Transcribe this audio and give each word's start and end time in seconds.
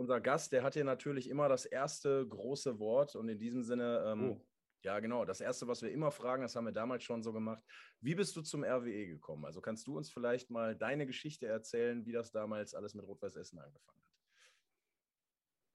unser 0.00 0.18
Gast, 0.18 0.50
der 0.52 0.62
hat 0.62 0.72
hier 0.72 0.84
natürlich 0.84 1.28
immer 1.28 1.48
das 1.48 1.66
erste 1.66 2.26
große 2.26 2.78
Wort 2.78 3.14
und 3.16 3.28
in 3.28 3.38
diesem 3.38 3.62
Sinne, 3.62 4.02
ähm, 4.06 4.30
oh. 4.30 4.40
ja 4.82 4.98
genau, 4.98 5.26
das 5.26 5.42
erste, 5.42 5.68
was 5.68 5.82
wir 5.82 5.92
immer 5.92 6.10
fragen, 6.10 6.42
das 6.42 6.56
haben 6.56 6.64
wir 6.64 6.72
damals 6.72 7.04
schon 7.04 7.22
so 7.22 7.34
gemacht. 7.34 7.62
Wie 8.00 8.14
bist 8.14 8.34
du 8.34 8.40
zum 8.40 8.64
RWE 8.64 9.06
gekommen? 9.06 9.44
Also 9.44 9.60
kannst 9.60 9.86
du 9.86 9.98
uns 9.98 10.10
vielleicht 10.10 10.50
mal 10.50 10.74
deine 10.74 11.06
Geschichte 11.06 11.46
erzählen, 11.46 12.06
wie 12.06 12.12
das 12.12 12.32
damals 12.32 12.74
alles 12.74 12.94
mit 12.94 13.06
Rot-Weiß 13.06 13.36
Essen 13.36 13.58
angefangen 13.58 14.00
hat? 14.00 14.16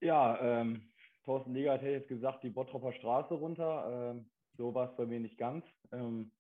Ja, 0.01 0.41
ähm, 0.41 0.91
Thorsten 1.23 1.53
Leger 1.53 1.73
hat 1.73 1.83
jetzt 1.83 2.09
gesagt, 2.09 2.43
die 2.43 2.49
Bottropper 2.49 2.93
Straße 2.93 3.35
runter. 3.35 4.11
Ähm, 4.15 4.31
so 4.57 4.73
war 4.73 4.89
es 4.89 4.95
bei 4.97 5.05
mir 5.05 5.19
nicht 5.19 5.37
ganz. 5.37 5.65
Ähm, 5.91 6.31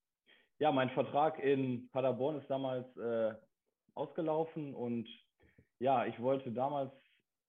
ja, 0.57 0.71
mein 0.71 0.89
Vertrag 0.89 1.37
in 1.37 1.87
Paderborn 1.91 2.37
ist 2.37 2.49
damals 2.49 2.97
äh, 2.97 3.35
ausgelaufen 3.93 4.73
und 4.73 5.07
ja, 5.77 6.05
ich 6.07 6.19
wollte 6.19 6.51
damals 6.51 6.91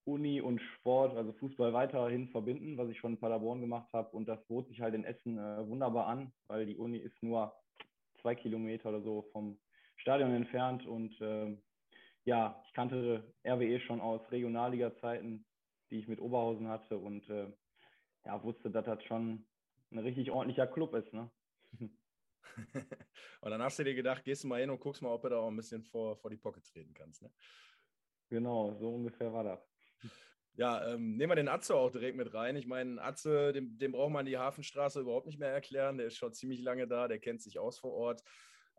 Uni 0.07 0.41
und 0.41 0.61
Sport, 0.61 1.17
also 1.17 1.33
Fußball 1.33 1.73
weiterhin 1.73 2.29
verbinden, 2.29 2.79
was 2.79 2.89
ich 2.89 2.99
schon 2.99 3.15
in 3.15 3.19
Paderborn 3.19 3.61
gemacht 3.61 3.93
habe. 3.93 4.17
Und 4.17 4.27
das 4.29 4.43
bot 4.47 4.69
sich 4.69 4.81
halt 4.81 4.95
in 4.95 5.05
Essen 5.05 5.39
äh, 5.39 5.67
wunderbar 5.69 6.07
an, 6.07 6.33
weil 6.47 6.65
die 6.65 6.77
Uni 6.77 6.99
ist 6.99 7.21
nur 7.23 7.53
zwei 8.21 8.35
Kilometer 8.35 8.91
oder 8.91 9.03
so 9.03 9.23
vom 9.33 9.59
Stadion 9.97 10.33
entfernt. 10.33 10.87
Und 10.87 11.21
äh, 11.21 11.57
ja, 12.25 12.63
ich 12.67 12.73
kannte 12.73 13.35
RWE 13.45 13.81
schon 13.81 14.01
aus 14.01 14.21
Regionalliga-Zeiten, 14.31 15.45
die 15.91 15.99
ich 15.99 16.09
mit 16.09 16.21
Oberhausen 16.21 16.69
hatte 16.69 16.99
und 16.99 17.29
äh, 17.29 17.53
ja, 18.25 18.43
wusste, 18.43 18.71
dass 18.71 18.85
das 18.85 19.03
schon 19.05 19.47
ein 19.91 19.99
richtig 19.99 20.31
ordentlicher 20.31 20.67
Club 20.69 20.95
ist. 20.95 21.13
Ne? 21.13 21.31
und 23.41 23.51
dann 23.51 23.63
hast 23.63 23.79
du 23.79 23.85
dir 23.85 23.95
gedacht, 23.95 24.25
gehst 24.25 24.45
du 24.45 24.49
mal 24.49 24.61
hin 24.61 24.71
und 24.71 24.81
guckst 24.81 25.03
mal, 25.03 25.13
ob 25.13 25.23
du 25.23 25.29
da 25.29 25.39
auch 25.39 25.49
ein 25.49 25.57
bisschen 25.57 25.83
vor, 25.85 26.17
vor 26.17 26.31
die 26.31 26.37
Pocket 26.37 26.65
treten 26.65 26.95
kannst. 26.95 27.23
Ne? 27.23 27.31
Genau, 28.29 28.75
so 28.79 28.95
ungefähr 28.95 29.33
war 29.33 29.45
das. 29.45 29.76
Ja, 30.55 30.89
ähm, 30.89 31.17
nehmen 31.17 31.31
wir 31.31 31.37
den 31.37 31.49
Atze 31.49 31.75
auch 31.75 31.91
direkt 31.91 32.17
mit 32.17 32.33
rein. 32.33 32.57
Ich 32.57 32.67
meine, 32.67 33.01
Atze, 33.03 33.53
dem, 33.53 33.77
dem 33.77 33.93
braucht 33.93 34.13
man 34.13 34.25
die 34.25 34.39
Hafenstraße 34.39 35.01
überhaupt 35.01 35.27
nicht 35.27 35.39
mehr 35.39 35.51
erklären. 35.51 35.99
Der 35.99 36.07
ist 36.07 36.17
schon 36.17 36.33
ziemlich 36.33 36.63
lange 36.63 36.89
da, 36.89 37.09
der 37.09 37.19
kennt 37.19 37.43
sich 37.43 37.59
aus 37.59 37.79
vor 37.79 37.93
Ort. 37.93 38.23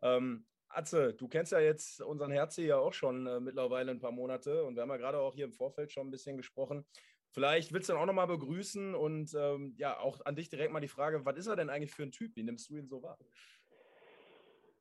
Ähm, 0.02 0.46
Atze, 0.68 1.14
du 1.14 1.28
kennst 1.28 1.52
ja 1.52 1.60
jetzt 1.60 2.02
unseren 2.02 2.32
Herze 2.32 2.62
ja 2.62 2.76
auch 2.76 2.92
schon 2.92 3.26
äh, 3.26 3.40
mittlerweile 3.40 3.92
ein 3.92 4.00
paar 4.00 4.12
Monate 4.12 4.64
und 4.64 4.74
wir 4.74 4.82
haben 4.82 4.90
ja 4.90 4.96
gerade 4.96 5.18
auch 5.18 5.34
hier 5.34 5.44
im 5.44 5.52
Vorfeld 5.52 5.92
schon 5.92 6.08
ein 6.08 6.10
bisschen 6.10 6.36
gesprochen. 6.36 6.84
Vielleicht 7.30 7.72
willst 7.72 7.88
du 7.88 7.92
ihn 7.92 7.98
auch 7.98 8.06
nochmal 8.06 8.26
begrüßen 8.26 8.94
und 8.94 9.34
ähm, 9.34 9.74
ja, 9.76 9.98
auch 9.98 10.24
an 10.24 10.34
dich 10.34 10.48
direkt 10.48 10.72
mal 10.72 10.80
die 10.80 10.88
Frage, 10.88 11.24
was 11.24 11.36
ist 11.36 11.46
er 11.46 11.56
denn 11.56 11.70
eigentlich 11.70 11.92
für 11.92 12.02
ein 12.02 12.10
Typ? 12.12 12.34
Wie 12.36 12.42
nimmst 12.42 12.68
du 12.70 12.76
ihn 12.76 12.88
so 12.88 13.02
wahr? 13.02 13.18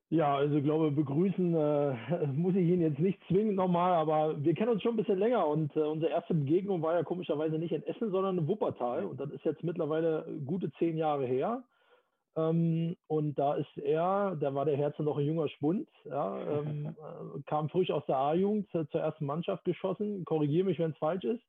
Ja, 0.10 0.38
also 0.38 0.56
ich 0.56 0.64
glaube, 0.64 0.92
begrüßen 0.92 1.54
äh, 1.54 2.28
muss 2.34 2.56
ich 2.56 2.68
ihn 2.68 2.82
jetzt 2.82 3.00
nicht 3.00 3.20
zwingend 3.28 3.56
nochmal, 3.56 3.94
aber 3.94 4.42
wir 4.42 4.54
kennen 4.54 4.72
uns 4.72 4.82
schon 4.82 4.94
ein 4.94 4.98
bisschen 4.98 5.20
länger 5.20 5.46
und 5.48 5.76
äh, 5.76 5.82
unsere 5.82 6.12
erste 6.12 6.34
Begegnung 6.34 6.82
war 6.82 6.94
ja 6.94 7.04
komischerweise 7.04 7.58
nicht 7.58 7.74
in 7.74 7.84
Essen, 7.84 8.12
sondern 8.12 8.38
in 8.38 8.48
Wuppertal 8.48 9.06
und 9.06 9.20
das 9.20 9.30
ist 9.32 9.44
jetzt 9.44 9.64
mittlerweile 9.64 10.26
gute 10.46 10.72
zehn 10.74 10.98
Jahre 10.98 11.26
her. 11.26 11.64
Ähm, 12.38 12.96
und 13.08 13.38
da 13.38 13.56
ist 13.56 13.78
er, 13.78 14.38
da 14.40 14.54
war 14.54 14.64
der 14.64 14.78
Herze 14.78 15.04
noch 15.04 15.18
ein 15.18 15.26
junger 15.26 15.50
Spund, 15.50 15.90
ja, 16.06 16.40
ähm, 16.60 16.96
äh, 17.36 17.42
kam 17.48 17.68
frisch 17.68 17.92
aus 17.92 18.06
der 18.06 18.18
A-Jugend 18.18 18.70
zur, 18.70 18.88
zur 18.90 19.02
ersten 19.02 19.26
Mannschaft 19.26 19.66
geschossen. 19.66 20.24
Korrigiere 20.24 20.68
mich, 20.68 20.80
wenn 20.80 20.92
es 20.92 20.98
falsch 20.98 21.26
ist. 21.26 21.44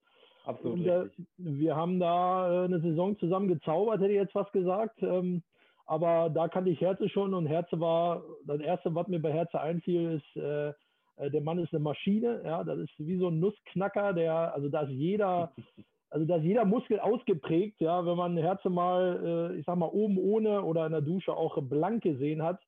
Absolut. 0.47 0.79
Und, 0.79 0.87
äh, 0.87 1.09
wir 1.37 1.77
haben 1.77 2.01
da 2.01 2.63
äh, 2.63 2.65
eine 2.65 2.81
Saison 2.81 3.19
zusammen 3.19 3.49
gezaubert, 3.49 4.01
hätte 4.01 4.13
ich 4.13 4.19
jetzt 4.19 4.33
fast 4.33 4.53
gesagt. 4.53 5.01
Ähm, 5.03 5.43
aber 5.89 6.29
da 6.29 6.49
kannte 6.49 6.69
ich 6.71 6.81
Herze 6.83 7.09
schon 7.09 7.33
und 7.33 7.47
Herze 7.47 7.81
war, 7.81 8.23
das 8.45 8.61
erste, 8.61 8.95
was 8.95 9.09
mir 9.09 9.21
bei 9.21 9.33
Herze 9.33 9.59
einfiel, 9.59 10.21
ist, 10.21 10.37
äh, 10.37 10.69
äh, 11.17 11.31
der 11.31 11.41
Mann 11.41 11.59
ist 11.59 11.73
eine 11.73 11.83
Maschine, 11.83 12.43
ja, 12.45 12.63
das 12.63 12.79
ist 12.79 12.93
wie 12.99 13.17
so 13.17 13.29
ein 13.29 13.41
Nussknacker, 13.41 14.13
der, 14.13 14.53
also 14.53 14.69
da 14.69 14.83
ist 14.83 14.91
jeder, 14.91 15.51
also 16.11 16.27
da 16.27 16.37
ist 16.37 16.45
jeder 16.45 16.67
Muskel 16.67 17.01
ausgeprägt, 17.01 17.81
ja, 17.81 18.05
wenn 18.05 18.19
man 18.19 18.37
Herze 18.37 18.69
mal, 18.69 19.51
äh, 19.55 19.59
ich 19.59 19.65
sag 19.65 19.77
mal, 19.77 19.87
oben 19.87 20.19
ohne 20.19 20.63
oder 20.63 20.85
in 20.85 20.93
der 20.93 21.01
Dusche 21.01 21.35
auch 21.35 21.57
blank 21.63 22.03
gesehen 22.03 22.43
hat, 22.43 22.61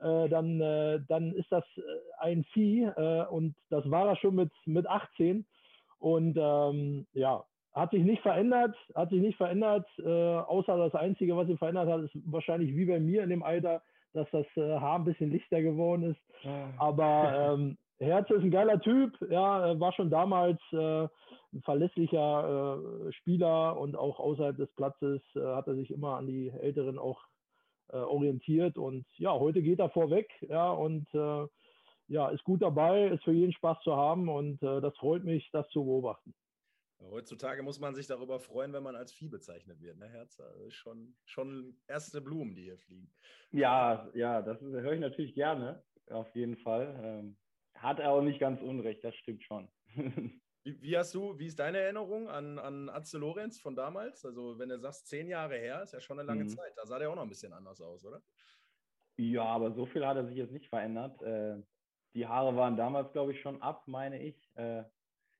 äh, 0.00 0.28
dann, 0.28 0.60
äh, 0.60 0.98
dann 1.06 1.32
ist 1.32 1.52
das 1.52 1.64
äh, 1.76 1.82
ein 2.18 2.42
Vieh 2.52 2.88
und 3.30 3.54
das 3.70 3.88
war 3.88 4.08
er 4.08 4.16
schon 4.16 4.34
mit, 4.34 4.50
mit 4.66 4.88
18 4.88 5.46
und 6.00 6.36
ähm, 6.36 7.06
ja, 7.12 7.44
hat 7.74 7.90
sich 7.90 8.04
nicht 8.04 8.22
verändert, 8.22 8.76
hat 8.94 9.10
sich 9.10 9.20
nicht 9.20 9.36
verändert, 9.36 9.86
äh, 9.98 10.08
außer 10.08 10.76
das 10.76 10.94
Einzige, 10.94 11.36
was 11.36 11.48
sich 11.48 11.58
verändert 11.58 11.88
hat, 11.88 12.02
ist 12.02 12.16
wahrscheinlich 12.24 12.74
wie 12.76 12.84
bei 12.84 13.00
mir 13.00 13.24
in 13.24 13.30
dem 13.30 13.42
Alter, 13.42 13.82
dass 14.12 14.30
das 14.30 14.46
äh, 14.56 14.78
Haar 14.78 15.00
ein 15.00 15.04
bisschen 15.04 15.30
lichter 15.30 15.60
geworden 15.60 16.12
ist. 16.12 16.20
Ja. 16.44 16.72
Aber 16.78 17.54
ähm, 17.54 17.76
Herz 17.98 18.30
ist 18.30 18.42
ein 18.42 18.50
geiler 18.52 18.80
Typ, 18.80 19.12
ja, 19.28 19.78
war 19.80 19.92
schon 19.92 20.08
damals 20.08 20.60
äh, 20.72 21.02
ein 21.52 21.62
verlässlicher 21.62 22.78
äh, 23.08 23.12
Spieler 23.12 23.76
und 23.76 23.96
auch 23.96 24.20
außerhalb 24.20 24.56
des 24.56 24.72
Platzes 24.74 25.20
äh, 25.34 25.40
hat 25.40 25.66
er 25.66 25.74
sich 25.74 25.90
immer 25.90 26.16
an 26.16 26.28
die 26.28 26.50
Älteren 26.50 26.96
auch 26.98 27.20
äh, 27.90 27.96
orientiert 27.96 28.78
und 28.78 29.04
ja, 29.16 29.32
heute 29.32 29.62
geht 29.62 29.80
er 29.80 29.90
vorweg, 29.90 30.30
ja, 30.48 30.70
und 30.70 31.06
ja, 32.06 32.28
ist 32.28 32.44
gut 32.44 32.60
dabei, 32.60 33.06
ist 33.06 33.24
für 33.24 33.32
jeden 33.32 33.54
Spaß 33.54 33.78
zu 33.82 33.96
haben 33.96 34.28
und 34.28 34.62
das 34.62 34.94
freut 34.98 35.24
mich, 35.24 35.48
das 35.52 35.66
zu 35.68 35.82
beobachten. 35.82 36.34
Heutzutage 37.10 37.62
muss 37.62 37.80
man 37.80 37.94
sich 37.94 38.06
darüber 38.06 38.40
freuen, 38.40 38.72
wenn 38.72 38.82
man 38.82 38.96
als 38.96 39.12
Vieh 39.12 39.28
bezeichnet 39.28 39.80
wird, 39.80 39.98
ne, 39.98 40.08
Herz? 40.08 40.40
Also 40.40 40.70
schon, 40.70 41.16
schon 41.24 41.76
erste 41.86 42.20
Blumen, 42.20 42.54
die 42.54 42.64
hier 42.64 42.78
fliegen. 42.78 43.12
Ja, 43.50 44.10
ja, 44.14 44.42
das 44.42 44.60
höre 44.60 44.92
ich 44.92 45.00
natürlich 45.00 45.34
gerne, 45.34 45.82
auf 46.10 46.34
jeden 46.34 46.56
Fall. 46.56 47.00
Ähm, 47.02 47.36
hat 47.74 48.00
er 48.00 48.10
auch 48.10 48.22
nicht 48.22 48.40
ganz 48.40 48.60
unrecht, 48.62 49.04
das 49.04 49.14
stimmt 49.16 49.42
schon. 49.42 49.70
wie, 50.64 50.82
wie, 50.82 50.96
hast 50.96 51.14
du, 51.14 51.38
wie 51.38 51.46
ist 51.46 51.58
deine 51.58 51.78
Erinnerung 51.78 52.28
an, 52.28 52.58
an 52.58 52.88
Atze 52.88 53.18
Lorenz 53.18 53.60
von 53.60 53.76
damals? 53.76 54.24
Also, 54.24 54.58
wenn 54.58 54.68
du 54.68 54.78
sagst, 54.78 55.06
zehn 55.06 55.28
Jahre 55.28 55.58
her, 55.58 55.82
ist 55.82 55.92
ja 55.92 56.00
schon 56.00 56.18
eine 56.18 56.26
lange 56.26 56.44
mhm. 56.44 56.48
Zeit. 56.48 56.72
Da 56.76 56.86
sah 56.86 56.98
der 56.98 57.10
auch 57.10 57.16
noch 57.16 57.22
ein 57.22 57.28
bisschen 57.28 57.52
anders 57.52 57.80
aus, 57.80 58.04
oder? 58.04 58.22
Ja, 59.16 59.44
aber 59.44 59.72
so 59.72 59.86
viel 59.86 60.06
hat 60.06 60.16
er 60.16 60.26
sich 60.26 60.36
jetzt 60.36 60.52
nicht 60.52 60.68
verändert. 60.68 61.20
Äh, 61.22 61.62
die 62.14 62.26
Haare 62.26 62.56
waren 62.56 62.76
damals, 62.76 63.12
glaube 63.12 63.32
ich, 63.32 63.40
schon 63.40 63.60
ab, 63.60 63.86
meine 63.86 64.22
ich. 64.22 64.50
Äh, 64.54 64.84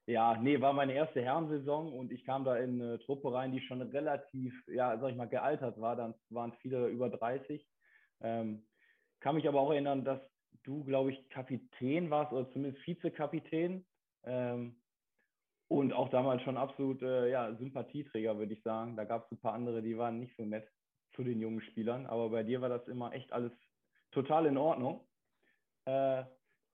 ja, 0.06 0.36
nee, 0.36 0.60
war 0.60 0.72
meine 0.72 0.92
erste 0.92 1.22
Herrensaison 1.22 1.92
und 1.92 2.12
ich 2.12 2.24
kam 2.24 2.44
da 2.44 2.56
in 2.56 2.80
eine 2.80 2.98
Truppe 3.00 3.32
rein, 3.32 3.52
die 3.52 3.60
schon 3.60 3.80
relativ, 3.80 4.52
ja, 4.68 4.98
sag 4.98 5.10
ich 5.10 5.16
mal, 5.16 5.28
gealtert 5.28 5.80
war. 5.80 5.96
Dann 5.96 6.14
waren 6.28 6.52
viele 6.60 6.88
über 6.88 7.08
30. 7.08 7.66
Ähm, 8.20 8.66
kann 9.20 9.36
mich 9.36 9.48
aber 9.48 9.60
auch 9.60 9.70
erinnern, 9.70 10.04
dass 10.04 10.20
du, 10.64 10.84
glaube 10.84 11.12
ich, 11.12 11.28
Kapitän 11.30 12.10
warst 12.10 12.32
oder 12.32 12.50
zumindest 12.52 12.86
Vizekapitän. 12.86 13.86
Ähm, 14.24 14.76
und 15.68 15.94
auch 15.94 16.10
damals 16.10 16.42
schon 16.42 16.58
absolut 16.58 17.02
äh, 17.02 17.30
ja, 17.30 17.54
Sympathieträger, 17.56 18.36
würde 18.36 18.52
ich 18.52 18.62
sagen. 18.62 18.96
Da 18.96 19.04
gab 19.04 19.24
es 19.24 19.32
ein 19.32 19.40
paar 19.40 19.54
andere, 19.54 19.82
die 19.82 19.96
waren 19.96 20.20
nicht 20.20 20.36
so 20.36 20.44
nett 20.44 20.68
zu 21.14 21.24
den 21.24 21.40
jungen 21.40 21.62
Spielern. 21.62 22.06
Aber 22.06 22.28
bei 22.28 22.42
dir 22.42 22.60
war 22.60 22.68
das 22.68 22.86
immer 22.88 23.12
echt 23.14 23.32
alles 23.32 23.52
total 24.10 24.44
in 24.44 24.58
Ordnung. 24.58 25.08
Äh, 25.86 26.24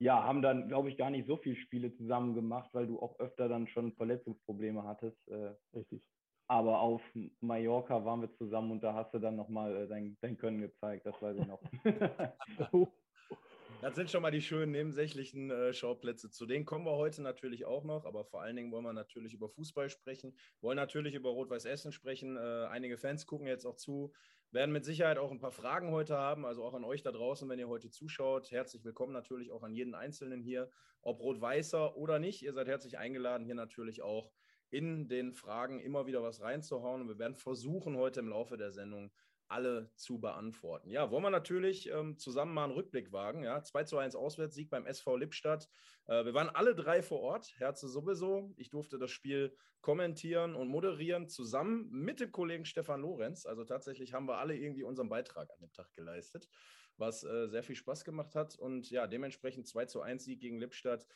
ja, 0.01 0.25
haben 0.25 0.43
dann, 0.43 0.69
glaube 0.69 0.89
ich, 0.89 0.97
gar 0.97 1.11
nicht 1.11 1.27
so 1.27 1.37
viele 1.37 1.57
Spiele 1.57 1.95
zusammen 1.97 2.35
gemacht, 2.35 2.71
weil 2.73 2.87
du 2.87 2.99
auch 3.01 3.19
öfter 3.21 3.49
dann 3.49 3.69
schon 3.69 3.93
Verletzungsprobleme 3.93 4.83
hattest. 4.85 5.29
Äh, 5.29 5.55
Richtig. 5.75 6.03
Aber 6.49 6.81
auf 6.81 7.03
Mallorca 7.41 8.05
waren 8.05 8.23
wir 8.23 8.37
zusammen 8.37 8.73
und 8.73 8.83
da 8.83 8.95
hast 8.95 9.15
du 9.15 9.21
dann 9.21 9.37
nochmal 9.37 9.77
äh, 9.77 9.89
dein, 9.89 10.17
dein 10.21 10.37
Können 10.37 10.61
gezeigt, 10.61 11.07
das 11.07 11.21
weiß 11.23 11.37
ich 11.37 11.47
noch. 11.47 11.63
Das 13.81 13.95
sind 13.95 14.11
schon 14.11 14.21
mal 14.23 14.31
die 14.31 14.43
schönen 14.43 14.73
nebensächlichen 14.73 15.51
äh, 15.51 15.73
Schauplätze. 15.73 16.31
Zu 16.31 16.45
denen 16.45 16.67
kommen 16.67 16.85
wir 16.85 16.97
heute 16.97 17.23
natürlich 17.23 17.65
auch 17.65 17.85
noch, 17.85 18.05
aber 18.05 18.25
vor 18.25 18.43
allen 18.43 18.57
Dingen 18.57 18.71
wollen 18.71 18.85
wir 18.85 18.93
natürlich 18.93 19.33
über 19.33 19.49
Fußball 19.49 19.89
sprechen, 19.89 20.37
wollen 20.61 20.77
natürlich 20.77 21.15
über 21.15 21.31
Rot-Weiß 21.31 21.65
Essen 21.65 21.91
sprechen. 21.91 22.37
Äh, 22.37 22.67
einige 22.71 22.99
Fans 22.99 23.27
gucken 23.27 23.47
jetzt 23.47 23.65
auch 23.65 23.77
zu, 23.77 24.13
werden 24.51 24.73
mit 24.73 24.85
Sicherheit 24.85 25.17
auch 25.17 25.31
ein 25.31 25.39
paar 25.39 25.53
Fragen 25.53 25.93
heute 25.93 26.17
haben, 26.17 26.45
also 26.45 26.63
auch 26.65 26.75
an 26.75 26.85
euch 26.85 27.03
da 27.03 27.13
draußen, 27.13 27.49
wenn 27.49 27.59
ihr 27.59 27.69
heute 27.69 27.89
zuschaut. 27.89 28.51
Herzlich 28.51 28.85
willkommen 28.85 29.13
natürlich 29.13 29.51
auch 29.51 29.63
an 29.63 29.73
jeden 29.73 29.95
Einzelnen 29.95 30.43
hier, 30.43 30.71
ob 31.03 31.21
Rot-Weißer 31.21 31.97
oder 31.97 32.19
nicht. 32.19 32.43
Ihr 32.43 32.53
seid 32.53 32.69
herzlich 32.69 32.99
eingeladen, 32.99 33.47
hier 33.47 33.55
natürlich 33.55 34.03
auch 34.03 34.31
in 34.71 35.09
den 35.09 35.33
Fragen 35.33 35.81
immer 35.81 36.07
wieder 36.07 36.23
was 36.23 36.41
reinzuhauen. 36.41 37.03
Und 37.03 37.09
wir 37.09 37.19
werden 37.19 37.35
versuchen, 37.35 37.97
heute 37.97 38.21
im 38.21 38.29
Laufe 38.29 38.57
der 38.57 38.73
Sendung 38.73 39.11
alle 39.51 39.91
zu 39.97 40.21
beantworten. 40.21 40.91
Ja, 40.91 41.11
wollen 41.11 41.25
wir 41.25 41.31
natürlich 41.31 41.89
ähm, 41.91 42.17
zusammen 42.17 42.55
mal 42.55 42.65
einen 42.65 42.73
Rückblick 42.73 43.13
wagen. 43.13 43.43
Ja, 43.43 43.63
2 43.63 43.85
zu 43.85 43.99
1 43.99 44.15
Auswärtssieg 44.15 44.71
beim 44.71 44.87
SV 44.87 45.17
Lippstadt. 45.17 45.69
Äh, 46.07 46.25
wir 46.25 46.35
waren 46.35 46.49
alle 46.49 46.75
drei 46.75 47.03
vor 47.03 47.21
Ort, 47.21 47.55
Herze 47.59 47.89
sowieso. 47.89 48.53
Ich 48.57 48.71
durfte 48.71 48.99
das 48.99 49.11
Spiel 49.11 49.57
kommentieren 49.81 50.55
und 50.55 50.69
moderieren, 50.69 51.29
zusammen 51.29 51.91
mit 51.91 52.21
dem 52.21 52.33
Kollegen 52.33 52.65
Stefan 52.65 53.01
Lorenz. 53.01 53.47
Also 53.47 53.65
tatsächlich 53.65 54.13
haben 54.13 54.27
wir 54.27 54.39
alle 54.39 54.57
irgendwie 54.57 54.85
unseren 54.85 55.09
Beitrag 55.09 55.51
an 55.51 55.61
dem 55.61 55.73
Tag 55.73 55.93
geleistet, 55.95 56.49
was 56.97 57.25
äh, 57.25 57.49
sehr 57.49 57.63
viel 57.63 57.77
Spaß 57.77 58.05
gemacht 58.05 58.35
hat. 58.35 58.57
Und 58.57 58.91
ja, 58.91 59.07
dementsprechend 59.07 59.67
2 59.67 59.87
zu 59.87 60.01
1 60.01 60.25
Sieg 60.25 60.41
gegen 60.41 60.59
Lippstadt. 60.59 61.07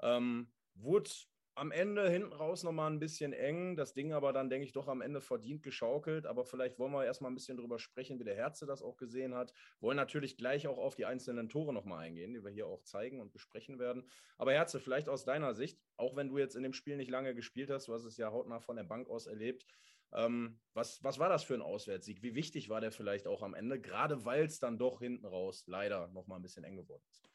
Ähm, 0.00 0.52
wurde 0.74 1.10
am 1.56 1.72
Ende 1.72 2.08
hinten 2.10 2.34
raus 2.34 2.62
nochmal 2.62 2.90
ein 2.90 2.98
bisschen 2.98 3.32
eng. 3.32 3.76
Das 3.76 3.94
Ding 3.94 4.12
aber 4.12 4.32
dann, 4.32 4.50
denke 4.50 4.66
ich, 4.66 4.72
doch 4.72 4.88
am 4.88 5.00
Ende 5.00 5.20
verdient 5.22 5.62
geschaukelt. 5.62 6.26
Aber 6.26 6.44
vielleicht 6.44 6.78
wollen 6.78 6.92
wir 6.92 7.04
erstmal 7.04 7.30
ein 7.30 7.34
bisschen 7.34 7.56
drüber 7.56 7.78
sprechen, 7.78 8.20
wie 8.20 8.24
der 8.24 8.36
Herze 8.36 8.66
das 8.66 8.82
auch 8.82 8.98
gesehen 8.98 9.34
hat. 9.34 9.52
Wollen 9.80 9.96
natürlich 9.96 10.36
gleich 10.36 10.68
auch 10.68 10.76
auf 10.76 10.96
die 10.96 11.06
einzelnen 11.06 11.48
Tore 11.48 11.72
nochmal 11.72 12.04
eingehen, 12.04 12.34
die 12.34 12.44
wir 12.44 12.50
hier 12.50 12.66
auch 12.66 12.82
zeigen 12.82 13.20
und 13.20 13.32
besprechen 13.32 13.78
werden. 13.78 14.08
Aber 14.36 14.52
Herze, 14.52 14.80
vielleicht 14.80 15.08
aus 15.08 15.24
deiner 15.24 15.54
Sicht, 15.54 15.80
auch 15.96 16.14
wenn 16.14 16.28
du 16.28 16.38
jetzt 16.38 16.56
in 16.56 16.62
dem 16.62 16.74
Spiel 16.74 16.96
nicht 16.98 17.10
lange 17.10 17.34
gespielt 17.34 17.70
hast, 17.70 17.88
du 17.88 17.94
hast 17.94 18.04
es 18.04 18.18
ja 18.18 18.30
hautnah 18.30 18.60
von 18.60 18.76
der 18.76 18.84
Bank 18.84 19.08
aus 19.08 19.26
erlebt. 19.26 19.66
Ähm, 20.12 20.60
was, 20.74 21.02
was 21.02 21.18
war 21.18 21.30
das 21.30 21.42
für 21.42 21.54
ein 21.54 21.62
Auswärtssieg? 21.62 22.22
Wie 22.22 22.34
wichtig 22.34 22.68
war 22.68 22.82
der 22.82 22.92
vielleicht 22.92 23.26
auch 23.26 23.42
am 23.42 23.54
Ende, 23.54 23.80
gerade 23.80 24.26
weil 24.26 24.44
es 24.44 24.60
dann 24.60 24.78
doch 24.78 25.00
hinten 25.00 25.24
raus 25.24 25.64
leider 25.66 26.08
nochmal 26.08 26.38
ein 26.38 26.42
bisschen 26.42 26.64
eng 26.64 26.76
geworden 26.76 27.04
ist? 27.10 27.25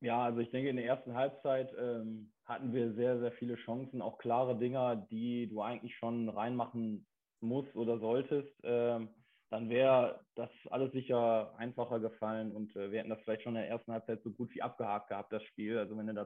Ja, 0.00 0.24
also 0.24 0.40
ich 0.40 0.50
denke, 0.50 0.68
in 0.68 0.76
der 0.76 0.84
ersten 0.84 1.14
Halbzeit 1.14 1.72
ähm, 1.78 2.32
hatten 2.44 2.72
wir 2.74 2.92
sehr, 2.94 3.18
sehr 3.18 3.32
viele 3.32 3.56
Chancen, 3.56 4.02
auch 4.02 4.18
klare 4.18 4.58
Dinger, 4.58 4.96
die 5.10 5.48
du 5.48 5.62
eigentlich 5.62 5.96
schon 5.96 6.28
reinmachen 6.28 7.06
musst 7.40 7.74
oder 7.74 7.98
solltest. 7.98 8.52
Ähm, 8.62 9.08
dann 9.50 9.70
wäre 9.70 10.20
das 10.34 10.50
alles 10.70 10.92
sicher 10.92 11.54
einfacher 11.56 12.00
gefallen 12.00 12.52
und 12.52 12.74
äh, 12.76 12.90
wir 12.90 12.98
hätten 12.98 13.10
das 13.10 13.20
vielleicht 13.22 13.42
schon 13.42 13.54
in 13.54 13.62
der 13.62 13.70
ersten 13.70 13.92
Halbzeit 13.92 14.22
so 14.22 14.30
gut 14.32 14.54
wie 14.54 14.62
abgehakt 14.62 15.08
gehabt, 15.08 15.32
das 15.32 15.42
Spiel. 15.44 15.78
Also 15.78 15.96
wenn 15.96 16.08
du 16.08 16.14
da 16.14 16.24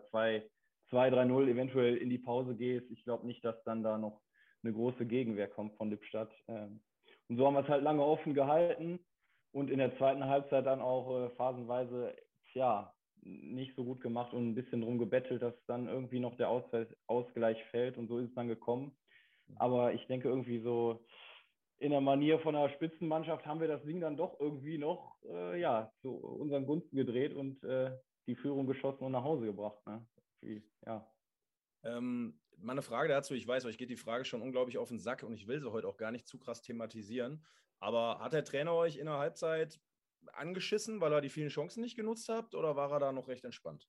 2-3-0 0.90 1.49
eventuell 1.49 1.96
in 1.96 2.11
die 2.11 2.19
Pause 2.19 2.56
gehst, 2.56 2.90
ich 2.90 3.05
glaube 3.05 3.26
nicht, 3.26 3.44
dass 3.44 3.62
dann 3.64 3.82
da 3.82 3.99
noch 3.99 4.22
eine 4.62 4.72
große 4.72 5.06
Gegenwehr 5.06 5.49
kommt 5.49 5.76
von 5.76 5.90
Lippstadt. 5.90 6.32
Ähm, 6.49 6.82
und 7.28 7.37
so 7.37 7.46
haben 7.46 7.55
wir 7.55 7.62
es 7.62 7.69
halt 7.69 7.84
lange 7.84 8.05
offen 8.05 8.34
gehalten 8.34 8.99
und 9.52 9.70
in 9.70 9.78
der 9.78 9.96
zweiten 9.99 10.25
Halbzeit 10.25 10.67
dann 10.67 10.81
auch 10.81 11.26
äh, 11.26 11.31
phasenweise, 11.31 12.17
ja, 12.52 12.94
nicht 13.22 13.75
so 13.76 13.84
gut 13.84 14.00
gemacht 14.00 14.32
und 14.32 14.49
ein 14.49 14.55
bisschen 14.55 14.81
drum 14.81 14.99
gebettelt, 14.99 15.43
dass 15.43 15.55
dann 15.67 15.88
irgendwie 15.88 16.20
noch 16.20 16.37
der 16.37 16.49
Ausgleich 16.49 17.64
fällt 17.70 17.99
und 17.99 18.08
so 18.08 18.19
ist 18.19 18.28
es 18.28 18.34
dann 18.34 18.49
gekommen. 18.49 18.96
Aber 19.56 19.93
ich 19.94 20.06
denke 20.06 20.28
irgendwie 20.28 20.61
so 20.61 21.05
in 21.78 21.90
der 21.90 22.00
Manier 22.00 22.38
von 22.38 22.55
einer 22.55 22.69
Spitzenmannschaft 22.69 23.46
haben 23.46 23.61
wir 23.61 23.69
das 23.69 23.82
Ding 23.82 24.00
dann 24.00 24.17
doch 24.17 24.38
irgendwie 24.38 24.78
noch 24.78 25.17
äh, 25.25 25.58
ja, 25.58 25.90
zu 26.02 26.11
unseren 26.11 26.67
Gunsten 26.67 26.94
gedreht 26.94 27.34
und 27.34 27.64
äh, 27.64 27.96
die 28.26 28.37
Führung 28.37 28.67
geschossen 28.67 29.05
und 29.05 29.12
nach 29.12 29.25
Hause 29.25 29.46
gebracht. 29.46 29.78
Ne? 29.87 30.06
Wie, 30.43 30.62
ja. 30.87 31.11
Ähm, 31.82 32.38
meine 32.58 32.82
Frage 32.82 33.08
dazu, 33.08 33.32
ich 33.32 33.49
weiß, 33.49 33.64
euch 33.64 33.78
geht 33.78 33.88
die 33.88 33.96
Frage 33.96 34.26
schon 34.26 34.43
unglaublich 34.43 34.76
auf 34.76 34.88
den 34.88 34.99
Sack 34.99 35.22
und 35.22 35.32
ich 35.32 35.46
will 35.46 35.61
sie 35.61 35.72
heute 35.72 35.88
auch 35.88 35.96
gar 35.96 36.11
nicht 36.11 36.28
zu 36.28 36.38
krass 36.38 36.61
thematisieren. 36.61 37.44
Aber 37.78 38.19
hat 38.19 38.34
der 38.34 38.44
Trainer 38.44 38.75
euch 38.75 38.99
in 38.99 39.06
der 39.06 39.17
Halbzeit 39.17 39.81
angeschissen, 40.32 41.00
weil 41.00 41.12
er 41.12 41.20
die 41.20 41.28
vielen 41.28 41.49
Chancen 41.49 41.81
nicht 41.81 41.96
genutzt 41.96 42.28
habt 42.28 42.55
oder 42.55 42.76
war 42.76 42.93
er 42.93 43.00
da 43.00 43.12
noch 43.12 43.28
recht 43.28 43.44
entspannt? 43.44 43.87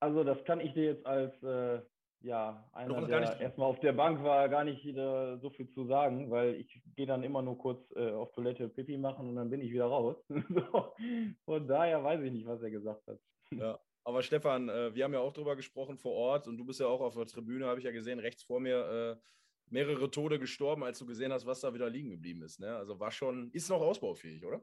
Also 0.00 0.24
das 0.24 0.44
kann 0.44 0.60
ich 0.60 0.74
dir 0.74 0.84
jetzt 0.84 1.06
als 1.06 1.42
äh, 1.42 1.80
ja, 2.20 2.68
einer, 2.72 3.06
der 3.06 3.40
erstmal 3.40 3.68
auf 3.68 3.80
der 3.80 3.92
Bank 3.92 4.22
war, 4.22 4.48
gar 4.48 4.64
nicht 4.64 4.84
äh, 4.84 5.36
so 5.38 5.50
viel 5.50 5.68
zu 5.68 5.86
sagen, 5.86 6.30
weil 6.30 6.54
ich 6.56 6.82
gehe 6.96 7.06
dann 7.06 7.22
immer 7.22 7.42
nur 7.42 7.56
kurz 7.56 7.90
äh, 7.94 8.10
auf 8.10 8.32
Toilette 8.32 8.68
Pipi 8.68 8.98
machen 8.98 9.28
und 9.28 9.36
dann 9.36 9.50
bin 9.50 9.60
ich 9.60 9.72
wieder 9.72 9.86
raus. 9.86 10.16
Von 11.44 11.68
daher 11.68 12.02
weiß 12.02 12.22
ich 12.22 12.32
nicht, 12.32 12.46
was 12.46 12.62
er 12.62 12.70
gesagt 12.70 13.06
hat. 13.06 13.18
Ja, 13.52 13.78
aber 14.04 14.22
Stefan, 14.22 14.68
äh, 14.68 14.94
wir 14.94 15.04
haben 15.04 15.12
ja 15.12 15.20
auch 15.20 15.32
drüber 15.32 15.56
gesprochen 15.56 15.98
vor 15.98 16.12
Ort 16.12 16.48
und 16.48 16.58
du 16.58 16.64
bist 16.64 16.80
ja 16.80 16.86
auch 16.86 17.00
auf 17.00 17.14
der 17.14 17.26
Tribüne, 17.26 17.66
habe 17.66 17.78
ich 17.78 17.84
ja 17.84 17.92
gesehen, 17.92 18.18
rechts 18.18 18.42
vor 18.42 18.60
mir 18.60 19.16
äh, 19.16 19.16
mehrere 19.70 20.10
Tode 20.10 20.38
gestorben, 20.38 20.84
als 20.84 20.98
du 20.98 21.06
gesehen 21.06 21.32
hast, 21.32 21.46
was 21.46 21.60
da 21.60 21.74
wieder 21.74 21.90
liegen 21.90 22.10
geblieben 22.10 22.42
ist. 22.42 22.60
Ne? 22.60 22.74
Also 22.74 22.98
war 23.00 23.10
schon, 23.10 23.50
ist 23.52 23.68
noch 23.68 23.80
ausbaufähig, 23.80 24.44
oder? 24.44 24.62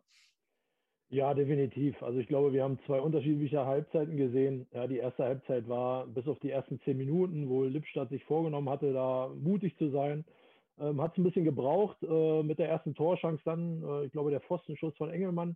Ja, 1.10 1.34
definitiv. 1.34 2.02
Also 2.02 2.20
ich 2.20 2.28
glaube, 2.28 2.54
wir 2.54 2.64
haben 2.64 2.80
zwei 2.88 3.00
unterschiedliche 3.00 3.66
Halbzeiten 3.66 4.18
gesehen. 4.18 4.66
Ja, 4.72 4.88
die 4.88 4.98
erste 4.98 5.24
Halbzeit 5.24 5.68
war 5.70 6.08
bis 6.08 6.28
auf 6.28 6.40
die 6.40 6.50
ersten 6.50 6.80
zehn 6.82 6.98
Minuten, 6.98 7.50
wo 7.50 7.64
Lippstadt 7.64 8.10
sich 8.10 8.24
vorgenommen 8.24 8.70
hatte, 8.70 8.94
da 8.94 9.32
mutig 9.36 9.78
zu 9.78 9.92
sein. 9.92 10.26
Ähm, 10.80 11.00
Hat 11.00 11.12
es 11.12 11.20
ein 11.20 11.24
bisschen 11.24 11.46
gebraucht 11.46 11.98
äh, 12.02 12.42
mit 12.42 12.58
der 12.58 12.70
ersten 12.70 12.96
Torschance 12.96 13.44
dann. 13.46 13.84
Äh, 13.84 14.06
ich 14.06 14.12
glaube, 14.12 14.32
der 14.32 14.42
Pfostenschuss 14.42 14.96
von 14.98 15.12
Engelmann 15.12 15.56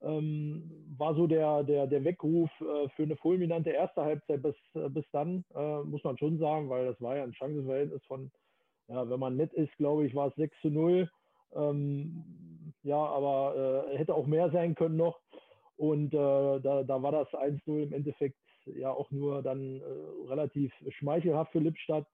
ähm, 0.00 0.70
war 0.96 1.14
so 1.14 1.26
der, 1.26 1.62
der, 1.64 1.86
der 1.86 2.04
Weckruf 2.04 2.50
äh, 2.60 2.88
für 2.96 3.02
eine 3.02 3.16
fulminante 3.16 3.70
erste 3.70 4.02
Halbzeit 4.02 4.42
bis, 4.42 4.56
äh, 4.74 4.88
bis 4.88 5.04
dann, 5.12 5.44
äh, 5.54 5.82
muss 5.82 6.04
man 6.04 6.16
schon 6.16 6.38
sagen, 6.38 6.68
weil 6.70 6.86
das 6.86 7.00
war 7.00 7.16
ja 7.16 7.24
ein 7.24 7.34
Chancenverhältnis 7.34 8.02
von 8.06 8.30
ja, 8.88 9.08
wenn 9.08 9.20
man 9.20 9.36
nett 9.36 9.52
ist, 9.54 9.76
glaube 9.76 10.06
ich, 10.06 10.14
war 10.14 10.28
es 10.28 10.34
6 10.36 10.56
zu 10.60 10.68
0. 10.68 11.10
Ähm, 11.54 12.24
ja, 12.82 12.96
aber 12.96 13.86
äh, 13.90 13.96
hätte 13.96 14.14
auch 14.14 14.26
mehr 14.26 14.50
sein 14.50 14.74
können 14.74 14.96
noch. 14.96 15.20
Und 15.76 16.14
äh, 16.14 16.60
da, 16.60 16.82
da 16.84 17.02
war 17.02 17.12
das 17.12 17.28
1-0 17.28 17.82
im 17.82 17.92
Endeffekt 17.92 18.38
ja 18.64 18.90
auch 18.90 19.10
nur 19.10 19.42
dann 19.42 19.80
äh, 19.80 20.28
relativ 20.28 20.72
schmeichelhaft 20.90 21.52
für 21.52 21.58
Lippstadt. 21.58 22.06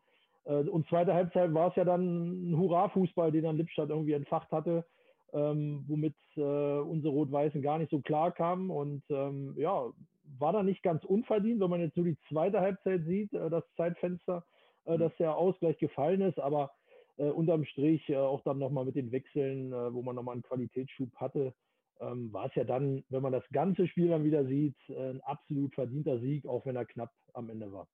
Äh, 0.44 0.54
und 0.54 0.88
zweite 0.88 1.14
Halbzeit 1.14 1.52
war 1.54 1.68
es 1.68 1.76
ja 1.76 1.84
dann 1.84 2.50
ein 2.50 2.58
Hurra-Fußball, 2.58 3.32
den 3.32 3.44
dann 3.44 3.56
Lippstadt 3.56 3.90
irgendwie 3.90 4.12
entfacht 4.12 4.50
hatte, 4.50 4.84
ähm, 5.32 5.84
womit 5.86 6.14
äh, 6.36 6.40
unsere 6.40 7.12
Rot-Weißen 7.12 7.62
gar 7.62 7.78
nicht 7.78 7.90
so 7.90 8.00
klar 8.00 8.32
kamen. 8.32 8.70
Und 8.70 9.02
ähm, 9.10 9.54
ja, 9.56 9.90
war 10.38 10.52
dann 10.52 10.66
nicht 10.66 10.82
ganz 10.82 11.04
unverdient, 11.04 11.60
wenn 11.60 11.70
man 11.70 11.80
jetzt 11.80 11.96
nur 11.96 12.06
die 12.06 12.18
zweite 12.28 12.60
Halbzeit 12.60 13.04
sieht, 13.04 13.32
äh, 13.32 13.50
das 13.50 13.64
Zeitfenster 13.76 14.44
äh, 14.84 14.98
dass 14.98 15.16
der 15.16 15.36
Ausgleich 15.36 15.78
gefallen 15.78 16.20
ist, 16.22 16.38
aber 16.38 16.72
äh, 17.16 17.24
unterm 17.24 17.64
Strich 17.64 18.08
äh, 18.08 18.16
auch 18.16 18.42
dann 18.42 18.58
nochmal 18.58 18.84
mit 18.84 18.96
den 18.96 19.12
Wechseln, 19.12 19.72
äh, 19.72 19.92
wo 19.92 20.02
man 20.02 20.16
nochmal 20.16 20.34
einen 20.34 20.42
Qualitätsschub 20.42 21.14
hatte, 21.16 21.54
ähm, 22.00 22.32
war 22.32 22.46
es 22.46 22.54
ja 22.54 22.64
dann, 22.64 23.04
wenn 23.08 23.22
man 23.22 23.32
das 23.32 23.44
ganze 23.52 23.86
Spiel 23.86 24.08
dann 24.08 24.24
wieder 24.24 24.44
sieht, 24.46 24.76
äh, 24.88 25.10
ein 25.10 25.20
absolut 25.22 25.74
verdienter 25.74 26.18
Sieg, 26.20 26.46
auch 26.46 26.66
wenn 26.66 26.76
er 26.76 26.84
knapp 26.84 27.12
am 27.32 27.48
Ende 27.50 27.72
war. 27.72 27.86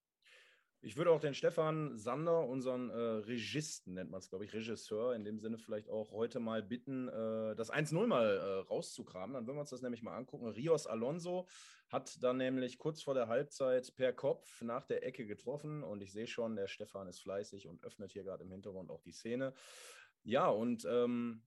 Ich 0.80 0.96
würde 0.96 1.10
auch 1.10 1.20
den 1.20 1.34
Stefan 1.34 1.96
Sander, 1.96 2.46
unseren 2.46 2.90
äh, 2.90 2.94
Registen, 2.94 3.94
nennt 3.94 4.10
man 4.10 4.20
es, 4.20 4.28
glaube 4.28 4.44
ich, 4.44 4.52
Regisseur, 4.54 5.14
in 5.14 5.24
dem 5.24 5.40
Sinne 5.40 5.58
vielleicht 5.58 5.88
auch 5.88 6.12
heute 6.12 6.38
mal 6.38 6.62
bitten, 6.62 7.08
äh, 7.08 7.56
das 7.56 7.72
1-0 7.72 8.06
mal 8.06 8.24
äh, 8.24 8.68
rauszukramen. 8.68 9.34
Dann 9.34 9.46
würden 9.46 9.56
wir 9.56 9.62
uns 9.62 9.70
das 9.70 9.82
nämlich 9.82 10.02
mal 10.02 10.16
angucken. 10.16 10.46
Rios 10.46 10.86
Alonso 10.86 11.48
hat 11.88 12.22
dann 12.22 12.36
nämlich 12.36 12.78
kurz 12.78 13.02
vor 13.02 13.14
der 13.14 13.26
Halbzeit 13.26 13.92
per 13.96 14.12
Kopf 14.12 14.62
nach 14.62 14.84
der 14.84 15.04
Ecke 15.04 15.26
getroffen 15.26 15.82
und 15.82 16.00
ich 16.00 16.12
sehe 16.12 16.28
schon, 16.28 16.54
der 16.54 16.68
Stefan 16.68 17.08
ist 17.08 17.20
fleißig 17.20 17.66
und 17.66 17.82
öffnet 17.82 18.12
hier 18.12 18.22
gerade 18.22 18.44
im 18.44 18.52
Hintergrund 18.52 18.90
auch 18.90 19.02
die 19.02 19.12
Szene. 19.12 19.54
Ja, 20.22 20.48
und 20.48 20.84
ähm, 20.84 21.42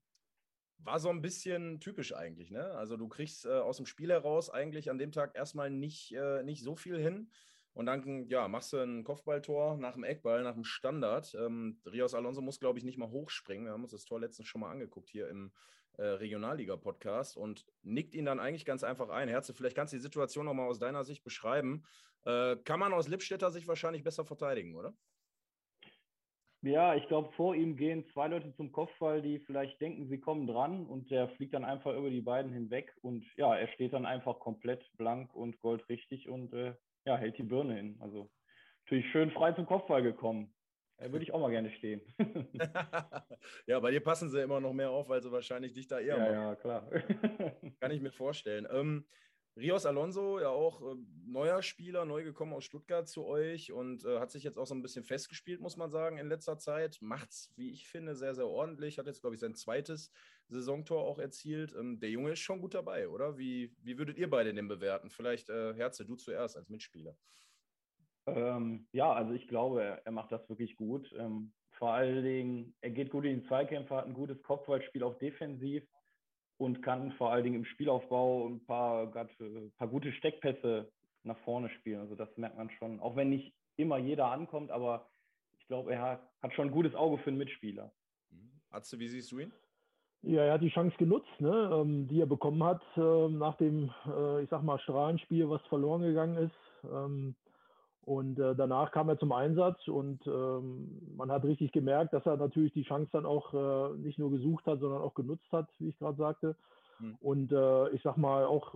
war 0.80 1.00
so 1.00 1.10
ein 1.10 1.22
bisschen 1.22 1.80
typisch 1.80 2.13
eigentlich. 2.13 2.51
Ne? 2.51 2.66
Also 2.72 2.98
du 2.98 3.07
kriegst 3.07 3.45
äh, 3.45 3.50
aus 3.50 3.77
dem 3.77 3.86
Spiel 3.86 4.10
heraus 4.10 4.50
eigentlich 4.50 4.89
an 4.89 4.98
dem 4.98 5.12
Tag 5.12 5.36
erstmal 5.36 5.69
nicht, 5.69 6.13
äh, 6.13 6.44
nicht 6.44 6.63
so 6.63 6.75
viel 6.75 6.98
hin. 6.98 7.31
Und 7.73 7.85
dann 7.85 8.27
ja, 8.27 8.47
machst 8.47 8.73
du 8.73 8.77
ein 8.77 9.03
Kopfballtor 9.03 9.77
nach 9.77 9.94
dem 9.94 10.03
Eckball, 10.03 10.44
nach 10.44 10.56
dem 10.56 10.65
Standard. 10.65 11.33
Ähm, 11.35 11.79
Rios 11.85 12.13
Alonso 12.13 12.41
muss, 12.41 12.59
glaube 12.59 12.79
ich, 12.79 12.85
nicht 12.85 12.97
mal 12.97 13.09
hochspringen. 13.09 13.65
Wir 13.65 13.71
haben 13.71 13.83
uns 13.83 13.91
das 13.91 14.06
Tor 14.06 14.19
letztens 14.19 14.47
schon 14.47 14.62
mal 14.62 14.71
angeguckt 14.71 15.09
hier 15.09 15.29
im 15.29 15.51
äh, 15.97 16.03
Regionalliga-Podcast 16.03 17.38
und 17.38 17.65
nickt 17.83 18.13
ihn 18.13 18.25
dann 18.25 18.39
eigentlich 18.39 18.65
ganz 18.65 18.83
einfach 18.83 19.09
ein. 19.09 19.29
Herze, 19.29 19.53
vielleicht 19.53 19.75
kannst 19.75 19.94
du 19.94 19.97
die 19.97 20.03
Situation 20.03 20.45
nochmal 20.45 20.68
aus 20.68 20.79
deiner 20.79 21.03
Sicht 21.03 21.23
beschreiben. 21.23 21.85
Äh, 22.25 22.57
kann 22.57 22.79
man 22.79 22.94
aus 22.94 23.07
Lippstädter 23.07 23.51
sich 23.51 23.68
wahrscheinlich 23.68 24.03
besser 24.03 24.25
verteidigen, 24.25 24.75
oder? 24.75 24.94
Ja, 26.63 26.94
ich 26.94 27.07
glaube, 27.07 27.31
vor 27.34 27.55
ihm 27.55 27.75
gehen 27.75 28.05
zwei 28.13 28.27
Leute 28.27 28.53
zum 28.55 28.72
Kopfball, 28.72 29.24
die 29.24 29.39
vielleicht 29.39 29.81
denken, 29.81 30.07
sie 30.07 30.19
kommen 30.19 30.46
dran 30.46 30.86
und 30.86 31.10
der 31.10 31.27
fliegt 31.29 31.55
dann 31.55 31.65
einfach 31.65 31.96
über 31.96 32.12
die 32.12 32.22
beiden 32.22 32.53
hinweg 32.53 32.96
und 33.01 33.25
ja, 33.36 33.55
er 33.55 33.67
steht 33.69 33.93
dann 33.93 34.05
einfach 34.05 34.39
komplett 34.39 34.86
blank 34.96 35.34
und 35.34 35.60
goldrichtig 35.60 36.29
und 36.29 36.53
äh, 36.53 36.75
ja, 37.05 37.17
hält 37.17 37.38
die 37.38 37.43
Birne 37.43 37.75
hin. 37.75 37.98
Also 38.00 38.31
natürlich 38.86 39.12
schön 39.12 39.31
frei 39.31 39.53
zum 39.53 39.65
Kopfball 39.65 40.03
gekommen. 40.03 40.53
Da 40.98 41.12
würde 41.12 41.24
ich 41.24 41.34
auch 41.34 41.39
mal 41.39 41.50
gerne 41.50 41.72
stehen. 41.72 42.01
ja, 43.65 43.79
bei 43.79 43.89
dir 43.89 44.01
passen 44.01 44.29
sie 44.29 44.41
immer 44.41 44.60
noch 44.60 44.74
mehr 44.74 44.91
auf, 44.91 45.10
weil 45.10 45.24
sie 45.24 45.31
wahrscheinlich 45.31 45.74
dich 45.74 45.88
da 45.88 46.00
eher 46.00 46.17
ja, 46.17 46.24
machen. 46.24 46.34
Ja, 46.34 46.55
klar. 46.55 46.89
Kann 47.79 47.91
ich 47.91 48.01
mir 48.01 48.12
vorstellen. 48.12 48.67
Ähm, 48.72 49.08
Rios 49.58 49.86
Alonso, 49.86 50.39
ja 50.39 50.50
auch 50.50 50.81
äh, 50.81 50.96
neuer 51.25 51.62
Spieler, 51.62 52.05
neu 52.05 52.24
gekommen 52.24 52.53
aus 52.53 52.63
Stuttgart 52.63 53.08
zu 53.08 53.25
euch 53.25 53.72
und 53.72 54.05
äh, 54.05 54.20
hat 54.20 54.31
sich 54.31 54.43
jetzt 54.43 54.58
auch 54.58 54.65
so 54.65 54.74
ein 54.74 54.81
bisschen 54.81 55.03
festgespielt, 55.03 55.60
muss 55.60 55.75
man 55.75 55.89
sagen, 55.89 56.17
in 56.17 56.29
letzter 56.29 56.58
Zeit. 56.58 57.00
Macht's, 57.01 57.51
wie 57.58 57.72
ich 57.72 57.88
finde, 57.88 58.15
sehr, 58.15 58.34
sehr 58.34 58.48
ordentlich. 58.48 58.98
Hat 58.98 59.08
jetzt, 59.08 59.22
glaube 59.22 59.36
ich, 59.36 59.41
sein 59.41 59.55
zweites 59.55 60.12
Saisontor 60.48 61.03
auch 61.03 61.20
erzielt. 61.20 61.75
Ähm, 61.77 62.00
der 62.00 62.10
Junge 62.10 62.31
ist 62.31 62.39
schon 62.39 62.62
gut 62.62 62.74
dabei, 62.74 63.10
oder? 63.10 63.38
Wie, 63.38 63.75
wie 63.81 63.98
würdet 63.98 64.17
ihr 64.17 64.29
beide 64.29 64.53
den 64.53 64.70
bewerten? 64.70 65.10
Vielleicht, 65.10 65.50
äh, 65.50 65.74
Herze, 65.74 66.05
du 66.05 66.15
zuerst 66.15 66.55
als 66.55 66.70
Mitspieler. 66.70 67.17
Ähm, 68.27 68.88
ja, 68.93 69.12
also 69.12 69.34
ich 69.34 69.48
glaube, 69.48 70.01
er, 70.03 70.12
macht 70.12 70.31
das 70.31 70.48
wirklich 70.48 70.77
gut. 70.77 71.13
Ähm, 71.17 71.51
vor 71.72 71.93
allen 71.93 72.24
Dingen, 72.24 72.75
er 72.79 72.91
geht 72.91 73.10
gut 73.10 73.25
in 73.25 73.41
die 73.41 73.48
Zweikämpfe, 73.48 73.96
hat 73.96 74.05
ein 74.05 74.13
gutes 74.13 74.41
Kopfballspiel 74.43 75.03
auch 75.03 75.17
defensiv 75.17 75.84
und 76.62 76.84
kann 76.84 77.12
vor 77.13 77.32
allen 77.32 77.44
Dingen 77.44 77.56
im 77.56 77.65
Spielaufbau 77.65 78.48
ein 78.48 78.63
paar, 78.65 79.08
grad, 79.08 79.30
ein 79.39 79.72
paar 79.77 79.88
gute 79.88 80.12
Steckpässe 80.13 80.91
nach 81.24 81.38
vorne 81.39 81.70
spielen. 81.70 82.01
Also 82.01 82.13
das 82.13 82.30
merkt 82.38 82.56
man 82.56 82.70
schon, 82.70 83.00
auch 83.00 83.15
wenn 83.15 83.30
nicht 83.30 83.56
immer 83.77 83.98
jeder 83.98 84.27
ankommt, 84.27 84.70
aber 84.70 85.10
ich 85.58 85.65
glaube, 85.65 85.91
er 85.91 86.01
hat, 86.01 86.30
hat 86.44 86.53
schon 86.53 86.68
ein 86.68 86.74
gutes 86.74 86.94
Auge 86.94 87.18
für 87.18 87.32
einen 87.32 87.39
Mitspieler. 87.39 87.91
Mhm. 88.30 88.51
Atze, 88.70 89.00
wie 89.00 89.08
siehst 89.08 89.32
du 89.32 89.39
ihn? 89.39 89.51
Ja, 90.22 90.44
er 90.44 90.53
hat 90.53 90.62
die 90.62 90.70
Chance 90.70 90.96
genutzt, 90.98 91.32
ne, 91.39 91.72
ähm, 91.74 92.08
die 92.08 92.22
er 92.22 92.27
bekommen 92.27 92.63
hat 92.63 92.84
ähm, 92.96 93.39
nach 93.39 93.58
dem, 93.58 93.91
äh, 94.06 94.44
ich 94.44 94.50
sag 94.50 94.62
mal, 94.62 94.77
Strahlenspiel, 94.77 95.50
was 95.50 95.63
verloren 95.63 96.03
gegangen 96.03 96.38
ist. 96.38 96.86
Und 98.03 98.39
äh, 98.39 98.55
danach 98.55 98.91
kam 98.91 99.10
er 99.10 99.20
zum 99.20 99.31
Einsatz 99.31 99.88
und 99.88 100.25
ähm, 100.25 100.89
man 101.15 101.31
hat 101.31 101.43
richtig 101.43 101.72
gemerkt, 101.72 102.13
dass 102.13 102.25
er 102.25 102.36
natürlich 102.36 102.74
die 102.74 102.84
Chance 102.84 103.10
dann 103.12 103.25
auch 103.27 103.53
äh, 103.53 103.96
nicht 103.98 104.17
nur 104.17 104.31
gesucht 104.31 104.65
hat, 104.65 104.79
sondern 104.79 105.01
auch 105.01 105.13
genutzt 105.13 105.51
hat, 105.51 105.67
wie 105.77 105.89
ich 105.89 106.00
gerade 106.00 106.17
sagte. 106.17 106.55
Mhm. 107.00 107.17
Und 107.22 107.51
äh, 107.51 107.89
ich 107.89 108.01
sag 108.01 108.17
mal, 108.17 108.46
auch 108.46 108.75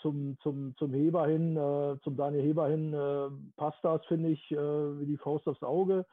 zum, 0.00 0.36
zum, 0.42 0.74
zum 0.76 0.92
Heber 0.92 1.26
hin, 1.26 1.56
äh, 1.56 1.96
zum 2.02 2.16
Daniel 2.16 2.42
Heber 2.42 2.68
hin, 2.68 2.92
äh, 2.92 3.30
passt 3.56 3.78
das, 3.82 4.04
finde 4.06 4.30
ich, 4.30 4.50
äh, 4.50 5.00
wie 5.00 5.06
die 5.06 5.16
Faust 5.16 5.46
aufs 5.48 5.62
Auge. 5.62 6.04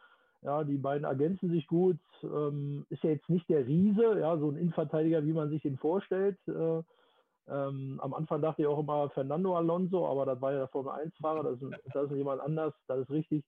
Ja, 0.42 0.64
die 0.64 0.78
beiden 0.78 1.04
ergänzen 1.04 1.50
sich 1.52 1.68
gut. 1.68 2.00
Ähm, 2.24 2.86
ist 2.90 3.04
ja 3.04 3.12
jetzt 3.12 3.30
nicht 3.30 3.48
der 3.50 3.68
Riese, 3.68 4.20
ja, 4.20 4.38
so 4.38 4.50
ein 4.50 4.58
Innenverteidiger, 4.58 5.24
wie 5.26 5.34
man 5.34 5.50
sich 5.50 5.66
ihn 5.66 5.78
vorstellt. 5.78 6.38
Äh, 6.48 6.82
ähm, 7.52 8.00
am 8.02 8.14
Anfang 8.14 8.42
dachte 8.42 8.62
ich 8.62 8.68
auch 8.68 8.80
immer 8.80 9.10
Fernando 9.10 9.58
Alonso, 9.58 10.08
aber 10.08 10.26
das 10.26 10.40
war 10.42 10.54
ja 10.54 10.60
der 10.60 10.68
Formel 10.70 10.94
1-Fahrer, 10.94 11.44
das, 11.44 11.60
das, 11.94 12.10
ist 12.10 12.16
jemand 12.16 12.42
anders, 12.42 12.74
das 12.88 13.00
ist 13.00 13.10
richtig. 13.10 13.44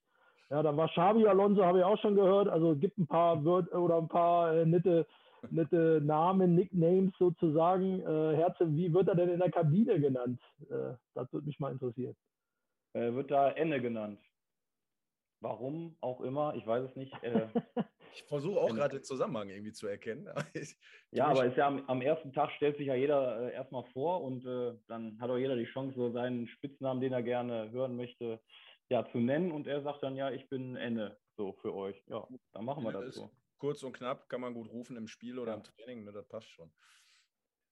Ja, 0.50 0.62
dann 0.62 0.76
war 0.76 0.88
Xabi 0.88 1.26
Alonso, 1.26 1.64
habe 1.64 1.78
ich 1.78 1.84
auch 1.84 1.98
schon 2.00 2.14
gehört. 2.14 2.48
Also 2.48 2.76
gibt 2.76 2.98
ein 2.98 3.06
paar 3.06 3.42
Word 3.44 3.72
oder 3.72 3.96
ein 3.96 4.08
paar 4.08 4.54
äh, 4.54 4.66
nette, 4.66 5.06
nette 5.50 6.02
Namen, 6.04 6.54
Nicknames 6.54 7.14
sozusagen. 7.18 8.00
Äh, 8.00 8.36
Herze, 8.36 8.68
wie 8.76 8.92
wird 8.92 9.08
er 9.08 9.14
denn 9.14 9.30
in 9.30 9.40
der 9.40 9.50
Kabine 9.50 9.98
genannt? 9.98 10.40
Äh, 10.68 10.94
das 11.14 11.32
würde 11.32 11.46
mich 11.46 11.58
mal 11.58 11.72
interessieren. 11.72 12.14
Er 12.92 13.14
wird 13.14 13.30
da 13.30 13.50
Enne 13.52 13.80
genannt. 13.80 14.20
Warum 15.40 15.96
auch 16.00 16.20
immer, 16.20 16.54
ich 16.56 16.66
weiß 16.66 16.90
es 16.90 16.96
nicht. 16.96 17.12
Ich 18.14 18.24
versuche 18.24 18.60
auch 18.60 18.74
gerade 18.74 18.96
den 18.98 19.04
Zusammenhang 19.04 19.48
irgendwie 19.48 19.72
zu 19.72 19.86
erkennen. 19.86 20.28
ja, 21.10 21.26
aber 21.26 21.46
ist 21.46 21.56
ja 21.56 21.66
am, 21.66 21.84
am, 21.86 22.00
ersten 22.00 22.32
Tag 22.32 22.50
stellt 22.52 22.76
sich 22.76 22.86
ja 22.86 22.94
jeder 22.94 23.48
äh, 23.50 23.54
erstmal 23.54 23.84
vor 23.92 24.22
und 24.22 24.44
äh, 24.46 24.74
dann 24.86 25.20
hat 25.20 25.30
auch 25.30 25.36
jeder 25.36 25.56
die 25.56 25.64
Chance, 25.64 25.96
so 25.96 26.10
seinen 26.12 26.46
Spitznamen, 26.46 27.00
den 27.00 27.12
er 27.12 27.22
gerne 27.22 27.70
hören 27.70 27.96
möchte, 27.96 28.40
ja, 28.88 29.04
zu 29.10 29.18
nennen. 29.18 29.52
Und 29.52 29.66
er 29.66 29.82
sagt 29.82 30.02
dann, 30.02 30.16
ja, 30.16 30.30
ich 30.30 30.48
bin 30.48 30.76
Enne, 30.76 31.16
so 31.36 31.52
für 31.54 31.74
euch. 31.74 32.02
Ja, 32.06 32.26
dann 32.52 32.64
machen 32.64 32.84
wir 32.84 32.92
ja, 32.92 33.00
das 33.00 33.16
so. 33.16 33.30
Kurz 33.58 33.82
und 33.82 33.92
knapp 33.92 34.28
kann 34.28 34.40
man 34.40 34.54
gut 34.54 34.68
rufen 34.70 34.96
im 34.96 35.08
Spiel 35.08 35.38
oder 35.38 35.52
ja. 35.52 35.58
im 35.58 35.64
Training, 35.64 36.04
ne, 36.04 36.12
das 36.12 36.26
passt 36.28 36.48
schon. 36.50 36.72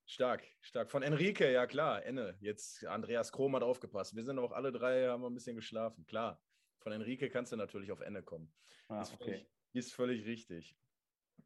Stark, 0.06 0.42
stark. 0.60 0.90
Von 0.90 1.02
Enrique, 1.02 1.50
ja 1.52 1.66
klar, 1.66 2.04
Enne. 2.04 2.36
Jetzt 2.40 2.84
Andreas 2.86 3.30
Krom 3.30 3.54
hat 3.54 3.62
aufgepasst. 3.62 4.16
Wir 4.16 4.24
sind 4.24 4.38
auch 4.38 4.52
alle 4.52 4.72
drei, 4.72 5.06
haben 5.08 5.24
ein 5.24 5.34
bisschen 5.34 5.56
geschlafen, 5.56 6.04
klar. 6.06 6.42
Von 6.80 6.92
Enrique 6.92 7.30
kannst 7.30 7.52
du 7.52 7.56
natürlich 7.56 7.92
auf 7.92 8.00
Ende 8.00 8.22
kommen. 8.22 8.52
Ah, 8.88 9.04
völlig, 9.04 9.46
ist, 9.74 9.92
völlig, 9.92 10.26
richtig. 10.26 10.76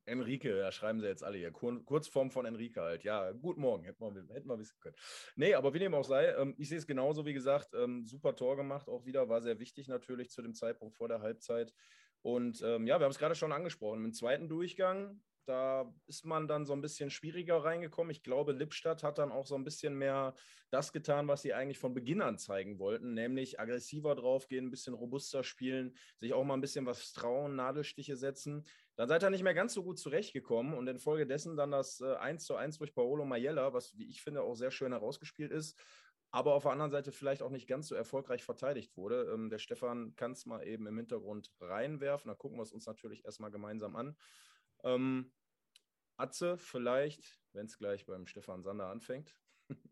Enrique, 0.05 0.57
ja, 0.57 0.71
schreiben 0.71 1.01
sie 1.01 1.07
jetzt 1.07 1.25
alle 1.25 1.39
hier. 1.39 1.51
Kur 1.51 1.85
Kurzform 1.85 2.31
von 2.31 2.47
Enrique 2.47 2.81
halt. 2.81 3.03
Ja, 3.03 3.33
guten 3.33 3.61
Morgen, 3.61 3.85
hätten 3.85 4.01
wir, 4.01 4.35
hätten 4.35 4.49
wir 4.49 4.59
wissen 4.59 4.79
können. 4.81 4.97
Nee, 5.35 5.55
aber 5.55 5.75
wie 5.75 5.81
dem 5.81 5.95
auch 5.95 6.05
sei, 6.05 6.27
ähm, 6.35 6.55
ich 6.59 6.69
sehe 6.69 6.79
es 6.79 6.87
genauso, 6.87 7.27
wie 7.27 7.33
gesagt, 7.33 7.75
ähm, 7.75 8.07
super 8.07 8.37
Tor 8.37 8.57
gemacht, 8.57 8.89
auch 8.89 9.05
wieder, 9.05 9.29
war 9.29 9.43
sehr 9.43 9.59
wichtig 9.59 9.89
natürlich 9.89 10.31
zu 10.31 10.43
dem 10.43 10.55
Zeitpunkt 10.55 10.97
vor 10.97 11.09
der 11.09 11.21
Halbzeit. 11.21 11.75
Und 12.23 12.63
ähm, 12.63 12.87
ja, 12.87 12.99
wir 12.99 13.05
haben 13.05 13.11
es 13.11 13.19
gerade 13.19 13.35
schon 13.35 13.53
angesprochen. 13.53 14.05
Im 14.05 14.13
zweiten 14.13 14.49
Durchgang 14.49 15.21
da 15.47 15.93
ist 16.07 16.25
man 16.25 16.49
dann 16.49 16.67
so 16.67 16.73
ein 16.73 16.81
bisschen 16.81 17.11
schwieriger 17.11 17.65
reingekommen. 17.65 18.11
Ich 18.11 18.23
glaube, 18.23 18.53
Lippstadt 18.53 19.03
hat 19.03 19.19
dann 19.19 19.33
auch 19.33 19.47
so 19.47 19.55
ein 19.55 19.65
bisschen 19.65 19.95
mehr 19.95 20.35
das 20.71 20.93
getan, 20.93 21.29
was 21.29 21.43
sie 21.43 21.55
eigentlich 21.55 21.79
von 21.79 21.95
Beginn 21.95 22.21
an 22.21 22.39
zeigen 22.39 22.79
wollten, 22.79 23.15
nämlich 23.15 23.61
aggressiver 23.61 24.15
draufgehen, 24.15 24.67
ein 24.67 24.71
bisschen 24.71 24.95
robuster 24.95 25.45
spielen, 25.45 25.97
sich 26.19 26.35
auch 26.35 26.45
mal 26.45 26.55
ein 26.55 26.61
bisschen 26.61 26.87
was 26.87 27.13
trauen, 27.13 27.57
Nadelstiche 27.57 28.17
setzen. 28.17 28.67
Dann 28.97 29.09
seid 29.09 29.23
ihr 29.23 29.31
nicht 29.31 29.45
mehr 29.45 29.55
ganz 29.55 29.75
so 29.75 29.85
gut 29.85 29.99
zurechtgekommen 29.99 30.75
und 30.75 30.89
infolgedessen 30.89 31.57
dann 31.57 31.71
das 31.71 32.01
äh, 32.01 32.15
1 32.17 32.45
zu 32.45 32.57
1 32.57 32.79
durch 32.79 32.95
Paolo 32.95 33.25
Maiella, 33.25 33.73
was, 33.73 33.97
wie 33.97 34.09
ich 34.09 34.23
finde, 34.23 34.43
auch 34.43 34.55
sehr 34.55 34.71
schön 34.71 34.93
herausgespielt 34.93 35.53
ist 35.53 35.79
aber 36.37 36.55
auf 36.55 36.65
der 36.65 36.73
anderen 36.73 36.91
Seite 36.91 37.13
vielleicht 37.13 37.43
auch 37.43 37.51
nicht 37.51 37.67
ganz 37.67 37.89
so 37.89 37.95
erfolgreich 37.95 38.45
verteidigt 38.45 38.97
wurde. 38.97 39.31
Ähm, 39.33 39.49
der 39.49 39.59
Stefan 39.59 40.15
kann 40.17 40.33
es 40.33 40.45
mal 40.45 40.67
eben 40.67 40.87
im 40.87 40.97
Hintergrund 40.99 41.51
reinwerfen. 41.61 42.29
Da 42.29 42.35
gucken 42.35 42.59
wir 42.59 42.63
es 42.63 42.73
uns 42.73 42.87
natürlich 42.87 43.25
erstmal 43.25 43.51
gemeinsam 43.51 43.97
an. 43.97 44.17
Ähm, 44.87 45.33
Atze, 46.17 46.57
vielleicht, 46.57 47.41
wenn 47.53 47.67
es 47.67 47.77
gleich 47.77 48.07
beim 48.07 48.27
Stefan 48.27 48.63
Sander 48.63 48.87
anfängt. 48.87 49.35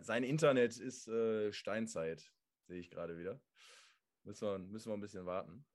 Sein 0.00 0.22
Internet 0.22 0.76
ist 0.78 1.08
äh, 1.08 1.52
Steinzeit, 1.52 2.30
sehe 2.66 2.78
ich 2.78 2.90
gerade 2.90 3.18
wieder. 3.18 3.40
Müssen 4.24 4.46
wir, 4.46 4.58
müssen 4.58 4.90
wir 4.90 4.96
ein 4.96 5.00
bisschen 5.00 5.26
warten. 5.26 5.66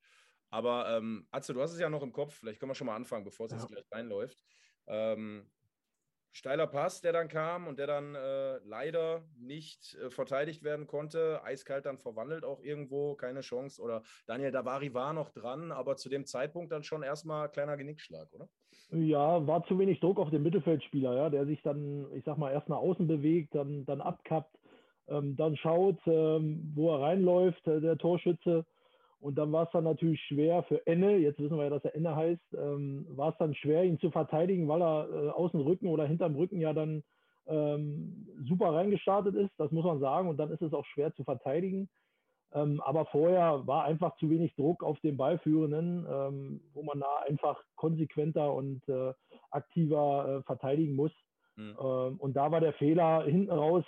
Aber 0.49 0.95
ähm, 0.95 1.27
Atze, 1.31 1.53
du 1.53 1.61
hast 1.61 1.73
es 1.73 1.79
ja 1.79 1.89
noch 1.89 2.03
im 2.03 2.13
Kopf. 2.13 2.35
Vielleicht 2.35 2.59
können 2.59 2.69
wir 2.69 2.75
schon 2.75 2.87
mal 2.87 2.95
anfangen, 2.95 3.25
bevor 3.25 3.47
es 3.47 3.51
ja. 3.51 3.57
jetzt 3.57 3.67
gleich 3.67 3.91
reinläuft. 3.91 4.45
Ähm, 4.85 5.51
steiler 6.31 6.67
Pass, 6.67 7.01
der 7.01 7.13
dann 7.13 7.27
kam 7.27 7.67
und 7.67 7.79
der 7.79 7.87
dann 7.87 8.15
äh, 8.15 8.57
leider 8.65 9.23
nicht 9.37 9.95
äh, 9.95 10.09
verteidigt 10.09 10.63
werden 10.63 10.87
konnte. 10.87 11.41
Eiskalt 11.43 11.85
dann 11.85 11.97
verwandelt 11.97 12.43
auch 12.43 12.61
irgendwo, 12.61 13.15
keine 13.15 13.41
Chance. 13.41 13.81
Oder 13.81 14.03
Daniel 14.25 14.51
Davari 14.51 14.93
war 14.93 15.13
noch 15.13 15.29
dran, 15.29 15.71
aber 15.71 15.97
zu 15.97 16.09
dem 16.09 16.25
Zeitpunkt 16.25 16.71
dann 16.71 16.83
schon 16.83 17.03
erstmal 17.03 17.49
kleiner 17.49 17.77
Genickschlag, 17.77 18.31
oder? 18.33 18.47
Ja, 18.91 19.45
war 19.45 19.65
zu 19.65 19.77
wenig 19.79 19.99
Druck 19.99 20.17
auf 20.19 20.29
den 20.29 20.43
Mittelfeldspieler, 20.43 21.15
ja, 21.15 21.29
der 21.29 21.45
sich 21.45 21.61
dann, 21.61 22.07
ich 22.13 22.23
sag 22.23 22.37
mal, 22.37 22.53
erst 22.53 22.69
nach 22.69 22.77
außen 22.77 23.05
bewegt, 23.05 23.53
dann, 23.53 23.85
dann 23.85 23.99
abkappt, 23.99 24.55
ähm, 25.09 25.35
dann 25.35 25.57
schaut, 25.57 25.99
ähm, 26.05 26.71
wo 26.73 26.93
er 26.93 27.01
reinläuft, 27.01 27.67
äh, 27.67 27.81
der 27.81 27.97
Torschütze. 27.97 28.65
Und 29.19 29.37
dann 29.37 29.51
war 29.51 29.63
es 29.63 29.71
dann 29.71 29.83
natürlich 29.83 30.21
schwer 30.21 30.63
für 30.63 30.85
Enne, 30.85 31.17
jetzt 31.17 31.39
wissen 31.39 31.57
wir 31.57 31.63
ja, 31.63 31.69
dass 31.71 31.83
er 31.83 31.95
Enne 31.95 32.15
heißt, 32.15 32.53
ähm, 32.53 33.07
war 33.09 33.31
es 33.31 33.37
dann 33.39 33.55
schwer, 33.55 33.83
ihn 33.83 33.99
zu 33.99 34.11
verteidigen, 34.11 34.67
weil 34.67 34.81
er 34.81 35.09
äh, 35.09 35.29
außen 35.29 35.59
Rücken 35.59 35.87
oder 35.87 36.05
hinterm 36.05 36.35
Rücken 36.35 36.59
ja 36.59 36.73
dann 36.73 37.03
ähm, 37.47 38.27
super 38.47 38.73
reingestartet 38.73 39.35
ist, 39.35 39.51
das 39.57 39.71
muss 39.71 39.85
man 39.85 39.99
sagen. 39.99 40.29
Und 40.29 40.37
dann 40.37 40.51
ist 40.51 40.61
es 40.61 40.73
auch 40.73 40.85
schwer 40.85 41.13
zu 41.15 41.23
verteidigen. 41.23 41.89
Ähm, 42.53 42.81
aber 42.81 43.05
vorher 43.07 43.65
war 43.65 43.83
einfach 43.85 44.15
zu 44.17 44.29
wenig 44.29 44.55
Druck 44.55 44.83
auf 44.83 44.99
den 45.01 45.17
Ballführenden, 45.17 46.05
ähm, 46.09 46.61
wo 46.73 46.83
man 46.83 46.99
da 46.99 47.23
einfach 47.27 47.61
konsequenter 47.75 48.53
und 48.53 48.87
äh, 48.87 49.13
aktiver 49.51 50.39
äh, 50.39 50.43
verteidigen 50.43 50.95
muss. 50.95 51.11
Mhm. 51.55 51.75
Ähm, 51.81 52.17
und 52.19 52.35
da 52.35 52.51
war 52.51 52.61
der 52.61 52.73
Fehler 52.73 53.23
hinten 53.25 53.51
raus. 53.51 53.83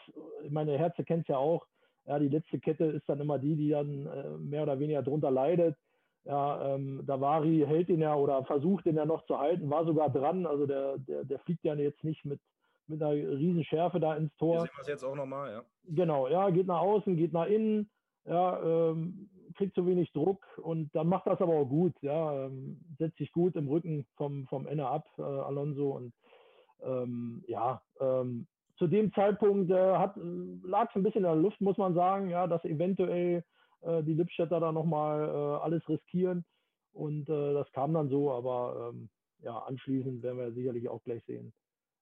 Meine 0.49 0.77
Herze 0.77 1.03
kennt 1.03 1.21
es 1.21 1.27
ja 1.29 1.37
auch 1.37 1.65
ja, 2.09 2.17
die 2.17 2.27
letzte 2.27 2.59
Kette 2.59 2.85
ist 2.85 3.07
dann 3.07 3.21
immer 3.21 3.37
die, 3.37 3.55
die 3.55 3.69
dann 3.69 4.07
äh, 4.07 4.29
mehr 4.39 4.63
oder 4.63 4.79
weniger 4.79 5.03
drunter 5.03 5.29
leidet. 5.29 5.77
Ja, 6.25 6.73
ähm, 6.73 7.03
Davari 7.05 7.63
hält 7.67 7.87
ihn 7.89 8.01
ja 8.01 8.15
oder 8.15 8.43
versucht 8.45 8.87
ihn 8.87 8.95
ja 8.95 9.05
noch 9.05 9.23
zu 9.25 9.37
halten, 9.37 9.69
war 9.69 9.85
sogar 9.85 10.09
dran. 10.09 10.47
Also 10.47 10.65
der, 10.65 10.97
der, 10.97 11.23
der 11.23 11.39
fliegt 11.39 11.63
ja 11.63 11.75
jetzt 11.75 12.03
nicht 12.03 12.25
mit, 12.25 12.41
mit 12.87 13.01
einer 13.01 13.13
riesen 13.13 13.63
Schärfe 13.63 13.99
da 13.99 14.15
ins 14.15 14.35
Tor. 14.37 14.55
Wir 14.55 14.61
sehen 14.61 14.71
wir 14.75 14.81
es 14.81 14.87
jetzt 14.87 15.03
auch 15.03 15.15
nochmal, 15.15 15.51
ja. 15.51 15.63
Genau, 15.83 16.27
ja, 16.27 16.49
geht 16.49 16.65
nach 16.65 16.81
außen, 16.81 17.15
geht 17.15 17.31
nach 17.31 17.45
innen, 17.45 17.91
ja, 18.25 18.59
ähm, 18.89 19.29
kriegt 19.55 19.75
zu 19.75 19.85
wenig 19.85 20.11
Druck 20.11 20.43
und 20.57 20.93
dann 20.95 21.07
macht 21.07 21.27
das 21.27 21.39
aber 21.41 21.53
auch 21.53 21.65
gut, 21.65 21.93
ja, 22.01 22.45
ähm, 22.45 22.81
setzt 22.97 23.19
sich 23.19 23.31
gut 23.31 23.55
im 23.55 23.67
Rücken 23.67 24.07
vom, 24.15 24.47
vom 24.47 24.65
Ende 24.65 24.87
ab, 24.87 25.05
äh, 25.19 25.21
Alonso 25.21 25.91
und 25.91 26.13
ähm, 26.81 27.43
ja, 27.47 27.83
ähm, 27.99 28.47
zu 28.79 28.87
dem 28.87 29.13
Zeitpunkt 29.13 29.69
äh, 29.69 29.75
lag 29.75 30.89
es 30.89 30.95
ein 30.95 31.03
bisschen 31.03 31.19
in 31.19 31.23
der 31.23 31.35
Luft, 31.35 31.59
muss 31.61 31.77
man 31.77 31.93
sagen, 31.93 32.29
ja, 32.29 32.47
dass 32.47 32.63
eventuell 32.63 33.43
äh, 33.81 34.01
die 34.03 34.13
Lippstädter 34.13 34.59
da 34.59 34.71
nochmal 34.71 35.27
äh, 35.27 35.63
alles 35.63 35.87
riskieren. 35.87 36.45
Und 36.93 37.29
äh, 37.29 37.53
das 37.53 37.71
kam 37.73 37.93
dann 37.93 38.09
so, 38.09 38.31
aber 38.31 38.91
ähm, 38.91 39.09
ja, 39.41 39.57
anschließend 39.59 40.23
werden 40.23 40.39
wir 40.39 40.53
sicherlich 40.53 40.87
auch 40.89 41.03
gleich 41.03 41.23
sehen, 41.25 41.53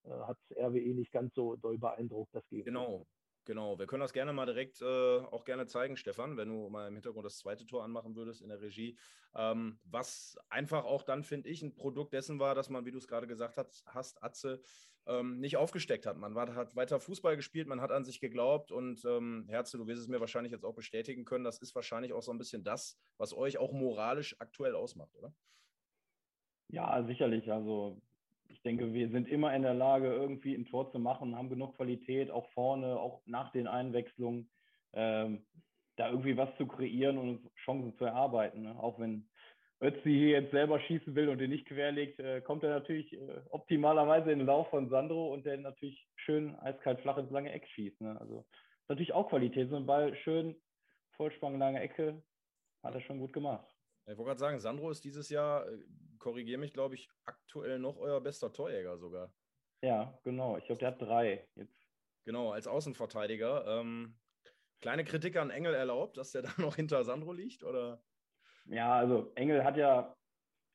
äh, 0.05 0.10
hat 0.10 0.38
RWE 0.55 0.93
nicht 0.93 1.12
ganz 1.12 1.34
so 1.34 1.55
doll 1.55 1.77
beeindruckt, 1.77 2.34
das 2.34 2.48
Gegenteil. 2.48 2.74
Genau, 2.74 3.05
Genau, 3.48 3.80
wir 3.80 3.88
können 3.88 4.01
das 4.01 4.12
gerne 4.12 4.34
mal 4.34 4.46
direkt 4.46 4.82
äh, 4.82 4.86
auch 4.86 5.46
gerne 5.46 5.68
zeigen, 5.68 5.96
Stefan, 5.96 6.36
wenn 6.36 6.50
du 6.50 6.68
mal 6.68 6.89
im 6.89 6.96
Hintergrund 6.96 7.25
das 7.25 7.38
zweite 7.38 7.66
Tor 7.66 7.82
anmachen 7.82 8.13
würdest 8.18 8.42
in 8.42 8.50
der 8.50 8.60
Regie. 8.60 8.98
Ähm, 9.34 9.80
was 9.86 10.38
einfach 10.50 10.84
auch 10.84 11.01
dann, 11.01 11.24
finde 11.24 11.48
ich, 11.48 11.62
ein 11.62 11.74
Produkt 11.74 12.12
dessen 12.12 12.39
war, 12.39 12.56
dass 12.56 12.70
man, 12.70 12.86
wie 12.86 12.92
du 12.92 12.98
es 12.98 13.08
gerade 13.08 13.25
gesagt 13.25 13.56
hast, 13.56 13.86
hast 13.86 14.22
Atze, 14.22 14.62
ähm, 15.06 15.39
nicht 15.39 15.56
aufgesteckt 15.56 16.06
hat. 16.06 16.18
Man 16.18 16.36
war, 16.36 16.54
hat 16.56 16.75
weiter 16.75 17.00
Fußball 17.00 17.38
gespielt, 17.38 17.70
man 17.70 17.80
hat 17.80 17.94
an 17.94 18.04
sich 18.04 18.20
geglaubt 18.20 18.74
und 18.74 19.06
ähm, 19.06 19.46
Herze, 19.48 19.77
du 19.77 19.88
wirst 19.88 20.01
es 20.01 20.10
mir 20.10 20.20
wahrscheinlich 20.20 20.51
jetzt 20.51 20.66
auch 20.66 20.75
bestätigen 20.75 21.24
können, 21.24 21.46
das 21.46 21.60
ist 21.60 21.74
wahrscheinlich 21.74 22.12
auch 22.12 22.24
so 22.24 22.34
ein 22.34 22.38
bisschen 22.38 22.66
das, 22.66 22.98
was 23.16 23.34
euch 23.34 23.60
auch 23.60 23.72
moralisch 23.72 24.36
aktuell 24.39 24.75
ausmacht, 24.75 25.16
oder? 25.16 25.34
Ja, 26.68 27.01
sicherlich. 27.06 27.50
Also 27.50 28.01
ich 28.50 28.62
denke, 28.62 28.94
wir 28.94 29.10
sind 29.10 29.27
immer 29.27 29.54
in 29.56 29.62
der 29.62 29.74
Lage, 29.74 30.08
irgendwie 30.08 30.56
ein 30.56 30.66
Tor 30.66 30.92
zu 30.92 31.00
machen, 31.00 31.36
haben 31.36 31.50
genug 31.50 31.75
Qualität, 31.75 32.32
auch 32.32 32.50
vorne, 32.51 33.00
auch 33.00 33.22
nach 33.25 33.51
den 33.51 33.68
Einwechslungen, 33.68 34.50
ähm, 34.94 35.46
da 35.96 36.10
irgendwie 36.10 36.38
was 36.38 36.50
zu 36.58 36.68
kreieren 36.68 37.18
und 37.18 37.50
Chancen 37.66 37.98
zu 37.98 38.06
erarbeiten. 38.06 38.63
Ne? 38.63 38.75
Auch 38.80 39.00
wenn 39.00 39.27
Ötzi 39.82 40.10
hier 40.10 40.30
jetzt 40.30 40.51
selber 40.51 40.80
schießen 40.80 41.16
will 41.16 41.30
und 41.30 41.39
den 41.39 41.51
nicht 41.51 41.68
querlegt, 41.68 42.20
äh, 42.20 42.42
kommt 42.42 42.63
er 42.63 42.70
natürlich 42.70 43.13
äh, 43.13 43.42
optimalerweise 43.50 44.32
in 44.32 44.39
den 44.39 44.48
Lauf 44.48 44.70
von 44.70 44.89
Sandro 44.89 45.34
und 45.34 45.46
der 45.46 45.58
natürlich 45.58 46.08
schön 46.16 46.56
eiskalt 46.56 47.00
flach 47.01 47.18
ins 47.18 47.32
lange 47.32 47.51
Eck 47.51 47.68
schießt. 47.68 48.01
Ne? 48.01 48.20
Also 48.20 48.46
natürlich 48.88 49.13
auch 49.13 49.30
Qualität. 49.30 49.70
So 49.70 49.75
ein 49.75 49.86
Ball 49.86 50.16
schön, 50.18 50.56
Vollsprung, 51.12 51.60
lange 51.60 51.80
Ecke, 51.80 52.22
hat 52.84 52.96
er 52.96 53.01
schon 53.01 53.20
gut 53.20 53.34
gemacht. 53.34 53.68
Ich 54.06 54.18
wollte 54.18 54.30
gerade 54.30 54.39
sagen, 54.39 54.60
Sandro 54.60 54.89
ist 54.89 55.04
dieses 55.04 55.30
Jahr, 55.30 55.68
äh, 55.68 55.77
korrigiere 56.19 56.59
mich, 56.59 56.74
glaube 56.74 56.95
ich, 56.95 57.09
aktuell 57.25 57.79
noch 57.79 57.97
euer 57.97 58.21
bester 58.21 58.51
Torjäger 58.51 58.97
sogar. 58.97 59.33
Ja, 59.81 60.17
genau. 60.24 60.57
Ich 60.57 60.65
glaube, 60.65 60.79
der 60.79 60.89
hat 60.89 61.01
drei 61.01 61.47
jetzt. 61.55 61.88
Genau, 62.25 62.51
als 62.51 62.67
Außenverteidiger. 62.67 63.65
Ähm, 63.67 64.17
Kleine 64.79 65.03
Kritik 65.03 65.38
an 65.38 65.50
Engel 65.50 65.74
erlaubt, 65.74 66.17
dass 66.17 66.31
der 66.31 66.41
da 66.43 66.53
noch 66.57 66.75
hinter 66.75 67.03
Sandro 67.03 67.33
liegt, 67.33 67.63
oder? 67.63 68.01
Ja, 68.65 68.93
also 68.93 69.31
Engel 69.36 69.63
hat 69.63 69.77
ja 69.77 70.15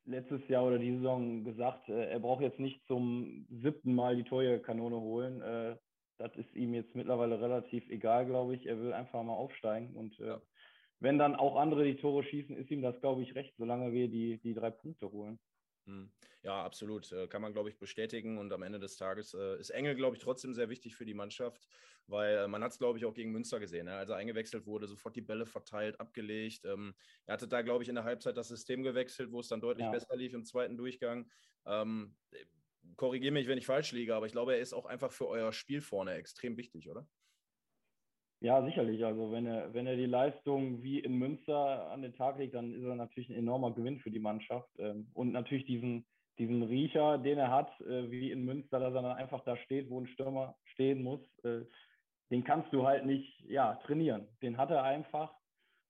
letztes 0.04 0.48
Jahr 0.48 0.64
oder 0.64 0.78
die 0.78 0.96
Saison 0.96 1.44
gesagt, 1.44 1.88
äh, 1.88 2.10
er 2.10 2.18
braucht 2.18 2.42
jetzt 2.42 2.58
nicht 2.58 2.84
zum 2.86 3.46
siebten 3.50 3.94
Mal 3.94 4.16
die 4.16 4.24
Torjägerkanone 4.24 4.96
holen. 4.96 5.40
Äh, 5.42 5.76
das 6.18 6.34
ist 6.36 6.54
ihm 6.54 6.74
jetzt 6.74 6.94
mittlerweile 6.94 7.40
relativ 7.40 7.88
egal, 7.88 8.26
glaube 8.26 8.54
ich. 8.54 8.66
Er 8.66 8.78
will 8.80 8.92
einfach 8.92 9.22
mal 9.22 9.34
aufsteigen 9.34 9.94
und 9.94 10.18
äh, 10.20 10.26
ja. 10.26 10.42
Wenn 11.02 11.18
dann 11.18 11.34
auch 11.34 11.56
andere 11.56 11.84
die 11.84 11.96
Tore 11.96 12.22
schießen, 12.22 12.56
ist 12.56 12.70
ihm 12.70 12.80
das, 12.80 13.00
glaube 13.00 13.22
ich, 13.22 13.34
recht, 13.34 13.56
solange 13.56 13.92
wir 13.92 14.08
die, 14.08 14.38
die 14.38 14.54
drei 14.54 14.70
Punkte 14.70 15.10
holen. 15.10 15.38
Hm. 15.86 16.12
Ja, 16.42 16.64
absolut. 16.64 17.10
Äh, 17.12 17.26
kann 17.26 17.42
man, 17.42 17.52
glaube 17.52 17.68
ich, 17.68 17.78
bestätigen. 17.78 18.38
Und 18.38 18.52
am 18.52 18.62
Ende 18.62 18.78
des 18.78 18.96
Tages 18.96 19.34
äh, 19.34 19.58
ist 19.58 19.70
Engel, 19.70 19.96
glaube 19.96 20.16
ich, 20.16 20.22
trotzdem 20.22 20.54
sehr 20.54 20.68
wichtig 20.68 20.94
für 20.94 21.04
die 21.04 21.14
Mannschaft, 21.14 21.68
weil 22.06 22.36
äh, 22.36 22.48
man 22.48 22.62
hat 22.62 22.72
es, 22.72 22.78
glaube 22.78 22.98
ich, 22.98 23.04
auch 23.04 23.14
gegen 23.14 23.32
Münster 23.32 23.58
gesehen. 23.58 23.86
Ne? 23.86 23.94
Als 23.94 24.10
er 24.10 24.16
eingewechselt 24.16 24.66
wurde, 24.66 24.86
sofort 24.86 25.16
die 25.16 25.22
Bälle 25.22 25.46
verteilt, 25.46 25.98
abgelegt. 26.00 26.64
Ähm, 26.64 26.94
er 27.26 27.34
hatte 27.34 27.48
da, 27.48 27.62
glaube 27.62 27.82
ich, 27.82 27.88
in 27.88 27.96
der 27.96 28.04
Halbzeit 28.04 28.36
das 28.36 28.48
System 28.48 28.82
gewechselt, 28.84 29.32
wo 29.32 29.40
es 29.40 29.48
dann 29.48 29.60
deutlich 29.60 29.86
ja. 29.86 29.92
besser 29.92 30.16
lief 30.16 30.34
im 30.34 30.44
zweiten 30.44 30.76
Durchgang. 30.76 31.28
Ähm, 31.66 32.14
Korrigiere 32.96 33.32
mich, 33.32 33.46
wenn 33.46 33.58
ich 33.58 33.66
falsch 33.66 33.92
liege, 33.92 34.14
aber 34.14 34.26
ich 34.26 34.32
glaube, 34.32 34.54
er 34.54 34.60
ist 34.60 34.72
auch 34.72 34.86
einfach 34.86 35.12
für 35.12 35.28
euer 35.28 35.52
Spiel 35.52 35.80
vorne 35.80 36.14
extrem 36.14 36.56
wichtig, 36.56 36.88
oder? 36.88 37.06
Ja, 38.42 38.60
sicherlich. 38.64 39.04
Also 39.04 39.30
wenn 39.30 39.46
er, 39.46 39.72
wenn 39.72 39.86
er 39.86 39.94
die 39.94 40.06
Leistung 40.06 40.82
wie 40.82 40.98
in 40.98 41.16
Münster 41.16 41.88
an 41.92 42.02
den 42.02 42.12
Tag 42.14 42.38
legt, 42.38 42.54
dann 42.54 42.74
ist 42.74 42.82
er 42.82 42.96
natürlich 42.96 43.30
ein 43.30 43.36
enormer 43.36 43.70
Gewinn 43.70 44.00
für 44.00 44.10
die 44.10 44.18
Mannschaft. 44.18 44.68
Ähm, 44.78 45.06
und 45.14 45.30
natürlich 45.30 45.64
diesen, 45.64 46.04
diesen 46.38 46.64
Riecher, 46.64 47.18
den 47.18 47.38
er 47.38 47.52
hat, 47.52 47.70
äh, 47.82 48.10
wie 48.10 48.32
in 48.32 48.44
Münster, 48.44 48.80
dass 48.80 48.94
er 48.94 49.02
dann 49.02 49.16
einfach 49.16 49.44
da 49.44 49.56
steht, 49.58 49.88
wo 49.90 50.00
ein 50.00 50.08
Stürmer 50.08 50.56
stehen 50.64 51.04
muss, 51.04 51.20
äh, 51.44 51.60
den 52.32 52.42
kannst 52.42 52.72
du 52.72 52.84
halt 52.84 53.06
nicht 53.06 53.40
ja, 53.48 53.76
trainieren. 53.86 54.26
Den 54.42 54.58
hat 54.58 54.70
er 54.70 54.82
einfach, 54.82 55.32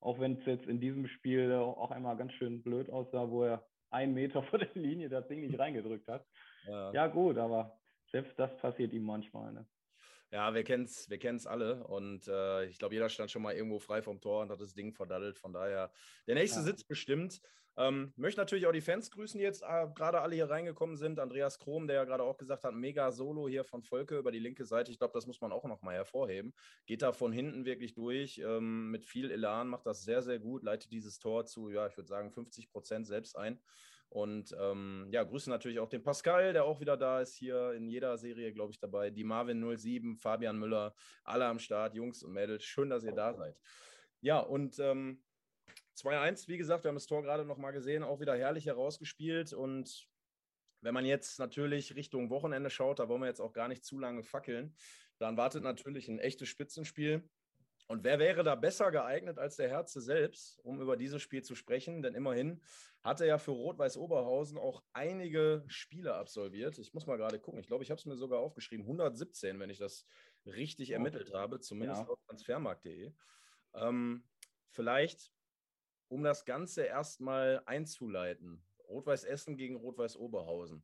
auch 0.01 0.21
wenn 0.21 0.39
es 0.39 0.45
jetzt 0.45 0.67
in 0.67 0.79
diesem 0.79 1.09
Spiel 1.09 1.51
auch 1.55 1.91
einmal 1.91 2.19
ganz 2.19 2.33
schön 2.35 2.63
blöd 2.63 2.91
aussah, 2.91 3.31
wo 3.31 3.45
er 3.45 3.65
einen 3.89 4.13
Meter 4.13 4.43
vor 4.43 4.59
der 4.59 4.69
Linie 4.75 5.09
das 5.09 5.27
Ding 5.27 5.41
nicht 5.41 5.59
reingedrückt 5.59 6.07
hat. 6.07 6.27
Ja, 6.67 6.93
ja 6.93 7.07
gut, 7.07 7.39
aber 7.39 7.79
selbst 8.11 8.39
das 8.39 8.55
passiert 8.59 8.93
ihm 8.93 9.05
manchmal. 9.05 9.55
Ne? 9.55 9.67
Ja, 10.33 10.55
wir 10.55 10.65
kennen 10.65 10.85
es 10.85 11.11
wir 11.11 11.19
kennen's 11.19 11.47
alle 11.47 11.85
und 11.85 12.27
äh, 12.27 12.65
ich 12.65 12.79
glaube, 12.79 12.95
jeder 12.95 13.11
stand 13.11 13.31
schon 13.31 13.43
mal 13.43 13.55
irgendwo 13.55 13.79
frei 13.79 14.01
vom 14.01 14.19
Tor 14.19 14.41
und 14.41 14.51
hat 14.51 14.63
das 14.63 14.73
Ding 14.73 14.95
verdaddelt. 14.95 15.39
Von 15.39 15.53
daher, 15.53 15.93
der 16.27 16.35
nächste 16.37 16.61
ja. 16.61 16.65
sitzt 16.65 16.89
bestimmt. 16.89 17.43
Ähm, 17.77 18.13
möchte 18.17 18.41
natürlich 18.41 18.67
auch 18.67 18.73
die 18.73 18.83
Fans 18.83 19.11
grüßen, 19.11 19.39
die 19.39 19.45
jetzt 19.45 19.63
äh, 19.63 19.87
gerade 19.95 20.21
alle 20.21 20.35
hier 20.35 20.49
reingekommen 20.49 20.97
sind. 20.97 21.19
Andreas 21.19 21.59
Krom, 21.59 21.87
der 21.87 21.97
ja 21.97 22.05
gerade 22.05 22.23
auch 22.23 22.37
gesagt 22.37 22.65
hat, 22.65 22.75
mega 22.75 23.11
Solo 23.13 23.47
hier 23.47 23.65
von 23.65 23.83
Volke 23.83 24.19
über 24.19 24.31
die 24.31 24.39
linke 24.39 24.65
Seite. 24.65 24.91
Ich 24.91 24.99
glaube, 24.99 25.15
das 25.15 25.27
muss 25.27 25.41
man 25.41 25.53
auch 25.53 25.65
noch 25.65 25.83
mal 25.83 25.95
hervorheben. 25.95 26.55
Geht 26.87 27.03
da 27.03 27.13
von 27.13 27.33
hinten 27.33 27.67
wirklich 27.67 27.95
durch 27.95 28.39
ähm, 28.39 28.91
mit 28.91 29.05
viel 29.05 29.31
Elan, 29.31 29.69
macht 29.69 29.87
das 29.87 30.03
sehr, 30.03 30.23
sehr 30.23 30.39
gut, 30.39 30.63
leitet 30.63 30.93
dieses 30.93 31.19
Tor 31.19 31.47
zu, 31.47 31.71
ja, 31.71 31.87
ich 31.87 31.97
würde 31.97 32.09
sagen, 32.09 32.31
50 32.31 32.71
Prozent 32.71 33.07
selbst 33.07 33.37
ein. 33.37 33.59
Und 34.13 34.55
ähm, 34.61 35.09
ja, 35.11 35.25
grüße 35.25 35.49
natürlich 35.49 35.79
auch 35.79 35.89
den 35.89 36.03
Pascal, 36.03 36.53
der 36.53 36.67
auch 36.67 36.81
wieder 36.81 36.99
da 36.99 37.23
ist, 37.23 37.35
hier 37.35 37.73
in 37.73 37.89
jeder 37.89 38.19
Serie, 38.19 38.53
glaube 38.53 38.71
ich, 38.71 38.79
dabei. 38.79 39.09
Die 39.09 39.25
Marvin07, 39.25 40.19
Fabian 40.19 40.59
Müller, 40.59 40.95
alle 41.25 41.47
am 41.47 41.59
Start, 41.59 41.95
Jungs 41.95 42.23
und 42.23 42.35
Mädels. 42.35 42.63
Schön, 42.63 42.91
dass 42.91 43.05
ihr 43.05 43.13
da 43.13 43.33
seid. 43.33 43.59
Ja, 44.21 44.41
und 44.41 44.79
ähm, 44.81 45.23
2-1, 45.97 46.47
wie 46.49 46.59
gesagt, 46.59 46.85
wir 46.85 46.91
haben 46.91 46.97
das 46.97 47.07
Tor 47.07 47.23
gerade 47.23 47.47
noch 47.47 47.57
mal 47.57 47.71
gesehen, 47.71 48.03
auch 48.03 48.21
wieder 48.21 48.37
herrlich 48.37 48.67
herausgespielt. 48.67 49.55
Und 49.55 50.07
wenn 50.83 50.93
man 50.93 51.07
jetzt 51.07 51.39
natürlich 51.39 51.97
Richtung 51.97 52.29
Wochenende 52.29 52.69
schaut, 52.69 52.99
da 52.99 53.09
wollen 53.09 53.23
wir 53.23 53.29
jetzt 53.29 53.41
auch 53.41 53.55
gar 53.55 53.69
nicht 53.69 53.83
zu 53.83 53.99
lange 53.99 54.23
fackeln, 54.23 54.77
dann 55.21 55.39
wartet 55.39 55.63
natürlich 55.63 56.09
ein 56.09 56.19
echtes 56.19 56.51
Spitzenspiel. 56.51 57.27
Und 57.93 58.05
wer 58.05 58.19
wäre 58.19 58.43
da 58.43 58.55
besser 58.55 58.91
geeignet 58.91 59.39
als 59.39 59.57
der 59.57 59.69
Herze 59.69 60.01
selbst, 60.01 60.59
um 60.61 60.81
über 60.81 60.97
dieses 60.97 61.21
Spiel 61.21 61.43
zu 61.43 61.55
sprechen? 61.55 62.01
Denn 62.01 62.15
immerhin 62.15 62.63
hat 63.03 63.21
er 63.21 63.27
ja 63.27 63.37
für 63.37 63.51
Rot-Weiß 63.51 63.99
Oberhausen 63.99 64.57
auch 64.57 64.83
einige 64.95 65.63
Spiele 65.67 66.15
absolviert. 66.15 66.79
Ich 66.79 66.95
muss 66.95 67.05
mal 67.05 67.19
gerade 67.19 67.39
gucken. 67.39 67.61
Ich 67.61 67.67
glaube, 67.67 67.85
ich 67.85 67.91
habe 67.91 67.99
es 67.99 68.07
mir 68.07 68.17
sogar 68.17 68.39
aufgeschrieben. 68.39 68.87
117, 68.87 69.61
wenn 69.61 69.69
ich 69.69 69.77
das 69.77 70.07
richtig 70.47 70.93
ermittelt 70.93 71.35
habe, 71.35 71.61
zumindest 71.61 72.01
ja. 72.01 72.09
auf 72.09 72.19
transfermarkt.de. 72.29 73.13
Ähm, 73.75 74.25
vielleicht, 74.71 75.31
um 76.09 76.23
das 76.23 76.47
Ganze 76.47 76.85
erstmal 76.85 77.63
einzuleiten. 77.67 78.65
Rot-Weiß 78.89 79.25
Essen 79.25 79.59
gegen 79.59 79.77
Rot-Weiß 79.77 80.17
Oberhausen. 80.17 80.83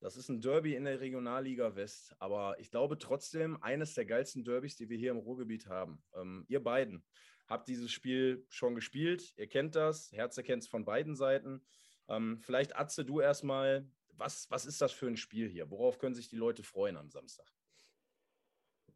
Das 0.00 0.16
ist 0.16 0.28
ein 0.28 0.40
Derby 0.40 0.76
in 0.76 0.84
der 0.84 1.00
Regionalliga 1.00 1.74
West, 1.74 2.14
aber 2.20 2.58
ich 2.60 2.70
glaube 2.70 2.98
trotzdem 2.98 3.60
eines 3.62 3.94
der 3.94 4.06
geilsten 4.06 4.44
Derbys, 4.44 4.76
die 4.76 4.88
wir 4.88 4.96
hier 4.96 5.10
im 5.10 5.18
Ruhrgebiet 5.18 5.66
haben. 5.66 6.02
Ähm, 6.14 6.44
ihr 6.48 6.62
beiden 6.62 7.02
habt 7.48 7.66
dieses 7.68 7.90
Spiel 7.90 8.46
schon 8.48 8.76
gespielt, 8.76 9.34
ihr 9.36 9.48
kennt 9.48 9.74
das, 9.74 10.12
Herz 10.12 10.36
erkennt 10.36 10.62
es 10.62 10.68
von 10.68 10.84
beiden 10.84 11.16
Seiten. 11.16 11.62
Ähm, 12.08 12.38
vielleicht 12.42 12.76
Atze, 12.76 13.04
du 13.04 13.20
erstmal, 13.20 13.90
was, 14.12 14.48
was 14.50 14.66
ist 14.66 14.80
das 14.80 14.92
für 14.92 15.08
ein 15.08 15.16
Spiel 15.16 15.48
hier? 15.48 15.68
Worauf 15.70 15.98
können 15.98 16.14
sich 16.14 16.28
die 16.28 16.36
Leute 16.36 16.62
freuen 16.62 16.96
am 16.96 17.10
Samstag? 17.10 17.46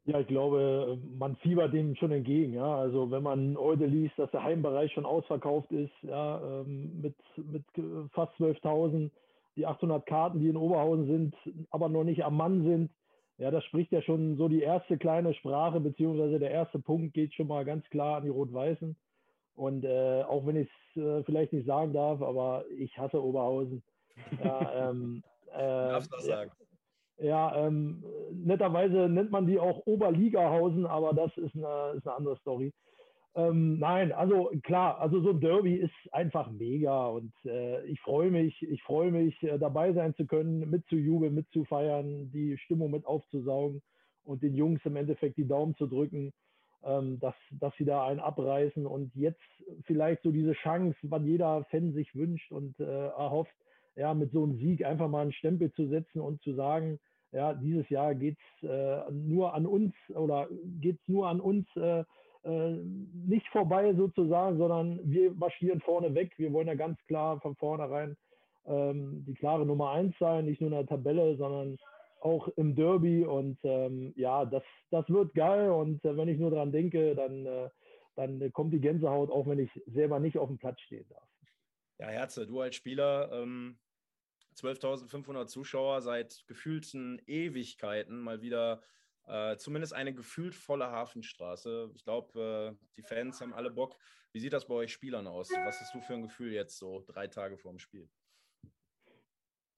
Ja, 0.05 0.19
ich 0.21 0.27
glaube, 0.27 1.01
man 1.17 1.37
fiebert 1.37 1.73
dem 1.73 1.95
schon 1.95 2.11
entgegen. 2.11 2.55
Ja, 2.55 2.77
also 2.77 3.11
wenn 3.11 3.23
man 3.23 3.57
heute 3.57 3.87
liest, 3.87 4.19
dass 4.19 4.31
der 4.33 4.43
Heimbereich 4.43 4.93
schon 4.93 5.07
ausverkauft 5.07 5.71
ist, 5.71 5.93
ja, 6.03 6.61
ähm, 6.61 7.01
mit, 7.01 7.17
mit 7.37 7.65
fast 8.13 8.35
12.000 8.37 9.11
die 9.57 9.67
800 9.67 10.07
Karten, 10.07 10.41
die 10.41 10.49
in 10.49 10.57
Oberhausen 10.57 11.07
sind, 11.07 11.37
aber 11.71 11.89
noch 11.89 12.05
nicht 12.05 12.25
am 12.25 12.37
Mann 12.37 12.65
sind. 12.65 12.91
Ja, 13.39 13.51
das 13.51 13.65
spricht 13.65 13.93
ja 13.93 14.03
schon 14.03 14.37
so 14.37 14.49
die 14.49 14.63
erste 14.63 14.99
kleine 14.99 15.35
Sprache, 15.35 15.81
beziehungsweise 15.81 16.39
der 16.39 16.51
erste 16.51 16.79
Punkt 16.79 17.15
geht 17.15 17.35
schon 17.35 17.49
mal 17.49 17.65
ganz 17.65 17.89
klar 17.91 18.19
an 18.19 18.25
die 18.25 18.31
Rot-Weißen. 18.31 18.97
Und 19.55 19.85
äh, 19.85 20.23
auch 20.23 20.47
wenn 20.47 20.57
ich 20.57 20.71
es 20.95 21.03
äh, 21.03 21.25
vielleicht 21.25 21.53
nicht 21.53 21.67
sagen 21.67 21.93
darf, 21.93 22.23
aber 22.23 22.65
ich 22.77 22.97
hasse 22.99 23.23
Oberhausen. 23.23 23.83
Ja, 24.43 24.91
ähm, 24.91 25.23
äh, 25.53 25.59
Darfst 25.59 26.13
du 26.13 26.17
das 26.17 26.27
sagen? 26.27 26.51
Ja, 27.19 27.67
ähm, 27.67 28.05
netterweise 28.33 29.09
nennt 29.09 29.31
man 29.31 29.47
die 29.47 29.59
auch 29.59 29.87
Oberligahausen, 29.87 30.87
aber 30.87 31.13
das 31.13 31.37
ist 31.37 31.55
eine, 31.55 31.97
ist 31.97 32.07
eine 32.07 32.17
andere 32.17 32.37
Story. 32.39 32.73
Ähm, 33.35 33.79
nein, 33.79 34.13
also 34.13 34.51
klar, 34.63 35.01
also 35.01 35.23
so 35.23 35.31
ein 35.31 35.41
Derby 35.41 35.77
ist 35.77 35.95
einfach 36.13 36.51
mega 36.51 37.07
und 37.07 37.33
äh, 37.47 37.83
ich 37.87 37.99
freue 38.01 38.31
mich, 38.31 38.63
ich 38.63 38.83
freue 38.83 39.11
mich, 39.11 39.43
äh, 39.43 39.59
dabei 39.59 39.95
sein 39.95 40.15
zu 40.17 40.27
können, 40.27 40.69
mitzujubeln, 40.69 41.35
mitzufeiern, 41.35 42.31
die 42.31 42.59
Stimmung 42.59 42.91
mit 42.91 43.07
aufzusaugen 43.07 43.81
und 44.25 44.43
den 44.43 44.55
Jungs 44.55 44.83
im 44.85 44.97
Endeffekt 44.97 45.39
die 45.39 45.49
Daumen 45.49 45.75
zu 45.77 45.87
drücken, 45.87 46.35
ähm, 46.85 47.21
dass, 47.21 47.35
dass 47.59 47.75
sie 47.79 47.87
da 47.87 48.07
einen 48.07 48.21
abreißen 48.21 48.87
und 48.87 49.15
jetzt 49.15 49.41
vielleicht 49.85 50.23
so 50.23 50.31
diese 50.31 50.53
Chance, 50.53 50.99
wann 51.03 51.27
jeder 51.27 51.65
Fan 51.71 51.95
sich 51.95 52.15
wünscht 52.15 52.53
und 52.53 52.79
äh, 52.81 52.85
erhofft, 52.85 53.55
ja, 53.97 54.13
mit 54.13 54.33
so 54.33 54.43
einem 54.43 54.59
Sieg 54.59 54.85
einfach 54.85 55.09
mal 55.09 55.23
einen 55.23 55.33
Stempel 55.33 55.73
zu 55.73 55.87
setzen 55.89 56.21
und 56.21 56.43
zu 56.43 56.55
sagen, 56.55 56.99
ja, 57.33 57.55
dieses 57.55 57.89
Jahr 57.89 58.15
geht 58.15 58.37
es 58.37 58.69
äh, 58.69 59.11
nur 59.11 59.55
an 59.55 59.65
uns 59.65 59.95
oder 60.15 60.49
geht 60.81 60.97
es 61.01 61.09
nur 61.09 61.29
an 61.29 61.41
uns, 61.41 61.67
äh, 61.77 62.05
äh, 62.45 62.77
nicht 63.27 63.47
vorbei 63.49 63.95
sozusagen, 63.95 64.59
sondern 64.59 65.01
wir 65.05 65.33
marschieren 65.33 65.81
vorne 65.81 66.15
weg. 66.15 66.33
Wir 66.39 66.53
wollen 66.53 66.69
ja 66.69 66.75
ganz 66.75 66.99
klar 67.07 67.41
von 67.41 67.55
vornherein 67.57 68.17
ähm, 68.67 69.25
die 69.27 69.35
klare 69.35 69.67
Nummer 69.67 69.91
eins 69.93 70.15
sein, 70.19 70.47
nicht 70.47 70.61
nur 70.61 70.71
in 70.71 70.77
der 70.77 70.87
Tabelle, 70.87 71.37
sondern 71.37 71.79
auch 72.21 72.49
im 72.57 72.75
Derby. 72.75 73.25
Und 73.25 73.59
ähm, 73.63 74.13
ja, 74.17 74.45
das, 74.45 74.63
das 74.91 75.09
wird 75.09 75.35
geil. 75.35 75.71
Und 75.71 76.05
äh, 76.05 76.17
wenn 76.17 76.29
ich 76.29 76.39
nur 76.39 76.51
daran 76.51 76.73
denke, 76.73 77.15
dann, 77.15 77.47
äh, 77.47 77.69
dann 78.17 78.53
kommt 78.53 78.73
die 78.73 78.81
Gänsehaut, 78.81 79.31
auch 79.31 79.47
wenn 79.47 79.59
ich 79.59 79.71
selber 79.87 80.19
nicht 80.19 80.39
auf 80.39 80.49
dem 80.49 80.59
Platz 80.59 80.81
stehen 80.81 81.07
darf. 81.09 81.29
Ja, 81.99 82.09
Herze, 82.09 82.47
du 82.47 82.61
als 82.61 82.75
Spieler, 82.75 83.31
ähm, 83.33 83.79
12.500 84.57 85.47
Zuschauer 85.47 86.03
seit 86.03 86.45
gefühlten 86.47 87.21
Ewigkeiten 87.27 88.21
mal 88.21 88.43
wieder 88.43 88.83
äh, 89.27 89.57
zumindest 89.57 89.95
eine 89.95 90.15
gefühlt 90.15 90.55
volle 90.55 90.91
Hafenstraße. 90.91 91.91
Ich 91.95 92.05
glaube, 92.05 92.77
äh, 92.79 92.87
die 92.97 93.03
Fans 93.03 93.41
haben 93.41 93.55
alle 93.55 93.71
Bock. 93.71 93.97
Wie 94.33 94.41
sieht 94.41 94.53
das 94.53 94.67
bei 94.67 94.75
euch 94.75 94.93
Spielern 94.93 95.27
aus? 95.27 95.51
Was 95.65 95.81
hast 95.81 95.95
du 95.95 96.01
für 96.01 96.15
ein 96.15 96.23
Gefühl 96.23 96.53
jetzt 96.53 96.79
so 96.79 97.05
drei 97.07 97.27
Tage 97.27 97.59
vor 97.59 97.73
dem 97.73 97.79
Spiel? 97.79 98.09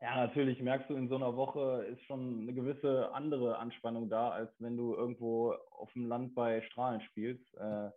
Ja, 0.00 0.16
natürlich 0.16 0.60
merkst 0.60 0.90
du 0.90 0.96
in 0.96 1.08
so 1.08 1.16
einer 1.16 1.34
Woche 1.34 1.86
ist 1.90 2.02
schon 2.02 2.42
eine 2.42 2.52
gewisse 2.52 3.10
andere 3.14 3.58
Anspannung 3.58 4.10
da, 4.10 4.30
als 4.30 4.52
wenn 4.60 4.76
du 4.76 4.94
irgendwo 4.94 5.52
auf 5.70 5.92
dem 5.94 6.06
Land 6.06 6.34
bei 6.34 6.60
Strahlen 6.62 7.00
spielst. 7.00 7.54
Äh, 7.54 7.90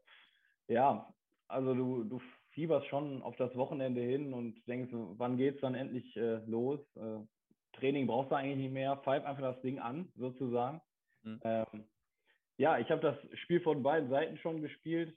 ja, 0.67 1.13
also 1.47 1.73
du, 1.73 2.03
du 2.05 2.21
fieberst 2.51 2.87
schon 2.87 3.21
auf 3.23 3.35
das 3.35 3.55
Wochenende 3.55 4.01
hin 4.01 4.33
und 4.33 4.65
denkst, 4.67 4.91
wann 4.93 5.37
geht 5.37 5.55
es 5.55 5.61
dann 5.61 5.75
endlich 5.75 6.15
äh, 6.15 6.37
los? 6.45 6.79
Äh, 6.95 7.19
Training 7.73 8.07
brauchst 8.07 8.31
du 8.31 8.35
eigentlich 8.35 8.57
nicht 8.57 8.73
mehr, 8.73 8.97
pfeif 8.97 9.25
einfach 9.25 9.43
das 9.43 9.61
Ding 9.61 9.79
an, 9.79 10.09
sozusagen. 10.15 10.81
Mhm. 11.27 11.39
Ähm, 11.43 11.83
ja, 12.57 12.79
ich 12.79 12.89
habe 12.89 13.01
das 13.01 13.17
Spiel 13.39 13.61
von 13.61 13.83
beiden 13.83 14.09
Seiten 14.09 14.37
schon 14.37 14.61
gespielt. 14.61 15.15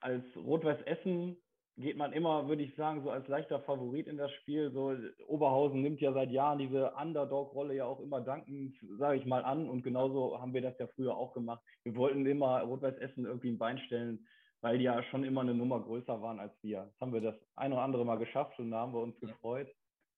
Als 0.00 0.24
Rot-Weiß 0.36 0.80
Essen 0.86 1.36
geht 1.76 1.96
man 1.96 2.12
immer, 2.12 2.48
würde 2.48 2.62
ich 2.62 2.74
sagen, 2.76 3.02
so 3.02 3.10
als 3.10 3.26
leichter 3.28 3.60
Favorit 3.60 4.06
in 4.06 4.16
das 4.16 4.32
Spiel. 4.32 4.70
So 4.70 4.96
Oberhausen 5.26 5.82
nimmt 5.82 6.00
ja 6.00 6.12
seit 6.12 6.30
Jahren 6.30 6.58
diese 6.58 6.92
Underdog-Rolle 6.92 7.74
ja 7.74 7.84
auch 7.84 8.00
immer 8.00 8.20
dankend, 8.20 8.74
sage 8.98 9.18
ich 9.18 9.26
mal, 9.26 9.44
an. 9.44 9.68
Und 9.68 9.82
genauso 9.82 10.40
haben 10.40 10.54
wir 10.54 10.62
das 10.62 10.78
ja 10.78 10.86
früher 10.88 11.16
auch 11.16 11.32
gemacht. 11.34 11.62
Wir 11.84 11.94
wollten 11.96 12.24
immer 12.24 12.62
Rot-Weiß 12.62 12.96
Essen 12.98 13.26
irgendwie 13.26 13.50
ein 13.50 13.58
Bein 13.58 13.78
stellen, 13.80 14.26
weil 14.62 14.78
die 14.78 14.84
ja 14.84 15.02
schon 15.04 15.24
immer 15.24 15.42
eine 15.42 15.54
Nummer 15.54 15.80
größer 15.80 16.22
waren 16.22 16.40
als 16.40 16.54
wir. 16.62 16.84
Jetzt 16.86 17.00
haben 17.00 17.12
wir 17.12 17.20
das 17.20 17.36
ein 17.56 17.72
oder 17.72 17.82
andere 17.82 18.04
Mal 18.04 18.16
geschafft 18.16 18.58
und 18.58 18.70
da 18.70 18.80
haben 18.80 18.94
wir 18.94 19.00
uns 19.00 19.18
gefreut. 19.20 19.68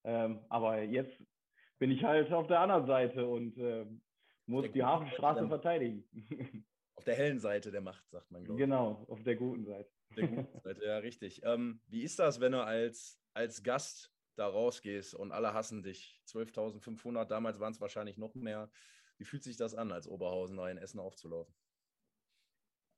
Ähm, 0.05 0.41
aber 0.49 0.83
jetzt 0.83 1.13
bin 1.79 1.91
ich 1.91 2.05
halt 2.05 2.33
auf 2.33 2.47
der 2.47 2.61
anderen 2.61 2.87
Seite 2.87 3.27
und 3.27 3.57
äh, 3.59 3.87
muss 4.53 4.71
die 4.71 4.85
Hafenstraße 4.85 5.49
verteidigen. 5.49 6.05
Auf 6.95 7.05
der 7.05 7.15
hellen 7.17 7.41
Seite 7.41 7.73
der 7.73 7.81
Macht, 7.81 8.09
sagt 8.11 8.31
man, 8.31 8.45
glaube 8.45 8.61
ich. 8.61 8.65
Genau, 8.65 9.05
auf 9.09 9.23
der 9.23 9.35
guten 9.35 9.65
Seite. 9.65 9.91
Der 10.15 10.29
guten 10.29 10.61
Seite, 10.61 10.85
ja, 10.85 10.99
richtig. 10.99 11.41
Ähm, 11.43 11.81
wie 11.89 12.03
ist 12.03 12.19
das, 12.19 12.39
wenn 12.39 12.53
du 12.53 12.63
als, 12.63 13.19
als 13.33 13.63
Gast 13.63 14.13
da 14.37 14.47
rausgehst 14.47 15.15
und 15.15 15.33
alle 15.33 15.55
hassen 15.55 15.83
dich? 15.83 16.21
12.500, 16.29 17.25
damals 17.25 17.59
waren 17.59 17.73
es 17.73 17.81
wahrscheinlich 17.81 18.19
noch 18.19 18.35
mehr. 18.35 18.71
Wie 19.17 19.25
fühlt 19.25 19.43
sich 19.43 19.57
das 19.57 19.75
an, 19.75 19.91
als 19.91 20.07
Oberhausen 20.07 20.59
da 20.59 20.69
in 20.69 20.77
Essen 20.77 21.01
aufzulaufen? 21.01 21.55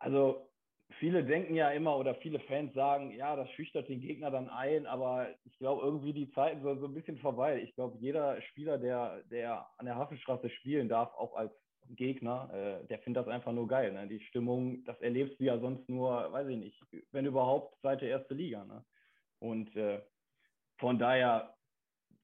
Also 0.00 0.52
viele 0.98 1.24
denken 1.24 1.54
ja 1.54 1.70
immer 1.70 1.96
oder 1.96 2.14
viele 2.16 2.40
Fans 2.40 2.72
sagen, 2.74 3.10
ja, 3.12 3.36
das 3.36 3.50
schüchtert 3.52 3.88
den 3.88 4.00
Gegner 4.00 4.30
dann 4.30 4.48
ein, 4.48 4.86
aber 4.86 5.28
ich 5.44 5.56
glaube 5.58 5.82
irgendwie 5.82 6.12
die 6.12 6.30
Zeiten 6.32 6.62
sind 6.62 6.80
so 6.80 6.86
ein 6.86 6.94
bisschen 6.94 7.18
vorbei. 7.18 7.60
Ich 7.62 7.74
glaube, 7.74 7.98
jeder 7.98 8.40
Spieler, 8.42 8.78
der, 8.78 9.22
der 9.30 9.66
an 9.78 9.86
der 9.86 9.96
Hafenstraße 9.96 10.50
spielen 10.50 10.88
darf, 10.88 11.12
auch 11.14 11.34
als 11.34 11.52
Gegner, 11.90 12.50
äh, 12.52 12.86
der 12.86 12.98
findet 13.00 13.26
das 13.26 13.32
einfach 13.32 13.52
nur 13.52 13.68
geil. 13.68 13.92
Ne? 13.92 14.06
Die 14.08 14.20
Stimmung, 14.20 14.84
das 14.84 15.00
erlebst 15.00 15.38
du 15.38 15.44
ja 15.44 15.58
sonst 15.58 15.88
nur, 15.88 16.32
weiß 16.32 16.48
ich 16.48 16.56
nicht, 16.56 16.82
wenn 17.12 17.26
überhaupt, 17.26 17.78
zweite, 17.80 18.06
erste 18.06 18.34
Liga. 18.34 18.64
Ne? 18.64 18.84
Und 19.40 19.74
äh, 19.76 20.00
von 20.78 20.98
daher 20.98 21.54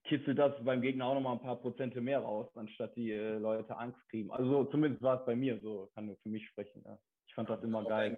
kitzelt 0.05 0.39
das 0.39 0.53
beim 0.63 0.81
Gegner 0.81 1.05
auch 1.05 1.13
nochmal 1.13 1.33
ein 1.33 1.41
paar 1.41 1.57
Prozente 1.57 2.01
mehr 2.01 2.19
raus, 2.19 2.49
anstatt 2.55 2.95
die 2.95 3.11
äh, 3.11 3.37
Leute 3.37 3.77
Angst 3.77 3.99
kriegen. 4.09 4.31
Also 4.31 4.65
zumindest 4.65 5.03
war 5.03 5.19
es 5.19 5.25
bei 5.25 5.35
mir 5.35 5.59
so, 5.59 5.91
kann 5.93 6.07
nur 6.07 6.17
für 6.17 6.29
mich 6.29 6.47
sprechen. 6.47 6.81
Ja. 6.83 6.97
Ich 7.27 7.35
fand 7.35 7.49
das 7.49 7.61
immer 7.63 7.85
geil 7.85 8.17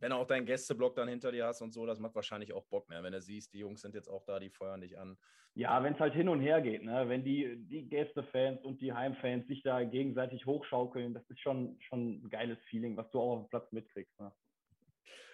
wenn 0.00 0.10
du 0.10 0.16
auch 0.16 0.26
deinen 0.26 0.46
Gästeblock 0.46 0.96
dann 0.96 1.08
hinter 1.08 1.30
dir 1.30 1.46
hast 1.46 1.62
und 1.62 1.72
so, 1.72 1.86
das 1.86 2.00
macht 2.00 2.14
wahrscheinlich 2.14 2.52
auch 2.52 2.64
Bock 2.64 2.88
mehr, 2.88 3.02
wenn 3.02 3.12
du 3.12 3.20
siehst, 3.20 3.52
die 3.54 3.58
Jungs 3.58 3.82
sind 3.82 3.94
jetzt 3.94 4.08
auch 4.08 4.24
da, 4.24 4.40
die 4.40 4.50
feuern 4.50 4.80
dich 4.80 4.98
an. 4.98 5.16
Ja, 5.54 5.82
wenn 5.82 5.94
es 5.94 6.00
halt 6.00 6.14
hin 6.14 6.28
und 6.28 6.40
her 6.40 6.60
geht, 6.60 6.82
ne? 6.82 7.08
wenn 7.08 7.24
die, 7.24 7.56
die 7.66 7.88
Gästefans 7.88 8.64
und 8.64 8.80
die 8.80 8.92
Heimfans 8.92 9.46
sich 9.46 9.62
da 9.62 9.82
gegenseitig 9.82 10.46
hochschaukeln, 10.46 11.12
das 11.12 11.28
ist 11.28 11.40
schon, 11.40 11.76
schon 11.80 12.22
ein 12.24 12.28
geiles 12.30 12.58
Feeling, 12.70 12.96
was 12.96 13.10
du 13.10 13.20
auch 13.20 13.36
auf 13.36 13.46
dem 13.46 13.50
Platz 13.50 13.72
mitkriegst. 13.72 14.18
Ne? 14.20 14.32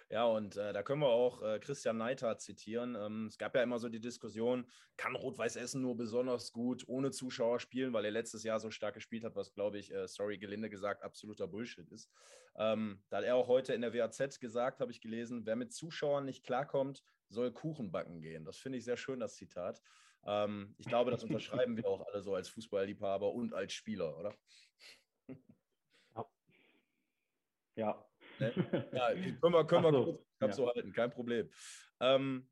Ja, 0.09 0.23
und 0.25 0.55
äh, 0.55 0.71
da 0.71 0.83
können 0.83 1.01
wir 1.01 1.09
auch 1.09 1.41
äh, 1.41 1.59
Christian 1.59 1.97
Neiter 1.97 2.37
zitieren. 2.37 2.95
Ähm, 2.95 3.25
es 3.25 3.37
gab 3.37 3.53
ja 3.55 3.61
immer 3.61 3.77
so 3.77 3.89
die 3.89 3.99
Diskussion, 3.99 4.69
kann 4.95 5.15
Rot-Weiß 5.15 5.57
Essen 5.57 5.81
nur 5.81 5.97
besonders 5.97 6.53
gut 6.53 6.87
ohne 6.87 7.11
Zuschauer 7.11 7.59
spielen, 7.59 7.91
weil 7.91 8.05
er 8.05 8.11
letztes 8.11 8.43
Jahr 8.43 8.61
so 8.61 8.71
stark 8.71 8.93
gespielt 8.95 9.25
hat, 9.25 9.35
was, 9.35 9.53
glaube 9.53 9.79
ich, 9.79 9.93
äh, 9.93 10.07
sorry, 10.07 10.37
gelinde 10.37 10.69
gesagt, 10.69 11.03
absoluter 11.03 11.47
Bullshit 11.47 11.89
ist. 11.89 12.09
Ähm, 12.55 13.03
da 13.09 13.17
hat 13.17 13.25
er 13.25 13.35
auch 13.35 13.47
heute 13.47 13.73
in 13.73 13.81
der 13.81 13.93
WAZ 13.93 14.39
gesagt, 14.39 14.79
habe 14.79 14.91
ich 14.91 15.01
gelesen, 15.01 15.45
wer 15.45 15.57
mit 15.57 15.73
Zuschauern 15.73 16.23
nicht 16.23 16.45
klarkommt, 16.45 17.03
soll 17.27 17.51
Kuchen 17.51 17.91
backen 17.91 18.21
gehen. 18.21 18.45
Das 18.45 18.57
finde 18.57 18.77
ich 18.77 18.85
sehr 18.85 18.97
schön, 18.97 19.19
das 19.19 19.35
Zitat. 19.35 19.81
Ähm, 20.25 20.73
ich 20.77 20.87
glaube, 20.87 21.11
das 21.11 21.23
unterschreiben 21.25 21.75
wir 21.75 21.85
auch 21.85 22.07
alle 22.07 22.21
so 22.21 22.33
als 22.33 22.47
Fußballliebhaber 22.47 23.33
und 23.33 23.53
als 23.53 23.73
Spieler, 23.73 24.17
oder? 24.17 24.33
Ja. 27.75 28.06
Ja, 28.39 28.49
Ne? 28.49 28.89
Ja, 28.93 29.13
können 29.13 29.53
wir, 29.53 29.65
können 29.65 29.83
wir 29.83 29.91
so, 29.91 30.25
kurz 30.39 30.51
ja. 30.51 30.53
so 30.53 30.67
halten, 30.67 30.93
kein 30.93 31.09
Problem. 31.09 31.49
Ähm, 31.99 32.47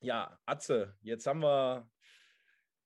ja, 0.00 0.38
Atze, 0.46 0.96
jetzt 1.02 1.26
haben 1.26 1.42
wir 1.42 1.88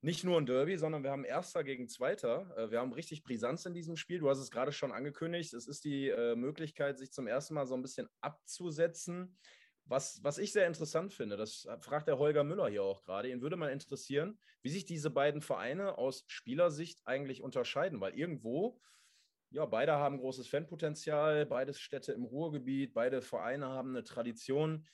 nicht 0.03 0.25
nur 0.25 0.39
ein 0.39 0.47
Derby, 0.47 0.77
sondern 0.77 1.03
wir 1.03 1.11
haben 1.11 1.25
Erster 1.25 1.65
gegen 1.65 1.89
Zweiter. 1.89 2.55
Äh, 2.57 2.71
wir 2.71 2.81
haben 2.81 2.93
richtig 2.93 3.25
Brisanz 3.25 3.65
in 3.67 3.75
diesem 3.75 3.97
Spiel. 3.97 4.19
Du 4.19 4.29
hast 4.29 4.39
es 4.39 4.51
gerade 4.51 4.73
schon 4.73 4.93
angekündigt. 4.93 5.55
Es 5.55 5.67
ist 5.67 5.85
die 5.85 6.09
äh, 6.09 6.37
Möglichkeit, 6.37 6.99
sich 6.99 7.13
zum 7.13 7.27
ersten 7.27 7.55
Mal 7.55 7.67
so 7.67 7.75
ein 7.75 7.83
bisschen 7.83 8.09
abzusetzen. 8.21 9.39
Was, 9.89 10.23
was 10.23 10.39
ich 10.39 10.53
sehr 10.53 10.67
interessant 10.67 11.13
finde, 11.13 11.37
das 11.37 11.69
fragt 11.81 12.09
der 12.09 12.19
Holger 12.19 12.43
Müller 12.43 12.69
hier 12.69 12.83
auch 12.83 13.05
gerade, 13.05 13.31
ihn 13.31 13.41
würde 13.41 13.55
mal 13.55 13.71
interessieren, 13.71 14.37
wie 14.63 14.69
sich 14.69 14.85
diese 14.85 15.11
beiden 15.11 15.43
Vereine 15.43 15.97
aus 15.97 16.25
Spielersicht 16.27 17.03
eigentlich 17.05 17.41
unterscheiden, 17.41 18.01
weil 18.01 18.19
irgendwo 18.19 18.81
ja, 19.51 19.65
beide 19.65 19.93
haben 19.93 20.19
großes 20.19 20.49
Fanpotenzial, 20.49 21.47
beides 21.47 21.79
Städte 21.79 22.13
im 22.13 22.25
Ruhrgebiet, 22.25 22.95
beide 22.95 23.23
Vereine 23.23 23.69
haben 23.69 23.91
eine 23.91 24.05
Tradition. 24.05 24.87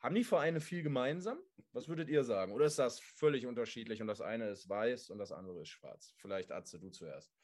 Haben 0.00 0.14
die 0.14 0.24
Vereine 0.24 0.60
viel 0.60 0.82
gemeinsam? 0.82 1.38
Was 1.72 1.88
würdet 1.88 2.08
ihr 2.08 2.24
sagen? 2.24 2.52
Oder 2.52 2.66
ist 2.66 2.78
das 2.78 3.00
völlig 3.00 3.46
unterschiedlich 3.46 4.02
und 4.02 4.06
das 4.06 4.20
eine 4.20 4.48
ist 4.48 4.68
weiß 4.68 5.10
und 5.10 5.18
das 5.18 5.32
andere 5.32 5.62
ist 5.62 5.70
schwarz? 5.70 6.14
Vielleicht 6.18 6.52
Atze, 6.52 6.78
du 6.78 6.90
zuerst. 6.90 7.34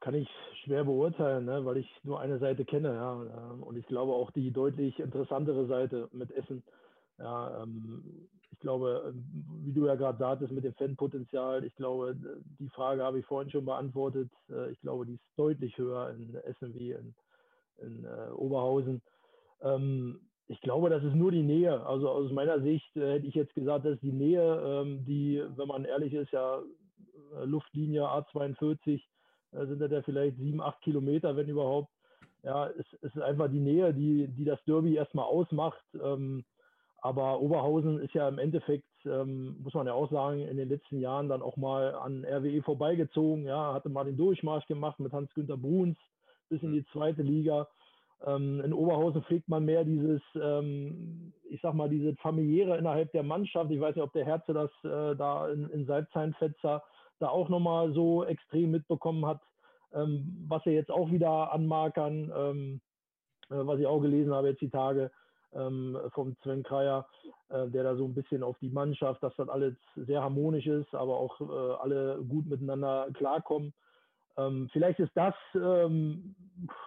Kann 0.00 0.14
ich 0.14 0.28
schwer 0.64 0.84
beurteilen, 0.84 1.46
ne? 1.46 1.64
weil 1.64 1.78
ich 1.78 1.90
nur 2.02 2.20
eine 2.20 2.38
Seite 2.38 2.64
kenne. 2.64 2.94
Ja. 2.94 3.12
Und 3.12 3.76
ich 3.76 3.86
glaube 3.86 4.12
auch 4.12 4.30
die 4.30 4.50
deutlich 4.50 4.98
interessantere 4.98 5.66
Seite 5.66 6.08
mit 6.12 6.30
Essen. 6.30 6.62
Ja, 7.18 7.62
ähm, 7.62 8.28
glaube, 8.60 9.02
ähm, 9.08 9.24
wie 9.64 9.72
du 9.72 9.86
ja 9.86 9.94
gerade 9.94 10.18
sagtest 10.18 10.52
mit 10.52 10.64
dem 10.64 10.74
Fanpotenzial, 10.74 11.64
ich 11.64 11.74
glaube, 11.76 12.16
die 12.58 12.68
Frage 12.68 13.02
habe 13.02 13.18
ich 13.18 13.26
vorhin 13.26 13.50
schon 13.50 13.64
beantwortet. 13.64 14.30
Äh, 14.48 14.70
ich 14.70 14.80
glaube, 14.80 15.06
die 15.06 15.14
ist 15.14 15.24
deutlich 15.36 15.76
höher 15.78 16.10
in 16.10 16.34
wie 16.74 16.92
in, 16.92 17.14
in 17.78 18.04
äh, 18.04 18.30
Oberhausen. 18.32 19.02
Ähm, 19.62 20.20
ich 20.48 20.60
glaube, 20.60 20.90
das 20.90 21.04
ist 21.04 21.14
nur 21.14 21.30
die 21.30 21.42
Nähe. 21.42 21.84
Also 21.86 22.08
aus 22.08 22.32
meiner 22.32 22.60
Sicht 22.60 22.96
äh, 22.96 23.14
hätte 23.14 23.26
ich 23.26 23.34
jetzt 23.34 23.54
gesagt, 23.54 23.84
dass 23.84 24.00
die 24.00 24.12
Nähe, 24.12 24.62
ähm, 24.64 25.04
die, 25.04 25.42
wenn 25.56 25.68
man 25.68 25.84
ehrlich 25.84 26.12
ist, 26.12 26.32
ja 26.32 26.60
äh, 27.36 27.44
Luftlinie 27.44 28.02
A42, 28.02 29.00
äh, 29.52 29.66
sind 29.66 29.80
das 29.80 29.90
ja 29.90 30.02
vielleicht 30.02 30.36
sieben, 30.38 30.60
acht 30.60 30.80
Kilometer, 30.82 31.36
wenn 31.36 31.48
überhaupt. 31.48 31.90
Ja, 32.42 32.68
es, 32.68 32.86
es 33.02 33.14
ist 33.14 33.22
einfach 33.22 33.50
die 33.50 33.60
Nähe, 33.60 33.92
die, 33.92 34.28
die 34.28 34.44
das 34.44 34.62
Derby 34.64 34.94
erstmal 34.94 35.26
ausmacht. 35.26 35.84
Ähm, 36.02 36.44
aber 37.02 37.40
Oberhausen 37.40 37.98
ist 38.00 38.14
ja 38.14 38.28
im 38.28 38.38
Endeffekt, 38.38 38.84
ähm, 39.06 39.56
muss 39.62 39.74
man 39.74 39.86
ja 39.86 39.94
auch 39.94 40.10
sagen, 40.10 40.40
in 40.40 40.56
den 40.56 40.68
letzten 40.68 40.98
Jahren 41.00 41.28
dann 41.28 41.42
auch 41.42 41.56
mal 41.56 41.94
an 41.94 42.24
RWE 42.24 42.62
vorbeigezogen. 42.62 43.44
Ja, 43.44 43.72
hatte 43.72 43.88
mal 43.88 44.04
den 44.04 44.16
Durchmarsch 44.16 44.66
gemacht 44.66 45.00
mit 45.00 45.12
Hans-Günter 45.12 45.56
Bruns 45.56 45.96
bis 46.50 46.62
in 46.62 46.72
die 46.72 46.84
zweite 46.92 47.22
Liga. 47.22 47.68
Ähm, 48.26 48.60
in 48.60 48.74
Oberhausen 48.74 49.22
pflegt 49.22 49.48
man 49.48 49.64
mehr 49.64 49.84
dieses, 49.84 50.20
ähm, 50.34 51.32
ich 51.48 51.60
sag 51.62 51.74
mal, 51.74 51.88
diese 51.88 52.14
familiäre 52.16 52.76
innerhalb 52.76 53.10
der 53.12 53.22
Mannschaft. 53.22 53.70
Ich 53.70 53.80
weiß 53.80 53.94
nicht, 53.94 54.04
ob 54.04 54.12
der 54.12 54.26
Herze 54.26 54.52
das 54.52 54.70
äh, 54.84 55.16
da 55.16 55.48
in, 55.48 55.70
in 55.70 55.86
Salzheinfetzer 55.86 56.82
da 57.18 57.28
auch 57.28 57.48
nochmal 57.48 57.92
so 57.94 58.24
extrem 58.24 58.72
mitbekommen 58.72 59.24
hat, 59.24 59.40
ähm, 59.94 60.44
was 60.48 60.64
er 60.66 60.72
jetzt 60.72 60.90
auch 60.90 61.10
wieder 61.10 61.52
anmarkern, 61.52 62.30
ähm, 62.36 62.80
äh, 63.48 63.66
was 63.66 63.80
ich 63.80 63.86
auch 63.86 64.00
gelesen 64.00 64.34
habe 64.34 64.48
jetzt 64.48 64.60
die 64.60 64.70
Tage 64.70 65.10
ähm, 65.54 65.98
vom 66.12 66.36
Sven 66.42 66.62
Kreier, 66.62 67.06
äh, 67.48 67.68
der 67.68 67.84
da 67.84 67.96
so 67.96 68.04
ein 68.04 68.14
bisschen 68.14 68.42
auf 68.42 68.58
die 68.60 68.70
Mannschaft, 68.70 69.22
dass 69.22 69.34
das 69.36 69.48
alles 69.48 69.74
sehr 69.96 70.22
harmonisch 70.22 70.66
ist, 70.66 70.94
aber 70.94 71.16
auch 71.16 71.40
äh, 71.40 71.74
alle 71.80 72.22
gut 72.28 72.46
miteinander 72.46 73.08
klarkommen. 73.14 73.72
Ähm, 74.36 74.68
vielleicht 74.72 75.00
ist 75.00 75.12
das, 75.14 75.34
ähm, 75.54 76.34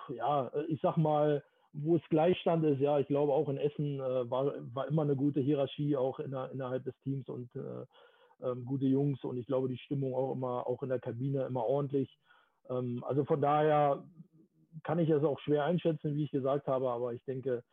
ja, 0.09 0.51
ich 0.67 0.79
sag 0.81 0.97
mal, 0.97 1.43
wo 1.73 1.95
es 1.95 2.01
Gleichstand 2.09 2.63
ist, 2.65 2.79
ja, 2.79 2.99
ich 2.99 3.07
glaube 3.07 3.33
auch 3.33 3.49
in 3.49 3.57
Essen 3.57 3.99
äh, 3.99 4.29
war, 4.29 4.53
war 4.73 4.87
immer 4.87 5.01
eine 5.01 5.15
gute 5.15 5.41
Hierarchie 5.41 5.97
auch 5.97 6.19
in 6.19 6.31
der, 6.31 6.51
innerhalb 6.51 6.83
des 6.83 6.93
Teams 7.03 7.27
und 7.27 7.49
äh, 7.55 8.47
ähm, 8.47 8.65
gute 8.65 8.85
Jungs 8.85 9.23
und 9.23 9.37
ich 9.37 9.47
glaube 9.47 9.69
die 9.69 9.77
Stimmung 9.77 10.13
auch 10.13 10.33
immer, 10.33 10.67
auch 10.67 10.83
in 10.83 10.89
der 10.89 10.99
Kabine 10.99 11.45
immer 11.45 11.65
ordentlich. 11.65 12.09
Ähm, 12.69 13.03
also 13.07 13.25
von 13.25 13.41
daher 13.41 14.03
kann 14.83 14.99
ich 14.99 15.09
es 15.09 15.23
auch 15.23 15.39
schwer 15.39 15.65
einschätzen, 15.65 16.15
wie 16.15 16.25
ich 16.25 16.31
gesagt 16.31 16.67
habe, 16.67 16.89
aber 16.89 17.13
ich 17.13 17.23
denke, 17.25 17.63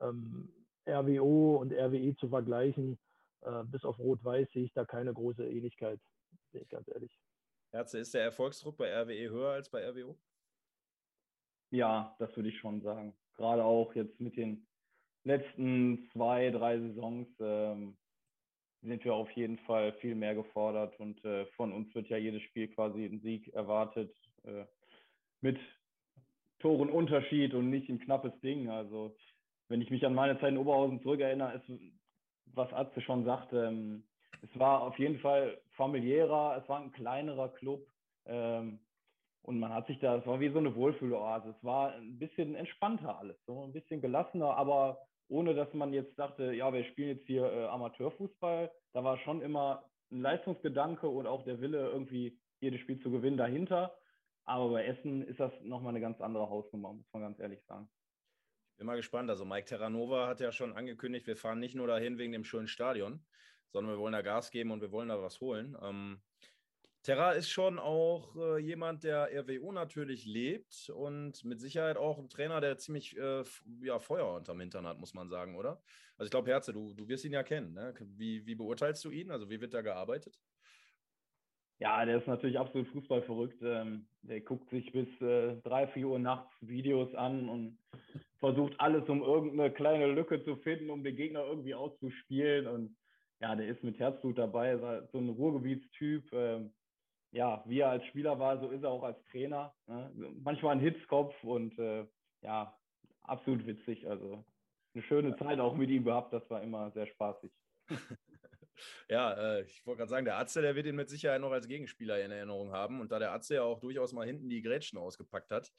ähm, 0.00 0.52
RWO 0.88 1.56
und 1.56 1.72
RWE 1.72 2.14
zu 2.16 2.28
vergleichen, 2.28 2.98
äh, 3.42 3.64
bis 3.64 3.84
auf 3.84 3.98
Rot-Weiß 3.98 4.48
sehe 4.52 4.64
ich 4.64 4.72
da 4.72 4.84
keine 4.84 5.12
große 5.12 5.46
Ähnlichkeit, 5.46 6.00
bin 6.52 6.62
ich 6.62 6.68
ganz 6.68 6.88
ehrlich. 6.88 7.16
Herze, 7.72 7.98
ist 7.98 8.14
der 8.14 8.24
Erfolgsdruck 8.24 8.76
bei 8.76 8.92
RWE 8.92 9.30
höher 9.30 9.50
als 9.50 9.70
bei 9.70 9.86
RWO? 9.88 10.18
Ja, 11.70 12.16
das 12.18 12.34
würde 12.36 12.48
ich 12.48 12.58
schon 12.58 12.82
sagen. 12.82 13.16
Gerade 13.34 13.64
auch 13.64 13.94
jetzt 13.94 14.20
mit 14.20 14.36
den 14.36 14.66
letzten 15.24 16.08
zwei, 16.12 16.50
drei 16.50 16.78
Saisons 16.80 17.28
ähm, 17.38 17.96
sind 18.82 19.04
wir 19.04 19.14
auf 19.14 19.30
jeden 19.32 19.58
Fall 19.58 19.92
viel 19.94 20.14
mehr 20.14 20.34
gefordert 20.34 20.98
und 20.98 21.24
äh, 21.24 21.46
von 21.56 21.72
uns 21.72 21.94
wird 21.94 22.08
ja 22.08 22.16
jedes 22.16 22.42
Spiel 22.42 22.68
quasi 22.68 23.04
ein 23.04 23.20
Sieg 23.20 23.48
erwartet 23.52 24.14
äh, 24.44 24.64
mit 25.40 25.58
Toren 26.58 26.90
Unterschied 26.90 27.54
und 27.54 27.70
nicht 27.70 27.88
ein 27.88 28.00
knappes 28.00 28.38
Ding. 28.40 28.68
Also 28.68 29.16
wenn 29.70 29.80
ich 29.80 29.90
mich 29.90 30.04
an 30.04 30.14
meine 30.14 30.38
Zeit 30.40 30.50
in 30.50 30.58
Oberhausen 30.58 31.00
zurückerinnere, 31.00 31.54
ist, 31.54 31.80
was 32.52 32.72
Atze 32.72 33.00
schon 33.00 33.24
sagte, 33.24 33.66
ähm, 33.66 34.02
es 34.42 34.58
war 34.58 34.82
auf 34.82 34.98
jeden 34.98 35.20
Fall 35.20 35.60
familiärer, 35.76 36.60
es 36.60 36.68
war 36.68 36.80
ein 36.80 36.92
kleinerer 36.92 37.48
Club 37.50 37.86
ähm, 38.26 38.80
und 39.42 39.60
man 39.60 39.72
hat 39.72 39.86
sich 39.86 40.00
da, 40.00 40.16
es 40.16 40.26
war 40.26 40.40
wie 40.40 40.50
so 40.50 40.58
eine 40.58 40.74
Wohlfühloase. 40.74 41.50
Es 41.56 41.64
war 41.64 41.94
ein 41.94 42.18
bisschen 42.18 42.56
entspannter 42.56 43.18
alles, 43.18 43.36
so 43.46 43.62
ein 43.62 43.72
bisschen 43.72 44.00
gelassener, 44.00 44.56
aber 44.56 44.98
ohne 45.28 45.54
dass 45.54 45.72
man 45.72 45.92
jetzt 45.92 46.18
dachte, 46.18 46.52
ja, 46.52 46.72
wir 46.72 46.84
spielen 46.84 47.16
jetzt 47.16 47.26
hier 47.26 47.44
äh, 47.44 47.66
Amateurfußball. 47.66 48.72
Da 48.92 49.04
war 49.04 49.18
schon 49.18 49.40
immer 49.40 49.84
ein 50.10 50.20
Leistungsgedanke 50.20 51.08
und 51.08 51.28
auch 51.28 51.44
der 51.44 51.60
Wille, 51.60 51.90
irgendwie 51.90 52.36
jedes 52.58 52.80
Spiel 52.80 53.00
zu 53.00 53.10
gewinnen 53.12 53.36
dahinter. 53.36 53.94
Aber 54.44 54.70
bei 54.70 54.84
Essen 54.84 55.22
ist 55.22 55.38
das 55.38 55.52
nochmal 55.62 55.90
eine 55.90 56.00
ganz 56.00 56.20
andere 56.20 56.50
Hausnummer, 56.50 56.92
muss 56.92 57.06
man 57.12 57.22
ganz 57.22 57.38
ehrlich 57.38 57.62
sagen. 57.66 57.88
Bin 58.80 58.86
mal 58.86 58.96
gespannt. 58.96 59.28
Also 59.28 59.44
Mike 59.44 59.66
Terranova 59.66 60.26
hat 60.26 60.40
ja 60.40 60.52
schon 60.52 60.72
angekündigt, 60.72 61.26
wir 61.26 61.36
fahren 61.36 61.58
nicht 61.58 61.74
nur 61.74 61.86
dahin 61.86 62.16
wegen 62.16 62.32
dem 62.32 62.44
schönen 62.44 62.66
Stadion, 62.66 63.22
sondern 63.68 63.92
wir 63.92 63.98
wollen 63.98 64.14
da 64.14 64.22
Gas 64.22 64.50
geben 64.50 64.70
und 64.70 64.80
wir 64.80 64.90
wollen 64.90 65.10
da 65.10 65.20
was 65.20 65.38
holen. 65.42 65.76
Ähm, 65.82 66.22
Terra 67.02 67.32
ist 67.32 67.50
schon 67.50 67.78
auch 67.78 68.34
äh, 68.36 68.58
jemand, 68.58 69.04
der 69.04 69.28
RWO 69.34 69.70
natürlich 69.72 70.24
lebt 70.24 70.88
und 70.94 71.44
mit 71.44 71.60
Sicherheit 71.60 71.98
auch 71.98 72.18
ein 72.18 72.30
Trainer, 72.30 72.62
der 72.62 72.78
ziemlich 72.78 73.18
äh, 73.18 73.44
ja, 73.82 73.98
Feuer 73.98 74.34
unterm 74.34 74.60
Hintern 74.60 74.86
hat, 74.86 74.98
muss 74.98 75.12
man 75.12 75.28
sagen, 75.28 75.56
oder? 75.56 75.82
Also 76.16 76.28
ich 76.28 76.30
glaube, 76.30 76.50
Herze, 76.50 76.72
du, 76.72 76.94
du 76.94 77.06
wirst 77.06 77.26
ihn 77.26 77.34
ja 77.34 77.42
kennen. 77.42 77.74
Ne? 77.74 77.92
Wie, 78.00 78.46
wie 78.46 78.54
beurteilst 78.54 79.04
du 79.04 79.10
ihn? 79.10 79.30
Also 79.30 79.50
wie 79.50 79.60
wird 79.60 79.74
da 79.74 79.82
gearbeitet? 79.82 80.40
Ja, 81.80 82.02
der 82.06 82.16
ist 82.16 82.26
natürlich 82.26 82.58
absolut 82.58 82.88
fußballverrückt. 82.88 83.60
Ähm, 83.60 84.06
der 84.22 84.40
guckt 84.40 84.70
sich 84.70 84.90
bis 84.90 85.20
äh, 85.20 85.56
drei, 85.56 85.86
vier 85.86 86.08
Uhr 86.08 86.18
nachts 86.18 86.54
Videos 86.62 87.14
an 87.14 87.46
und 87.50 87.78
versucht 88.40 88.78
alles, 88.80 89.08
um 89.08 89.22
irgendeine 89.22 89.70
kleine 89.70 90.06
Lücke 90.06 90.42
zu 90.44 90.56
finden, 90.56 90.90
um 90.90 91.04
den 91.04 91.14
Gegner 91.14 91.44
irgendwie 91.44 91.74
auszuspielen. 91.74 92.66
Und 92.66 92.96
ja, 93.40 93.54
der 93.54 93.68
ist 93.68 93.84
mit 93.84 93.98
Herzblut 93.98 94.38
dabei, 94.38 94.76
so 95.12 95.18
ein 95.18 95.28
Ruhrgebietstyp. 95.28 96.32
Ähm, 96.32 96.72
ja, 97.32 97.62
wie 97.66 97.80
er 97.80 97.90
als 97.90 98.04
Spieler 98.06 98.38
war, 98.38 98.58
so 98.58 98.70
ist 98.70 98.82
er 98.82 98.90
auch 98.90 99.04
als 99.04 99.22
Trainer. 99.30 99.72
Ne? 99.86 100.10
Manchmal 100.42 100.72
ein 100.72 100.80
Hitzkopf 100.80 101.32
und 101.44 101.78
äh, 101.78 102.04
ja, 102.42 102.76
absolut 103.22 103.66
witzig. 103.66 104.08
Also 104.08 104.44
eine 104.94 105.02
schöne 105.04 105.36
Zeit 105.36 105.60
auch 105.60 105.76
mit 105.76 105.90
ihm 105.90 106.04
gehabt, 106.04 106.32
das 106.32 106.48
war 106.50 106.62
immer 106.62 106.90
sehr 106.92 107.06
spaßig. 107.06 107.52
ja, 109.08 109.32
äh, 109.32 109.62
ich 109.62 109.86
wollte 109.86 109.98
gerade 109.98 110.10
sagen, 110.10 110.24
der 110.24 110.38
Atze, 110.38 110.62
der 110.62 110.74
wird 110.74 110.86
ihn 110.86 110.96
mit 110.96 111.08
Sicherheit 111.08 111.40
noch 111.40 111.52
als 111.52 111.68
Gegenspieler 111.68 112.22
in 112.24 112.30
Erinnerung 112.30 112.72
haben. 112.72 113.00
Und 113.00 113.12
da 113.12 113.18
der 113.18 113.32
Atze 113.32 113.56
ja 113.56 113.62
auch 113.62 113.80
durchaus 113.80 114.12
mal 114.12 114.26
hinten 114.26 114.48
die 114.48 114.62
Grätschen 114.62 114.98
ausgepackt 114.98 115.50
hat, 115.50 115.70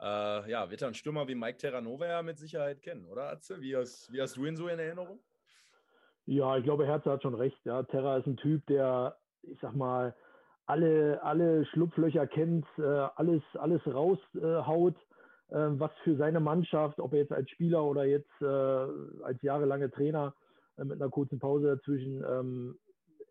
äh, 0.00 0.50
ja, 0.50 0.70
wird 0.70 0.82
er 0.82 0.88
einen 0.88 0.94
Stürmer 0.94 1.26
wie 1.28 1.34
Mike 1.34 1.58
Terranova 1.58 2.06
ja 2.06 2.22
mit 2.22 2.38
Sicherheit 2.38 2.82
kennen, 2.82 3.06
oder 3.06 3.30
Atze? 3.30 3.60
Wie 3.60 3.76
hast, 3.76 4.12
wie 4.12 4.20
hast 4.20 4.36
du 4.36 4.44
ihn 4.46 4.56
so 4.56 4.68
in 4.68 4.78
Erinnerung? 4.78 5.20
Ja, 6.26 6.56
ich 6.56 6.64
glaube, 6.64 6.86
Herze 6.86 7.10
hat 7.10 7.22
schon 7.22 7.34
recht. 7.34 7.58
Ja. 7.64 7.84
Terra 7.84 8.18
ist 8.18 8.26
ein 8.26 8.36
Typ, 8.36 8.66
der, 8.66 9.16
ich 9.42 9.58
sag 9.60 9.74
mal, 9.74 10.14
alle, 10.66 11.22
alle 11.22 11.64
Schlupflöcher 11.66 12.26
kennt, 12.26 12.66
äh, 12.78 12.82
alles, 12.82 13.42
alles 13.54 13.80
raushaut, 13.86 14.96
äh, 15.48 15.54
was 15.54 15.92
für 16.02 16.16
seine 16.16 16.40
Mannschaft, 16.40 16.98
ob 16.98 17.12
er 17.12 17.20
jetzt 17.20 17.32
als 17.32 17.48
Spieler 17.50 17.84
oder 17.84 18.04
jetzt 18.04 18.30
äh, 18.40 18.44
als 18.44 19.40
jahrelange 19.42 19.90
Trainer 19.90 20.34
mit 20.78 21.00
einer 21.00 21.10
kurzen 21.10 21.38
Pause 21.38 21.76
dazwischen, 21.76 22.24
ähm, 22.28 22.76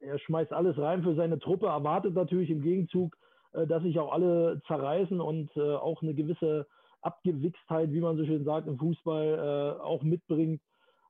er 0.02 0.20
schmeißt 0.20 0.54
alles 0.54 0.78
rein 0.78 1.04
für 1.04 1.16
seine 1.16 1.40
Truppe, 1.40 1.68
erwartet 1.68 2.14
natürlich 2.14 2.50
im 2.50 2.62
Gegenzug, 2.62 3.16
dass 3.54 3.82
sich 3.82 3.98
auch 3.98 4.12
alle 4.12 4.62
zerreißen 4.68 5.20
und 5.20 5.58
auch 5.58 6.04
eine 6.04 6.14
gewisse 6.14 6.68
Abgewichstheit, 7.02 7.92
wie 7.92 8.02
man 8.02 8.18
so 8.18 8.26
schön 8.26 8.44
sagt, 8.44 8.68
im 8.68 8.78
Fußball 8.78 9.80
auch 9.82 10.04
mitbringt. 10.04 10.62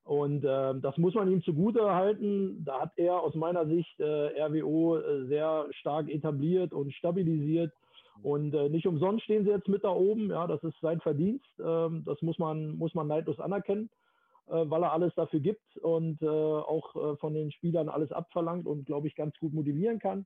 Und 0.06 0.46
äh, 0.46 0.80
das 0.82 0.98
muss 0.98 1.16
man 1.16 1.32
ihm 1.32 1.42
zugute 1.42 1.94
halten. 1.94 2.64
Da 2.64 2.82
hat 2.82 2.92
er 2.96 3.20
aus 3.22 3.34
meiner 3.34 3.66
Sicht 3.66 4.00
äh, 4.00 4.40
RWO 4.40 4.98
äh, 4.98 5.26
sehr 5.26 5.66
stark 5.72 6.10
etabliert 6.10 6.74
und 6.74 6.94
stabilisiert. 6.94 7.74
Und 8.22 8.54
äh, 8.54 8.70
nicht 8.70 8.86
umsonst 8.86 9.24
stehen 9.24 9.46
sie 9.46 9.50
jetzt 9.50 9.68
mit 9.68 9.84
da 9.84 9.90
oben. 9.90 10.30
Ja, 10.30 10.46
das 10.46 10.64
ist 10.64 10.80
sein 10.80 11.02
Verdienst. 11.02 11.50
Ähm, 11.60 12.04
das 12.06 12.22
muss 12.22 12.38
man, 12.38 12.78
muss 12.78 12.94
man 12.94 13.08
neidlos 13.08 13.40
anerkennen, 13.40 13.86
äh, 13.86 14.05
weil 14.48 14.84
er 14.84 14.94
alles 14.94 15.14
dafür 15.16 15.40
gibt 15.40 15.78
und 15.78 16.22
äh, 16.22 16.28
auch 16.28 17.20
von 17.20 17.34
den 17.34 17.52
Spielern 17.52 17.90
alles 17.90 18.12
abverlangt 18.12 18.68
und, 18.68 18.86
glaube 18.86 19.08
ich, 19.08 19.16
ganz 19.16 19.38
gut 19.40 19.54
motivieren 19.54 20.00
kann. 20.00 20.26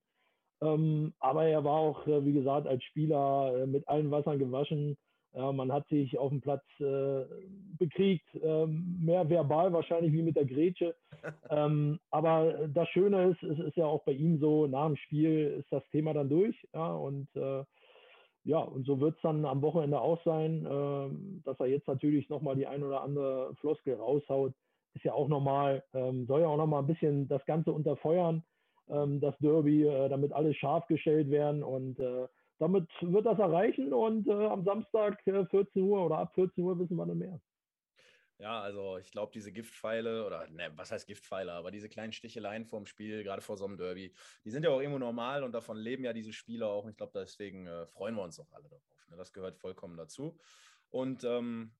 Ähm, 0.62 1.14
aber 1.20 1.46
er 1.46 1.64
war 1.64 1.76
auch, 1.76 2.06
wie 2.06 2.34
gesagt, 2.34 2.68
als 2.68 2.84
Spieler 2.84 3.66
mit 3.66 3.88
allen 3.88 4.12
Wassern 4.12 4.40
gewaschen 4.40 4.98
man 5.34 5.72
hat 5.72 5.88
sich 5.90 6.18
auf 6.18 6.30
dem 6.32 6.42
Platz 6.42 6.64
äh, 6.80 7.24
bekriegt, 7.78 8.28
äh, 8.34 8.66
mehr 8.66 9.30
verbal 9.30 9.72
wahrscheinlich 9.72 10.12
wie 10.12 10.24
mit 10.24 10.36
der 10.36 10.46
Grätsche. 10.46 10.96
ähm, 11.50 12.00
aber 12.10 12.68
das 12.68 12.90
Schöne 12.90 13.32
ist, 13.32 13.44
es 13.44 13.60
ist 13.60 13.78
ja 13.78 13.86
auch 13.86 14.04
bei 14.06 14.14
ihm 14.14 14.40
so, 14.40 14.66
nach 14.66 14.88
dem 14.88 14.96
Spiel 14.96 15.58
ist 15.60 15.72
das 15.72 15.88
Thema 15.92 16.14
dann 16.14 16.30
durch. 16.30 16.56
Und 16.74 17.28
äh, 17.36 17.64
ja, 18.44 18.60
und 18.60 18.86
so 18.86 19.00
wird 19.00 19.16
es 19.16 19.22
dann 19.22 19.46
am 19.46 19.62
Wochenende 19.62 20.00
auch 20.00 20.24
sein, 20.24 20.68
ähm, 20.70 21.42
dass 21.46 21.60
er 21.60 21.68
jetzt 21.68 21.88
natürlich 21.88 22.30
nochmal 22.30 22.56
die 22.56 22.68
ein 22.68 22.84
oder 22.84 23.02
andere 23.02 23.54
Floskel 23.56 23.96
raushaut. 23.96 24.54
Ist 24.96 25.06
ja 25.06 25.14
auch 25.14 25.28
nochmal, 25.28 25.84
ähm, 25.94 26.26
soll 26.26 26.42
ja 26.42 26.48
auch 26.48 26.58
nochmal 26.58 26.82
ein 26.82 26.88
bisschen 26.88 27.28
das 27.28 27.46
Ganze 27.46 27.72
unterfeuern, 27.72 28.44
ähm, 28.90 29.20
das 29.20 29.38
Derby, 29.40 29.86
äh, 29.86 30.10
damit 30.10 30.32
alles 30.34 30.56
scharf 30.56 30.88
gestellt 30.88 31.30
werden 31.30 31.64
und 31.64 32.00
äh, 32.00 32.28
damit 32.60 32.90
wird 33.02 33.26
das 33.26 33.40
erreichen 33.40 33.94
und 33.94 34.28
äh, 34.28 34.48
am 34.48 34.64
Samstag 34.64 35.26
äh, 35.28 35.46
14 35.46 35.84
Uhr 35.84 36.06
oder 36.06 36.18
ab 36.20 36.34
14 36.36 36.64
Uhr 36.64 36.78
wissen 36.80 36.98
wir 36.98 37.06
dann 37.06 37.18
mehr. 37.18 37.40
Ja, 38.40 38.62
also 38.62 38.98
ich 38.98 39.12
glaube, 39.12 39.34
diese 39.34 39.52
Giftpfeile 39.52 40.26
oder 40.26 40.48
ne, 40.48 40.72
was 40.76 40.92
heißt 40.92 41.06
Giftpfeile, 41.06 41.52
aber 41.52 41.72
diese 41.72 41.90
kleinen 41.90 42.14
Sticheleien 42.14 42.66
vorm 42.66 42.86
Spiel, 42.86 43.22
gerade 43.24 43.42
vor 43.42 43.58
so 43.58 43.66
einem 43.66 43.78
Derby, 43.78 44.14
die 44.46 44.50
sind 44.50 44.64
ja 44.64 44.70
auch 44.70 44.80
irgendwo 44.80 44.98
normal 44.98 45.44
und 45.44 45.52
davon 45.52 45.76
leben 45.76 46.06
ja 46.06 46.14
diese 46.14 46.32
Spieler 46.32 46.68
auch. 46.68 46.86
Und 46.86 46.92
ich 46.92 46.98
glaube, 46.98 47.12
deswegen 47.20 47.68
äh, 47.68 47.86
freuen 47.88 48.16
wir 48.16 48.24
uns 48.24 48.40
auch 48.40 48.50
alle 48.54 48.70
darauf. 48.70 49.08
Ne? 49.10 49.18
Das 49.18 49.34
gehört 49.34 49.58
vollkommen 49.58 49.98
dazu. 49.98 50.40
Und 50.90 51.26
ähm, 51.26 51.76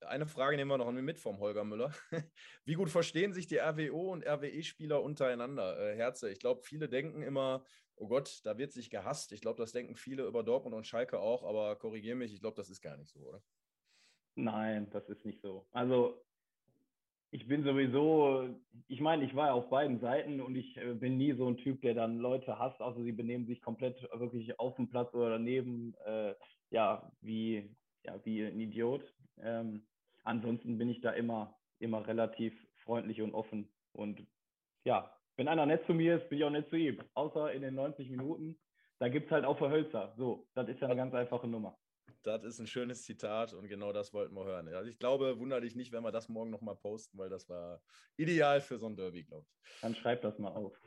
eine 0.00 0.26
Frage 0.26 0.56
nehmen 0.56 0.70
wir 0.70 0.78
noch 0.78 0.90
mit 0.90 1.18
vom 1.18 1.38
Holger 1.38 1.64
Müller. 1.64 1.92
Wie 2.64 2.74
gut 2.74 2.88
verstehen 2.88 3.34
sich 3.34 3.46
die 3.46 3.58
RWO 3.58 4.12
und 4.12 4.26
RWE-Spieler 4.26 5.02
untereinander? 5.02 5.78
Äh, 5.78 5.96
Herze, 5.96 6.30
ich 6.30 6.38
glaube, 6.38 6.62
viele 6.62 6.88
denken 6.88 7.20
immer, 7.20 7.62
oh 7.96 8.08
Gott, 8.08 8.40
da 8.44 8.56
wird 8.56 8.72
sich 8.72 8.88
gehasst. 8.88 9.32
Ich 9.32 9.42
glaube, 9.42 9.60
das 9.60 9.72
denken 9.72 9.96
viele 9.96 10.24
über 10.24 10.42
Dortmund 10.42 10.74
und 10.74 10.86
Schalke 10.86 11.18
auch, 11.18 11.42
aber 11.42 11.76
korrigiere 11.76 12.16
mich, 12.16 12.32
ich 12.32 12.40
glaube, 12.40 12.56
das 12.56 12.70
ist 12.70 12.80
gar 12.80 12.96
nicht 12.96 13.10
so, 13.10 13.20
oder? 13.20 13.42
Nein, 14.38 14.88
das 14.92 15.08
ist 15.08 15.24
nicht 15.24 15.42
so. 15.42 15.66
Also 15.72 16.22
ich 17.32 17.48
bin 17.48 17.64
sowieso, 17.64 18.48
ich 18.86 19.00
meine, 19.00 19.24
ich 19.24 19.34
war 19.34 19.48
ja 19.48 19.52
auf 19.52 19.68
beiden 19.68 19.98
Seiten 19.98 20.40
und 20.40 20.54
ich 20.54 20.76
äh, 20.76 20.94
bin 20.94 21.16
nie 21.16 21.32
so 21.32 21.48
ein 21.48 21.56
Typ, 21.56 21.82
der 21.82 21.94
dann 21.94 22.18
Leute 22.18 22.56
hasst, 22.56 22.80
außer 22.80 23.02
sie 23.02 23.10
benehmen 23.10 23.46
sich 23.46 23.60
komplett 23.60 24.00
wirklich 24.12 24.58
auf 24.60 24.76
dem 24.76 24.88
Platz 24.88 25.12
oder 25.12 25.30
daneben, 25.30 25.94
äh, 26.06 26.34
ja, 26.70 27.10
wie, 27.20 27.68
ja, 28.04 28.14
wie 28.24 28.44
ein 28.44 28.60
Idiot. 28.60 29.02
Ähm, 29.40 29.82
ansonsten 30.22 30.78
bin 30.78 30.88
ich 30.88 31.00
da 31.00 31.10
immer, 31.10 31.58
immer 31.80 32.06
relativ 32.06 32.54
freundlich 32.84 33.20
und 33.20 33.34
offen 33.34 33.68
und 33.92 34.24
ja, 34.84 35.12
wenn 35.36 35.48
einer 35.48 35.66
nett 35.66 35.84
zu 35.86 35.94
mir 35.94 36.18
ist, 36.18 36.28
bin 36.28 36.38
ich 36.38 36.44
auch 36.44 36.50
nett 36.50 36.70
zu 36.70 36.76
ihm. 36.76 37.02
Außer 37.14 37.52
in 37.52 37.62
den 37.62 37.74
90 37.74 38.08
Minuten, 38.08 38.56
da 39.00 39.08
gibt 39.08 39.26
es 39.26 39.32
halt 39.32 39.44
auch 39.44 39.58
Verhölzer. 39.58 40.14
So, 40.16 40.46
das 40.54 40.68
ist 40.68 40.80
ja 40.80 40.86
eine 40.86 40.96
ganz 40.96 41.12
einfache 41.12 41.48
Nummer. 41.48 41.76
Das 42.22 42.42
ist 42.42 42.58
ein 42.58 42.66
schönes 42.66 43.04
Zitat 43.04 43.52
und 43.54 43.68
genau 43.68 43.92
das 43.92 44.12
wollten 44.12 44.34
wir 44.34 44.44
hören. 44.44 44.68
Also 44.74 44.90
ich 44.90 44.98
glaube, 44.98 45.38
wundere 45.38 45.60
dich 45.60 45.76
nicht, 45.76 45.92
wenn 45.92 46.02
wir 46.02 46.10
das 46.10 46.28
morgen 46.28 46.50
nochmal 46.50 46.76
posten, 46.76 47.16
weil 47.18 47.28
das 47.28 47.48
war 47.48 47.80
ideal 48.16 48.60
für 48.60 48.78
so 48.78 48.86
ein 48.86 48.96
Derby, 48.96 49.24
glaube 49.24 49.46
ich. 49.48 49.80
Dann 49.80 49.94
schreib 49.94 50.22
das 50.22 50.38
mal 50.38 50.50
auf. 50.50 50.80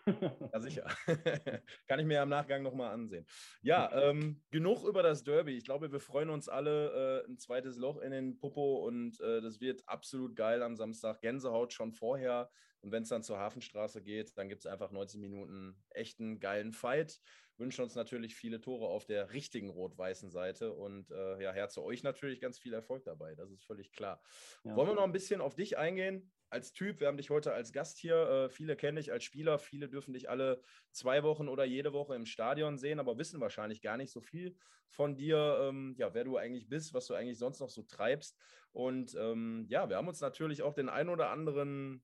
ja, 0.54 0.60
sicher. 0.60 0.86
Kann 1.88 2.00
ich 2.00 2.06
mir 2.06 2.16
ja 2.16 2.24
im 2.24 2.30
Nachgang 2.30 2.64
nochmal 2.64 2.92
ansehen. 2.92 3.26
Ja, 3.62 3.92
ähm, 3.94 4.42
genug 4.52 4.84
über 4.84 5.04
das 5.04 5.24
Derby. 5.24 5.56
Ich 5.56 5.66
glaube, 5.66 5.92
wir 5.92 6.00
freuen 6.00 6.30
uns 6.30 6.50
alle 6.50 7.24
äh, 7.24 7.30
ein 7.30 7.38
zweites 7.38 7.78
Loch 7.78 8.02
in 8.02 8.12
den 8.12 8.38
Popo 8.38 8.86
und 8.86 9.20
äh, 9.22 9.42
das 9.42 9.62
wird 9.62 9.88
absolut 9.88 10.36
geil 10.36 10.62
am 10.62 10.76
Samstag. 10.76 11.22
Gänsehaut 11.22 11.74
schon 11.74 11.94
vorher. 11.94 12.50
Und 12.82 12.92
wenn 12.92 13.04
es 13.04 13.10
dann 13.10 13.24
zur 13.24 13.38
Hafenstraße 13.38 14.02
geht, 14.02 14.36
dann 14.38 14.50
gibt 14.50 14.66
es 14.66 14.66
einfach 14.66 14.92
19 14.92 15.22
Minuten 15.22 15.82
echten 15.92 16.40
geilen 16.40 16.74
Fight 16.74 17.22
wünschen 17.62 17.84
uns 17.84 17.96
natürlich 17.96 18.36
viele 18.36 18.60
Tore 18.60 18.88
auf 18.88 19.06
der 19.06 19.32
richtigen 19.32 19.70
rot-weißen 19.70 20.30
Seite 20.30 20.74
und 20.74 21.10
äh, 21.12 21.42
ja, 21.42 21.54
Herz 21.54 21.76
zu 21.76 21.84
euch 21.84 22.04
natürlich 22.04 22.42
ganz 22.42 22.60
viel 22.60 22.74
Erfolg 22.74 23.06
dabei, 23.06 23.36
das 23.36 23.52
ist 23.52 23.64
völlig 23.64 23.94
klar. 23.94 24.22
Ja. 24.66 24.76
Wollen 24.76 24.90
wir 24.90 24.96
noch 24.96 25.04
ein 25.04 25.14
bisschen 25.14 25.40
auf 25.40 25.56
dich 25.56 25.78
eingehen? 25.78 26.34
Als 26.50 26.74
Typ, 26.74 27.00
wir 27.00 27.08
haben 27.08 27.16
dich 27.16 27.30
heute 27.30 27.54
als 27.54 27.72
Gast 27.72 27.98
hier. 27.98 28.16
Äh, 28.16 28.50
viele 28.50 28.76
kennen 28.76 28.98
dich 28.98 29.14
als 29.14 29.24
Spieler, 29.24 29.58
viele 29.58 29.88
dürfen 29.88 30.14
dich 30.14 30.30
alle 30.30 30.62
zwei 30.92 31.24
Wochen 31.24 31.48
oder 31.48 31.64
jede 31.64 31.94
Woche 31.94 32.16
im 32.16 32.26
Stadion 32.26 32.78
sehen, 32.78 33.00
aber 33.00 33.18
wissen 33.18 33.40
wahrscheinlich 33.40 33.82
gar 33.82 33.96
nicht 33.96 34.12
so 34.12 34.20
viel 34.20 34.58
von 34.90 35.16
dir, 35.16 35.60
ähm, 35.62 35.96
ja, 35.98 36.14
wer 36.14 36.26
du 36.26 36.36
eigentlich 36.36 36.68
bist, 36.68 36.94
was 36.94 37.06
du 37.08 37.14
eigentlich 37.14 37.38
sonst 37.38 37.62
noch 37.62 37.70
so 37.70 37.84
treibst. 37.84 38.38
Und 38.74 39.16
ähm, 39.16 39.66
ja, 39.70 39.88
wir 39.88 39.96
haben 39.96 40.08
uns 40.08 40.20
natürlich 40.20 40.62
auch 40.64 40.74
den 40.74 40.90
ein 40.90 41.08
oder 41.08 41.30
anderen 41.30 42.04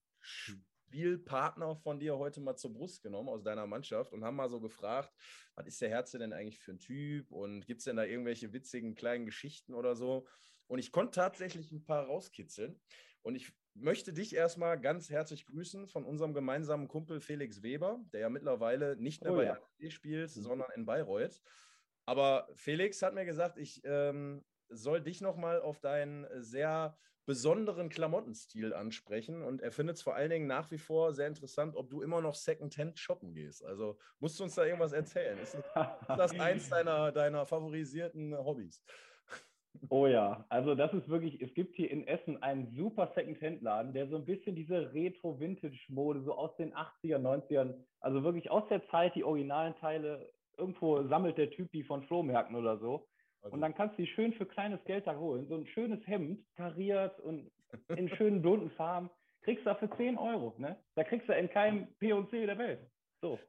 Spielpartner 0.88 1.76
von 1.76 2.00
dir 2.00 2.18
heute 2.18 2.40
mal 2.40 2.56
zur 2.56 2.74
Brust 2.74 3.04
genommen 3.04 3.28
aus 3.28 3.44
deiner 3.44 3.68
Mannschaft 3.68 4.14
und 4.14 4.24
haben 4.24 4.38
mal 4.38 4.50
so 4.50 4.62
gefragt, 4.62 5.14
was 5.56 5.68
ist 5.68 5.82
der 5.82 5.90
Herze 5.90 6.18
denn 6.18 6.32
eigentlich 6.32 6.60
für 6.60 6.72
ein 6.72 6.80
Typ 6.80 7.30
und 7.32 7.66
gibt 7.66 7.80
es 7.80 7.86
denn 7.86 7.98
da 7.98 8.06
irgendwelche 8.06 8.54
witzigen 8.54 8.96
kleinen 8.96 9.26
Geschichten 9.26 9.74
oder 9.74 9.96
so? 9.96 10.26
Und 10.68 10.80
ich 10.80 10.92
konnte 10.92 11.12
tatsächlich 11.12 11.72
ein 11.72 11.84
paar 11.84 12.06
rauskitzeln. 12.06 12.80
Und 13.22 13.36
ich 13.36 13.52
möchte 13.74 14.14
dich 14.14 14.34
erstmal 14.34 14.80
ganz 14.80 15.10
herzlich 15.10 15.46
grüßen 15.46 15.88
von 15.88 16.06
unserem 16.06 16.34
gemeinsamen 16.34 16.88
Kumpel 16.88 17.20
Felix 17.20 17.62
Weber, 17.64 18.00
der 18.14 18.22
ja 18.22 18.30
mittlerweile 18.30 18.96
nicht 18.96 19.24
mehr 19.24 19.34
oh, 19.34 19.38
bei 19.38 19.46
ja. 19.46 19.54
RT 19.54 19.92
spielt, 19.92 20.36
mhm. 20.36 20.42
sondern 20.42 20.70
in 20.76 20.86
Bayreuth. 20.86 21.42
Aber 22.06 22.48
Felix 22.54 23.02
hat 23.02 23.14
mir 23.14 23.26
gesagt, 23.26 23.58
ich 23.58 23.82
ähm, 23.84 24.46
soll 24.70 25.02
dich 25.02 25.22
nochmal 25.22 25.62
auf 25.62 25.80
deinen 25.80 26.28
sehr 26.42 26.98
besonderen 27.28 27.90
Klamottenstil 27.90 28.74
ansprechen 28.74 29.44
und 29.44 29.62
er 29.62 29.74
findet 29.74 29.98
es 29.98 30.02
vor 30.02 30.16
allen 30.16 30.30
Dingen 30.30 30.48
nach 30.48 30.72
wie 30.72 30.78
vor 30.78 31.14
sehr 31.14 31.28
interessant, 31.28 31.76
ob 31.76 31.90
du 31.90 32.02
immer 32.02 32.22
noch 32.22 32.36
Secondhand 32.36 32.98
shoppen 32.98 33.34
gehst. 33.34 33.66
Also 33.66 34.00
musst 34.20 34.40
du 34.40 34.46
uns 34.46 34.56
da 34.56 34.64
irgendwas 34.64 34.94
erzählen? 34.94 35.38
Ist 35.38 35.58
das, 36.08 36.40
eins 36.40 36.70
deiner, 36.70 37.12
deiner 37.12 37.46
favorisierten 37.46 38.36
Hobbys? 38.38 38.82
Oh 39.90 40.08
ja, 40.08 40.46
also 40.50 40.74
das 40.74 40.94
ist 40.94 41.10
wirklich, 41.10 41.42
es 41.42 41.54
gibt 41.54 41.76
hier 41.76 41.92
in 41.92 42.08
Essen 42.08 42.42
einen 42.42 42.74
super 42.74 43.12
Second-Hand-Laden, 43.14 43.94
der 43.94 44.08
so 44.08 44.16
ein 44.16 44.26
bisschen 44.26 44.56
diese 44.56 44.94
Retro-Vintage-Mode 44.94 46.22
so 46.22 46.34
aus 46.34 46.56
den 46.56 46.74
80er, 46.74 47.20
90ern, 47.20 47.76
also 48.00 48.24
wirklich 48.24 48.50
aus 48.50 48.64
der 48.70 48.88
Zeit 48.88 49.16
die 49.16 49.26
originalen 49.26 49.76
Teile, 49.76 50.32
irgendwo 50.58 51.04
sammelt 51.08 51.38
der 51.38 51.52
Typ 51.52 51.72
die 51.74 51.84
von 51.84 52.04
Flohmärkten 52.04 52.56
oder 52.56 52.78
so. 52.78 53.08
Also. 53.42 53.54
Und 53.54 53.62
dann 53.62 53.74
kannst 53.76 53.98
du 53.98 54.04
die 54.04 54.08
schön 54.10 54.34
für 54.34 54.46
kleines 54.46 54.84
Geld 54.86 55.08
da 55.08 55.16
holen. 55.18 55.48
So 55.48 55.56
ein 55.56 55.68
schönes 55.68 56.06
Hemd, 56.08 56.40
kariert 56.56 57.20
und 57.20 57.52
in 57.96 58.10
schönen 58.18 58.42
bunten 58.42 58.72
Farben, 58.72 59.10
kriegst 59.42 59.66
du 59.66 59.76
für 59.76 59.90
10 59.98 60.18
Euro. 60.18 60.54
Ne? 60.58 60.78
Da 60.96 61.04
kriegst 61.04 61.30
du 61.30 61.34
in 61.34 61.50
keinem 61.50 61.88
P&C 62.00 62.46
der 62.46 62.58
Welt. 62.58 62.80
So. 63.22 63.40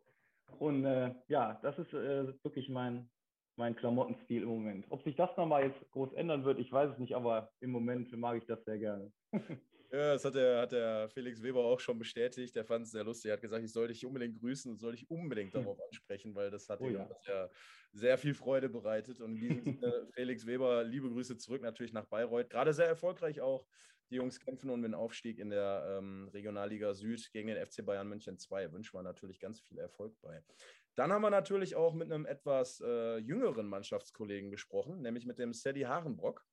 Und 0.59 0.85
äh, 0.85 1.15
ja, 1.29 1.59
das 1.63 1.79
ist 1.79 1.93
äh, 1.93 2.27
wirklich 2.43 2.69
mein, 2.69 3.09
mein 3.57 3.77
Klamottenstil 3.77 4.43
im 4.43 4.49
Moment. 4.49 4.87
Ob 4.91 5.03
sich 5.03 5.17
das 5.17 5.37
nochmal 5.37 5.65
jetzt 5.65 5.91
groß 5.91 6.13
ändern 6.15 6.45
wird, 6.45 6.59
ich 6.59 6.73
weiß 6.73 6.93
es 6.93 6.99
nicht, 6.99 7.15
aber 7.15 7.51
im 7.61 7.71
Moment 7.71 8.11
mag 8.17 8.39
ich 8.39 8.47
das 8.47 8.65
sehr 8.65 8.79
gerne. 8.79 9.13
Ja, 9.91 10.13
das 10.13 10.25
hat 10.25 10.35
der, 10.35 10.61
hat 10.61 10.73
der 10.73 11.09
Felix 11.09 11.43
Weber 11.43 11.65
auch 11.65 11.81
schon 11.81 11.99
bestätigt. 11.99 12.55
Der 12.55 12.65
fand 12.65 12.85
es 12.85 12.91
sehr 12.91 13.05
lustig. 13.05 13.31
Er 13.31 13.35
hat 13.35 13.41
gesagt, 13.41 13.65
ich 13.65 13.73
soll 13.73 13.89
dich 13.89 14.05
unbedingt 14.05 14.39
grüßen 14.39 14.71
und 14.71 14.79
soll 14.79 14.93
dich 14.93 15.09
unbedingt 15.11 15.55
hm. 15.55 15.63
darauf 15.63 15.81
ansprechen, 15.81 16.35
weil 16.35 16.51
das 16.51 16.69
hat 16.69 16.81
oh, 16.81 16.89
ihm 16.89 16.95
ja. 16.95 17.09
sehr, 17.25 17.51
sehr 17.93 18.19
viel 18.19 18.35
Freude 18.35 18.69
bereitet. 18.69 19.21
Und 19.21 19.37
in 19.37 19.41
diesem 19.41 19.65
Sinne, 19.81 20.09
Felix 20.13 20.47
Weber, 20.47 20.85
liebe 20.85 21.09
Grüße 21.09 21.39
zurück 21.39 21.63
natürlich 21.63 21.93
nach 21.93 22.05
Bayreuth. 22.07 22.51
Gerade 22.51 22.75
sehr 22.75 22.87
erfolgreich 22.87 23.41
auch. 23.41 23.67
Die 24.11 24.17
Jungs 24.17 24.41
kämpfen 24.41 24.71
um 24.71 24.81
den 24.83 24.95
Aufstieg 24.95 25.39
in 25.39 25.51
der 25.51 25.99
ähm, 25.99 26.29
Regionalliga 26.29 26.95
Süd 26.95 27.31
gegen 27.33 27.49
den 27.49 27.65
FC 27.65 27.85
Bayern 27.85 28.09
München 28.09 28.39
2. 28.39 28.73
Wünschen 28.73 28.95
wir 28.95 29.03
natürlich 29.03 29.39
ganz 29.39 29.61
viel 29.61 29.79
Erfolg 29.79 30.19
bei. 30.23 30.43
Dann 30.95 31.13
haben 31.13 31.23
wir 31.23 31.31
natürlich 31.31 31.77
auch 31.77 31.95
mit 31.95 32.11
einem 32.11 32.27
etwas 32.27 32.81
äh, 32.81 33.19
jüngeren 33.19 33.67
Mannschaftskollegen 33.67 34.51
gesprochen, 34.51 35.03
nämlich 35.03 35.27
mit 35.27 35.39
dem 35.39 35.53
Sadie 35.53 35.87
Harenbrock. 35.87 36.45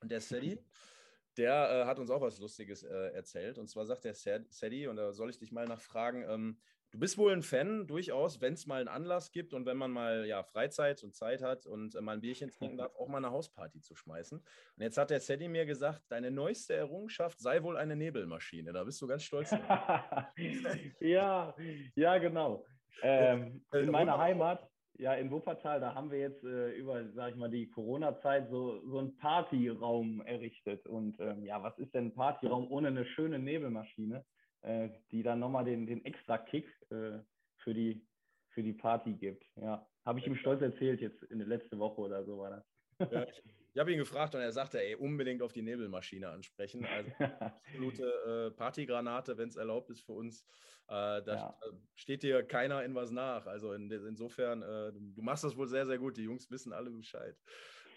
Und 0.00 0.10
der 0.10 0.20
Sadie 0.20 0.58
der 1.38 1.70
äh, 1.70 1.84
hat 1.86 1.98
uns 1.98 2.10
auch 2.10 2.20
was 2.20 2.38
Lustiges 2.40 2.82
äh, 2.82 3.12
erzählt. 3.14 3.58
Und 3.58 3.68
zwar 3.68 3.86
sagt 3.86 4.04
der 4.04 4.14
Sadie, 4.14 4.88
und 4.88 4.96
da 4.96 5.12
soll 5.12 5.30
ich 5.30 5.38
dich 5.38 5.52
mal 5.52 5.66
nachfragen, 5.66 6.24
ähm, 6.28 6.58
du 6.90 6.98
bist 6.98 7.18
wohl 7.18 7.32
ein 7.32 7.42
Fan 7.42 7.86
durchaus, 7.86 8.40
wenn 8.40 8.54
es 8.54 8.66
mal 8.66 8.80
einen 8.80 8.88
Anlass 8.88 9.30
gibt 9.30 9.54
und 9.54 9.66
wenn 9.66 9.76
man 9.76 9.90
mal 9.90 10.26
ja, 10.26 10.42
Freizeit 10.42 11.02
und 11.04 11.14
Zeit 11.14 11.42
hat 11.42 11.66
und 11.66 11.94
äh, 11.94 12.00
mal 12.00 12.12
ein 12.12 12.20
Bierchen 12.20 12.50
trinken 12.50 12.78
darf, 12.78 12.94
auch 12.96 13.08
mal 13.08 13.18
eine 13.18 13.30
Hausparty 13.30 13.80
zu 13.80 13.94
schmeißen. 13.94 14.38
Und 14.38 14.82
jetzt 14.82 14.98
hat 14.98 15.10
der 15.10 15.20
Sadie 15.20 15.48
mir 15.48 15.66
gesagt, 15.66 16.02
deine 16.08 16.30
neueste 16.30 16.74
Errungenschaft 16.74 17.38
sei 17.38 17.62
wohl 17.62 17.76
eine 17.76 17.96
Nebelmaschine. 17.96 18.72
Da 18.72 18.84
bist 18.84 19.00
du 19.00 19.06
ganz 19.06 19.22
stolz. 19.22 19.50
ja, 21.00 21.54
ja, 21.94 22.18
genau. 22.18 22.64
Ähm, 23.02 23.64
äh, 23.72 23.80
in 23.80 23.90
meiner 23.90 24.18
Heimat 24.18 24.67
ja, 24.98 25.14
in 25.14 25.30
Wuppertal, 25.30 25.80
da 25.80 25.94
haben 25.94 26.10
wir 26.10 26.18
jetzt 26.18 26.42
äh, 26.44 26.72
über, 26.72 27.04
sag 27.14 27.30
ich 27.30 27.36
mal, 27.36 27.48
die 27.48 27.70
Corona-Zeit 27.70 28.50
so, 28.50 28.80
so 28.88 28.98
einen 28.98 29.16
Partyraum 29.16 30.20
errichtet. 30.22 30.86
Und 30.86 31.18
ähm, 31.20 31.44
ja, 31.44 31.62
was 31.62 31.78
ist 31.78 31.94
denn 31.94 32.06
ein 32.06 32.14
Partyraum 32.14 32.70
ohne 32.70 32.88
eine 32.88 33.04
schöne 33.06 33.38
Nebelmaschine, 33.38 34.24
äh, 34.62 34.88
die 35.12 35.22
dann 35.22 35.38
nochmal 35.38 35.64
den, 35.64 35.86
den 35.86 36.04
extra 36.04 36.38
Kick 36.38 36.66
äh, 36.90 37.18
für, 37.58 37.74
die, 37.74 38.04
für 38.50 38.62
die 38.62 38.72
Party 38.72 39.12
gibt? 39.12 39.44
Ja, 39.56 39.86
habe 40.04 40.18
ich 40.18 40.26
ihm 40.26 40.36
stolz 40.36 40.62
erzählt, 40.62 41.00
jetzt 41.00 41.22
in 41.24 41.38
der 41.38 41.46
letzten 41.46 41.78
Woche 41.78 42.00
oder 42.00 42.24
so 42.24 42.38
war 42.38 42.50
das. 42.98 43.10
Ja, 43.12 43.22
ich, 43.28 43.42
ich 43.78 43.80
habe 43.80 43.92
ihn 43.92 43.98
gefragt 43.98 44.34
und 44.34 44.40
er 44.40 44.50
sagte, 44.50 44.82
ey, 44.82 44.96
unbedingt 44.96 45.40
auf 45.40 45.52
die 45.52 45.62
Nebelmaschine 45.62 46.28
ansprechen. 46.28 46.84
Also 46.84 47.12
absolute 47.38 48.48
äh, 48.48 48.50
Partygranate, 48.50 49.38
wenn 49.38 49.50
es 49.50 49.54
erlaubt 49.54 49.88
ist 49.90 50.00
für 50.00 50.14
uns. 50.14 50.42
Äh, 50.88 51.22
da 51.22 51.22
ja. 51.26 51.58
steht 51.94 52.24
dir 52.24 52.42
keiner 52.42 52.82
in 52.82 52.96
was 52.96 53.12
nach. 53.12 53.46
Also 53.46 53.74
in, 53.74 53.88
insofern, 53.88 54.62
äh, 54.62 54.90
du 54.92 55.22
machst 55.22 55.44
das 55.44 55.56
wohl 55.56 55.68
sehr, 55.68 55.86
sehr 55.86 55.96
gut. 55.96 56.16
Die 56.16 56.24
Jungs 56.24 56.50
wissen 56.50 56.72
alle 56.72 56.90
Bescheid. 56.90 57.38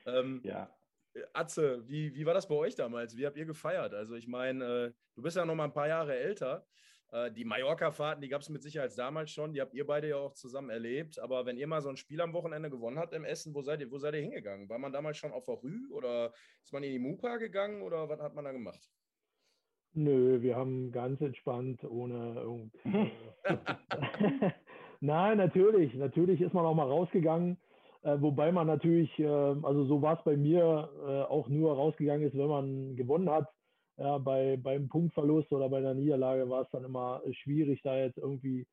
Ähm, 0.05 0.41
ja. 0.43 0.69
Atze, 1.33 1.83
wie, 1.89 2.13
wie 2.13 2.27
war 2.27 2.35
das 2.35 2.47
bei 2.47 2.53
euch 2.53 2.75
damals? 2.75 3.17
Wie 3.17 3.25
habt 3.25 3.37
ihr 3.37 3.45
gefeiert? 3.45 3.95
Also 3.95 4.13
ich 4.13 4.27
meine, 4.27 4.63
äh, 4.63 4.93
du 5.15 5.23
bist 5.23 5.35
ja 5.35 5.45
noch 5.45 5.55
mal 5.55 5.63
ein 5.63 5.73
paar 5.73 5.87
Jahre 5.87 6.15
älter. 6.15 6.67
Äh, 7.11 7.31
die 7.31 7.45
Mallorca-Fahrten, 7.45 8.21
die 8.21 8.29
gab 8.29 8.41
es 8.41 8.49
mit 8.49 8.61
Sicherheit 8.61 8.97
damals 8.97 9.31
schon. 9.31 9.53
Die 9.53 9.61
habt 9.61 9.73
ihr 9.73 9.85
beide 9.85 10.09
ja 10.09 10.17
auch 10.17 10.33
zusammen 10.33 10.69
erlebt. 10.69 11.19
Aber 11.19 11.45
wenn 11.45 11.57
ihr 11.57 11.67
mal 11.67 11.81
so 11.81 11.89
ein 11.89 11.97
Spiel 11.97 12.21
am 12.21 12.33
Wochenende 12.33 12.69
gewonnen 12.69 12.99
habt 12.99 13.13
im 13.13 13.25
Essen, 13.25 13.53
wo 13.53 13.61
seid 13.61 13.81
ihr, 13.81 13.91
wo 13.91 13.97
seid 13.97 14.15
ihr 14.15 14.21
hingegangen? 14.21 14.69
War 14.69 14.79
man 14.79 14.93
damals 14.93 15.17
schon 15.17 15.33
auf 15.33 15.45
der 15.45 15.61
Rü 15.61 15.89
oder 15.91 16.33
ist 16.63 16.73
man 16.73 16.83
in 16.83 16.91
die 16.91 16.99
Mupa 16.99 17.37
gegangen 17.37 17.81
oder 17.81 18.09
was 18.09 18.21
hat 18.21 18.33
man 18.33 18.45
da 18.45 18.51
gemacht? 18.51 18.89
Nö, 19.93 20.41
wir 20.41 20.55
haben 20.55 20.91
ganz 20.93 21.19
entspannt, 21.19 21.83
ohne 21.83 22.35
irgend. 22.35 22.73
Nein, 25.01 25.37
natürlich. 25.37 25.93
Natürlich 25.95 26.39
ist 26.39 26.53
man 26.53 26.65
auch 26.65 26.75
mal 26.75 26.87
rausgegangen. 26.87 27.57
Äh, 28.03 28.21
wobei 28.21 28.51
man 28.51 28.67
natürlich, 28.67 29.19
äh, 29.19 29.27
also 29.27 29.85
so 29.85 30.01
war 30.01 30.17
es 30.17 30.23
bei 30.23 30.37
mir, 30.37 30.89
äh, 31.05 31.21
auch 31.31 31.49
nur 31.49 31.75
rausgegangen 31.75 32.25
ist, 32.27 32.37
wenn 32.37 32.47
man 32.47 32.95
gewonnen 32.95 33.29
hat. 33.29 33.47
Ja, 33.97 34.17
bei, 34.17 34.57
beim 34.57 34.87
Punktverlust 34.87 35.51
oder 35.51 35.69
bei 35.69 35.81
der 35.81 35.93
Niederlage 35.93 36.49
war 36.49 36.63
es 36.63 36.69
dann 36.71 36.85
immer 36.85 37.21
schwierig, 37.43 37.81
da 37.83 37.97
jetzt 37.97 38.17
irgendwie 38.17 38.65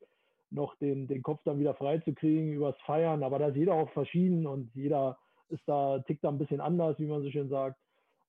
noch 0.50 0.74
den, 0.76 1.06
den 1.06 1.22
Kopf 1.22 1.40
dann 1.44 1.60
wieder 1.60 1.74
freizukriegen 1.74 2.52
übers 2.52 2.76
Feiern. 2.86 3.22
Aber 3.22 3.38
da 3.38 3.48
ist 3.48 3.56
jeder 3.56 3.74
auch 3.74 3.90
verschieden 3.90 4.46
und 4.46 4.70
jeder 4.74 5.18
ist 5.50 5.62
da, 5.66 5.98
tickt 6.00 6.24
da 6.24 6.28
ein 6.28 6.38
bisschen 6.38 6.60
anders, 6.60 6.98
wie 6.98 7.06
man 7.06 7.22
so 7.22 7.30
schön 7.30 7.48
sagt. 7.48 7.78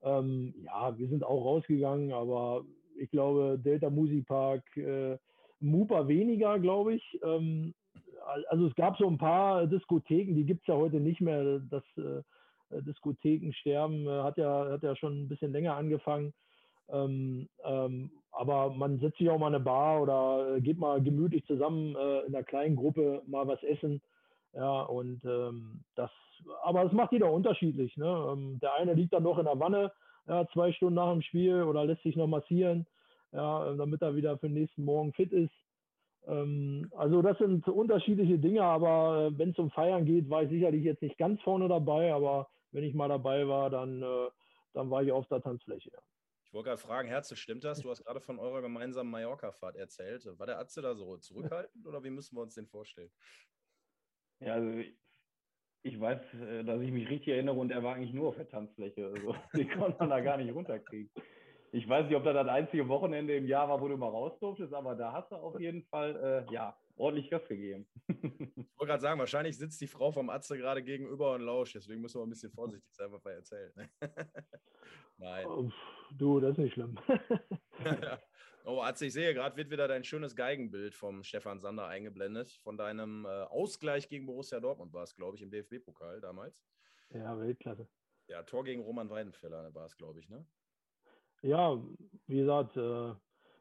Ähm, 0.02 0.54
ja, 0.66 0.98
wir 0.98 1.08
sind 1.08 1.24
auch 1.24 1.46
rausgegangen, 1.46 2.12
aber 2.12 2.64
ich 2.98 3.10
glaube, 3.12 3.60
Delta 3.64 3.90
Musikpark, 3.90 4.64
äh, 4.78 5.18
Mupa 5.60 6.08
weniger, 6.08 6.60
glaube 6.60 6.96
ich. 6.96 7.20
Ähm, 7.24 7.74
also 8.50 8.68
es 8.68 8.76
gab 8.76 8.98
so 8.98 9.08
ein 9.08 9.18
paar 9.18 9.68
Diskotheken, 9.68 10.36
die 10.36 10.46
gibt 10.46 10.62
es 10.62 10.68
ja 10.68 10.76
heute 10.76 11.00
nicht 11.00 11.22
mehr. 11.22 11.60
Das 11.70 11.84
äh, 11.98 12.22
Diskothekensterben 12.82 14.06
äh, 14.06 14.22
hat, 14.22 14.38
ja, 14.38 14.70
hat 14.70 14.84
ja 14.84 14.96
schon 14.96 15.24
ein 15.24 15.28
bisschen 15.28 15.52
länger 15.52 15.76
angefangen. 15.76 16.34
Ähm, 16.92 17.48
ähm, 17.64 18.12
aber 18.32 18.70
man 18.72 19.00
setzt 19.00 19.18
sich 19.18 19.30
auch 19.30 19.38
mal 19.38 19.48
in 19.48 19.56
eine 19.56 19.64
Bar 19.64 20.02
oder 20.02 20.56
äh, 20.56 20.62
geht 20.62 20.78
mal 20.78 21.02
gemütlich 21.02 21.46
zusammen 21.46 21.96
äh, 21.96 22.22
in 22.22 22.36
einer 22.36 22.44
kleinen 22.44 22.76
Gruppe 22.76 23.22
mal 23.28 23.48
was 23.48 23.62
essen. 23.64 24.02
Ja, 24.54 24.82
und 24.84 25.24
ähm, 25.26 25.84
das, 25.96 26.10
aber 26.64 26.86
es 26.86 26.92
macht 26.92 27.12
jeder 27.12 27.32
unterschiedlich. 27.32 27.96
Ne? 27.98 28.30
Ähm, 28.32 28.60
der 28.62 28.74
eine 28.76 28.94
liegt 28.94 29.14
dann 29.14 29.24
noch 29.24 29.38
in 29.38 29.46
der 29.46 29.60
Wanne, 29.60 29.92
ja, 30.28 30.48
zwei 30.54 30.72
Stunden 30.72 30.96
nach 30.96 31.12
dem 31.12 31.22
Spiel 31.22 31.64
oder 31.64 31.86
lässt 31.86 32.04
sich 32.04 32.16
noch 32.16 32.28
massieren, 32.28 32.86
ja, 33.32 33.74
damit 33.76 34.02
er 34.02 34.16
wieder 34.16 34.38
für 34.38 34.48
den 34.48 34.56
nächsten 34.56 34.86
Morgen 34.86 35.14
fit 35.14 35.32
ist. 35.32 35.54
Ähm, 36.28 36.92
also 36.96 37.22
das 37.22 37.38
sind 37.38 37.68
unterschiedliche 37.68 38.38
Dinge, 38.38 38.64
aber 38.64 39.28
äh, 39.28 39.38
wenn 39.38 39.52
es 39.52 39.60
um 39.60 39.72
Feiern 39.72 40.06
geht, 40.06 40.30
war 40.30 40.44
ich 40.44 40.50
sicherlich 40.50 40.84
jetzt 40.84 41.02
nicht 41.02 41.18
ganz 41.18 41.42
vorne 41.42 41.68
dabei, 41.68 42.14
aber 42.14 42.48
wenn 42.72 42.84
ich 42.84 42.94
mal 42.94 43.10
dabei 43.10 43.48
war, 43.48 43.70
dann, 43.70 44.02
äh, 44.02 44.30
dann 44.74 44.90
war 44.90 45.04
ich 45.04 45.12
auf 45.12 45.28
der 45.28 45.42
Tanzfläche. 45.42 45.92
Ja. 45.92 46.00
Ich 46.50 46.54
wollte 46.54 46.70
gerade 46.70 46.82
fragen, 46.82 47.08
Herze, 47.08 47.36
stimmt 47.36 47.64
das? 47.64 47.82
Du 47.82 47.92
hast 47.92 48.04
gerade 48.04 48.20
von 48.20 48.40
eurer 48.40 48.64
gemeinsamen 48.64 49.12
Mallorca-Fahrt 49.12 49.76
erzählt. 49.76 50.26
War 50.40 50.48
der 50.48 50.58
Atze 50.58 50.82
da 50.82 50.96
so 50.96 51.16
zurückhaltend 51.18 51.86
oder 51.86 52.04
wie 52.04 52.10
müssen 52.10 52.36
wir 52.36 52.42
uns 52.42 52.56
den 52.56 52.66
vorstellen? 52.66 53.12
Ja, 54.40 54.56
also 54.56 54.80
ich 55.84 56.00
weiß, 56.00 56.34
äh, 56.34 56.64
dass 56.64 56.82
ich 56.82 56.92
mich 56.92 57.08
richtig 57.08 57.28
erinnere 57.36 57.56
und 57.56 57.72
er 57.72 57.84
war 57.84 57.94
eigentlich 57.94 58.14
nur 58.14 58.30
auf 58.30 58.36
der 58.36 58.48
Tanzfläche. 58.48 59.06
Also, 59.06 59.36
die 59.54 59.68
konnte 59.68 60.00
man 60.00 60.10
da 60.10 60.22
gar 60.22 60.38
nicht 60.38 60.52
runterkriegen. 60.52 61.12
Ich 61.72 61.88
weiß 61.88 62.08
nicht, 62.08 62.16
ob 62.16 62.24
das 62.24 62.34
das 62.34 62.48
einzige 62.48 62.88
Wochenende 62.88 63.36
im 63.36 63.46
Jahr 63.46 63.70
war, 63.70 63.80
wo 63.82 63.88
du 63.88 63.98
mal 63.98 64.10
raus 64.10 64.38
durftest, 64.40 64.74
aber 64.74 64.96
da 64.96 65.14
hast 65.14 65.32
du 65.32 65.36
auf 65.36 65.60
jeden 65.60 65.84
Fall 65.84 66.46
äh, 66.50 66.54
ja, 66.54 66.78
ordentlich 66.96 67.30
Gas 67.30 67.48
gegeben. 67.48 67.88
ich 68.08 68.18
wollte 68.18 68.88
gerade 68.88 69.02
sagen, 69.02 69.20
wahrscheinlich 69.20 69.58
sitzt 69.58 69.80
die 69.82 69.88
Frau 69.88 70.12
vom 70.12 70.30
Atze 70.30 70.58
gerade 70.58 70.84
gegenüber 70.84 71.34
und 71.34 71.42
lauscht, 71.42 71.76
deswegen 71.76 72.02
müssen 72.02 72.20
wir 72.20 72.26
ein 72.26 72.30
bisschen 72.30 72.52
vorsichtig 72.52 72.92
sein, 72.94 73.12
was 73.12 73.24
wir 73.24 73.34
erzählen. 73.34 73.72
Nein. 75.18 75.46
Oh, 75.48 75.70
du, 76.18 76.40
das 76.40 76.52
ist 76.52 76.58
nicht 76.58 76.74
schlimm. 76.74 76.98
Oh, 78.66 78.82
Atze, 78.82 79.06
ich 79.06 79.14
sehe 79.14 79.34
gerade, 79.34 79.56
wird 79.58 79.72
wieder 79.72 79.88
dein 79.88 80.04
schönes 80.04 80.36
Geigenbild 80.36 80.94
vom 80.94 81.24
Stefan 81.24 81.60
Sander 81.60 81.88
eingeblendet. 81.88 82.52
Von 82.62 82.78
deinem 82.78 83.26
äh, 83.26 83.30
Ausgleich 83.30 84.10
gegen 84.10 84.26
Borussia 84.26 84.60
Dortmund 84.60 84.94
war 84.94 85.04
es, 85.04 85.16
glaube 85.16 85.38
ich, 85.38 85.42
im 85.42 85.50
DFB-Pokal 85.50 86.22
damals. 86.22 86.64
Ja, 87.10 87.40
Weltklasse. 87.40 87.88
Ja, 88.28 88.44
Tor 88.44 88.64
gegen 88.64 88.84
Roman 88.84 89.10
Weidenfeller 89.10 89.74
war 89.74 89.86
es, 89.86 89.98
glaube 89.98 90.20
ich, 90.20 90.30
ne? 90.30 90.46
Ja, 91.42 91.78
wie 92.28 92.38
gesagt, 92.38 92.78
äh, 92.78 93.14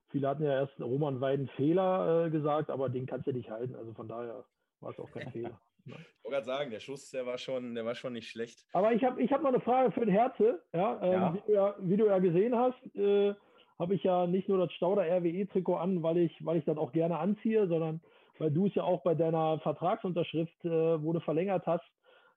viele 0.09 0.29
hatten 0.29 0.43
ja 0.43 0.53
erst 0.53 0.81
Roman 0.81 1.21
Weidenfehler 1.21 2.27
äh, 2.27 2.31
gesagt, 2.31 2.71
aber 2.71 2.89
den 2.89 3.07
kannst 3.07 3.27
du 3.27 3.33
nicht 3.33 3.51
halten. 3.51 3.75
Also 3.75 3.93
von 3.95 4.09
daher 4.09 4.45
war 4.81 4.91
es 4.91 4.99
auch 4.99 5.11
kein 5.11 5.31
Fehler. 5.33 5.61
Ne? 5.85 5.95
Ich 5.97 6.25
wollte 6.25 6.35
gerade 6.35 6.47
sagen, 6.47 6.71
der 6.71 6.81
Schuss, 6.81 7.11
der 7.11 7.27
war 7.27 7.39
schon, 7.39 7.75
der 7.75 7.85
war 7.85 7.95
schon 7.95 8.13
nicht 8.13 8.29
schlecht. 8.29 8.67
Aber 8.73 8.93
ich 8.93 9.03
habe 9.05 9.23
ich 9.23 9.33
hab 9.33 9.43
noch 9.43 9.49
eine 9.49 9.61
Frage 9.61 9.91
für 9.93 10.01
den 10.01 10.11
Herze. 10.11 10.63
Ja, 10.73 11.01
ähm, 11.03 11.13
ja. 11.13 11.35
Wie, 11.35 11.41
du 11.47 11.53
ja 11.53 11.75
wie, 11.79 11.97
du 11.97 12.07
ja, 12.07 12.19
gesehen 12.19 12.57
hast, 12.57 12.97
äh, 12.97 13.35
habe 13.79 13.95
ich 13.95 14.03
ja 14.03 14.27
nicht 14.27 14.49
nur 14.49 14.59
das 14.59 14.73
Stauder 14.73 15.03
RWE-Trikot 15.03 15.77
an, 15.77 16.03
weil 16.03 16.19
ich, 16.19 16.45
weil 16.45 16.59
ich 16.59 16.65
das 16.65 16.77
auch 16.77 16.93
gerne 16.93 17.19
anziehe, 17.19 17.67
sondern 17.69 18.01
weil 18.39 18.51
du 18.51 18.67
es 18.67 18.75
ja 18.75 18.83
auch 18.83 19.03
bei 19.03 19.15
deiner 19.15 19.59
Vertragsunterschrift, 19.61 20.65
äh, 20.65 21.03
wo 21.03 21.13
du 21.13 21.21
verlängert 21.21 21.67
hast, 21.67 21.85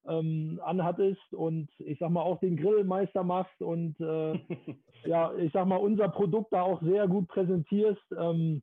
ähm, 0.07 0.59
anhattest 0.63 1.33
und 1.33 1.69
ich 1.79 1.99
sag 1.99 2.09
mal 2.09 2.21
auch 2.21 2.39
den 2.39 2.57
Grillmeister 2.57 3.23
machst 3.23 3.61
und 3.61 3.99
äh, 3.99 4.33
ja, 5.05 5.33
ich 5.35 5.51
sag 5.53 5.67
mal 5.67 5.77
unser 5.77 6.09
Produkt 6.09 6.53
da 6.53 6.63
auch 6.63 6.81
sehr 6.81 7.07
gut 7.07 7.27
präsentierst. 7.27 8.01
Ähm, 8.17 8.61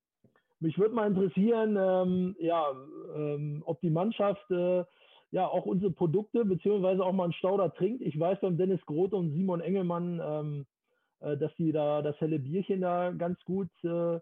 mich 0.60 0.76
würde 0.78 0.94
mal 0.94 1.06
interessieren, 1.06 1.76
ähm, 1.80 2.36
ja, 2.40 2.64
ähm, 3.14 3.62
ob 3.64 3.80
die 3.80 3.90
Mannschaft 3.90 4.50
äh, 4.50 4.84
ja 5.30 5.46
auch 5.46 5.66
unsere 5.66 5.92
Produkte 5.92 6.44
beziehungsweise 6.44 7.04
auch 7.04 7.12
mal 7.12 7.24
einen 7.24 7.32
Stauder 7.34 7.72
trinkt. 7.74 8.02
Ich 8.02 8.18
weiß 8.18 8.40
beim 8.40 8.56
Dennis 8.56 8.84
Grote 8.86 9.16
und 9.16 9.32
Simon 9.32 9.60
Engelmann, 9.60 10.20
ähm, 10.24 10.66
äh, 11.20 11.36
dass 11.36 11.54
die 11.56 11.70
da 11.70 12.02
das 12.02 12.20
helle 12.20 12.40
Bierchen 12.40 12.80
da 12.80 13.12
ganz 13.12 13.38
gut, 13.44 13.70
äh, 13.84 14.18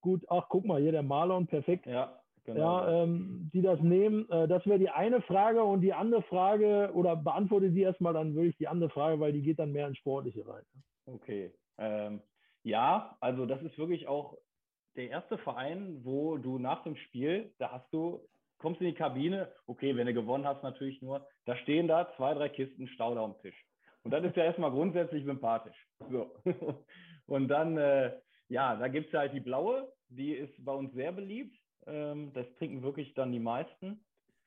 gut, 0.00 0.24
ach 0.28 0.46
guck 0.50 0.66
mal, 0.66 0.80
hier 0.80 0.92
der 0.92 1.02
Marlon, 1.02 1.46
perfekt. 1.46 1.86
Ja, 1.86 2.20
genau. 2.54 2.80
Ja, 2.80 3.02
ähm, 3.02 3.50
die 3.52 3.62
das 3.62 3.80
nehmen. 3.80 4.28
Äh, 4.30 4.48
das 4.48 4.66
wäre 4.66 4.78
die 4.78 4.90
eine 4.90 5.22
Frage 5.22 5.62
und 5.62 5.80
die 5.80 5.92
andere 5.92 6.22
Frage, 6.22 6.90
oder 6.94 7.16
beantworte 7.16 7.70
die 7.70 7.82
erstmal, 7.82 8.14
dann 8.14 8.34
würde 8.34 8.48
ich 8.48 8.56
die 8.56 8.68
andere 8.68 8.90
Frage, 8.90 9.20
weil 9.20 9.32
die 9.32 9.42
geht 9.42 9.58
dann 9.58 9.72
mehr 9.72 9.86
ins 9.86 9.98
Sportliche 9.98 10.46
rein. 10.46 10.64
Okay. 11.06 11.52
Ähm, 11.78 12.20
ja, 12.62 13.16
also 13.20 13.46
das 13.46 13.62
ist 13.62 13.78
wirklich 13.78 14.08
auch 14.08 14.36
der 14.96 15.10
erste 15.10 15.38
Verein, 15.38 16.00
wo 16.02 16.36
du 16.36 16.58
nach 16.58 16.82
dem 16.82 16.96
Spiel, 16.96 17.52
da 17.58 17.70
hast 17.70 17.92
du, 17.92 18.20
kommst 18.58 18.80
in 18.80 18.88
die 18.88 18.94
Kabine, 18.94 19.52
okay, 19.66 19.94
wenn 19.96 20.06
du 20.06 20.14
gewonnen 20.14 20.46
hast, 20.46 20.62
natürlich 20.62 21.00
nur, 21.00 21.26
da 21.44 21.56
stehen 21.56 21.86
da 21.86 22.12
zwei, 22.16 22.34
drei 22.34 22.48
Kisten 22.48 22.88
Stauder 22.88 23.20
am 23.20 23.38
Tisch. 23.40 23.56
Und 24.02 24.10
das 24.10 24.24
ist 24.24 24.36
ja 24.36 24.44
erstmal 24.44 24.70
grundsätzlich 24.70 25.24
sympathisch. 25.24 25.76
So. 26.10 26.34
Und 27.26 27.48
dann, 27.48 27.76
äh, 27.76 28.18
ja, 28.48 28.74
da 28.76 28.88
gibt 28.88 29.08
es 29.08 29.18
halt 29.18 29.34
die 29.34 29.40
blaue, 29.40 29.92
die 30.08 30.32
ist 30.32 30.64
bei 30.64 30.72
uns 30.72 30.92
sehr 30.94 31.12
beliebt. 31.12 31.57
Ähm, 31.88 32.32
das 32.34 32.46
trinken 32.58 32.82
wirklich 32.82 33.14
dann 33.14 33.32
die 33.32 33.40
meisten. 33.40 34.04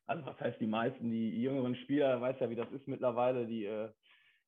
Also 0.08 0.26
was 0.26 0.39
heißt 0.39 0.60
die 0.60 0.68
meisten? 0.68 1.10
Die 1.10 1.42
jüngeren 1.42 1.76
Spieler, 1.76 2.20
weiß 2.22 2.39
ja, 2.39 2.50
wie 2.50 2.56
das 2.56 2.72
ist 2.72 2.88
mittlerweile, 2.88 3.46
die 3.46 3.66
äh, 3.66 3.89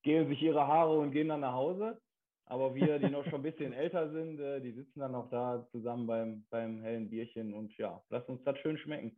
gehen 0.04 0.28
sich 0.28 0.42
ihre 0.42 0.68
Haare 0.68 0.98
und 0.98 1.12
gehen 1.12 1.30
dann 1.30 1.42
nach 1.42 1.54
Hause. 1.54 2.00
Aber 2.46 2.76
wir, 2.76 3.00
die 3.00 3.10
noch 3.10 3.24
schon 3.26 3.36
ein 3.36 3.44
bisschen 3.44 3.74
älter 3.74 4.12
sind, 4.12 4.40
äh, 4.40 4.60
die 4.62 4.72
sitzen 4.72 5.00
dann 5.00 5.16
auch 5.16 5.30
da 5.30 5.66
zusammen 5.72 6.08
beim, 6.08 6.46
beim 6.50 6.82
hellen 6.82 7.10
Bierchen 7.10 7.54
und 7.54 7.76
ja, 7.78 8.02
lass 8.10 8.28
uns 8.28 8.44
das 8.44 8.58
schön 8.60 8.78
schmecken. 8.78 9.18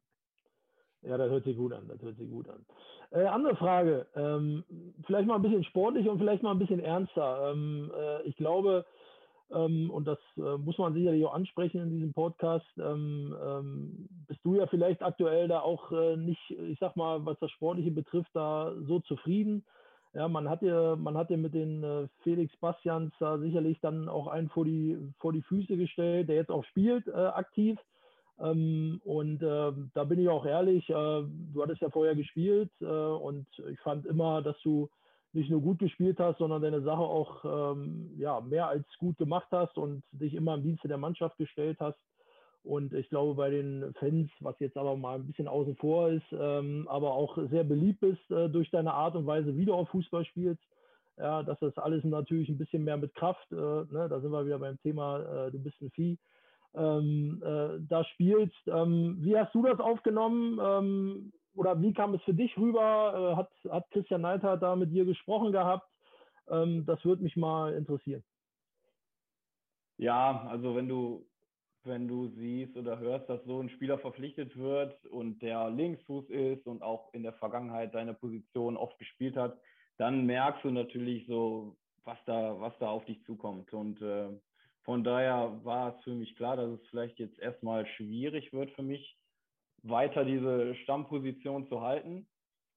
Ja, 1.01 1.17
das 1.17 1.29
hört 1.29 1.43
sich 1.43 1.55
gut 1.55 1.71
an, 1.73 1.87
das 1.87 2.01
hört 2.01 2.17
sich 2.17 2.29
gut 2.29 2.49
an. 2.49 2.65
Äh, 3.11 3.25
andere 3.25 3.55
Frage, 3.55 4.07
ähm, 4.15 4.63
vielleicht 5.05 5.27
mal 5.27 5.35
ein 5.35 5.43
bisschen 5.43 5.63
sportlich 5.63 6.09
und 6.09 6.17
vielleicht 6.17 6.41
mal 6.41 6.51
ein 6.51 6.59
bisschen 6.59 6.79
ernster. 6.79 7.51
Ähm, 7.51 7.91
äh, 7.95 8.23
ich 8.23 8.35
glaube, 8.37 8.85
und 9.49 10.05
das 10.05 10.19
äh, 10.37 10.57
muss 10.57 10.77
man 10.77 10.93
sicherlich 10.93 11.23
auch 11.25 11.33
ansprechen 11.33 11.81
in 11.81 11.89
diesem 11.91 12.13
Podcast, 12.13 12.65
ähm, 12.77 13.35
ähm, 13.45 14.07
bist 14.27 14.39
du 14.43 14.55
ja 14.55 14.67
vielleicht 14.67 15.03
aktuell 15.03 15.47
da 15.47 15.59
auch 15.59 15.91
äh, 15.91 16.17
nicht, 16.17 16.51
ich 16.51 16.79
sag 16.79 16.95
mal, 16.95 17.25
was 17.25 17.37
das 17.39 17.51
Sportliche 17.51 17.91
betrifft, 17.91 18.31
da 18.33 18.73
so 18.87 18.99
zufrieden. 19.01 19.63
Ja, 20.13 20.27
man 20.27 20.49
hat 20.49 20.61
ja, 20.61 20.95
man 20.95 21.17
hat 21.17 21.29
ja 21.29 21.37
mit 21.37 21.53
den 21.53 21.83
äh, 21.83 22.07
Felix 22.23 22.55
Bastians 22.57 23.13
da 23.19 23.37
sicherlich 23.37 23.79
dann 23.81 24.07
auch 24.09 24.27
einen 24.27 24.49
vor 24.49 24.65
die, 24.65 24.97
vor 25.19 25.33
die 25.33 25.41
Füße 25.41 25.75
gestellt, 25.77 26.29
der 26.29 26.37
jetzt 26.37 26.51
auch 26.51 26.63
spielt, 26.65 27.13
aktiv. 27.13 27.77
Ähm, 28.39 29.01
und 29.05 29.41
äh, 29.41 29.71
da 29.93 30.03
bin 30.03 30.19
ich 30.19 30.29
auch 30.29 30.45
ehrlich, 30.45 30.89
äh, 30.89 30.93
du 30.93 31.61
hattest 31.61 31.81
ja 31.81 31.89
vorher 31.89 32.15
gespielt 32.15 32.69
äh, 32.81 32.85
und 32.85 33.45
ich 33.71 33.79
fand 33.79 34.05
immer, 34.05 34.41
dass 34.41 34.59
du 34.61 34.89
nicht 35.35 35.49
nur 35.49 35.61
gut 35.61 35.79
gespielt 35.79 36.19
hast, 36.19 36.39
sondern 36.39 36.61
deine 36.61 36.81
Sache 36.81 37.01
auch 37.01 37.73
ähm, 37.75 38.11
ja, 38.17 38.41
mehr 38.41 38.67
als 38.67 38.85
gut 38.97 39.17
gemacht 39.17 39.47
hast 39.51 39.77
und 39.77 40.03
dich 40.11 40.33
immer 40.33 40.55
im 40.55 40.63
Dienste 40.63 40.87
der 40.87 40.97
Mannschaft 40.97 41.37
gestellt 41.37 41.77
hast. 41.79 41.99
Und 42.63 42.93
ich 42.93 43.09
glaube, 43.09 43.35
bei 43.35 43.51
den 43.51 43.93
Fans, 43.99 44.31
was 44.39 44.59
jetzt 44.59 44.77
aber 44.77 44.95
mal 44.97 45.15
ein 45.15 45.27
bisschen 45.27 45.47
außen 45.47 45.75
vor 45.75 46.09
ist, 46.09 46.25
ähm, 46.31 46.87
aber 46.89 47.13
auch 47.13 47.37
sehr 47.51 47.63
beliebt 47.63 47.99
bist 47.99 48.31
äh, 48.31 48.49
durch 48.49 48.71
deine 48.71 48.93
Art 48.93 49.15
und 49.15 49.27
Weise, 49.27 49.55
wie 49.55 49.65
du 49.65 49.73
auf 49.73 49.89
Fußball 49.89 50.25
spielst, 50.25 50.61
ja, 51.17 51.43
dass 51.43 51.59
das 51.59 51.77
alles 51.77 52.03
natürlich 52.03 52.49
ein 52.49 52.57
bisschen 52.57 52.83
mehr 52.83 52.97
mit 52.97 53.13
Kraft, 53.13 53.51
äh, 53.51 53.55
ne, 53.55 54.07
da 54.09 54.19
sind 54.19 54.31
wir 54.31 54.45
wieder 54.45 54.59
beim 54.59 54.79
Thema, 54.81 55.19
äh, 55.19 55.51
du 55.51 55.59
bist 55.59 55.79
ein 55.81 55.91
Vieh, 55.91 56.17
ähm, 56.73 57.41
äh, 57.45 57.79
da 57.87 58.03
spielst. 58.03 58.67
Ähm, 58.67 59.17
wie 59.19 59.37
hast 59.37 59.53
du 59.53 59.63
das 59.63 59.79
aufgenommen 59.79 60.59
ähm, 60.61 61.33
oder 61.55 61.81
wie 61.81 61.93
kam 61.93 62.13
es 62.13 62.21
für 62.23 62.33
dich 62.33 62.57
rüber? 62.57 63.33
Äh, 63.33 63.35
hat, 63.35 63.51
hat 63.71 63.89
Christian 63.91 64.21
Neidhardt 64.21 64.61
da 64.61 64.75
mit 64.75 64.91
dir 64.91 65.05
gesprochen 65.05 65.51
gehabt? 65.51 65.87
Ähm, 66.49 66.85
das 66.85 67.03
würde 67.05 67.23
mich 67.23 67.35
mal 67.35 67.73
interessieren. 67.73 68.23
Ja, 69.97 70.45
also 70.49 70.75
wenn 70.75 70.87
du 70.87 71.25
wenn 71.85 72.07
du 72.07 72.29
siehst 72.29 72.75
oder 72.77 72.99
hörst, 72.99 73.29
dass 73.29 73.43
so 73.45 73.61
ein 73.61 73.69
Spieler 73.69 73.99
verpflichtet 73.99 74.57
wird 74.57 75.05
und 75.05 75.41
der 75.41 75.69
Linksfuß 75.69 76.29
ist 76.29 76.65
und 76.65 76.81
auch 76.81 77.13
in 77.13 77.23
der 77.23 77.33
Vergangenheit 77.33 77.91
seine 77.93 78.13
Position 78.13 78.75
oft 78.75 78.97
gespielt 78.97 79.37
hat, 79.37 79.57
dann 79.97 80.25
merkst 80.25 80.63
du 80.63 80.71
natürlich 80.71 81.27
so, 81.27 81.77
was 82.03 82.17
da, 82.25 82.59
was 82.59 82.73
da 82.79 82.89
auf 82.89 83.05
dich 83.05 83.23
zukommt. 83.25 83.71
Und 83.73 84.01
äh, 84.01 84.29
von 84.81 85.03
daher 85.03 85.59
war 85.63 85.95
es 85.95 86.03
für 86.03 86.13
mich 86.13 86.35
klar, 86.35 86.57
dass 86.57 86.71
es 86.71 86.87
vielleicht 86.89 87.19
jetzt 87.19 87.39
erstmal 87.39 87.85
schwierig 87.85 88.51
wird 88.51 88.71
für 88.71 88.83
mich, 88.83 89.17
weiter 89.87 90.25
diese 90.25 90.75
Stammposition 90.75 91.67
zu 91.67 91.81
halten. 91.81 92.27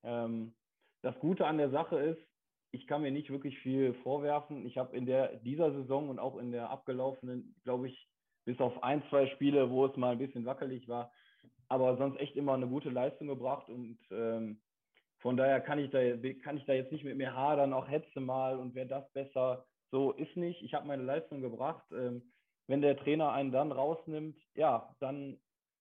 Ähm, 0.05 0.55
das 1.03 1.19
Gute 1.21 1.47
an 1.47 1.59
der 1.59 1.71
Sache 1.71 1.99
ist, 1.99 2.21
ich 2.71 2.87
kann 2.87 3.03
mir 3.03 3.11
nicht 3.11 3.31
wirklich 3.31 3.59
viel 3.61 3.95
vorwerfen. 4.03 4.67
Ich 4.67 4.77
habe 4.77 4.97
in 4.97 5.07
der, 5.07 5.37
dieser 5.37 5.73
Saison 5.73 6.11
und 6.11 6.19
auch 6.19 6.37
in 6.37 6.53
der 6.53 6.71
abgelaufenen, 6.71 7.57
glaube 7.65 7.89
ich, 7.89 8.09
bis 8.45 8.61
auf 8.61 8.83
ein, 8.83 9.03
zwei 9.11 9.27
Spiele, 9.29 9.71
wo 9.71 9.87
es 9.87 9.97
mal 9.97 10.13
ein 10.13 10.19
bisschen 10.19 10.45
wackelig 10.45 10.89
war, 10.89 11.13
aber 11.69 11.97
sonst 11.97 12.19
echt 12.19 12.37
immer 12.37 12.55
eine 12.55 12.67
gute 12.67 12.91
Leistung 12.91 13.29
gebracht 13.29 13.69
und 13.69 13.99
ähm, 14.11 14.61
von 15.21 15.37
daher 15.37 15.61
kann 15.61 15.79
ich, 15.79 15.91
da, 15.91 16.01
kann 16.43 16.57
ich 16.57 16.65
da 16.65 16.73
jetzt 16.73 16.93
nicht 16.93 17.05
mit 17.05 17.17
mir 17.17 17.35
hadern, 17.35 17.73
auch 17.73 17.89
hetze 17.89 18.21
mal 18.21 18.57
und 18.59 18.75
wäre 18.75 18.87
das 18.87 19.11
besser. 19.13 19.67
So 19.91 20.13
ist 20.13 20.37
nicht. 20.37 20.63
Ich 20.63 20.75
habe 20.75 20.87
meine 20.87 21.03
Leistung 21.03 21.41
gebracht. 21.41 21.85
Ähm, 21.93 22.33
wenn 22.69 22.83
der 22.83 22.97
Trainer 22.99 23.33
einen 23.33 23.51
dann 23.51 23.73
rausnimmt, 23.73 24.39
ja, 24.55 24.95
dann, 25.01 25.39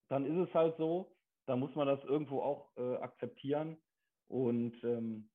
dann 0.08 0.24
ist 0.24 0.48
es 0.48 0.54
halt 0.54 0.76
so. 0.76 1.12
Da 1.48 1.56
muss 1.56 1.74
man 1.74 1.86
das 1.86 2.04
irgendwo 2.04 2.42
auch 2.42 2.76
äh, 2.76 2.96
akzeptieren. 2.96 3.78
Und 4.28 4.74
ähm, 4.84 5.30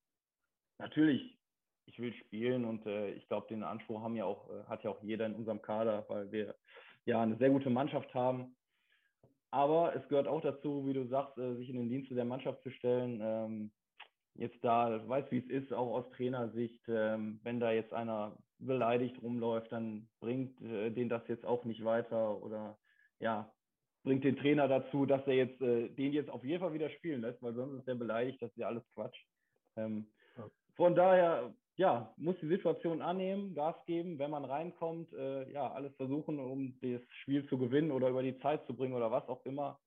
natürlich, 0.77 1.39
ich 1.87 1.97
will 1.99 2.13
spielen 2.13 2.65
und 2.65 2.85
äh, 2.85 3.13
ich 3.13 3.27
glaube, 3.27 3.47
den 3.47 3.63
Anspruch 3.63 4.01
haben 4.01 4.15
ja 4.15 4.25
auch, 4.25 4.47
äh, 4.51 4.63
hat 4.65 4.83
ja 4.83 4.91
auch 4.91 5.01
jeder 5.01 5.25
in 5.25 5.33
unserem 5.33 5.63
Kader, 5.63 6.05
weil 6.09 6.31
wir 6.31 6.55
ja 7.05 7.21
eine 7.21 7.35
sehr 7.37 7.49
gute 7.49 7.71
Mannschaft 7.71 8.13
haben. 8.13 8.55
Aber 9.49 9.95
es 9.95 10.07
gehört 10.07 10.27
auch 10.27 10.41
dazu, 10.41 10.85
wie 10.85 10.93
du 10.93 11.07
sagst, 11.07 11.35
äh, 11.39 11.55
sich 11.55 11.69
in 11.69 11.77
den 11.77 11.89
Dienste 11.89 12.13
der 12.13 12.25
Mannschaft 12.25 12.61
zu 12.61 12.69
stellen. 12.69 13.19
Ähm, 13.19 13.71
jetzt 14.35 14.63
da, 14.63 15.07
weiß 15.07 15.25
wie 15.31 15.39
es 15.39 15.49
ist, 15.49 15.73
auch 15.73 15.93
aus 15.93 16.09
Trainersicht, 16.11 16.81
ähm, 16.89 17.39
wenn 17.41 17.59
da 17.59 17.71
jetzt 17.71 17.93
einer 17.93 18.37
beleidigt 18.59 19.19
rumläuft, 19.23 19.71
dann 19.71 20.07
bringt 20.19 20.61
äh, 20.61 20.91
den 20.91 21.09
das 21.09 21.27
jetzt 21.27 21.45
auch 21.45 21.65
nicht 21.65 21.83
weiter 21.83 22.41
oder 22.43 22.77
ja, 23.19 23.51
bringt 24.03 24.23
den 24.23 24.37
Trainer 24.37 24.67
dazu, 24.67 25.05
dass 25.05 25.25
er 25.27 25.35
jetzt 25.35 25.61
äh, 25.61 25.89
den 25.89 26.13
jetzt 26.13 26.29
auf 26.29 26.43
jeden 26.43 26.59
Fall 26.59 26.73
wieder 26.73 26.89
spielen 26.89 27.21
lässt, 27.21 27.41
weil 27.41 27.53
sonst 27.53 27.79
ist 27.79 27.87
der 27.87 27.95
beleidigt, 27.95 28.41
das 28.41 28.51
ist 28.51 28.57
ja 28.57 28.67
alles 28.67 28.83
Quatsch. 28.93 29.17
Ähm, 29.77 30.07
von 30.75 30.95
daher 30.95 31.53
ja, 31.75 32.13
muss 32.17 32.35
die 32.41 32.47
Situation 32.47 33.01
annehmen, 33.01 33.55
Gas 33.55 33.75
geben, 33.85 34.19
wenn 34.19 34.29
man 34.29 34.45
reinkommt, 34.45 35.11
äh, 35.13 35.51
ja, 35.51 35.71
alles 35.71 35.95
versuchen, 35.95 36.39
um 36.39 36.79
das 36.81 37.01
Spiel 37.21 37.47
zu 37.47 37.57
gewinnen 37.57 37.91
oder 37.91 38.09
über 38.09 38.21
die 38.21 38.37
Zeit 38.39 38.65
zu 38.67 38.75
bringen 38.75 38.93
oder 38.93 39.11
was 39.11 39.27
auch 39.27 39.43
immer. 39.45 39.79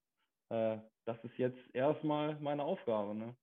Äh, 0.49 0.79
das 1.05 1.23
ist 1.23 1.39
jetzt 1.39 1.59
erstmal 1.73 2.39
meine 2.41 2.65
Aufgabe. 2.65 3.15
Ne? 3.15 3.37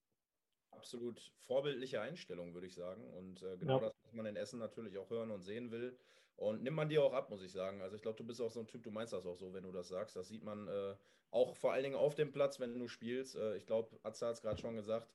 Absolut 0.72 1.20
vorbildliche 1.48 2.02
Einstellung, 2.02 2.54
würde 2.54 2.68
ich 2.68 2.76
sagen. 2.76 3.06
Und 3.14 3.42
äh, 3.44 3.58
genau 3.58 3.80
ja. 3.80 3.88
das, 3.88 3.94
was 4.04 4.14
man 4.14 4.26
in 4.26 4.36
Essen 4.36 4.60
natürlich 4.60 4.98
auch 4.98 5.10
hören 5.10 5.32
und 5.32 5.42
sehen 5.42 5.72
will. 5.72 5.98
Und 6.36 6.64
nimmt 6.64 6.76
man 6.76 6.90
dir 6.90 7.04
auch 7.04 7.14
ab, 7.14 7.30
muss 7.30 7.44
ich 7.44 7.52
sagen. 7.52 7.82
Also 7.82 7.96
ich 7.96 8.02
glaube, 8.02 8.18
du 8.18 8.26
bist 8.26 8.42
auch 8.42 8.52
so 8.52 8.60
ein 8.60 8.68
Typ, 8.68 8.84
du 8.84 8.92
meinst 8.92 9.14
das 9.14 9.26
auch 9.26 9.36
so, 9.36 9.54
wenn 9.54 9.64
du 9.64 9.72
das 9.72 9.88
sagst. 9.88 10.16
Das 10.16 10.28
sieht 10.28 10.44
man 10.44 10.68
äh, 10.68 10.96
auch 11.30 11.56
vor 11.56 11.74
allen 11.74 11.84
Dingen 11.84 11.96
auf 11.96 12.16
dem 12.16 12.32
Platz, 12.32 12.60
wenn 12.60 12.78
du 12.78 12.88
spielst. 12.88 13.36
Äh, 13.36 13.56
ich 13.58 13.66
glaube, 13.66 13.98
Atze 14.04 14.28
hat 14.28 14.36
es 14.36 14.42
gerade 14.42 14.60
schon 14.60 14.76
gesagt 14.76 15.12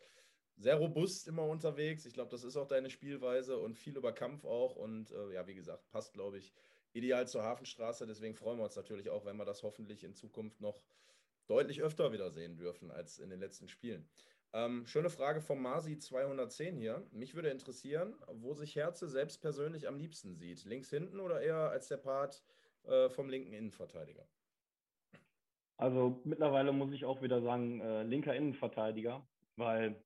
sehr 0.58 0.74
robust 0.76 1.28
immer 1.28 1.44
unterwegs. 1.44 2.04
Ich 2.04 2.14
glaube, 2.14 2.30
das 2.30 2.42
ist 2.42 2.56
auch 2.56 2.66
deine 2.66 2.90
Spielweise 2.90 3.58
und 3.58 3.76
viel 3.78 3.96
über 3.96 4.12
Kampf 4.12 4.44
auch. 4.44 4.76
Und 4.76 5.10
äh, 5.12 5.32
ja, 5.32 5.46
wie 5.46 5.54
gesagt, 5.54 5.88
passt, 5.90 6.12
glaube 6.12 6.38
ich, 6.38 6.52
ideal 6.92 7.28
zur 7.28 7.44
Hafenstraße. 7.44 8.06
Deswegen 8.06 8.34
freuen 8.34 8.58
wir 8.58 8.64
uns 8.64 8.76
natürlich 8.76 9.08
auch, 9.08 9.24
wenn 9.24 9.36
wir 9.36 9.44
das 9.44 9.62
hoffentlich 9.62 10.02
in 10.04 10.14
Zukunft 10.14 10.60
noch 10.60 10.84
deutlich 11.46 11.80
öfter 11.80 12.12
wieder 12.12 12.30
sehen 12.30 12.56
dürfen 12.56 12.90
als 12.90 13.18
in 13.18 13.30
den 13.30 13.40
letzten 13.40 13.68
Spielen. 13.68 14.08
Ähm, 14.54 14.86
schöne 14.86 15.10
Frage 15.10 15.40
vom 15.40 15.62
Masi 15.62 15.98
210 15.98 16.76
hier. 16.76 17.06
Mich 17.12 17.34
würde 17.34 17.50
interessieren, 17.50 18.14
wo 18.32 18.54
sich 18.54 18.76
Herze 18.76 19.08
selbst 19.08 19.40
persönlich 19.40 19.88
am 19.88 19.98
liebsten 19.98 20.34
sieht. 20.34 20.64
Links 20.64 20.90
hinten 20.90 21.20
oder 21.20 21.40
eher 21.42 21.70
als 21.70 21.88
der 21.88 21.98
Part 21.98 22.42
äh, 22.84 23.10
vom 23.10 23.28
linken 23.28 23.52
Innenverteidiger? 23.52 24.26
Also 25.76 26.20
mittlerweile 26.24 26.72
muss 26.72 26.92
ich 26.92 27.04
auch 27.04 27.22
wieder 27.22 27.42
sagen, 27.42 27.80
äh, 27.80 28.02
linker 28.04 28.34
Innenverteidiger, 28.34 29.28
weil 29.56 30.02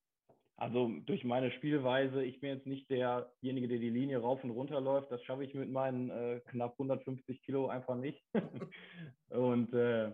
also 0.56 0.88
durch 1.06 1.24
meine 1.24 1.50
Spielweise, 1.52 2.22
ich 2.24 2.40
bin 2.40 2.50
jetzt 2.50 2.66
nicht 2.66 2.90
derjenige, 2.90 3.68
der 3.68 3.78
die 3.78 3.90
Linie 3.90 4.18
rauf 4.18 4.44
und 4.44 4.50
runter 4.50 4.80
läuft. 4.80 5.10
Das 5.10 5.22
schaffe 5.24 5.44
ich 5.44 5.54
mit 5.54 5.70
meinen 5.70 6.10
äh, 6.10 6.40
knapp 6.50 6.72
150 6.74 7.42
Kilo 7.42 7.68
einfach 7.68 7.96
nicht. 7.96 8.22
und 9.30 9.72
äh, 9.74 10.12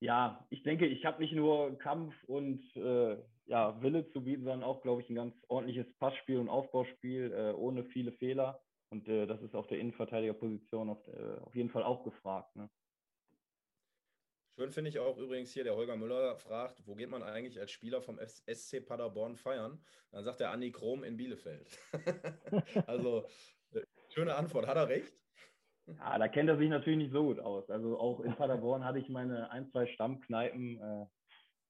Ja, 0.00 0.46
ich 0.50 0.62
denke, 0.62 0.86
ich 0.86 1.04
habe 1.04 1.20
nicht 1.20 1.34
nur 1.34 1.78
Kampf 1.78 2.14
und 2.24 2.62
äh, 2.76 3.18
ja, 3.46 3.80
Wille 3.82 4.06
zu 4.08 4.22
bieten, 4.22 4.44
sondern 4.44 4.62
auch, 4.62 4.82
glaube 4.82 5.02
ich, 5.02 5.10
ein 5.10 5.16
ganz 5.16 5.34
ordentliches 5.48 5.92
Passspiel 5.98 6.38
und 6.38 6.48
Aufbauspiel 6.48 7.32
äh, 7.32 7.52
ohne 7.52 7.84
viele 7.84 8.12
Fehler. 8.12 8.62
Und 8.90 9.08
äh, 9.08 9.26
das 9.26 9.42
ist 9.42 9.54
auf 9.54 9.66
der 9.66 9.78
Innenverteidigerposition 9.78 10.90
auf, 10.90 11.06
äh, 11.08 11.38
auf 11.40 11.54
jeden 11.54 11.70
Fall 11.70 11.82
auch 11.82 12.02
gefragt. 12.02 12.54
Ne? 12.56 12.68
Schön 14.56 14.72
finde 14.72 14.90
ich 14.90 14.98
auch 14.98 15.16
übrigens 15.16 15.52
hier, 15.52 15.64
der 15.64 15.76
Holger 15.76 15.96
Müller 15.96 16.36
fragt, 16.36 16.86
wo 16.86 16.94
geht 16.94 17.08
man 17.08 17.22
eigentlich 17.22 17.58
als 17.58 17.70
Spieler 17.70 18.02
vom 18.02 18.18
SC 18.18 18.84
Paderborn 18.84 19.36
feiern? 19.36 19.82
Dann 20.10 20.24
sagt 20.24 20.40
der 20.40 20.50
Andi 20.50 20.70
Krom 20.72 21.02
in 21.04 21.16
Bielefeld. 21.16 21.78
also, 22.86 23.26
äh, 23.72 23.80
schöne 24.10 24.34
Antwort. 24.34 24.66
Hat 24.66 24.76
er 24.76 24.88
recht? 24.88 25.14
Ja, 25.86 26.18
da 26.18 26.28
kennt 26.28 26.48
er 26.48 26.58
sich 26.58 26.68
natürlich 26.68 26.98
nicht 26.98 27.12
so 27.12 27.22
gut 27.22 27.40
aus. 27.40 27.70
Also 27.70 27.98
auch 27.98 28.20
in 28.20 28.34
Paderborn 28.34 28.84
hatte 28.84 28.98
ich 28.98 29.08
meine 29.08 29.50
ein, 29.50 29.66
zwei 29.70 29.86
Stammkneipen, 29.86 30.78
äh, 30.78 31.06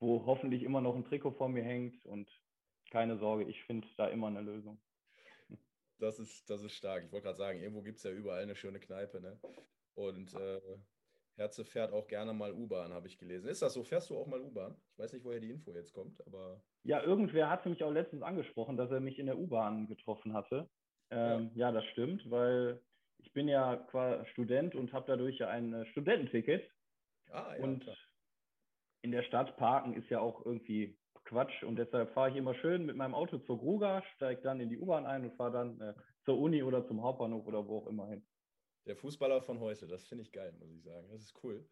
wo 0.00 0.26
hoffentlich 0.26 0.62
immer 0.62 0.80
noch 0.80 0.96
ein 0.96 1.04
Trikot 1.04 1.32
vor 1.32 1.48
mir 1.48 1.62
hängt 1.62 2.04
und 2.06 2.28
keine 2.90 3.16
Sorge, 3.18 3.44
ich 3.44 3.62
finde 3.64 3.86
da 3.96 4.08
immer 4.08 4.26
eine 4.26 4.40
Lösung. 4.40 4.80
Das 5.98 6.18
ist, 6.18 6.48
das 6.48 6.62
ist 6.62 6.72
stark. 6.72 7.04
Ich 7.04 7.12
wollte 7.12 7.24
gerade 7.24 7.38
sagen, 7.38 7.60
irgendwo 7.60 7.82
gibt 7.82 7.98
es 7.98 8.04
ja 8.04 8.10
überall 8.10 8.42
eine 8.42 8.56
schöne 8.56 8.80
Kneipe. 8.80 9.20
Ne? 9.20 9.38
Und 9.94 10.34
äh, 10.34 10.60
Herze 11.36 11.64
fährt 11.64 11.92
auch 11.92 12.08
gerne 12.08 12.32
mal 12.32 12.52
U-Bahn, 12.52 12.92
habe 12.92 13.06
ich 13.06 13.18
gelesen. 13.18 13.48
Ist 13.48 13.62
das 13.62 13.74
so? 13.74 13.84
Fährst 13.84 14.08
du 14.10 14.16
auch 14.16 14.26
mal 14.26 14.40
U-Bahn? 14.40 14.76
Ich 14.92 14.98
weiß 14.98 15.12
nicht, 15.12 15.24
woher 15.24 15.40
die 15.40 15.50
Info 15.50 15.72
jetzt 15.72 15.92
kommt, 15.92 16.26
aber. 16.26 16.62
Ja, 16.84 17.02
irgendwer 17.02 17.50
hat 17.50 17.66
mich 17.66 17.84
auch 17.84 17.90
letztens 17.90 18.22
angesprochen, 18.22 18.78
dass 18.78 18.90
er 18.90 19.00
mich 19.00 19.18
in 19.18 19.26
der 19.26 19.38
U-Bahn 19.38 19.86
getroffen 19.88 20.32
hatte. 20.32 20.68
Ähm, 21.10 21.50
ja. 21.54 21.68
ja. 21.68 21.72
das 21.72 21.84
stimmt, 21.86 22.30
weil 22.30 22.80
ich 23.18 23.32
bin 23.32 23.46
ja 23.48 23.76
quasi 23.76 24.24
Student 24.30 24.74
und 24.74 24.92
habe 24.94 25.06
dadurch 25.06 25.38
ja 25.38 25.48
ein 25.48 25.74
äh, 25.74 25.86
Studententicket. 25.86 26.70
Ah, 27.30 27.54
ja, 27.56 27.62
und 27.62 27.84
klar. 27.84 27.96
In 29.02 29.12
der 29.12 29.22
Stadt 29.22 29.56
parken 29.56 29.94
ist 29.94 30.10
ja 30.10 30.20
auch 30.20 30.44
irgendwie 30.44 30.98
Quatsch 31.24 31.62
und 31.62 31.76
deshalb 31.76 32.10
fahre 32.12 32.30
ich 32.30 32.36
immer 32.36 32.54
schön 32.54 32.84
mit 32.84 32.96
meinem 32.96 33.14
Auto 33.14 33.38
zur 33.38 33.58
Gruga, 33.58 34.02
steige 34.14 34.42
dann 34.42 34.60
in 34.60 34.68
die 34.68 34.78
U-Bahn 34.78 35.06
ein 35.06 35.24
und 35.24 35.34
fahre 35.34 35.52
dann 35.52 35.80
äh, 35.80 35.94
zur 36.22 36.38
Uni 36.38 36.62
oder 36.62 36.84
zum 36.84 37.02
Hauptbahnhof 37.02 37.46
oder 37.46 37.66
wo 37.66 37.78
auch 37.78 37.86
immer 37.86 38.08
hin. 38.08 38.26
Der 38.86 38.96
Fußballer 38.96 39.42
von 39.42 39.60
heute, 39.60 39.86
das 39.86 40.06
finde 40.06 40.22
ich 40.22 40.32
geil, 40.32 40.52
muss 40.58 40.70
ich 40.72 40.82
sagen. 40.82 41.08
Das 41.10 41.22
ist 41.22 41.34
cool. 41.42 41.68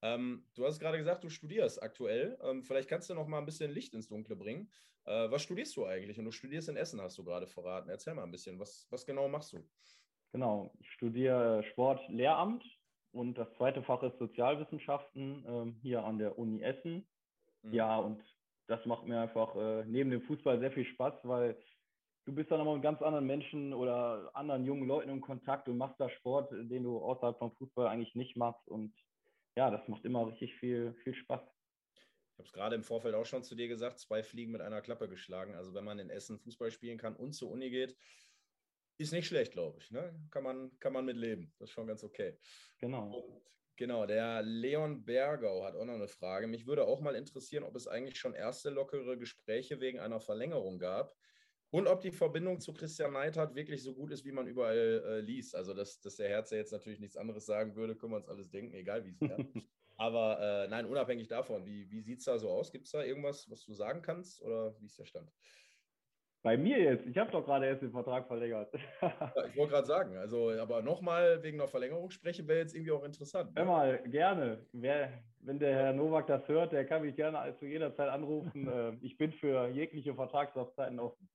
Ähm, 0.00 0.46
du 0.54 0.64
hast 0.64 0.80
gerade 0.80 0.98
gesagt, 0.98 1.24
du 1.24 1.28
studierst 1.28 1.82
aktuell. 1.82 2.38
Ähm, 2.42 2.62
vielleicht 2.62 2.88
kannst 2.88 3.10
du 3.10 3.14
noch 3.14 3.26
mal 3.26 3.38
ein 3.38 3.46
bisschen 3.46 3.70
Licht 3.70 3.94
ins 3.94 4.08
Dunkle 4.08 4.36
bringen. 4.36 4.70
Äh, 5.04 5.30
was 5.30 5.42
studierst 5.42 5.76
du 5.76 5.86
eigentlich? 5.86 6.18
Und 6.18 6.24
du 6.24 6.32
studierst 6.32 6.68
in 6.68 6.76
Essen, 6.76 7.00
hast 7.00 7.18
du 7.18 7.24
gerade 7.24 7.46
verraten. 7.46 7.88
Erzähl 7.88 8.14
mal 8.14 8.24
ein 8.24 8.30
bisschen, 8.30 8.58
was, 8.58 8.86
was 8.90 9.04
genau 9.04 9.28
machst 9.28 9.52
du? 9.52 9.68
Genau, 10.32 10.72
ich 10.78 10.90
studiere 10.90 11.62
Sportlehramt 11.62 12.64
und 13.12 13.34
das 13.36 13.52
zweite 13.56 13.82
Fach 13.82 14.02
ist 14.02 14.18
Sozialwissenschaften 14.18 15.44
ähm, 15.46 15.76
hier 15.82 16.04
an 16.04 16.18
der 16.18 16.38
Uni 16.38 16.62
Essen. 16.62 17.06
Mhm. 17.62 17.74
Ja, 17.74 17.98
und 17.98 18.22
das 18.66 18.84
macht 18.86 19.06
mir 19.06 19.20
einfach 19.20 19.54
äh, 19.56 19.84
neben 19.84 20.10
dem 20.10 20.22
Fußball 20.22 20.58
sehr 20.58 20.72
viel 20.72 20.84
Spaß, 20.84 21.14
weil 21.24 21.58
du 22.24 22.34
bist 22.34 22.50
dann 22.50 22.60
immer 22.60 22.74
mit 22.74 22.82
ganz 22.82 23.02
anderen 23.02 23.26
Menschen 23.26 23.74
oder 23.74 24.30
anderen 24.34 24.64
jungen 24.64 24.86
Leuten 24.86 25.10
in 25.10 25.20
Kontakt 25.20 25.68
und 25.68 25.76
machst 25.76 26.00
da 26.00 26.08
Sport, 26.08 26.52
den 26.52 26.84
du 26.84 26.98
außerhalb 26.98 27.38
vom 27.38 27.52
Fußball 27.56 27.86
eigentlich 27.86 28.14
nicht 28.14 28.36
machst. 28.36 28.66
Und 28.68 28.94
ja, 29.56 29.70
das 29.70 29.86
macht 29.88 30.04
immer 30.04 30.26
richtig 30.26 30.54
viel, 30.56 30.94
viel 31.02 31.14
Spaß. 31.14 31.40
Ich 31.42 32.38
habe 32.38 32.46
es 32.46 32.52
gerade 32.52 32.76
im 32.76 32.82
Vorfeld 32.82 33.14
auch 33.14 33.26
schon 33.26 33.44
zu 33.44 33.54
dir 33.54 33.68
gesagt, 33.68 33.98
zwei 33.98 34.22
Fliegen 34.22 34.52
mit 34.52 34.62
einer 34.62 34.80
Klappe 34.80 35.08
geschlagen. 35.08 35.54
Also 35.54 35.74
wenn 35.74 35.84
man 35.84 35.98
in 35.98 36.08
Essen 36.08 36.38
Fußball 36.38 36.70
spielen 36.70 36.98
kann 36.98 37.14
und 37.14 37.32
zur 37.32 37.50
Uni 37.50 37.68
geht, 37.70 37.94
ist 39.02 39.12
nicht 39.12 39.26
schlecht, 39.26 39.52
glaube 39.52 39.78
ich. 39.80 39.90
Ne? 39.90 40.14
Kann, 40.30 40.42
man, 40.42 40.78
kann 40.78 40.92
man 40.92 41.04
mit 41.04 41.16
leben. 41.16 41.52
Das 41.58 41.68
ist 41.68 41.74
schon 41.74 41.86
ganz 41.86 42.04
okay. 42.04 42.38
Genau. 42.78 43.10
Und 43.10 43.42
genau, 43.76 44.06
der 44.06 44.42
Leon 44.42 45.04
Bergau 45.04 45.64
hat 45.64 45.74
auch 45.74 45.84
noch 45.84 45.94
eine 45.94 46.08
Frage. 46.08 46.46
Mich 46.46 46.66
würde 46.66 46.86
auch 46.86 47.00
mal 47.00 47.14
interessieren, 47.14 47.64
ob 47.64 47.76
es 47.76 47.86
eigentlich 47.86 48.18
schon 48.18 48.34
erste 48.34 48.70
lockere 48.70 49.18
Gespräche 49.18 49.80
wegen 49.80 49.98
einer 50.00 50.20
Verlängerung 50.20 50.78
gab. 50.78 51.14
Und 51.70 51.88
ob 51.88 52.02
die 52.02 52.10
Verbindung 52.10 52.60
zu 52.60 52.74
Christian 52.74 53.14
Neidhardt 53.14 53.54
wirklich 53.54 53.82
so 53.82 53.94
gut 53.94 54.10
ist, 54.10 54.26
wie 54.26 54.32
man 54.32 54.46
überall 54.46 55.02
äh, 55.06 55.20
liest. 55.20 55.54
Also, 55.54 55.72
dass, 55.72 56.00
dass 56.00 56.16
der 56.16 56.28
Herz 56.28 56.50
ja 56.50 56.58
jetzt 56.58 56.72
natürlich 56.72 57.00
nichts 57.00 57.16
anderes 57.16 57.46
sagen 57.46 57.76
würde, 57.76 57.96
können 57.96 58.12
wir 58.12 58.18
uns 58.18 58.28
alles 58.28 58.50
denken, 58.50 58.74
egal 58.74 59.06
wie 59.06 59.10
es 59.10 59.20
wäre. 59.22 59.38
Aber 59.96 60.38
äh, 60.40 60.68
nein, 60.68 60.84
unabhängig 60.84 61.28
davon, 61.28 61.64
wie, 61.64 61.90
wie 61.90 62.00
sieht 62.00 62.18
es 62.18 62.24
da 62.24 62.38
so 62.38 62.50
aus? 62.50 62.72
Gibt 62.72 62.86
es 62.86 62.92
da 62.92 63.02
irgendwas, 63.02 63.48
was 63.50 63.64
du 63.64 63.72
sagen 63.72 64.02
kannst 64.02 64.42
oder 64.42 64.78
wie 64.80 64.86
ist 64.86 64.98
der 64.98 65.06
Stand? 65.06 65.32
Bei 66.42 66.56
mir 66.56 66.80
jetzt? 66.80 67.06
Ich 67.06 67.16
habe 67.18 67.30
doch 67.30 67.44
gerade 67.44 67.66
erst 67.66 67.82
den 67.82 67.92
Vertrag 67.92 68.26
verlängert. 68.26 68.68
ja, 69.00 69.32
ich 69.48 69.56
wollte 69.56 69.72
gerade 69.72 69.86
sagen, 69.86 70.16
also 70.16 70.50
aber 70.50 70.82
nochmal 70.82 71.40
wegen 71.42 71.60
einer 71.60 71.68
Verlängerung 71.68 72.10
sprechen 72.10 72.48
wäre 72.48 72.58
jetzt 72.58 72.74
irgendwie 72.74 72.90
auch 72.90 73.04
interessant. 73.04 73.54
Ne? 73.54 73.60
Hör 73.60 73.64
mal, 73.64 73.98
gerne. 74.06 74.58
Wer, 74.72 75.10
wenn 75.40 75.60
der 75.60 75.72
Herr 75.72 75.92
Nowak 75.92 76.26
das 76.26 76.46
hört, 76.48 76.72
der 76.72 76.84
kann 76.84 77.02
mich 77.02 77.14
gerne 77.14 77.54
zu 77.60 77.66
jeder 77.66 77.94
Zeit 77.94 78.08
anrufen. 78.08 78.52
Äh, 78.72 78.92
ich 79.02 79.18
bin 79.18 79.32
für 79.32 79.68
jegliche 79.68 80.14
Vertragslaufzeiten 80.14 80.98
offen. 80.98 81.26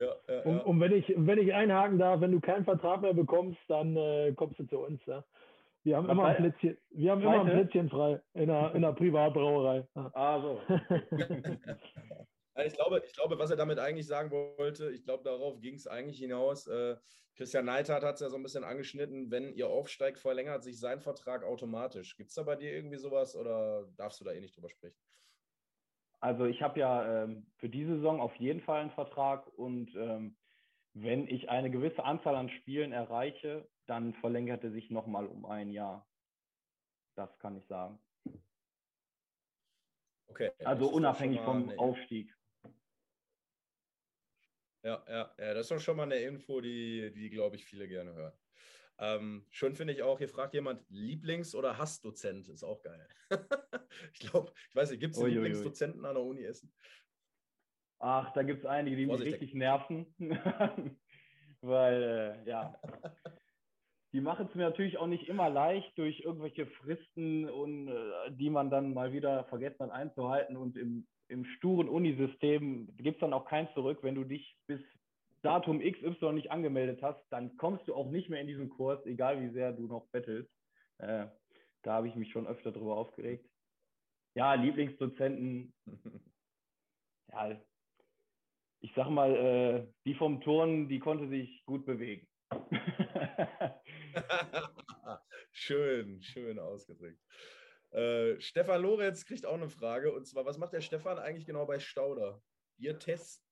ja, 0.00 0.14
ja, 0.28 0.40
und, 0.42 0.60
und, 0.60 0.80
wenn, 0.80 0.92
ich, 0.92 1.12
wenn 1.16 1.38
ich 1.38 1.54
einhaken 1.54 1.98
darf, 1.98 2.20
wenn 2.20 2.32
du 2.32 2.40
keinen 2.40 2.64
Vertrag 2.64 3.00
mehr 3.00 3.14
bekommst, 3.14 3.58
dann 3.68 3.96
äh, 3.96 4.32
kommst 4.36 4.58
du 4.58 4.64
zu 4.64 4.78
uns. 4.80 5.00
Ja? 5.06 5.24
Wir 5.84 5.96
haben, 5.96 6.10
immer 6.10 6.26
ein, 6.26 6.36
Plätzchen, 6.36 6.76
wir 6.90 7.10
haben 7.12 7.22
immer 7.22 7.40
ein 7.40 7.46
Plätzchen 7.46 7.88
frei 7.88 8.20
in 8.34 8.50
einer, 8.50 8.74
in 8.74 8.84
einer 8.84 8.92
Privatbrauerei. 8.92 9.86
Ah, 9.94 10.40
so. 10.40 10.60
Ich 12.66 12.74
glaube, 12.74 13.02
ich 13.04 13.12
glaube, 13.12 13.38
was 13.38 13.50
er 13.50 13.56
damit 13.56 13.78
eigentlich 13.78 14.06
sagen 14.06 14.30
wollte, 14.30 14.90
ich 14.90 15.04
glaube, 15.04 15.24
darauf 15.24 15.60
ging 15.60 15.74
es 15.74 15.86
eigentlich 15.86 16.18
hinaus. 16.18 16.66
Äh, 16.66 16.96
Christian 17.36 17.64
Neidhardt 17.64 18.04
hat 18.04 18.14
es 18.16 18.20
ja 18.20 18.28
so 18.28 18.36
ein 18.36 18.42
bisschen 18.42 18.64
angeschnitten, 18.64 19.30
wenn 19.30 19.54
ihr 19.54 19.68
aufsteigt, 19.68 20.18
verlängert 20.18 20.62
sich 20.62 20.78
sein 20.78 21.00
Vertrag 21.00 21.42
automatisch. 21.44 22.16
Gibt 22.16 22.30
es 22.30 22.34
da 22.34 22.42
bei 22.42 22.56
dir 22.56 22.72
irgendwie 22.72 22.98
sowas 22.98 23.36
oder 23.36 23.88
darfst 23.96 24.20
du 24.20 24.24
da 24.24 24.32
eh 24.32 24.40
nicht 24.40 24.56
drüber 24.56 24.68
sprechen? 24.68 25.00
Also 26.20 26.44
ich 26.44 26.60
habe 26.60 26.78
ja 26.80 27.24
ähm, 27.24 27.46
für 27.56 27.70
diese 27.70 27.96
Saison 27.96 28.20
auf 28.20 28.34
jeden 28.36 28.60
Fall 28.60 28.82
einen 28.82 28.90
Vertrag 28.90 29.46
und 29.56 29.94
ähm, 29.94 30.36
wenn 30.92 31.26
ich 31.28 31.48
eine 31.48 31.70
gewisse 31.70 32.04
Anzahl 32.04 32.34
an 32.34 32.50
Spielen 32.50 32.92
erreiche, 32.92 33.68
dann 33.86 34.12
verlängert 34.14 34.64
er 34.64 34.70
sich 34.70 34.90
nochmal 34.90 35.26
um 35.26 35.46
ein 35.46 35.70
Jahr. 35.70 36.06
Das 37.14 37.38
kann 37.38 37.56
ich 37.56 37.66
sagen. 37.66 37.98
Okay. 40.28 40.50
Also 40.64 40.88
unabhängig 40.88 41.40
vom 41.40 41.70
Aufstieg. 41.78 42.36
Ja, 44.82 45.04
ja, 45.08 45.34
ja, 45.38 45.54
das 45.54 45.66
ist 45.66 45.70
doch 45.70 45.80
schon 45.80 45.96
mal 45.96 46.04
eine 46.04 46.16
Info, 46.16 46.60
die, 46.60 47.12
die 47.12 47.28
glaube 47.28 47.56
ich, 47.56 47.64
viele 47.64 47.86
gerne 47.86 48.14
hören. 48.14 48.32
Ähm, 48.98 49.46
schön 49.50 49.74
finde 49.74 49.94
ich 49.94 50.02
auch, 50.02 50.18
hier 50.18 50.28
fragt 50.28 50.54
jemand, 50.54 50.86
Lieblings- 50.90 51.54
oder 51.54 51.78
Hassdozent, 51.78 52.48
ist 52.48 52.62
auch 52.62 52.82
geil. 52.82 53.08
ich 54.12 54.20
glaube, 54.20 54.52
ich 54.68 54.76
weiß 54.76 54.90
nicht, 54.90 55.00
gibt 55.00 55.16
es 55.16 55.22
Lieblingsdozenten 55.22 56.04
an 56.04 56.14
der 56.14 56.22
Uni 56.22 56.44
Essen? 56.44 56.72
Ach, 57.98 58.32
da 58.32 58.42
gibt 58.42 58.60
es 58.60 58.66
einige, 58.66 58.96
die 58.96 59.06
mich 59.06 59.20
richtig 59.20 59.54
nerven. 59.54 60.14
Weil, 61.60 62.02
äh, 62.02 62.48
ja, 62.48 62.80
die 64.12 64.20
machen 64.20 64.46
es 64.48 64.54
mir 64.54 64.64
natürlich 64.64 64.96
auch 64.96 65.06
nicht 65.06 65.28
immer 65.28 65.50
leicht 65.50 65.96
durch 65.98 66.20
irgendwelche 66.20 66.66
Fristen 66.66 67.48
und 67.48 67.88
äh, 67.88 68.30
die 68.30 68.48
man 68.48 68.70
dann 68.70 68.94
mal 68.94 69.12
wieder 69.12 69.44
vergessen 69.44 69.84
hat 69.84 69.90
einzuhalten 69.90 70.56
und 70.56 70.78
im 70.78 71.06
im 71.30 71.44
sturen 71.44 71.88
Unisystem 71.88 72.94
gibt 72.96 73.16
es 73.16 73.20
dann 73.20 73.32
auch 73.32 73.46
kein 73.46 73.72
Zurück. 73.74 74.00
Wenn 74.02 74.14
du 74.14 74.24
dich 74.24 74.56
bis 74.66 74.80
Datum 75.42 75.80
XY 75.80 76.32
nicht 76.32 76.50
angemeldet 76.50 77.02
hast, 77.02 77.24
dann 77.30 77.56
kommst 77.56 77.88
du 77.88 77.94
auch 77.94 78.10
nicht 78.10 78.28
mehr 78.28 78.40
in 78.40 78.46
diesen 78.46 78.68
Kurs, 78.68 79.04
egal 79.06 79.40
wie 79.40 79.52
sehr 79.52 79.72
du 79.72 79.86
noch 79.86 80.08
bettelst. 80.08 80.50
Äh, 80.98 81.26
da 81.82 81.94
habe 81.94 82.08
ich 82.08 82.14
mich 82.14 82.30
schon 82.30 82.46
öfter 82.46 82.72
drüber 82.72 82.96
aufgeregt. 82.96 83.48
Ja, 84.34 84.54
Lieblingsdozenten. 84.54 85.72
ja, 87.32 87.60
ich 88.80 88.92
sag 88.94 89.08
mal, 89.08 89.34
äh, 89.34 89.86
die 90.04 90.14
vom 90.14 90.40
Turnen, 90.40 90.88
die 90.88 90.98
konnte 90.98 91.28
sich 91.28 91.64
gut 91.64 91.86
bewegen. 91.86 92.26
schön, 95.52 96.22
schön 96.22 96.58
ausgedrückt. 96.58 97.20
Äh, 97.90 98.40
Stefan 98.40 98.82
Lorenz 98.82 99.24
kriegt 99.24 99.46
auch 99.46 99.54
eine 99.54 99.68
Frage 99.68 100.12
und 100.12 100.26
zwar, 100.26 100.44
was 100.44 100.58
macht 100.58 100.72
der 100.72 100.80
Stefan 100.80 101.18
eigentlich 101.18 101.46
genau 101.46 101.66
bei 101.66 101.78
Stauder? 101.80 102.42
Wir 102.78 102.98
testen? 102.98 103.44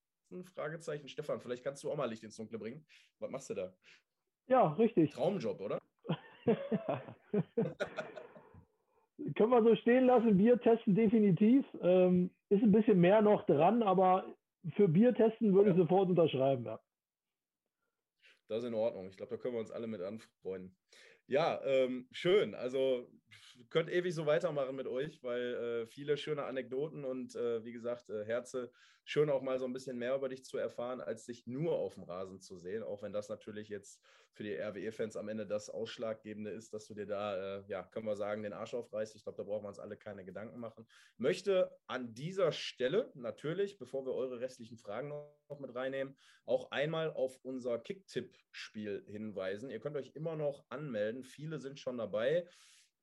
Fragezeichen. 0.55 1.09
Stefan, 1.09 1.41
vielleicht 1.41 1.65
kannst 1.65 1.83
du 1.83 1.91
auch 1.91 1.97
mal 1.97 2.05
Licht 2.05 2.23
ins 2.23 2.37
Dunkle 2.37 2.59
bringen. 2.59 2.87
Was 3.19 3.31
machst 3.31 3.51
du 3.51 3.55
da? 3.55 3.75
Ja, 4.47 4.73
richtig. 4.75 5.13
Traumjob, 5.13 5.61
oder? 5.61 5.81
Können 9.35 9.51
wir 9.51 9.63
so 9.63 9.75
stehen 9.77 10.07
lassen. 10.07 10.39
Bier 10.39 10.61
testen 10.61 10.95
definitiv. 10.95 11.65
Ähm, 11.83 12.31
ist 12.51 12.63
ein 12.63 12.73
bisschen 12.73 13.01
mehr 13.01 13.21
noch 13.21 13.45
dran, 13.47 13.83
aber 13.83 14.37
für 14.75 14.89
Bier 14.89 15.15
testen 15.15 15.55
würde 15.55 15.71
ja. 15.71 15.77
ich 15.77 15.81
sofort 15.81 16.09
unterschreiben. 16.09 16.65
Ja. 16.65 16.81
Das 18.49 18.63
ist 18.63 18.69
in 18.69 18.75
Ordnung. 18.75 19.09
Ich 19.09 19.17
glaube, 19.17 19.37
da 19.37 19.43
können 19.43 19.55
wir 19.55 19.61
uns 19.61 19.71
alle 19.71 19.87
mit 19.87 20.01
anfreunden. 20.01 20.77
Ja, 21.27 21.63
ähm, 21.65 22.09
schön. 22.13 22.55
Also 22.55 23.11
könnt 23.71 23.91
ewig 23.91 24.15
so 24.15 24.27
weitermachen 24.27 24.77
mit 24.77 24.87
euch, 24.87 25.23
weil 25.23 25.55
äh, 25.55 25.87
viele 25.87 26.17
schöne 26.17 26.45
Anekdoten 26.45 27.05
und 27.05 27.35
äh, 27.35 27.65
wie 27.65 27.73
gesagt, 27.73 28.11
äh, 28.11 28.25
Herze, 28.25 28.73
schön 29.05 29.31
auch 29.31 29.43
mal 29.43 29.59
so 29.59 29.65
ein 29.65 29.73
bisschen 29.73 29.99
mehr 29.99 30.15
über 30.15 30.29
dich 30.29 30.45
zu 30.45 30.59
erfahren, 30.59 31.01
als 31.01 31.25
dich 31.25 31.47
nur 31.47 31.73
auf 31.79 31.95
dem 31.95 32.05
Rasen 32.05 32.41
zu 32.41 32.57
sehen, 32.59 32.83
auch 32.83 33.03
wenn 33.03 33.13
das 33.13 33.29
natürlich 33.29 33.69
jetzt 33.69 34.03
für 34.33 34.43
die 34.45 34.55
RWE-Fans 34.55 35.17
am 35.17 35.29
Ende 35.29 35.47
das 35.47 35.69
Ausschlaggebende 35.71 36.51
ist, 36.51 36.73
dass 36.73 36.87
du 36.87 36.95
dir 36.95 37.07
da, 37.07 37.59
äh, 37.59 37.65
ja, 37.69 37.83
können 37.83 38.07
wir 38.07 38.17
sagen, 38.17 38.43
den 38.43 38.53
Arsch 38.53 38.75
aufreißt. 38.75 39.17
Ich 39.17 39.25
glaube, 39.25 39.37
da 39.37 39.43
brauchen 39.43 39.65
wir 39.65 39.69
uns 39.69 39.79
alle 39.81 39.97
keine 39.97 40.25
Gedanken 40.25 40.61
machen. 40.61 40.87
Möchte 41.17 41.77
an 41.87 42.15
dieser 42.15 42.53
Stelle 42.53 43.11
natürlich, 43.15 43.79
bevor 43.79 44.07
wir 44.07 44.15
eure 44.15 44.41
restlichen 44.41 44.79
Fragen 44.79 45.09
noch 45.09 45.59
mit 45.59 45.75
reinnehmen, 45.75 46.17
auch 46.45 46.71
einmal 46.71 47.11
auf 47.13 47.39
unser 47.43 47.79
Kicktipp-Spiel 47.79 49.05
hinweisen. 49.09 49.71
Ihr 49.71 49.81
könnt 49.81 49.97
euch 49.97 50.13
immer 50.15 50.37
noch 50.37 50.65
anmelden. 50.69 51.25
Viele 51.25 51.59
sind 51.59 51.81
schon 51.81 51.99
dabei. 51.99 52.47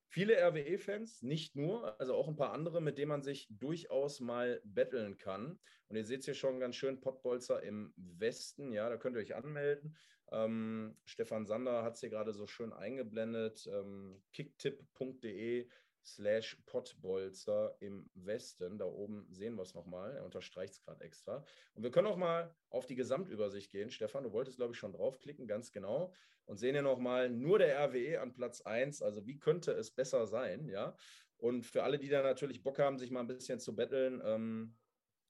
Viele 0.08 0.38
RWE-Fans, 0.38 1.24
nicht 1.24 1.56
nur, 1.56 2.00
also 2.00 2.16
auch 2.16 2.28
ein 2.28 2.36
paar 2.36 2.54
andere, 2.54 2.82
mit 2.82 2.98
denen 2.98 3.10
man 3.10 3.24
sich 3.24 3.48
durchaus 3.50 4.20
mal 4.20 4.62
betteln 4.64 5.18
kann. 5.18 5.60
Und 5.88 5.96
ihr 5.96 6.06
seht 6.06 6.24
hier 6.24 6.34
schon 6.34 6.60
ganz 6.60 6.76
schön 6.76 7.02
Pottbolzer 7.02 7.62
im 7.64 7.94
Westen, 7.98 8.72
ja, 8.72 8.90
da 8.90 8.98
könnt 8.98 9.16
ihr 9.16 9.22
euch 9.22 9.36
anmelden. 9.36 9.98
Ähm, 10.32 10.98
Stefan 11.06 11.46
Sander 11.46 11.84
hat 11.84 11.96
es 11.96 12.00
hier 12.00 12.10
gerade 12.10 12.34
so 12.34 12.48
schön 12.48 12.74
eingeblendet. 12.74 13.68
Ähm, 13.68 14.24
kicktipp.de 14.34 15.70
slash 16.06 16.58
Pottbolzer 16.66 17.76
im 17.80 18.10
Westen. 18.14 18.78
Da 18.78 18.86
oben 18.86 19.28
sehen 19.32 19.56
wir 19.56 19.64
es 19.64 19.74
nochmal. 19.74 20.16
Er 20.16 20.24
unterstreicht 20.24 20.74
es 20.74 20.82
gerade 20.82 21.04
extra. 21.04 21.44
Und 21.74 21.84
wir 21.84 21.92
können 21.92 22.08
auch 22.08 22.18
mal 22.18 22.54
auf 22.70 22.86
die 22.86 22.96
Gesamtübersicht 22.96 23.72
gehen. 23.72 23.90
Stefan, 23.90 24.24
du 24.24 24.32
wolltest, 24.32 24.58
glaube 24.58 24.74
ich, 24.74 24.80
schon 24.80 24.94
draufklicken, 24.94 25.48
ganz 25.48 25.72
genau. 25.72 26.14
Und 26.46 26.58
sehen 26.58 26.76
hier 26.76 26.84
nochmal 26.84 27.30
nur 27.30 27.58
der 27.58 27.80
RWE 27.80 28.22
an 28.22 28.34
Platz 28.34 28.62
1. 28.62 29.02
Also 29.02 29.26
wie 29.26 29.40
könnte 29.40 29.72
es 29.72 29.92
besser 29.92 30.28
sein, 30.28 30.68
ja? 30.68 30.96
Und 31.38 31.66
für 31.66 31.84
alle, 31.84 31.98
die 31.98 32.10
da 32.10 32.22
natürlich 32.22 32.64
Bock 32.64 32.80
haben, 32.80 32.98
sich 32.98 33.12
mal 33.12 33.20
ein 33.20 33.28
bisschen 33.28 33.60
zu 33.60 33.76
betteln, 33.76 34.22
ähm, 34.24 34.76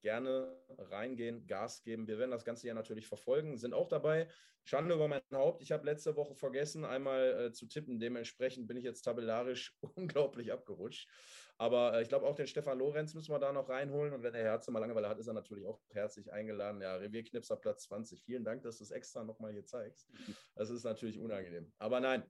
gerne 0.05 0.55
reingehen, 0.77 1.47
Gas 1.47 1.81
geben. 1.81 2.07
Wir 2.07 2.19
werden 2.19 2.29
das 2.29 2.45
Ganze 2.45 2.67
ja 2.67 2.75
natürlich 2.75 3.07
verfolgen, 3.07 3.57
sind 3.57 3.73
auch 3.73 3.87
dabei. 3.87 4.27
Schande 4.63 4.93
über 4.93 5.07
mein 5.07 5.21
Haupt. 5.33 5.63
Ich 5.63 5.71
habe 5.71 5.83
letzte 5.83 6.15
Woche 6.15 6.35
vergessen, 6.35 6.85
einmal 6.85 7.47
äh, 7.47 7.51
zu 7.51 7.65
tippen. 7.65 7.99
Dementsprechend 7.99 8.67
bin 8.67 8.77
ich 8.77 8.83
jetzt 8.83 9.01
tabellarisch 9.01 9.75
unglaublich 9.95 10.51
abgerutscht. 10.51 11.09
Aber 11.57 11.95
äh, 11.95 12.03
ich 12.03 12.09
glaube, 12.09 12.27
auch 12.27 12.35
den 12.35 12.45
Stefan 12.45 12.77
Lorenz 12.77 13.15
müssen 13.15 13.31
wir 13.31 13.39
da 13.39 13.51
noch 13.51 13.67
reinholen. 13.67 14.13
Und 14.13 14.21
wenn 14.21 14.33
der 14.33 14.43
Herz 14.43 14.67
mal 14.67 14.77
Langeweile 14.77 15.09
hat, 15.09 15.17
ist 15.17 15.27
er 15.27 15.33
natürlich 15.33 15.65
auch 15.65 15.81
herzlich 15.89 16.31
eingeladen. 16.31 16.81
Ja, 16.81 16.97
Revierknipser 16.97 17.55
Platz 17.55 17.85
20. 17.85 18.23
Vielen 18.23 18.43
Dank, 18.43 18.61
dass 18.61 18.77
du 18.77 18.83
es 18.83 18.91
extra 18.91 19.23
nochmal 19.23 19.53
hier 19.53 19.65
zeigst. 19.65 20.07
Das 20.53 20.69
ist 20.69 20.83
natürlich 20.83 21.19
unangenehm. 21.19 21.73
Aber 21.79 21.99
nein, 21.99 22.23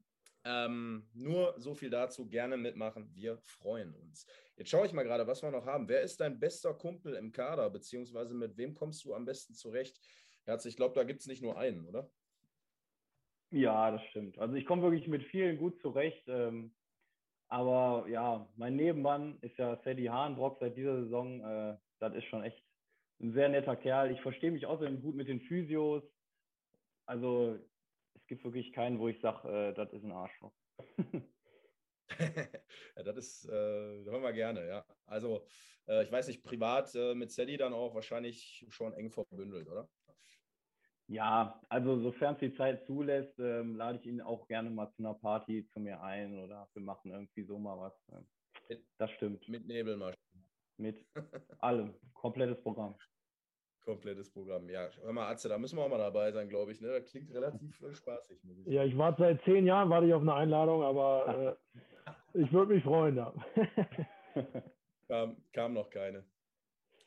ähm, 0.46 1.08
nur 1.14 1.56
so 1.58 1.74
viel 1.74 1.89
dazu. 1.89 2.28
Gerne 2.28 2.56
mitmachen. 2.56 3.10
Wir 3.14 3.38
freuen 3.39 3.93
uns. 3.96 4.28
Jetzt 4.56 4.70
schaue 4.70 4.86
ich 4.86 4.93
mal 4.93 5.04
gerade, 5.04 5.28
was 5.28 5.41
wir 5.41 5.52
noch 5.52 5.66
haben. 5.66 5.89
Wer 5.89 6.02
ist 6.02 6.22
dein 6.22 6.39
bester 6.39 6.74
Kumpel 6.74 7.16
im 7.16 7.32
Kader, 7.32 7.70
beziehungsweise 7.70 8.36
mit 8.36 8.56
wem 8.56 8.76
kommst 8.76 9.04
du 9.06 9.14
am 9.14 9.26
besten 9.26 9.56
zurecht? 9.56 10.00
Herz, 10.46 10.66
ich 10.66 10.78
glaube, 10.78 10.93
da 10.93 11.04
gibt 11.04 11.22
es 11.22 11.28
nicht 11.28 11.41
nur 11.41 11.58
einen, 11.58 11.88
oder? 11.88 12.10
Ja, 13.50 13.91
das 13.91 14.04
stimmt. 14.06 14.38
Also 14.38 14.56
ich 14.56 14.66
komme 14.66 14.84
wirklich 14.84 15.08
mit 15.08 15.24
vielen 15.24 15.58
gut 15.58 15.80
zurecht. 15.82 16.24
Ähm, 16.28 16.74
aber 17.48 18.08
ja, 18.08 18.48
mein 18.56 18.76
Nebenmann 18.76 19.38
ist 19.41 19.58
ja 19.58 19.80
Sadie 19.84 20.10
Hahnbrock 20.10 20.58
seit 20.60 20.78
dieser 20.78 21.04
Saison. 21.04 21.41
Äh, 21.41 21.78
das 22.00 22.14
ist 22.14 22.26
schon 22.26 22.43
echt 22.43 22.64
ein 23.20 23.34
sehr 23.34 23.50
netter 23.50 23.76
Kerl. 23.76 24.12
Ich 24.12 24.22
verstehe 24.22 24.52
mich 24.52 24.66
außerdem 24.66 25.02
gut 25.02 25.16
mit 25.16 25.28
den 25.28 25.41
Physios. 25.41 26.04
Also 27.06 27.58
es 28.26 28.30
gibt 28.30 28.44
wirklich 28.44 28.74
keinen, 28.74 28.98
wo 28.98 29.08
ich 29.08 29.20
sage, 29.20 29.48
äh, 29.48 29.74
das 29.76 29.94
ist 29.94 30.04
ein 30.04 30.12
Arschloch. 30.12 30.52
ja, 32.20 33.04
das 33.04 33.18
ist, 33.18 33.46
äh, 33.46 33.52
hören 33.52 34.24
wir 34.24 34.34
gerne, 34.34 34.68
ja. 34.68 34.84
Also, 35.06 35.46
äh, 35.88 36.04
ich 36.04 36.12
weiß 36.12 36.28
nicht, 36.28 36.44
privat 36.44 36.96
äh, 36.96 37.14
mit 37.14 37.32
Sadie 37.32 37.58
dann 37.58 37.74
auch 37.74 37.94
wahrscheinlich 37.94 38.66
schon 38.70 38.94
eng 38.94 39.12
verbündelt, 39.12 39.68
oder? 39.68 39.88
Ja, 41.06 41.62
also 41.70 42.00
sofern 42.00 42.34
es 42.34 42.40
die 42.40 42.52
Zeit 42.52 42.84
zulässt, 42.84 43.38
ähm, 43.38 43.76
lade 43.76 44.00
ich 44.00 44.08
ihn 44.08 44.22
auch 44.22 44.48
gerne 44.48 44.72
mal 44.72 44.90
zu 44.90 45.04
einer 45.04 45.14
Party 45.14 45.68
zu 45.68 45.80
mir 45.80 46.02
ein 46.02 46.40
oder 46.40 46.68
wir 46.74 46.82
machen 46.82 47.12
irgendwie 47.12 47.44
so 47.44 47.60
mal 47.60 47.78
was. 47.78 47.94
Das 48.98 49.12
stimmt. 49.12 49.48
Mit 49.48 49.68
Nebelmaschinen. 49.68 50.50
Mit 50.78 51.06
allem. 51.60 51.94
Komplettes 52.14 52.60
Programm. 52.64 52.98
Komplettes 53.86 54.30
Programm. 54.32 54.70
Ja, 54.70 54.90
hör 55.02 55.14
mal, 55.14 55.32
Atze, 55.32 55.48
da 55.48 55.58
müssen 55.58 55.78
wir 55.78 55.84
auch 55.84 55.90
mal 55.90 55.98
dabei 55.98 56.32
sein, 56.32 56.50
glaube 56.50 56.72
ich. 56.72 56.82
Ne? 56.82 56.88
Das 56.90 57.06
klingt 57.06 57.34
relativ 57.34 57.82
äh, 57.82 57.94
spaßig. 57.94 58.40
Ich 58.44 58.74
ja, 58.74 58.84
ich 58.84 58.98
warte 58.98 59.22
seit 59.22 59.44
zehn 59.44 59.66
Jahren, 59.66 59.90
warte 59.90 60.08
ich 60.08 60.14
auf 60.14 60.22
eine 60.22 60.34
Einladung, 60.34 60.84
aber 60.84 61.58
äh, 62.34 62.40
ich 62.42 62.52
würde 62.52 62.74
mich 62.74 62.84
freuen. 62.84 63.16
Ja. 63.16 63.34
kam, 65.08 65.38
kam 65.54 65.74
noch 65.74 65.90
keine. 65.90 66.26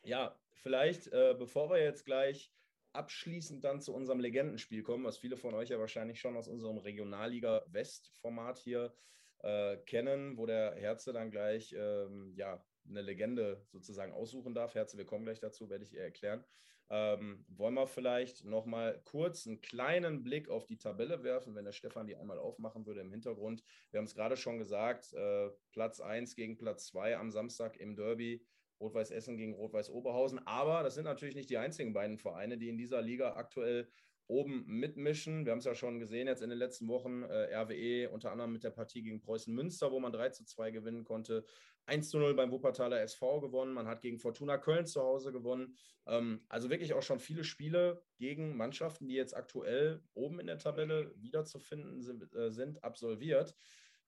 Ja, 0.03 0.35
vielleicht, 0.53 1.07
äh, 1.07 1.35
bevor 1.37 1.69
wir 1.69 1.83
jetzt 1.83 2.05
gleich 2.05 2.51
abschließend 2.93 3.63
dann 3.63 3.81
zu 3.81 3.93
unserem 3.93 4.19
Legendenspiel 4.19 4.81
kommen, 4.81 5.03
was 5.03 5.17
viele 5.17 5.37
von 5.37 5.53
euch 5.53 5.69
ja 5.69 5.79
wahrscheinlich 5.79 6.19
schon 6.19 6.35
aus 6.35 6.47
unserem 6.47 6.77
Regionalliga 6.77 7.63
West-Format 7.67 8.57
hier 8.57 8.93
äh, 9.39 9.77
kennen, 9.85 10.37
wo 10.37 10.45
der 10.45 10.75
Herze 10.75 11.13
dann 11.13 11.29
gleich 11.29 11.75
ähm, 11.77 12.33
ja, 12.35 12.63
eine 12.89 13.01
Legende 13.01 13.65
sozusagen 13.67 14.13
aussuchen 14.13 14.53
darf. 14.53 14.75
Herze, 14.75 14.97
wir 14.97 15.05
kommen 15.05 15.25
gleich 15.25 15.39
dazu, 15.39 15.69
werde 15.69 15.83
ich 15.83 15.93
ihr 15.93 16.01
erklären. 16.01 16.43
Ähm, 16.91 17.45
wollen 17.49 17.75
wir 17.75 17.85
vielleicht 17.85 18.45
nochmal 18.45 18.99
kurz 19.05 19.45
einen 19.45 19.61
kleinen 19.61 20.23
Blick 20.23 20.49
auf 20.49 20.65
die 20.65 20.77
Tabelle 20.77 21.23
werfen, 21.23 21.53
wenn 21.53 21.65
der 21.65 21.71
Stefan 21.71 22.07
die 22.07 22.15
einmal 22.15 22.39
aufmachen 22.39 22.87
würde 22.87 23.01
im 23.01 23.11
Hintergrund. 23.11 23.63
Wir 23.91 23.99
haben 23.99 24.05
es 24.05 24.15
gerade 24.15 24.35
schon 24.35 24.57
gesagt, 24.57 25.13
äh, 25.13 25.49
Platz 25.71 25.99
1 26.01 26.35
gegen 26.35 26.57
Platz 26.57 26.87
2 26.87 27.17
am 27.17 27.29
Samstag 27.29 27.77
im 27.77 27.95
Derby 27.95 28.43
Rot-Weiß 28.79 29.11
Essen 29.11 29.37
gegen 29.37 29.53
Rot-Weiß 29.53 29.91
Oberhausen. 29.91 30.39
Aber 30.47 30.81
das 30.81 30.95
sind 30.95 31.03
natürlich 31.03 31.35
nicht 31.35 31.51
die 31.51 31.57
einzigen 31.57 31.93
beiden 31.93 32.17
Vereine, 32.17 32.57
die 32.57 32.69
in 32.69 32.77
dieser 32.77 33.01
Liga 33.01 33.33
aktuell 33.33 33.87
oben 34.29 34.63
mitmischen. 34.67 35.45
Wir 35.45 35.51
haben 35.51 35.59
es 35.59 35.65
ja 35.65 35.75
schon 35.75 35.99
gesehen 35.99 36.27
jetzt 36.27 36.43
in 36.43 36.49
den 36.49 36.59
letzten 36.59 36.87
Wochen. 36.87 37.23
Äh, 37.23 37.55
RWE 37.55 38.09
unter 38.09 38.31
anderem 38.31 38.53
mit 38.53 38.63
der 38.63 38.69
Partie 38.69 39.01
gegen 39.01 39.19
Preußen 39.19 39.53
Münster, 39.53 39.91
wo 39.91 39.99
man 39.99 40.11
3 40.11 40.29
zu 40.29 40.45
2 40.45 40.71
gewinnen 40.71 41.03
konnte. 41.03 41.45
1 41.89 42.09
zu 42.09 42.19
0 42.19 42.35
beim 42.35 42.51
Wuppertaler 42.51 43.01
SV 43.01 43.41
gewonnen. 43.41 43.73
Man 43.73 43.87
hat 43.87 44.01
gegen 44.01 44.19
Fortuna 44.19 44.57
Köln 44.57 44.85
zu 44.85 45.01
Hause 45.01 45.31
gewonnen. 45.31 45.75
Ähm, 46.05 46.45
also 46.47 46.69
wirklich 46.69 46.93
auch 46.93 47.01
schon 47.01 47.19
viele 47.19 47.43
Spiele 47.43 48.03
gegen 48.17 48.55
Mannschaften, 48.55 49.07
die 49.07 49.15
jetzt 49.15 49.35
aktuell 49.35 50.01
oben 50.13 50.39
in 50.39 50.47
der 50.47 50.59
Tabelle 50.59 51.13
wiederzufinden 51.17 52.01
sind, 52.01 52.33
äh, 52.35 52.51
sind 52.51 52.83
absolviert. 52.83 53.55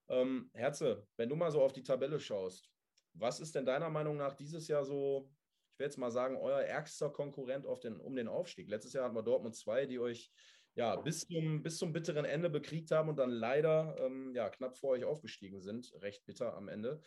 Ähm, 0.07 0.49
Herze, 0.53 1.07
wenn 1.17 1.29
du 1.29 1.35
mal 1.35 1.51
so 1.51 1.61
auf 1.61 1.73
die 1.73 1.83
Tabelle 1.83 2.19
schaust, 2.19 2.71
was 3.13 3.39
ist 3.39 3.55
denn 3.55 3.65
deiner 3.65 3.89
Meinung 3.89 4.17
nach 4.17 4.33
dieses 4.33 4.67
Jahr 4.67 4.85
so, 4.85 5.29
ich 5.73 5.79
will 5.79 5.87
jetzt 5.87 5.97
mal 5.97 6.11
sagen, 6.11 6.37
euer 6.37 6.61
ärgster 6.61 7.09
Konkurrent 7.09 7.65
den, 7.83 7.99
um 7.99 8.15
den 8.15 8.27
Aufstieg? 8.27 8.69
Letztes 8.69 8.93
Jahr 8.93 9.05
hatten 9.05 9.15
wir 9.15 9.23
Dortmund 9.23 9.55
2, 9.55 9.85
die 9.87 9.99
euch 9.99 10.31
ja, 10.75 10.95
bis, 10.95 11.27
zum, 11.27 11.61
bis 11.63 11.77
zum 11.77 11.91
bitteren 11.91 12.25
Ende 12.25 12.49
bekriegt 12.49 12.91
haben 12.91 13.09
und 13.09 13.17
dann 13.17 13.29
leider 13.29 13.97
ähm, 13.99 14.33
ja, 14.33 14.49
knapp 14.49 14.77
vor 14.77 14.91
euch 14.91 15.03
aufgestiegen 15.03 15.59
sind. 15.59 15.93
Recht 16.01 16.25
bitter 16.25 16.55
am 16.55 16.69
Ende. 16.69 17.01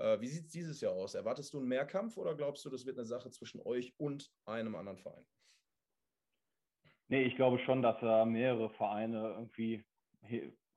Äh, 0.00 0.20
wie 0.20 0.28
sieht 0.28 0.46
es 0.46 0.50
dieses 0.50 0.80
Jahr 0.80 0.94
aus? 0.94 1.14
Erwartest 1.14 1.52
du 1.52 1.58
einen 1.58 1.68
Mehrkampf 1.68 2.16
oder 2.16 2.34
glaubst 2.34 2.64
du, 2.64 2.70
das 2.70 2.86
wird 2.86 2.96
eine 2.98 3.06
Sache 3.06 3.30
zwischen 3.30 3.60
euch 3.60 3.94
und 3.98 4.32
einem 4.46 4.74
anderen 4.74 4.98
Verein? 4.98 5.26
Nee, 7.08 7.24
ich 7.24 7.36
glaube 7.36 7.58
schon, 7.60 7.82
dass 7.82 8.00
da 8.00 8.24
mehrere 8.24 8.70
Vereine 8.70 9.34
irgendwie 9.36 9.84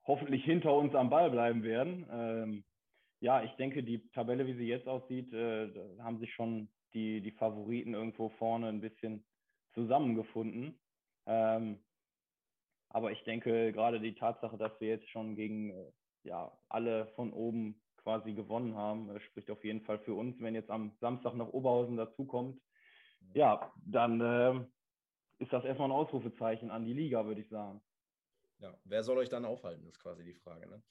hoffentlich 0.06 0.44
hinter 0.44 0.74
uns 0.76 0.94
am 0.94 1.10
Ball 1.10 1.30
bleiben 1.30 1.64
werden. 1.64 2.06
Ähm, 2.12 2.66
ja, 3.22 3.44
ich 3.44 3.52
denke, 3.54 3.84
die 3.84 4.10
Tabelle, 4.10 4.46
wie 4.46 4.56
sie 4.56 4.68
jetzt 4.68 4.88
aussieht, 4.88 5.32
äh, 5.32 5.72
haben 6.00 6.20
sich 6.20 6.34
schon 6.34 6.70
die, 6.94 7.22
die 7.22 7.32
Favoriten 7.32 7.94
irgendwo 7.94 8.30
vorne 8.30 8.68
ein 8.68 8.82
bisschen 8.82 9.26
zusammengefunden. 9.74 10.80
Ähm, 11.26 11.84
aber 12.90 13.12
ich 13.12 13.24
denke, 13.24 13.72
gerade 13.72 14.02
die 14.02 14.16
Tatsache, 14.16 14.58
dass 14.58 14.80
wir 14.82 14.90
jetzt 14.90 15.10
schon 15.10 15.36
gegen 15.36 15.72
äh, 15.72 15.92
ja, 16.24 16.52
alle 16.68 17.08
von 17.16 17.32
oben 17.32 17.83
quasi 18.04 18.34
gewonnen 18.34 18.76
haben, 18.76 19.10
äh, 19.10 19.20
spricht 19.20 19.50
auf 19.50 19.64
jeden 19.64 19.82
Fall 19.82 20.00
für 20.00 20.14
uns. 20.14 20.40
Wenn 20.40 20.56
jetzt 20.56 20.70
am 20.70 20.96
Samstag 21.00 21.34
nach 21.36 21.48
Oberhausen 21.48 21.98
dazukommt, 21.98 22.62
ja, 23.34 23.72
dann 23.86 24.22
äh, 24.22 24.66
ist 25.40 25.54
das 25.54 25.66
erstmal 25.66 25.90
ein 25.90 25.96
Ausrufezeichen 25.96 26.70
an 26.70 26.86
die 26.86 26.94
Liga, 26.94 27.26
würde 27.26 27.42
ich 27.42 27.50
sagen. 27.50 27.82
Ja, 28.60 28.78
wer 28.84 29.04
soll 29.04 29.18
euch 29.18 29.30
dann 29.30 29.46
aufhalten, 29.46 29.88
ist 29.88 30.00
quasi 30.00 30.24
die 30.24 30.36
Frage. 30.36 30.70
Ne? 30.70 30.84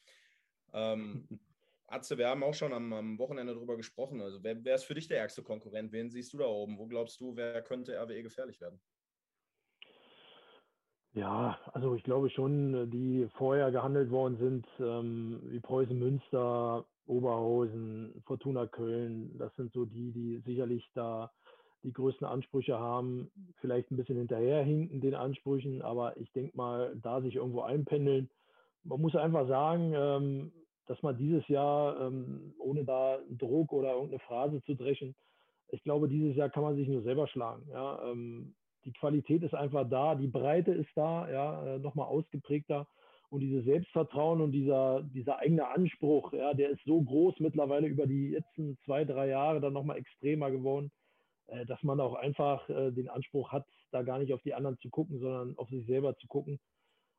Ähm, 0.72 1.28
Atze, 1.86 2.16
wir 2.16 2.28
haben 2.28 2.42
auch 2.42 2.54
schon 2.54 2.72
am, 2.72 2.92
am 2.92 3.18
Wochenende 3.18 3.54
darüber 3.54 3.76
gesprochen. 3.76 4.20
Also 4.22 4.42
wer, 4.42 4.64
wer, 4.64 4.76
ist 4.76 4.84
für 4.84 4.94
dich 4.94 5.08
der 5.08 5.18
ärgste 5.18 5.42
Konkurrent? 5.42 5.92
Wen 5.92 6.10
siehst 6.10 6.32
du 6.32 6.38
da 6.38 6.46
oben? 6.46 6.78
Wo 6.78 6.86
glaubst 6.86 7.20
du, 7.20 7.36
wer 7.36 7.60
könnte 7.62 7.98
RWE 8.00 8.22
gefährlich 8.22 8.60
werden? 8.60 8.80
Ja, 11.14 11.58
also 11.74 11.94
ich 11.94 12.02
glaube 12.02 12.30
schon, 12.30 12.90
die 12.90 13.28
vorher 13.36 13.70
gehandelt 13.70 14.10
worden 14.10 14.38
sind, 14.38 14.66
ähm, 14.80 15.42
wie 15.44 15.60
Preußen 15.60 15.98
Münster, 15.98 16.86
Oberhausen, 17.06 18.22
Fortuna 18.26 18.66
Köln, 18.66 19.36
das 19.38 19.54
sind 19.56 19.72
so 19.72 19.84
die, 19.84 20.12
die 20.12 20.42
sicherlich 20.44 20.88
da 20.94 21.30
die 21.82 21.92
größten 21.92 22.26
Ansprüche 22.26 22.78
haben, 22.78 23.30
vielleicht 23.60 23.90
ein 23.90 23.96
bisschen 23.96 24.16
hinterherhinken 24.16 25.00
den 25.00 25.14
Ansprüchen, 25.14 25.82
aber 25.82 26.16
ich 26.16 26.30
denke 26.32 26.56
mal, 26.56 26.94
da 27.02 27.20
sich 27.20 27.36
irgendwo 27.36 27.62
einpendeln, 27.62 28.30
man 28.84 29.00
muss 29.00 29.16
einfach 29.16 29.48
sagen, 29.48 29.92
ähm, 29.94 30.52
dass 30.86 31.02
man 31.02 31.16
dieses 31.16 31.46
Jahr, 31.48 32.00
ähm, 32.00 32.54
ohne 32.58 32.84
da 32.84 33.18
Druck 33.30 33.72
oder 33.72 33.94
irgendeine 33.94 34.20
Phrase 34.20 34.62
zu 34.64 34.74
dreschen, 34.74 35.14
ich 35.68 35.82
glaube, 35.84 36.08
dieses 36.08 36.36
Jahr 36.36 36.50
kann 36.50 36.62
man 36.62 36.76
sich 36.76 36.88
nur 36.88 37.02
selber 37.02 37.26
schlagen. 37.28 37.66
Ja? 37.70 38.02
Ähm, 38.10 38.54
die 38.84 38.92
Qualität 38.92 39.42
ist 39.42 39.54
einfach 39.54 39.88
da, 39.88 40.14
die 40.14 40.26
Breite 40.26 40.72
ist 40.72 40.90
da, 40.94 41.30
ja, 41.30 41.64
äh, 41.66 41.78
nochmal 41.78 42.06
ausgeprägter. 42.06 42.86
Und 43.32 43.40
dieses 43.40 43.64
Selbstvertrauen 43.64 44.42
und 44.42 44.52
dieser, 44.52 45.02
dieser 45.04 45.38
eigene 45.38 45.66
Anspruch, 45.66 46.34
ja, 46.34 46.52
der 46.52 46.68
ist 46.68 46.84
so 46.84 47.00
groß 47.00 47.40
mittlerweile 47.40 47.86
über 47.86 48.06
die 48.06 48.28
letzten 48.28 48.76
zwei, 48.84 49.06
drei 49.06 49.28
Jahre 49.28 49.58
dann 49.58 49.72
nochmal 49.72 49.96
extremer 49.96 50.50
geworden, 50.50 50.92
äh, 51.46 51.64
dass 51.64 51.82
man 51.82 51.98
auch 51.98 52.12
einfach 52.12 52.68
äh, 52.68 52.90
den 52.90 53.08
Anspruch 53.08 53.50
hat, 53.50 53.64
da 53.90 54.02
gar 54.02 54.18
nicht 54.18 54.34
auf 54.34 54.42
die 54.42 54.52
anderen 54.52 54.76
zu 54.80 54.90
gucken, 54.90 55.18
sondern 55.18 55.56
auf 55.56 55.70
sich 55.70 55.86
selber 55.86 56.14
zu 56.18 56.26
gucken. 56.26 56.60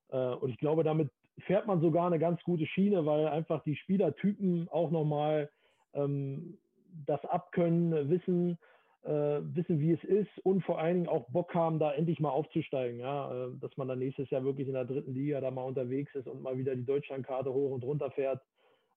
Äh, 0.09 0.35
und 0.35 0.51
ich 0.51 0.59
glaube, 0.59 0.83
damit 0.83 1.09
fährt 1.47 1.65
man 1.65 1.81
sogar 1.81 2.05
eine 2.05 2.19
ganz 2.19 2.39
gute 2.43 2.67
Schiene, 2.67 3.07
weil 3.07 3.27
einfach 3.27 3.63
die 3.63 3.75
Spielertypen 3.75 4.69
auch 4.69 4.91
nochmal 4.91 5.49
ähm, 5.95 6.59
das 7.07 7.25
abkönnen, 7.25 8.11
wissen, 8.11 8.59
äh, 9.03 9.41
wissen, 9.55 9.79
wie 9.79 9.91
es 9.91 10.03
ist 10.03 10.29
und 10.43 10.63
vor 10.63 10.79
allen 10.79 10.95
Dingen 10.95 11.09
auch 11.09 11.29
Bock 11.29 11.53
haben, 11.53 11.79
da 11.79 11.91
endlich 11.91 12.19
mal 12.19 12.29
aufzusteigen. 12.29 12.99
Ja? 12.99 13.47
Äh, 13.47 13.49
dass 13.59 13.75
man 13.77 13.87
dann 13.87 13.99
nächstes 13.99 14.29
Jahr 14.29 14.43
wirklich 14.43 14.67
in 14.67 14.73
der 14.73 14.85
dritten 14.85 15.13
Liga 15.13 15.41
da 15.41 15.51
mal 15.51 15.63
unterwegs 15.63 16.13
ist 16.15 16.27
und 16.27 16.41
mal 16.41 16.57
wieder 16.57 16.75
die 16.75 16.85
Deutschlandkarte 16.85 17.53
hoch 17.53 17.71
und 17.71 17.83
runter 17.83 18.11
fährt. 18.11 18.41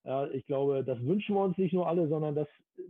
Ja, 0.05 0.25
ich 0.27 0.45
glaube, 0.45 0.85
das 0.85 1.03
wünschen 1.03 1.35
wir 1.35 1.43
uns 1.43 1.57
nicht 1.57 1.73
nur 1.73 1.87
alle, 1.87 2.07
sondern 2.07 2.33
das 2.33 2.47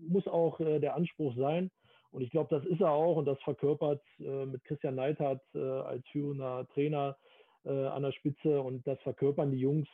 muss 0.08 0.28
auch 0.28 0.60
äh, 0.60 0.80
der 0.80 0.96
Anspruch 0.96 1.36
sein. 1.36 1.72
Und 2.12 2.22
ich 2.22 2.30
glaube, 2.30 2.56
das 2.56 2.64
ist 2.66 2.80
er 2.80 2.92
auch 2.92 3.18
und 3.18 3.26
das 3.26 3.42
verkörpert 3.42 4.02
äh, 4.20 4.46
mit 4.46 4.64
Christian 4.64 4.96
Neidhardt 4.96 5.42
äh, 5.56 5.60
als 5.60 6.08
führender 6.10 6.68
Trainer 6.74 7.18
an 7.64 8.04
der 8.04 8.14
Spitze 8.14 8.62
und 8.62 8.88
das 8.88 8.98
verkörpern 9.02 9.52
die 9.52 9.60
Jungs 9.60 9.90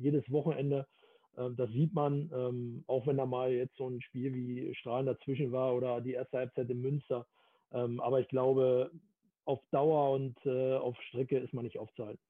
jedes 0.00 0.24
Wochenende. 0.32 0.86
Ähm, 1.40 1.56
das 1.56 1.70
sieht 1.70 1.94
man, 1.94 2.30
ähm, 2.34 2.84
auch 2.86 3.06
wenn 3.06 3.16
da 3.16 3.26
mal 3.26 3.50
jetzt 3.50 3.76
so 3.76 3.88
ein 3.88 4.02
Spiel 4.02 4.34
wie 4.34 4.74
Strahlen 4.74 5.06
dazwischen 5.06 5.52
war 5.52 5.74
oder 5.74 6.00
die 6.00 6.12
erste 6.12 6.38
Halbzeit 6.38 6.68
in 6.68 6.82
Münster. 6.82 7.26
Ähm, 7.72 8.00
aber 8.00 8.20
ich 8.20 8.28
glaube, 8.28 8.90
auf 9.46 9.60
Dauer 9.70 10.12
und 10.12 10.36
äh, 10.44 10.74
auf 10.76 11.00
Strecke 11.08 11.38
ist 11.38 11.54
man 11.54 11.64
nicht 11.64 11.78
aufzuhalten. 11.78 12.22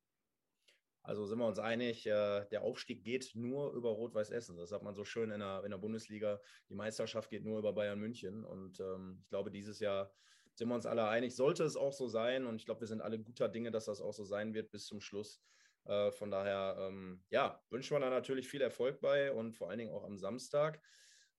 Also 1.02 1.24
sind 1.26 1.38
wir 1.38 1.46
uns 1.46 1.58
einig, 1.58 2.06
äh, 2.06 2.44
der 2.50 2.62
Aufstieg 2.62 3.02
geht 3.02 3.32
nur 3.34 3.72
über 3.72 3.88
Rot-Weiß 3.88 4.30
Essen. 4.30 4.56
Das 4.56 4.68
sagt 4.68 4.84
man 4.84 4.94
so 4.94 5.04
schön 5.04 5.30
in 5.30 5.40
der, 5.40 5.64
in 5.64 5.70
der 5.70 5.78
Bundesliga. 5.78 6.40
Die 6.68 6.74
Meisterschaft 6.74 7.30
geht 7.30 7.44
nur 7.44 7.58
über 7.58 7.72
Bayern 7.72 7.98
München. 7.98 8.44
Und 8.44 8.78
ich 8.78 9.28
glaube, 9.30 9.50
dieses 9.50 9.80
Jahr 9.80 10.12
sind 10.54 10.68
wir 10.68 10.74
uns 10.74 10.84
alle 10.84 11.08
einig, 11.08 11.34
sollte 11.34 11.64
es 11.64 11.76
auch 11.76 11.94
so 11.94 12.06
sein. 12.06 12.44
Und 12.46 12.56
ich 12.56 12.66
glaube, 12.66 12.80
wir 12.80 12.86
sind 12.86 13.00
alle 13.00 13.18
guter 13.18 13.48
Dinge, 13.48 13.70
dass 13.70 13.86
das 13.86 14.02
auch 14.02 14.12
so 14.12 14.24
sein 14.24 14.52
wird 14.52 14.70
bis 14.70 14.84
zum 14.84 15.00
Schluss. 15.00 15.40
Äh, 15.85 16.11
von 16.12 16.31
daher, 16.31 16.76
ähm, 16.78 17.22
ja, 17.31 17.62
wünschen 17.70 17.97
wir 17.97 18.01
da 18.01 18.11
natürlich 18.11 18.49
viel 18.49 18.61
Erfolg 18.61 19.01
bei 19.01 19.33
und 19.33 19.53
vor 19.53 19.70
allen 19.70 19.78
Dingen 19.78 19.93
auch 19.93 20.05
am 20.05 20.18
Samstag. 20.18 20.81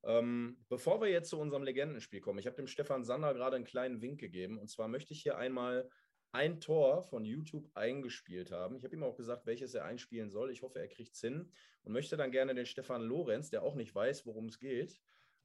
Ähm, 0.03 0.57
bevor 0.67 0.99
wir 1.01 1.09
jetzt 1.09 1.29
zu 1.29 1.39
unserem 1.39 1.63
Legendenspiel 1.63 2.21
kommen, 2.21 2.39
ich 2.39 2.47
habe 2.47 2.55
dem 2.55 2.67
Stefan 2.67 3.03
Sander 3.03 3.33
gerade 3.33 3.55
einen 3.55 3.65
kleinen 3.65 4.01
Wink 4.01 4.19
gegeben. 4.19 4.57
Und 4.57 4.69
zwar 4.69 4.87
möchte 4.87 5.13
ich 5.13 5.21
hier 5.21 5.37
einmal 5.37 5.89
ein 6.31 6.59
Tor 6.59 7.03
von 7.03 7.25
YouTube 7.25 7.69
eingespielt 7.73 8.51
haben. 8.51 8.77
Ich 8.77 8.83
habe 8.83 8.95
ihm 8.95 9.03
auch 9.03 9.17
gesagt, 9.17 9.45
welches 9.45 9.73
er 9.73 9.85
einspielen 9.85 10.29
soll. 10.29 10.49
Ich 10.51 10.61
hoffe, 10.61 10.79
er 10.79 10.87
kriegt 10.87 11.13
es 11.13 11.21
hin 11.21 11.51
und 11.83 11.91
möchte 11.91 12.17
dann 12.17 12.31
gerne 12.31 12.55
den 12.55 12.65
Stefan 12.65 13.01
Lorenz, 13.01 13.49
der 13.49 13.63
auch 13.63 13.75
nicht 13.75 13.93
weiß, 13.93 14.25
worum 14.25 14.45
es 14.45 14.57
geht, 14.57 14.99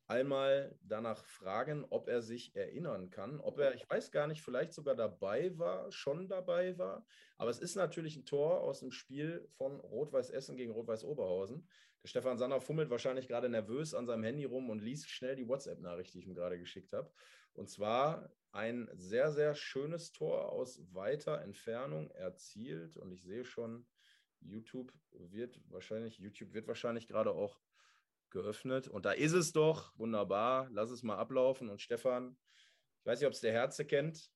einmal 0.09 0.79
danach 0.83 1.25
fragen, 1.25 1.85
ob 1.91 2.09
er 2.09 2.23
sich 2.23 2.55
erinnern 2.55 3.11
kann, 3.11 3.41
ob 3.41 3.59
er, 3.59 3.75
ich 3.75 3.89
weiß 3.89 4.13
gar 4.13 4.27
nicht, 4.27 4.43
vielleicht 4.43 4.73
sogar 4.73 4.95
dabei 4.95 5.57
war, 5.59 5.91
schon 5.91 6.29
dabei 6.29 6.79
war. 6.79 7.07
Aber 7.39 7.51
es 7.51 7.59
ist 7.59 7.75
natürlich 7.75 8.17
ein 8.17 8.25
Tor 8.25 8.61
aus 8.61 8.81
dem 8.81 8.93
Spiel 8.93 9.49
von 9.57 9.81
Rot-Weiß 9.81 10.31
Essen 10.31 10.57
gegen 10.57 10.73
Rot-Weiß 10.73 11.05
Oberhausen. 11.05 11.69
Der 12.03 12.09
Stefan 12.09 12.39
Sander 12.39 12.61
fummelt 12.61 12.89
wahrscheinlich 12.91 13.27
gerade 13.27 13.49
nervös 13.49 13.95
an 13.95 14.07
seinem 14.07 14.23
Handy 14.23 14.45
rum 14.45 14.71
und 14.71 14.81
liest 14.81 15.11
schnell 15.11 15.35
die 15.35 15.49
WhatsApp-Nachricht, 15.49 16.15
die 16.15 16.21
ich 16.21 16.27
ihm 16.27 16.35
gerade 16.35 16.59
geschickt 16.59 16.93
habe. 16.93 17.13
Und 17.53 17.69
zwar 17.69 18.31
ein 18.53 18.89
sehr, 18.95 19.33
sehr 19.33 19.55
schönes 19.55 20.13
Tor 20.13 20.53
aus 20.53 20.81
weiter 20.95 21.41
Entfernung 21.43 22.11
erzielt. 22.13 22.97
Und 22.97 23.11
ich 23.11 23.23
sehe 23.23 23.45
schon, 23.45 23.87
YouTube 24.41 24.93
wird 25.11 25.61
wahrscheinlich, 25.69 26.19
YouTube 26.19 26.55
wird 26.55 26.69
wahrscheinlich 26.69 27.09
gerade 27.09 27.33
auch 27.33 27.59
geöffnet. 28.31 28.89
Und 28.89 29.05
da 29.05 29.13
ist 29.13 29.33
es 29.33 29.53
doch. 29.53 29.97
Wunderbar. 29.99 30.69
Lass 30.71 30.91
es 30.91 31.03
mal 31.03 31.17
ablaufen. 31.17 31.69
Und 31.69 31.81
Stefan, 31.81 32.37
ich 33.01 33.07
weiß 33.07 33.21
nicht, 33.21 33.27
ob 33.27 33.33
es 33.33 33.41
der 33.41 33.53
Herze 33.53 33.85
kennt. 33.85 34.31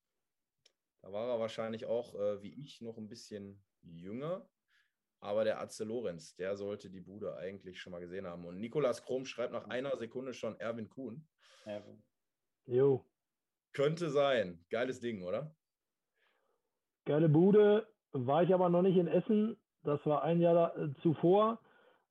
Da 1.03 1.12
war 1.12 1.28
er 1.28 1.41
wahrscheinlich 1.41 1.86
auch, 1.86 2.14
äh, 2.14 2.43
wie 2.43 2.53
ich, 2.61 2.80
noch 2.80 2.99
ein 2.99 3.09
bisschen 3.09 3.62
jünger. 3.82 4.49
Aber 5.20 5.45
der 5.45 5.61
Atze 5.61 5.84
Lorenz, 5.84 6.34
der 6.36 6.57
sollte 6.57 6.91
die 6.91 7.01
Bude 7.01 7.36
eigentlich 7.36 7.80
schon 7.80 7.91
mal 7.91 8.01
gesehen 8.01 8.26
haben. 8.26 8.45
Und 8.47 8.59
Nikolas 8.59 9.03
Krom 9.03 9.26
schreibt 9.26 9.53
nach 9.53 9.68
einer 9.68 9.97
Sekunde 9.97 10.32
schon 10.32 10.59
Erwin 10.59 10.88
Kuhn. 10.88 11.26
Erwin. 11.64 12.03
Jo. 12.66 13.05
Könnte 13.72 14.11
sein. 14.11 14.64
Geiles 14.70 15.01
Ding, 15.01 15.22
oder? 15.22 15.55
Geile 17.05 17.28
Bude. 17.28 17.86
War 18.12 18.43
ich 18.43 18.53
aber 18.53 18.68
noch 18.68 18.82
nicht 18.82 18.97
in 18.97 19.09
Essen. 19.09 19.61
Das 19.82 20.05
war 20.05 20.22
ein 20.22 20.41
Jahr 20.41 20.76
äh, 20.76 20.93
zuvor. 21.03 21.61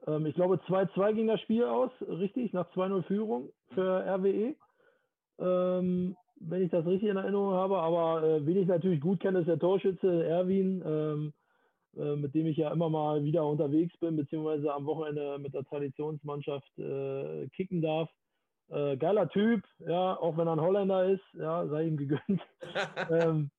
Ähm, 0.07 0.25
ich 0.25 0.35
glaube, 0.35 0.55
2-2 0.67 1.13
ging 1.13 1.27
das 1.27 1.41
Spiel 1.41 1.65
aus, 1.65 1.91
richtig, 2.01 2.53
nach 2.53 2.69
2-0 2.73 3.03
Führung 3.03 3.49
für 3.73 4.05
RWE. 4.05 4.55
Ähm, 5.39 6.15
wenn 6.39 6.63
ich 6.63 6.71
das 6.71 6.85
richtig 6.85 7.09
in 7.09 7.17
Erinnerung 7.17 7.53
habe. 7.53 7.77
Aber 7.79 8.23
äh, 8.23 8.45
wen 8.45 8.57
ich 8.57 8.67
natürlich 8.67 9.01
gut 9.01 9.19
kenne, 9.19 9.39
ist 9.39 9.47
der 9.47 9.59
Torschütze 9.59 10.25
Erwin, 10.25 10.81
ähm, 10.85 11.33
äh, 11.97 12.15
mit 12.15 12.33
dem 12.33 12.47
ich 12.47 12.57
ja 12.57 12.71
immer 12.71 12.89
mal 12.89 13.23
wieder 13.23 13.45
unterwegs 13.45 13.97
bin, 13.97 14.15
beziehungsweise 14.15 14.73
am 14.73 14.85
Wochenende 14.85 15.37
mit 15.39 15.53
der 15.53 15.65
Traditionsmannschaft 15.65 16.77
äh, 16.79 17.47
kicken 17.49 17.81
darf. 17.81 18.09
Äh, 18.69 18.97
geiler 18.97 19.27
Typ, 19.29 19.63
ja, 19.79 20.17
auch 20.17 20.37
wenn 20.37 20.47
er 20.47 20.53
ein 20.53 20.61
Holländer 20.61 21.05
ist, 21.05 21.23
ja, 21.33 21.67
sei 21.67 21.87
ihm 21.87 21.97
gegönnt. 21.97 22.41
ähm, 23.09 23.49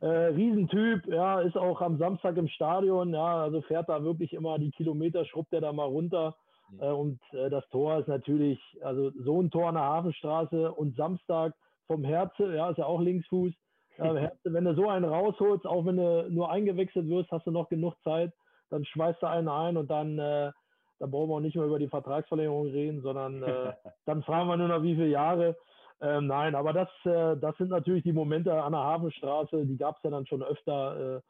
äh, 0.00 0.06
Riesentyp, 0.06 1.06
ja, 1.06 1.40
ist 1.40 1.56
auch 1.56 1.80
am 1.80 1.98
Samstag 1.98 2.36
im 2.36 2.48
Stadion, 2.48 3.12
ja, 3.12 3.42
also 3.42 3.60
fährt 3.62 3.88
da 3.88 4.02
wirklich 4.02 4.32
immer 4.32 4.58
die 4.58 4.70
Kilometer, 4.70 5.24
schrubbt 5.24 5.52
er 5.52 5.60
da 5.60 5.72
mal 5.72 5.86
runter. 5.86 6.36
Mhm. 6.70 6.80
Äh, 6.80 6.90
und 6.90 7.20
äh, 7.32 7.50
das 7.50 7.68
Tor 7.68 7.98
ist 7.98 8.08
natürlich, 8.08 8.58
also 8.82 9.10
so 9.22 9.40
ein 9.40 9.50
Tor 9.50 9.68
an 9.68 9.74
der 9.74 9.84
Hafenstraße 9.84 10.72
und 10.72 10.96
Samstag 10.96 11.54
vom 11.86 12.04
Herze, 12.04 12.54
ja, 12.54 12.70
ist 12.70 12.78
ja 12.78 12.86
auch 12.86 13.00
Linksfuß. 13.00 13.52
Herze, 13.96 14.52
wenn 14.52 14.64
du 14.64 14.74
so 14.74 14.88
einen 14.88 15.04
rausholst, 15.04 15.66
auch 15.66 15.86
wenn 15.86 15.96
du 15.96 16.28
nur 16.28 16.50
eingewechselt 16.50 17.08
wirst, 17.08 17.30
hast 17.30 17.46
du 17.46 17.52
noch 17.52 17.68
genug 17.68 17.94
Zeit, 18.02 18.32
dann 18.70 18.84
schweißt 18.84 19.22
du 19.22 19.26
einen 19.28 19.48
ein 19.48 19.76
und 19.76 19.88
dann 19.88 20.18
äh, 20.18 20.50
da 20.98 21.06
brauchen 21.06 21.28
wir 21.28 21.36
auch 21.36 21.40
nicht 21.40 21.56
mehr 21.56 21.66
über 21.66 21.78
die 21.78 21.88
Vertragsverlängerung 21.88 22.68
reden, 22.68 23.02
sondern 23.02 23.42
äh, 23.42 23.72
dann 24.06 24.22
fragen 24.22 24.48
wir 24.48 24.56
nur 24.56 24.68
noch, 24.68 24.82
wie 24.82 24.94
viele 24.94 25.08
Jahre. 25.08 25.56
Ähm, 26.04 26.26
nein, 26.26 26.54
aber 26.54 26.74
das, 26.74 26.88
äh, 27.04 27.34
das 27.38 27.56
sind 27.56 27.70
natürlich 27.70 28.02
die 28.02 28.12
Momente 28.12 28.52
an 28.52 28.72
der 28.72 28.82
Hafenstraße, 28.82 29.64
die 29.64 29.78
gab 29.78 29.96
es 29.96 30.02
ja 30.02 30.10
dann 30.10 30.26
schon 30.26 30.42
öfter. 30.42 31.22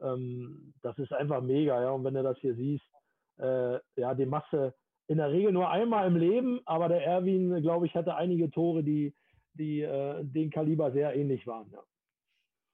Äh, 0.00 0.06
ähm, 0.06 0.72
das 0.82 0.96
ist 0.98 1.12
einfach 1.12 1.42
mega, 1.42 1.82
ja. 1.82 1.90
Und 1.90 2.04
wenn 2.04 2.14
du 2.14 2.22
das 2.22 2.38
hier 2.38 2.54
siehst, 2.54 2.84
äh, 3.38 3.78
ja, 3.96 4.14
die 4.14 4.26
Masse 4.26 4.72
in 5.08 5.16
der 5.16 5.32
Regel 5.32 5.50
nur 5.50 5.68
einmal 5.68 6.06
im 6.06 6.16
Leben, 6.16 6.60
aber 6.64 6.88
der 6.88 7.04
Erwin, 7.04 7.60
glaube 7.60 7.86
ich, 7.86 7.94
hatte 7.96 8.14
einige 8.14 8.48
Tore, 8.52 8.84
die, 8.84 9.12
die 9.54 9.82
äh, 9.82 10.22
den 10.22 10.50
Kaliber 10.50 10.92
sehr 10.92 11.16
ähnlich 11.16 11.44
waren. 11.48 11.68
Ja 11.72 11.80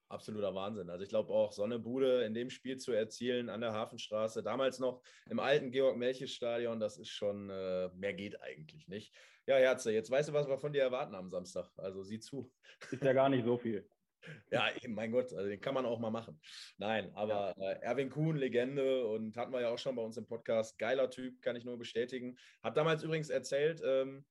absoluter 0.09 0.54
Wahnsinn. 0.54 0.90
Also 0.90 1.02
ich 1.02 1.09
glaube 1.09 1.32
auch, 1.32 1.52
Sonnebude 1.52 2.22
in 2.24 2.34
dem 2.34 2.50
Spiel 2.50 2.76
zu 2.76 2.92
erzielen 2.92 3.48
an 3.48 3.61
der 3.61 3.72
Hafenstraße, 3.72 4.42
damals 4.42 4.78
noch 4.78 5.02
im 5.28 5.40
alten 5.40 5.70
Georg-Melches-Stadion, 5.70 6.80
das 6.80 6.98
ist 6.98 7.11
schon, 7.11 7.50
äh, 7.50 7.88
mehr 7.94 8.14
geht 8.14 8.40
eigentlich 8.42 8.88
nicht. 8.88 9.14
Ja, 9.46 9.57
Herze, 9.57 9.92
jetzt 9.92 10.11
weißt 10.11 10.28
du, 10.28 10.32
was 10.32 10.48
wir 10.48 10.59
von 10.59 10.72
dir 10.72 10.82
erwarten 10.82 11.14
am 11.14 11.30
Samstag. 11.30 11.70
Also 11.76 12.02
sieh 12.02 12.18
zu. 12.18 12.52
Ist 12.90 13.02
ja 13.02 13.12
gar 13.12 13.28
nicht 13.28 13.44
so 13.44 13.57
viel. 13.57 13.88
Ja, 14.50 14.68
eben, 14.82 14.94
mein 14.94 15.12
Gott, 15.12 15.32
also 15.32 15.48
den 15.48 15.61
kann 15.61 15.74
man 15.74 15.86
auch 15.86 16.00
mal 16.00 16.11
machen. 16.11 16.40
Nein, 16.78 17.12
aber 17.14 17.54
äh, 17.59 17.78
Erwin 17.82 18.11
Kuhn, 18.11 18.36
Legende 18.36 19.07
und 19.07 19.36
hatten 19.36 19.52
wir 19.52 19.61
ja 19.61 19.68
auch 19.70 19.78
schon 19.78 19.94
bei 19.94 20.02
uns 20.02 20.16
im 20.16 20.26
Podcast. 20.26 20.80
Geiler 20.80 21.11
Typ, 21.11 21.40
kann 21.42 21.54
ich 21.54 21.64
nur 21.64 21.78
bestätigen. 21.78 22.36
Hat 22.61 22.76
damals 22.76 23.04
übrigens 23.04 23.30
erzählt, 23.30 23.80
ähm, 23.84 24.24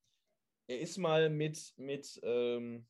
er 0.68 0.80
ist 0.80 0.98
mal 0.98 1.30
mit, 1.30 1.74
mit 1.78 2.20
ähm, 2.24 2.86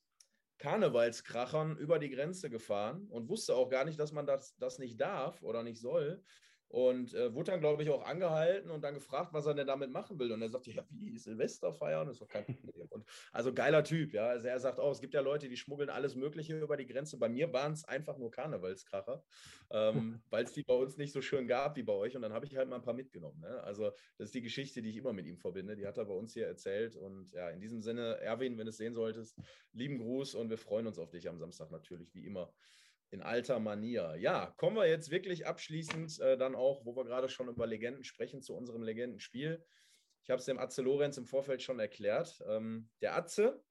Karnevalskrachern 0.57 1.77
über 1.77 1.99
die 1.99 2.09
Grenze 2.09 2.49
gefahren 2.49 3.07
und 3.09 3.29
wusste 3.29 3.55
auch 3.55 3.69
gar 3.69 3.85
nicht, 3.85 3.99
dass 3.99 4.11
man 4.11 4.25
das, 4.25 4.55
das 4.57 4.79
nicht 4.79 4.99
darf 4.99 5.43
oder 5.43 5.63
nicht 5.63 5.79
soll. 5.79 6.23
Und 6.67 7.13
äh, 7.13 7.33
wurde 7.33 7.51
dann, 7.51 7.59
glaube 7.59 7.83
ich, 7.83 7.89
auch 7.89 8.03
angehalten 8.03 8.69
und 8.71 8.83
dann 8.83 8.95
gefragt, 8.95 9.33
was 9.33 9.45
er 9.45 9.53
denn 9.53 9.67
damit 9.67 9.91
machen 9.91 10.19
will. 10.19 10.31
Und 10.31 10.41
er 10.41 10.49
sagte, 10.49 10.71
ja, 10.71 10.83
wie, 10.89 11.17
Silvester 11.17 11.73
feiern? 11.73 12.07
Das 12.07 12.15
ist 12.15 12.21
doch 12.21 12.27
kein 12.27 12.45
Problem. 12.45 12.87
Und, 12.89 13.05
also 13.31 13.53
geiler 13.53 13.83
Typ, 13.83 14.13
ja. 14.13 14.27
Also 14.27 14.47
er 14.47 14.59
sagt 14.59 14.79
auch, 14.79 14.91
es 14.91 14.99
gibt 14.99 15.13
ja 15.13 15.21
Leute, 15.21 15.47
die 15.47 15.57
schmuggeln 15.57 15.89
alles 15.89 16.15
Mögliche 16.15 16.59
über 16.59 16.75
die 16.75 16.85
Grenze. 16.85 17.17
Bei 17.17 17.29
mir 17.29 17.53
waren 17.53 17.73
es 17.73 17.85
einfach 17.85 18.17
nur 18.17 18.31
Karnevalskracher, 18.31 19.23
ähm, 19.71 20.21
weil 20.29 20.43
es 20.43 20.53
die 20.53 20.63
bei 20.63 20.73
uns 20.73 20.97
nicht 20.97 21.13
so 21.13 21.21
schön 21.21 21.47
gab 21.47 21.75
wie 21.77 21.83
bei 21.83 21.93
euch. 21.93 22.15
Und 22.15 22.23
dann 22.23 22.33
habe 22.33 22.45
ich 22.45 22.55
halt 22.57 22.67
mal 22.67 22.77
ein 22.77 22.81
paar 22.81 22.93
mitgenommen. 22.93 23.39
Ne? 23.39 23.63
Also 23.63 23.91
das 24.17 24.27
ist 24.27 24.35
die 24.35 24.41
Geschichte, 24.41 24.81
die 24.81 24.89
ich 24.89 24.97
immer 24.97 25.13
mit 25.13 25.27
ihm 25.27 25.37
verbinde. 25.37 25.75
Die 25.75 25.87
hat 25.87 25.97
er 25.97 26.05
bei 26.05 26.13
uns 26.13 26.33
hier 26.33 26.47
erzählt. 26.47 26.95
Und 26.95 27.31
ja, 27.31 27.49
in 27.49 27.61
diesem 27.61 27.81
Sinne, 27.81 28.19
Erwin, 28.19 28.57
wenn 28.57 28.65
du 28.65 28.71
es 28.71 28.77
sehen 28.77 28.95
solltest, 28.95 29.37
lieben 29.71 29.99
Gruß 29.99 30.35
und 30.35 30.49
wir 30.49 30.57
freuen 30.57 30.87
uns 30.87 30.99
auf 30.99 31.11
dich 31.11 31.29
am 31.29 31.37
Samstag 31.37 31.71
natürlich, 31.71 32.13
wie 32.15 32.25
immer. 32.25 32.51
In 33.11 33.21
alter 33.21 33.59
Manier. 33.59 34.15
Ja, 34.19 34.53
kommen 34.57 34.75
wir 34.75 34.87
jetzt 34.87 35.11
wirklich 35.11 35.47
abschließend 35.47 36.19
äh, 36.19 36.37
dann 36.37 36.55
auch, 36.55 36.85
wo 36.85 36.95
wir 36.95 37.05
gerade 37.05 37.29
schon 37.29 37.47
über 37.47 37.67
Legenden 37.67 38.03
sprechen, 38.03 38.41
zu 38.41 38.55
unserem 38.55 38.83
Legendenspiel. 38.83 39.63
Ich 40.23 40.29
habe 40.31 40.39
es 40.39 40.45
dem 40.45 40.59
Atze 40.59 40.81
Lorenz 40.81 41.17
im 41.17 41.25
Vorfeld 41.25 41.61
schon 41.61 41.79
erklärt. 41.79 42.43
Ähm, 42.47 42.89
der 43.01 43.15
Atze 43.15 43.63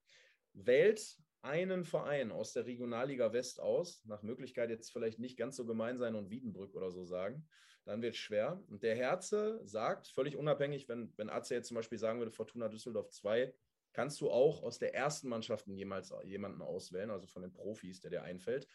wählt 0.52 1.18
einen 1.42 1.84
Verein 1.84 2.32
aus 2.32 2.52
der 2.52 2.64
Regionalliga 2.64 3.32
West 3.32 3.60
aus, 3.60 4.02
nach 4.06 4.22
Möglichkeit 4.22 4.70
jetzt 4.70 4.92
vielleicht 4.92 5.18
nicht 5.18 5.36
ganz 5.36 5.56
so 5.56 5.66
gemein 5.66 5.98
sein 5.98 6.14
und 6.14 6.30
Wiedenbrück 6.30 6.74
oder 6.74 6.90
so 6.90 7.04
sagen, 7.04 7.46
dann 7.84 8.00
wird 8.00 8.14
es 8.14 8.20
schwer. 8.20 8.62
Und 8.68 8.82
der 8.82 8.96
Herze 8.96 9.60
sagt, 9.64 10.08
völlig 10.08 10.36
unabhängig, 10.36 10.88
wenn, 10.88 11.12
wenn 11.16 11.28
Atze 11.28 11.54
jetzt 11.54 11.68
zum 11.68 11.74
Beispiel 11.74 11.98
sagen 11.98 12.18
würde, 12.18 12.30
Fortuna 12.30 12.68
Düsseldorf 12.68 13.10
2, 13.10 13.52
kannst 13.92 14.20
du 14.20 14.30
auch 14.30 14.62
aus 14.62 14.78
der 14.78 14.94
ersten 14.94 15.28
Mannschaft 15.28 15.66
jemals 15.66 16.14
jemanden 16.24 16.62
auswählen, 16.62 17.10
also 17.10 17.26
von 17.26 17.42
den 17.42 17.52
Profis, 17.52 18.00
der 18.00 18.10
dir 18.10 18.22
einfällt. 18.22 18.66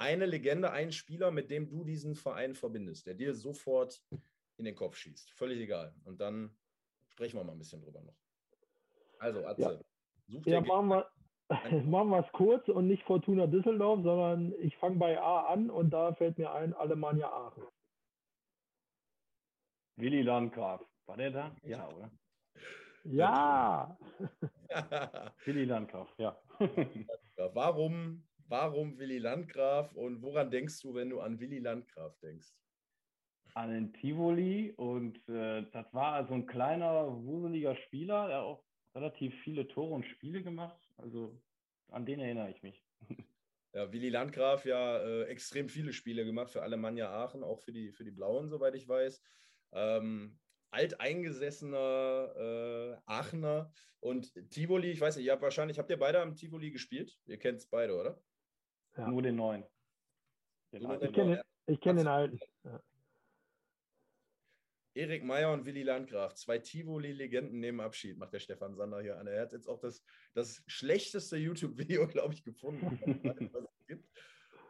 Eine 0.00 0.24
Legende, 0.24 0.70
ein 0.70 0.92
Spieler, 0.92 1.30
mit 1.30 1.50
dem 1.50 1.68
du 1.68 1.84
diesen 1.84 2.14
Verein 2.14 2.54
verbindest, 2.54 3.06
der 3.06 3.12
dir 3.12 3.34
sofort 3.34 4.02
in 4.56 4.64
den 4.64 4.74
Kopf 4.74 4.96
schießt. 4.96 5.30
Völlig 5.32 5.60
egal. 5.60 5.94
Und 6.04 6.22
dann 6.22 6.56
sprechen 7.10 7.36
wir 7.36 7.44
mal 7.44 7.52
ein 7.52 7.58
bisschen 7.58 7.82
drüber 7.82 8.00
noch. 8.00 8.16
Also, 9.18 9.44
Atze, 9.44 9.60
ja. 9.60 9.78
such 10.26 10.42
dir. 10.42 10.54
Ja, 10.54 10.60
machen 10.62 10.88
wir, 10.88 11.10
machen 11.84 12.08
wir 12.08 12.24
es 12.24 12.32
kurz 12.32 12.66
und 12.68 12.88
nicht 12.88 13.02
Fortuna 13.02 13.46
Düsseldorf, 13.46 14.02
sondern 14.02 14.54
ich 14.60 14.74
fange 14.78 14.96
bei 14.96 15.20
A 15.20 15.52
an 15.52 15.68
und 15.68 15.90
da 15.90 16.14
fällt 16.14 16.38
mir 16.38 16.50
ein 16.50 16.72
Alemannia 16.72 17.30
Aachen. 17.30 17.64
Willi 19.96 20.22
Landgraf. 20.22 20.80
War 21.04 21.18
der 21.18 21.30
da? 21.30 21.54
Ja, 21.62 21.86
oder? 21.90 22.10
Ja. 23.04 23.98
Willi 25.44 25.66
Landgraf, 25.66 26.08
ja. 26.16 26.40
warum, 27.52 28.26
warum 28.50 28.98
Willi 28.98 29.18
Landgraf 29.18 29.94
und 29.94 30.22
woran 30.22 30.50
denkst 30.50 30.80
du, 30.82 30.94
wenn 30.94 31.10
du 31.10 31.20
an 31.20 31.38
Willi 31.40 31.60
Landgraf 31.60 32.18
denkst? 32.18 32.48
An 33.54 33.70
den 33.70 33.92
Tivoli 33.92 34.72
und 34.76 35.16
äh, 35.28 35.64
das 35.70 35.92
war 35.94 36.26
so 36.26 36.34
ein 36.34 36.46
kleiner, 36.46 37.24
wuseliger 37.24 37.74
Spieler, 37.76 38.28
der 38.28 38.42
auch 38.42 38.64
relativ 38.94 39.34
viele 39.42 39.66
Tore 39.66 39.94
und 39.94 40.04
Spiele 40.04 40.42
gemacht. 40.42 40.80
Also 40.98 41.40
an 41.88 42.06
den 42.06 42.20
erinnere 42.20 42.50
ich 42.50 42.62
mich. 42.62 42.84
Ja, 43.72 43.92
Willi 43.92 44.08
Landgraf 44.08 44.64
ja 44.66 44.98
äh, 44.98 45.26
extrem 45.26 45.68
viele 45.68 45.92
Spiele 45.92 46.24
gemacht 46.24 46.50
für 46.50 46.62
Alemannia 46.62 47.08
Aachen, 47.08 47.44
auch 47.44 47.60
für 47.60 47.70
die, 47.70 47.92
für 47.92 48.02
die 48.02 48.10
Blauen, 48.10 48.48
soweit 48.48 48.74
ich 48.74 48.88
weiß. 48.88 49.22
Ähm, 49.70 50.40
alteingesessener 50.72 52.34
äh, 52.36 52.96
Aachener 53.06 53.72
und 54.00 54.32
Tivoli, 54.50 54.90
ich 54.90 55.00
weiß 55.00 55.14
nicht, 55.14 55.26
ihr 55.26 55.30
habt 55.30 55.42
wahrscheinlich, 55.42 55.78
habt 55.78 55.88
ihr 55.88 56.00
beide 56.00 56.20
am 56.20 56.34
Tivoli 56.34 56.72
gespielt? 56.72 57.16
Ihr 57.26 57.38
kennt 57.38 57.58
es 57.58 57.68
beide, 57.68 57.96
oder? 57.96 58.20
Ja. 58.96 59.08
Nur 59.08 59.22
den 59.22 59.36
neuen. 59.36 59.64
Den 60.72 60.90
ich 61.00 61.12
kenne 61.12 61.42
kenn 61.80 61.96
den 61.96 62.06
alten. 62.06 62.38
Ja. 62.64 62.82
Erik 64.94 65.24
Meyer 65.24 65.52
und 65.52 65.64
Willi 65.66 65.82
Landgraf, 65.82 66.34
zwei 66.34 66.58
Tivoli-Legenden 66.58 67.60
nehmen 67.60 67.80
Abschied, 67.80 68.18
macht 68.18 68.32
der 68.32 68.40
Stefan 68.40 68.74
Sander 68.74 69.00
hier 69.00 69.18
an. 69.18 69.28
Er 69.28 69.42
hat 69.42 69.52
jetzt 69.52 69.68
auch 69.68 69.78
das, 69.78 70.02
das 70.34 70.62
schlechteste 70.66 71.36
YouTube-Video, 71.36 72.06
glaube 72.08 72.34
ich, 72.34 72.42
gefunden, 72.42 72.98
was 73.52 73.64
es 73.64 73.86
gibt. 73.86 74.08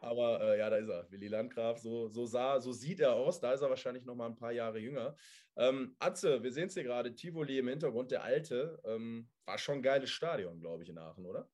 Aber 0.02 0.40
äh, 0.40 0.58
ja, 0.58 0.70
da 0.70 0.76
ist 0.76 0.88
er, 0.88 1.10
Willi 1.10 1.28
Landgraf. 1.28 1.78
So, 1.78 2.08
so, 2.08 2.26
sah, 2.26 2.60
so 2.60 2.72
sieht 2.72 3.00
er 3.00 3.14
aus. 3.14 3.40
Da 3.40 3.52
ist 3.52 3.60
er 3.60 3.70
wahrscheinlich 3.70 4.04
noch 4.04 4.14
mal 4.14 4.26
ein 4.26 4.36
paar 4.36 4.52
Jahre 4.52 4.78
jünger. 4.78 5.14
Ähm, 5.56 5.94
Atze, 5.98 6.42
wir 6.42 6.52
sehen 6.52 6.68
es 6.68 6.74
hier 6.74 6.84
gerade, 6.84 7.14
Tivoli 7.14 7.58
im 7.58 7.68
Hintergrund, 7.68 8.10
der 8.10 8.22
alte. 8.22 8.80
Ähm, 8.84 9.28
war 9.44 9.58
schon 9.58 9.76
ein 9.76 9.82
geiles 9.82 10.10
Stadion, 10.10 10.60
glaube 10.60 10.82
ich, 10.82 10.88
in 10.88 10.98
Aachen, 10.98 11.26
oder? 11.26 11.50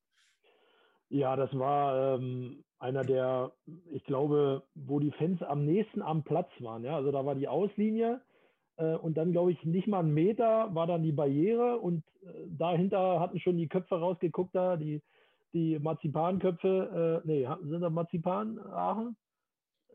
Ja, 1.09 1.37
das 1.37 1.57
war 1.57 2.17
ähm, 2.17 2.65
einer 2.79 3.05
der, 3.05 3.53
ich 3.91 4.05
glaube, 4.05 4.63
wo 4.75 4.99
die 4.99 5.13
Fans 5.13 5.43
am 5.43 5.65
nächsten 5.65 6.03
am 6.03 6.25
Platz 6.25 6.51
waren. 6.61 6.85
Ja? 6.85 6.97
Also 6.97 7.13
da 7.13 7.25
war 7.25 7.35
die 7.35 7.49
Auslinie 7.49 8.21
äh, 8.77 8.97
und 8.97 9.17
dann, 9.17 9.33
glaube 9.33 9.53
ich, 9.53 9.65
nicht 9.65 9.87
mal 9.87 10.01
ein 10.01 10.13
Meter 10.13 10.75
war 10.75 10.87
dann 10.87 11.03
die 11.03 11.13
Barriere 11.13 11.79
und 11.79 12.05
äh, 12.23 12.47
dahinter 12.49 13.21
hatten 13.21 13.39
schon 13.39 13.57
die 13.57 13.69
Köpfe 13.69 13.97
rausgeguckt 13.97 14.55
da, 14.55 14.77
die 14.77 15.03
die 15.57 15.79
Marzipanköpfe, 15.79 17.23
äh, 17.25 17.27
nee, 17.27 17.49
sind 17.63 17.81
das 17.81 17.93
Marzipan, 17.93 18.59
Aachen? 18.59 19.17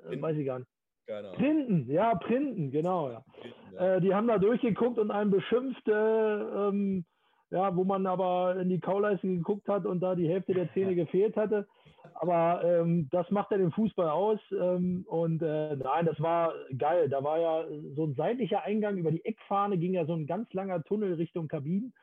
Äh, 0.09 0.19
weiß 0.19 0.35
ich 0.37 0.45
gar 0.45 0.59
nicht. 0.59 0.71
Keine 1.05 1.31
Printen, 1.33 1.91
ja, 1.91 2.15
Printen, 2.15 2.71
genau, 2.71 3.11
ja. 3.11 3.23
Printen, 3.39 3.75
ja. 3.75 3.95
Äh, 3.95 4.01
die 4.01 4.13
haben 4.13 4.27
da 4.27 4.39
durchgeguckt 4.39 4.97
und 4.97 5.11
einen 5.11 5.29
beschimpft, 5.29 5.87
äh, 5.87 5.91
ähm, 5.93 7.05
ja, 7.51 7.75
wo 7.75 7.83
man 7.83 8.05
aber 8.07 8.55
in 8.55 8.69
die 8.69 8.79
Kauleiste 8.79 9.27
geguckt 9.27 9.67
hat 9.67 9.85
und 9.85 9.99
da 9.99 10.15
die 10.15 10.27
Hälfte 10.27 10.53
der 10.53 10.71
Zähne 10.73 10.95
gefehlt 10.95 11.35
hatte. 11.35 11.67
Aber 12.15 12.63
ähm, 12.63 13.09
das 13.11 13.29
macht 13.29 13.51
ja 13.51 13.57
den 13.57 13.71
Fußball 13.71 14.09
aus. 14.09 14.39
Ähm, 14.51 15.05
und 15.07 15.41
äh, 15.41 15.75
nein, 15.75 16.05
das 16.05 16.19
war 16.19 16.53
geil. 16.77 17.09
Da 17.09 17.23
war 17.23 17.39
ja 17.39 17.65
so 17.95 18.05
ein 18.05 18.15
seitlicher 18.15 18.63
Eingang 18.63 18.97
über 18.97 19.11
die 19.11 19.23
Eckfahne, 19.23 19.77
ging 19.77 19.93
ja 19.93 20.05
so 20.05 20.13
ein 20.13 20.25
ganz 20.25 20.51
langer 20.53 20.83
Tunnel 20.83 21.13
Richtung 21.13 21.47
Kabinen. 21.47 21.93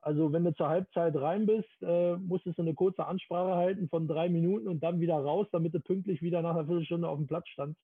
Also 0.00 0.32
wenn 0.32 0.44
du 0.44 0.54
zur 0.54 0.68
Halbzeit 0.68 1.16
rein 1.16 1.46
bist, 1.46 1.68
äh, 1.82 2.16
musstest 2.16 2.58
du 2.58 2.62
eine 2.62 2.74
kurze 2.74 3.04
Ansprache 3.06 3.56
halten 3.56 3.88
von 3.88 4.06
drei 4.06 4.28
Minuten 4.28 4.68
und 4.68 4.82
dann 4.82 5.00
wieder 5.00 5.16
raus, 5.16 5.48
damit 5.50 5.74
du 5.74 5.80
pünktlich 5.80 6.22
wieder 6.22 6.40
nach 6.40 6.54
einer 6.54 6.66
Viertelstunde 6.66 7.08
auf 7.08 7.18
dem 7.18 7.26
Platz 7.26 7.48
standst. 7.48 7.80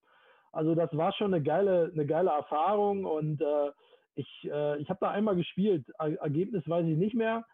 Also 0.53 0.77
das 0.77 0.97
war 0.97 1.13
schon 1.13 1.35
eine 1.35 1.43
geile, 1.43 1.91
eine 1.93 2.07
geile 2.07 2.31
Erfahrung 2.31 3.05
und 3.05 3.41
äh, 3.41 3.71
ich, 4.15 4.49
äh, 4.51 4.81
ich 4.81 4.89
habe 4.89 5.01
da 5.01 5.11
einmal 5.11 5.37
gespielt. 5.37 5.85
Ergebnis 5.99 6.69
weiß 6.69 6.87
ich 6.87 6.97
nicht 6.97 7.15
mehr. 7.15 7.45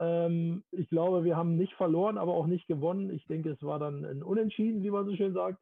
Ähm, 0.00 0.62
ich 0.72 0.88
glaube, 0.88 1.24
wir 1.24 1.36
haben 1.36 1.56
nicht 1.56 1.72
verloren, 1.74 2.18
aber 2.18 2.34
auch 2.34 2.46
nicht 2.46 2.66
gewonnen. 2.66 3.10
Ich 3.10 3.24
denke, 3.26 3.50
es 3.50 3.62
war 3.62 3.78
dann 3.78 4.04
ein 4.04 4.22
Unentschieden, 4.22 4.82
wie 4.82 4.90
man 4.90 5.06
so 5.06 5.14
schön 5.16 5.32
sagt. 5.32 5.58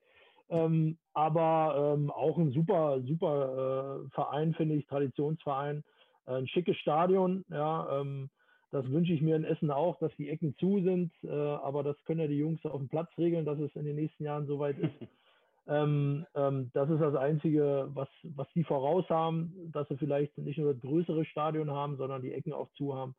Ähm, 0.50 0.98
aber 1.14 1.94
ähm, 1.96 2.10
auch 2.10 2.36
ein 2.36 2.52
super, 2.52 3.00
super 3.02 4.04
äh, 4.04 4.10
Verein, 4.10 4.54
finde 4.54 4.74
ich, 4.74 4.86
Traditionsverein. 4.86 5.82
Äh, 6.26 6.32
ein 6.32 6.48
schickes 6.48 6.76
Stadion, 6.76 7.44
ja. 7.48 8.00
Ähm, 8.00 8.30
das 8.70 8.90
wünsche 8.90 9.12
ich 9.12 9.22
mir 9.22 9.36
in 9.36 9.44
Essen 9.44 9.70
auch, 9.70 9.98
dass 10.00 10.14
die 10.16 10.28
Ecken 10.28 10.56
zu 10.58 10.82
sind. 10.82 11.12
Äh, 11.22 11.30
aber 11.30 11.82
das 11.84 11.96
können 12.04 12.20
ja 12.20 12.26
die 12.26 12.38
Jungs 12.38 12.64
auf 12.64 12.80
dem 12.80 12.88
Platz 12.88 13.08
regeln, 13.16 13.44
dass 13.44 13.58
es 13.60 13.74
in 13.76 13.84
den 13.84 13.96
nächsten 13.96 14.24
Jahren 14.24 14.46
soweit 14.46 14.78
ist. 14.78 14.90
ähm, 15.66 16.26
ähm, 16.34 16.70
das 16.74 16.90
ist 16.90 17.00
das 17.00 17.14
Einzige, 17.14 17.88
was, 17.94 18.08
was 18.22 18.48
die 18.54 18.64
voraus 18.64 19.08
haben, 19.08 19.70
dass 19.72 19.88
sie 19.88 19.96
vielleicht 19.96 20.36
nicht 20.38 20.58
nur 20.58 20.74
das 20.74 20.82
größere 20.82 21.24
Stadion 21.24 21.70
haben, 21.70 21.96
sondern 21.96 22.22
die 22.22 22.32
Ecken 22.32 22.52
auch 22.52 22.70
zu 22.72 22.94
haben. 22.94 23.14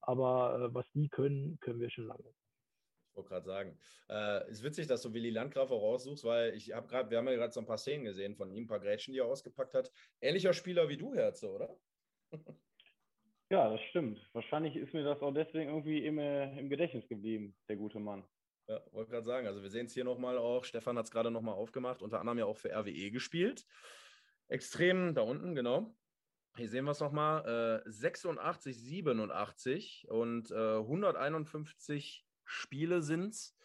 Aber 0.00 0.70
äh, 0.70 0.74
was 0.74 0.86
die 0.92 1.08
können, 1.08 1.58
können 1.60 1.80
wir 1.80 1.90
schon 1.90 2.06
lange. 2.06 2.24
Ich 3.10 3.16
wollte 3.16 3.28
gerade 3.28 3.46
sagen. 3.46 3.78
Äh, 4.08 4.42
es 4.48 4.58
ist 4.58 4.64
witzig, 4.64 4.86
dass 4.88 5.02
du 5.02 5.12
Willi 5.12 5.30
Landgraf 5.30 5.70
auch 5.70 5.82
raussuchst, 5.82 6.24
weil 6.24 6.54
ich 6.54 6.72
habe 6.72 6.88
gerade, 6.88 7.10
wir 7.10 7.18
haben 7.18 7.28
ja 7.28 7.36
gerade 7.36 7.52
so 7.52 7.60
ein 7.60 7.66
paar 7.66 7.78
Szenen 7.78 8.04
gesehen 8.04 8.34
von 8.34 8.50
ihm, 8.50 8.64
ein 8.64 8.68
paar 8.68 8.80
Grätschen, 8.80 9.14
die 9.14 9.20
er 9.20 9.26
ausgepackt 9.26 9.74
hat. 9.74 9.92
Ähnlicher 10.20 10.52
Spieler 10.52 10.88
wie 10.88 10.96
du, 10.96 11.14
Herze, 11.14 11.50
oder? 11.50 11.76
Ja, 13.50 13.68
das 13.68 13.80
stimmt. 13.90 14.18
Wahrscheinlich 14.32 14.74
ist 14.74 14.94
mir 14.94 15.04
das 15.04 15.20
auch 15.20 15.32
deswegen 15.32 15.68
irgendwie 15.68 16.04
immer 16.04 16.50
im 16.58 16.70
Gedächtnis 16.70 17.06
geblieben, 17.08 17.54
der 17.68 17.76
gute 17.76 18.00
Mann. 18.00 18.24
Ja, 18.66 18.80
wollte 18.92 19.10
gerade 19.10 19.26
sagen, 19.26 19.46
also 19.46 19.62
wir 19.62 19.70
sehen 19.70 19.86
es 19.86 19.92
hier 19.92 20.04
nochmal 20.04 20.38
auch, 20.38 20.64
Stefan 20.64 20.96
hat 20.96 21.04
es 21.04 21.10
gerade 21.10 21.30
nochmal 21.30 21.54
aufgemacht, 21.54 22.02
unter 22.02 22.20
anderem 22.20 22.38
ja 22.38 22.46
auch 22.46 22.56
für 22.56 22.70
RWE 22.72 23.10
gespielt. 23.10 23.66
Extrem 24.48 25.14
da 25.14 25.22
unten, 25.22 25.54
genau. 25.54 25.94
Hier 26.56 26.68
sehen 26.68 26.84
wir 26.84 26.92
es 26.92 27.00
nochmal, 27.00 27.82
äh, 27.84 27.90
86, 27.90 28.76
87 28.76 30.06
und 30.08 30.50
äh, 30.50 30.76
151 30.76 32.24
Spiele 32.44 33.02
sind 33.02 33.34
es. 33.34 33.56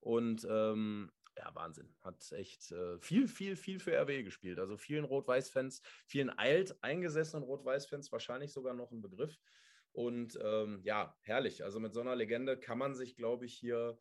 Und 0.00 0.46
ähm, 0.48 1.10
ja, 1.36 1.54
Wahnsinn. 1.54 1.94
Hat 2.00 2.32
echt 2.32 2.70
äh, 2.72 2.98
viel, 2.98 3.28
viel, 3.28 3.56
viel 3.56 3.80
für 3.80 3.92
RWE 3.92 4.24
gespielt. 4.24 4.58
Also 4.58 4.76
vielen 4.76 5.04
Rot-Weiß-Fans, 5.04 5.82
vielen 6.06 6.30
alt 6.30 6.82
eingesessenen 6.82 7.44
Rot-Weiß-Fans 7.44 8.10
wahrscheinlich 8.12 8.52
sogar 8.52 8.74
noch 8.74 8.90
ein 8.90 9.02
Begriff. 9.02 9.38
Und 9.92 10.38
ähm, 10.42 10.80
ja, 10.82 11.16
herrlich. 11.22 11.64
Also 11.64 11.80
mit 11.80 11.94
so 11.94 12.00
einer 12.00 12.16
Legende 12.16 12.58
kann 12.58 12.78
man 12.78 12.94
sich, 12.94 13.16
glaube 13.16 13.46
ich, 13.46 13.54
hier 13.54 13.98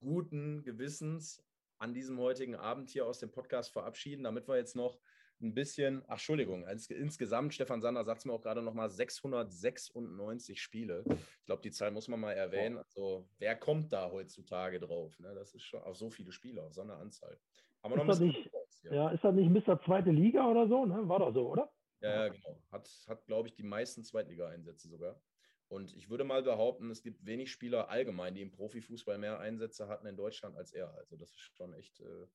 guten 0.00 0.62
Gewissens 0.62 1.44
an 1.78 1.94
diesem 1.94 2.18
heutigen 2.18 2.56
Abend 2.56 2.90
hier 2.90 3.06
aus 3.06 3.18
dem 3.18 3.30
Podcast 3.30 3.72
verabschieden, 3.72 4.24
damit 4.24 4.48
wir 4.48 4.56
jetzt 4.56 4.76
noch 4.76 4.98
ein 5.40 5.54
bisschen, 5.54 6.02
ach 6.06 6.14
Entschuldigung, 6.14 6.66
insgesamt, 6.66 7.54
Stefan 7.54 7.80
Sander 7.80 8.04
sagt 8.04 8.20
es 8.20 8.24
mir 8.24 8.32
auch 8.32 8.42
gerade 8.42 8.62
nochmal, 8.62 8.90
696 8.90 10.60
Spiele. 10.60 11.04
Ich 11.06 11.44
glaube, 11.46 11.62
die 11.62 11.70
Zahl 11.70 11.92
muss 11.92 12.08
man 12.08 12.18
mal 12.18 12.32
erwähnen. 12.32 12.78
Also, 12.78 13.28
wer 13.38 13.54
kommt 13.54 13.92
da 13.92 14.10
heutzutage 14.10 14.80
drauf? 14.80 15.18
Ne? 15.20 15.34
Das 15.34 15.54
ist 15.54 15.62
schon 15.62 15.82
auf 15.82 15.96
so 15.96 16.10
viele 16.10 16.32
Spiele, 16.32 16.62
auf 16.62 16.74
so 16.74 16.82
eine 16.82 16.94
Anzahl. 16.94 17.38
Aber 17.82 17.94
ist 17.94 18.00
noch 18.00 18.06
das 18.08 18.20
nicht, 18.20 18.50
ja, 18.82 19.10
ist 19.10 19.22
das 19.22 19.34
nicht 19.34 19.50
Mr. 19.50 19.80
Zweite 19.80 20.10
Liga 20.10 20.48
oder 20.50 20.66
so? 20.66 20.84
Ne? 20.84 21.08
War 21.08 21.20
doch 21.20 21.32
so, 21.32 21.48
oder? 21.48 21.70
Ja, 22.00 22.26
ja 22.26 22.28
genau. 22.28 22.60
Hat, 22.72 22.90
hat 23.06 23.24
glaube 23.26 23.48
ich, 23.48 23.54
die 23.54 23.62
meisten 23.62 24.02
Zweitliga-Einsätze 24.02 24.88
sogar. 24.88 25.20
Und 25.68 25.94
ich 25.94 26.08
würde 26.08 26.24
mal 26.24 26.42
behaupten, 26.42 26.90
es 26.90 27.02
gibt 27.02 27.26
wenig 27.26 27.52
Spieler 27.52 27.90
allgemein, 27.90 28.34
die 28.34 28.42
im 28.42 28.50
Profifußball 28.50 29.18
mehr 29.18 29.38
Einsätze 29.38 29.88
hatten 29.88 30.06
in 30.06 30.16
Deutschland 30.16 30.56
als 30.56 30.72
er. 30.72 30.94
Also 30.94 31.16
das 31.16 31.30
ist 31.30 31.40
schon 31.56 31.74
echt 31.74 32.00
äh, 32.00 32.26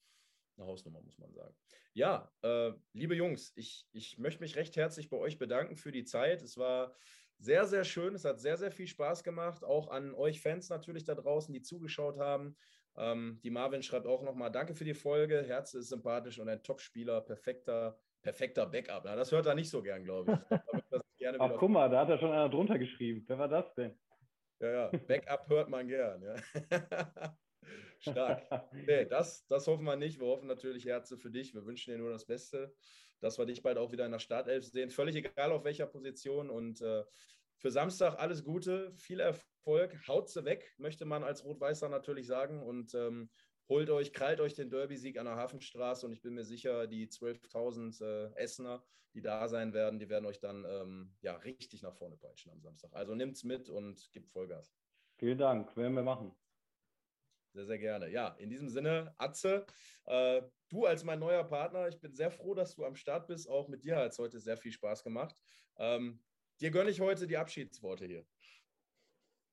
eine 0.57 0.67
Hausnummer, 0.67 1.01
muss 1.01 1.17
man 1.17 1.33
sagen. 1.33 1.55
Ja, 1.93 2.31
äh, 2.43 2.71
liebe 2.93 3.15
Jungs, 3.15 3.51
ich, 3.55 3.87
ich 3.91 4.17
möchte 4.19 4.41
mich 4.41 4.55
recht 4.55 4.75
herzlich 4.75 5.09
bei 5.09 5.17
euch 5.17 5.37
bedanken 5.39 5.75
für 5.77 5.91
die 5.91 6.03
Zeit. 6.03 6.41
Es 6.43 6.57
war 6.57 6.95
sehr, 7.39 7.65
sehr 7.65 7.83
schön. 7.83 8.15
Es 8.15 8.25
hat 8.25 8.39
sehr, 8.39 8.57
sehr 8.57 8.71
viel 8.71 8.87
Spaß 8.87 9.23
gemacht. 9.23 9.63
Auch 9.63 9.89
an 9.89 10.13
euch 10.13 10.39
Fans 10.41 10.69
natürlich 10.69 11.03
da 11.03 11.15
draußen, 11.15 11.53
die 11.53 11.61
zugeschaut 11.61 12.17
haben. 12.17 12.55
Ähm, 12.95 13.39
die 13.43 13.49
Marvin 13.49 13.81
schreibt 13.81 14.05
auch 14.05 14.21
nochmal: 14.21 14.51
Danke 14.51 14.75
für 14.75 14.85
die 14.85 14.93
Folge. 14.93 15.43
Herz 15.43 15.73
ist 15.73 15.89
sympathisch 15.89 16.39
und 16.39 16.49
ein 16.49 16.61
Top-Spieler, 16.61 17.21
perfekter, 17.21 17.99
perfekter 18.21 18.67
Backup. 18.67 19.03
Na, 19.05 19.15
das 19.15 19.31
hört 19.31 19.47
er 19.47 19.55
nicht 19.55 19.69
so 19.69 19.81
gern, 19.81 20.03
glaube 20.03 20.33
ich. 20.33 20.99
Ach, 21.39 21.51
guck 21.57 21.69
mal, 21.69 21.89
da 21.89 22.01
hat 22.01 22.09
er 22.09 22.17
schon 22.17 22.31
einer 22.31 22.49
drunter 22.49 22.77
geschrieben. 22.77 23.23
Wer 23.27 23.39
war 23.39 23.47
das 23.47 23.73
denn? 23.75 23.97
Ja, 24.59 24.71
ja, 24.71 24.87
Backup 25.07 25.49
hört 25.49 25.69
man 25.69 25.87
gern. 25.87 26.21
Ja. 26.21 26.35
Stark. 27.99 28.71
Nee, 28.73 29.05
das, 29.09 29.45
das 29.47 29.67
hoffen 29.67 29.85
wir 29.85 29.95
nicht. 29.95 30.19
Wir 30.19 30.27
hoffen 30.27 30.47
natürlich, 30.47 30.85
Herze, 30.85 31.17
für 31.17 31.31
dich. 31.31 31.53
Wir 31.53 31.65
wünschen 31.65 31.91
dir 31.91 31.97
nur 31.97 32.11
das 32.11 32.25
Beste, 32.25 32.73
dass 33.19 33.37
wir 33.37 33.45
dich 33.45 33.61
bald 33.61 33.77
auch 33.77 33.91
wieder 33.91 34.05
in 34.05 34.11
der 34.11 34.19
Startelf 34.19 34.65
sehen. 34.65 34.89
Völlig 34.89 35.15
egal 35.15 35.51
auf 35.51 35.63
welcher 35.63 35.87
Position. 35.87 36.49
Und 36.49 36.81
äh, 36.81 37.03
für 37.57 37.71
Samstag 37.71 38.19
alles 38.19 38.43
Gute, 38.43 38.93
viel 38.95 39.19
Erfolg. 39.19 39.97
Haut 40.07 40.29
sie 40.29 40.43
weg, 40.45 40.73
möchte 40.77 41.05
man 41.05 41.23
als 41.23 41.45
Rot-Weißer 41.45 41.89
natürlich 41.89 42.27
sagen. 42.27 42.61
Und 42.61 42.93
ähm, 42.93 43.29
holt 43.69 43.89
euch, 43.89 44.13
krallt 44.13 44.39
euch 44.39 44.53
den 44.53 44.69
Derby-Sieg 44.69 45.17
an 45.17 45.25
der 45.25 45.35
Hafenstraße. 45.35 46.05
Und 46.05 46.13
ich 46.13 46.21
bin 46.21 46.33
mir 46.33 46.43
sicher, 46.43 46.87
die 46.87 47.07
12.000 47.07 48.03
äh, 48.03 48.35
Essener, 48.35 48.83
die 49.13 49.21
da 49.21 49.47
sein 49.47 49.73
werden, 49.73 49.99
die 49.99 50.09
werden 50.09 50.25
euch 50.25 50.39
dann 50.39 50.65
ähm, 50.67 51.15
ja, 51.21 51.35
richtig 51.35 51.81
nach 51.81 51.93
vorne 51.93 52.17
peitschen 52.17 52.51
am 52.51 52.61
Samstag. 52.61 52.93
Also 52.93 53.15
nimmt's 53.15 53.43
mit 53.43 53.69
und 53.69 54.11
gebt 54.11 54.29
Vollgas. 54.29 54.73
Vielen 55.17 55.37
Dank, 55.37 55.75
werden 55.77 55.93
wir 55.93 56.03
machen. 56.03 56.35
Sehr, 57.53 57.65
sehr 57.65 57.77
gerne. 57.77 58.09
Ja, 58.09 58.29
in 58.39 58.49
diesem 58.49 58.67
Sinne, 58.67 59.13
Atze, 59.19 59.65
äh, 60.05 60.41
du 60.69 60.85
als 60.85 61.03
mein 61.03 61.19
neuer 61.19 61.43
Partner, 61.43 61.87
ich 61.87 61.99
bin 61.99 62.15
sehr 62.15 62.31
froh, 62.31 62.55
dass 62.55 62.73
du 62.73 62.83
am 62.83 62.95
Start 62.95 63.27
bist. 63.27 63.47
Auch 63.47 63.67
mit 63.67 63.83
dir 63.83 63.95
hat 63.97 64.11
es 64.11 64.17
heute 64.17 64.39
sehr 64.39 64.57
viel 64.57 64.71
Spaß 64.71 65.03
gemacht. 65.03 65.35
Ähm, 65.77 66.19
dir 66.59 66.71
gönne 66.71 66.89
ich 66.89 66.99
heute 66.99 67.27
die 67.27 67.37
Abschiedsworte 67.37 68.07
hier. 68.07 68.25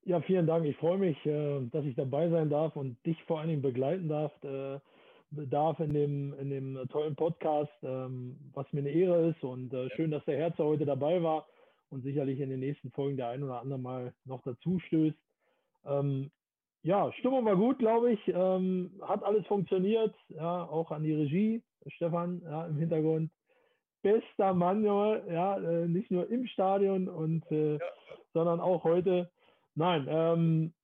Ja, 0.04 0.20
vielen 0.22 0.46
Dank. 0.46 0.64
Ich 0.64 0.76
freue 0.78 0.96
mich, 0.96 1.26
äh, 1.26 1.60
dass 1.72 1.84
ich 1.84 1.94
dabei 1.94 2.30
sein 2.30 2.48
darf 2.48 2.74
und 2.74 2.96
dich 3.04 3.22
vor 3.24 3.38
allen 3.38 3.50
Dingen 3.50 3.62
begleiten 3.62 4.08
darf, 4.08 4.32
äh, 4.42 4.78
darf 5.30 5.78
in, 5.78 5.92
dem, 5.92 6.34
in 6.38 6.50
dem 6.50 6.88
tollen 6.88 7.14
Podcast, 7.14 7.72
ähm, 7.82 8.36
was 8.54 8.72
mir 8.72 8.80
eine 8.80 8.90
Ehre 8.90 9.28
ist. 9.28 9.44
Und 9.44 9.72
äh, 9.74 9.90
schön, 9.90 10.10
dass 10.10 10.24
der 10.24 10.38
Herzer 10.38 10.64
heute 10.64 10.86
dabei 10.86 11.22
war 11.22 11.46
und 11.90 12.02
sicherlich 12.02 12.40
in 12.40 12.48
den 12.48 12.60
nächsten 12.60 12.90
Folgen 12.92 13.18
der 13.18 13.28
ein 13.28 13.42
oder 13.42 13.60
andere 13.60 13.78
mal 13.78 14.14
noch 14.24 14.42
dazu 14.42 14.78
stößt. 14.78 15.16
Ähm, 15.84 16.30
ja, 16.82 17.12
Stimmung 17.18 17.44
war 17.44 17.56
gut, 17.56 17.78
glaube 17.78 18.12
ich. 18.12 18.20
Ähm, 18.28 18.92
hat 19.02 19.22
alles 19.22 19.46
funktioniert. 19.46 20.14
Ja, 20.28 20.64
auch 20.64 20.90
an 20.92 21.02
die 21.02 21.14
Regie, 21.14 21.62
Stefan, 21.88 22.40
ja, 22.42 22.66
im 22.66 22.78
Hintergrund. 22.78 23.30
Bester 24.02 24.54
Mann, 24.54 24.82
ja, 24.82 25.58
nicht 25.86 26.10
nur 26.10 26.26
im 26.30 26.46
Stadion 26.46 27.06
und 27.06 27.44
ja. 27.50 27.78
sondern 28.32 28.58
auch 28.58 28.82
heute. 28.82 29.30
Nein, 29.74 30.06
ähm, 30.08 30.74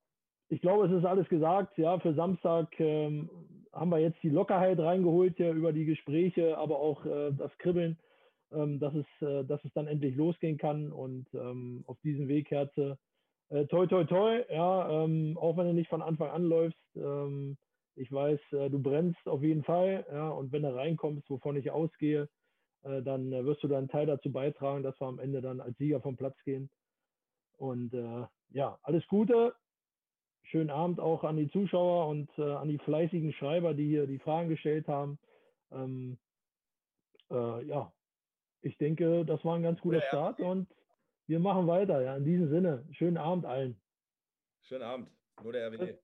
ich 0.48 0.60
glaube, 0.60 0.86
es 0.86 0.92
ist 0.92 1.04
alles 1.04 1.28
gesagt. 1.28 1.76
Ja, 1.78 1.98
für 1.98 2.14
Samstag 2.14 2.78
ähm, 2.80 3.30
haben 3.72 3.90
wir 3.90 3.98
jetzt 3.98 4.22
die 4.22 4.30
Lockerheit 4.30 4.78
reingeholt 4.78 5.38
ja 5.38 5.52
über 5.52 5.72
die 5.72 5.84
Gespräche, 5.84 6.56
aber 6.56 6.78
auch 6.78 7.04
äh, 7.04 7.32
das 7.32 7.56
Kribbeln, 7.58 7.98
ähm, 8.52 8.78
dass 8.80 8.94
es, 8.94 9.06
äh, 9.26 9.44
dass 9.44 9.64
es 9.64 9.72
dann 9.74 9.88
endlich 9.88 10.16
losgehen 10.16 10.56
kann 10.58 10.92
und 10.92 11.26
ähm, 11.34 11.84
auf 11.86 11.98
diesem 12.02 12.28
Weg, 12.28 12.50
Herze, 12.50 12.98
äh, 13.48 13.66
toi, 13.66 13.86
toi, 13.86 14.04
toi, 14.04 14.44
ja, 14.50 15.04
ähm, 15.04 15.36
auch 15.38 15.56
wenn 15.56 15.66
du 15.66 15.74
nicht 15.74 15.90
von 15.90 16.02
Anfang 16.02 16.30
an 16.30 16.44
läufst. 16.44 16.78
Ähm, 16.96 17.56
ich 17.96 18.12
weiß, 18.12 18.40
äh, 18.52 18.70
du 18.70 18.80
brennst 18.80 19.26
auf 19.26 19.42
jeden 19.42 19.64
Fall, 19.64 20.06
ja, 20.10 20.28
und 20.30 20.52
wenn 20.52 20.62
du 20.62 20.74
reinkommst, 20.74 21.28
wovon 21.30 21.56
ich 21.56 21.70
ausgehe, 21.70 22.28
äh, 22.82 23.02
dann 23.02 23.32
äh, 23.32 23.44
wirst 23.44 23.62
du 23.64 23.68
deinen 23.68 23.88
Teil 23.88 24.06
dazu 24.06 24.30
beitragen, 24.32 24.82
dass 24.82 25.00
wir 25.00 25.06
am 25.06 25.18
Ende 25.18 25.40
dann 25.42 25.60
als 25.60 25.76
Sieger 25.78 26.00
vom 26.00 26.16
Platz 26.16 26.36
gehen. 26.44 26.70
Und 27.56 27.94
äh, 27.94 28.26
ja, 28.50 28.78
alles 28.82 29.06
Gute. 29.08 29.54
Schönen 30.44 30.70
Abend 30.70 31.00
auch 31.00 31.24
an 31.24 31.36
die 31.36 31.50
Zuschauer 31.50 32.08
und 32.08 32.30
äh, 32.38 32.54
an 32.54 32.68
die 32.68 32.78
fleißigen 32.78 33.32
Schreiber, 33.32 33.74
die 33.74 33.88
hier 33.88 34.06
die 34.06 34.18
Fragen 34.18 34.48
gestellt 34.48 34.86
haben. 34.88 35.18
Ähm, 35.72 36.18
ja, 37.28 37.92
ich 38.62 38.78
denke, 38.78 39.24
das 39.24 39.44
war 39.44 39.56
ein 39.56 39.64
ganz 39.64 39.80
guter 39.80 40.00
Start 40.02 40.38
und 40.38 40.68
wir 41.26 41.40
machen 41.40 41.66
weiter. 41.66 42.00
Ja, 42.02 42.16
in 42.16 42.24
diesem 42.24 42.48
Sinne, 42.48 42.86
schönen 42.92 43.16
Abend 43.16 43.44
allen. 43.44 43.80
Schönen 44.62 44.82
Abend. 44.82 45.10
Nur 45.42 45.52
der 45.52 45.66
RWD. 45.68 45.98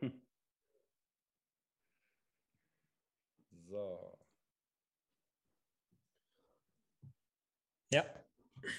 So. 3.68 4.18
Ja. 7.92 8.04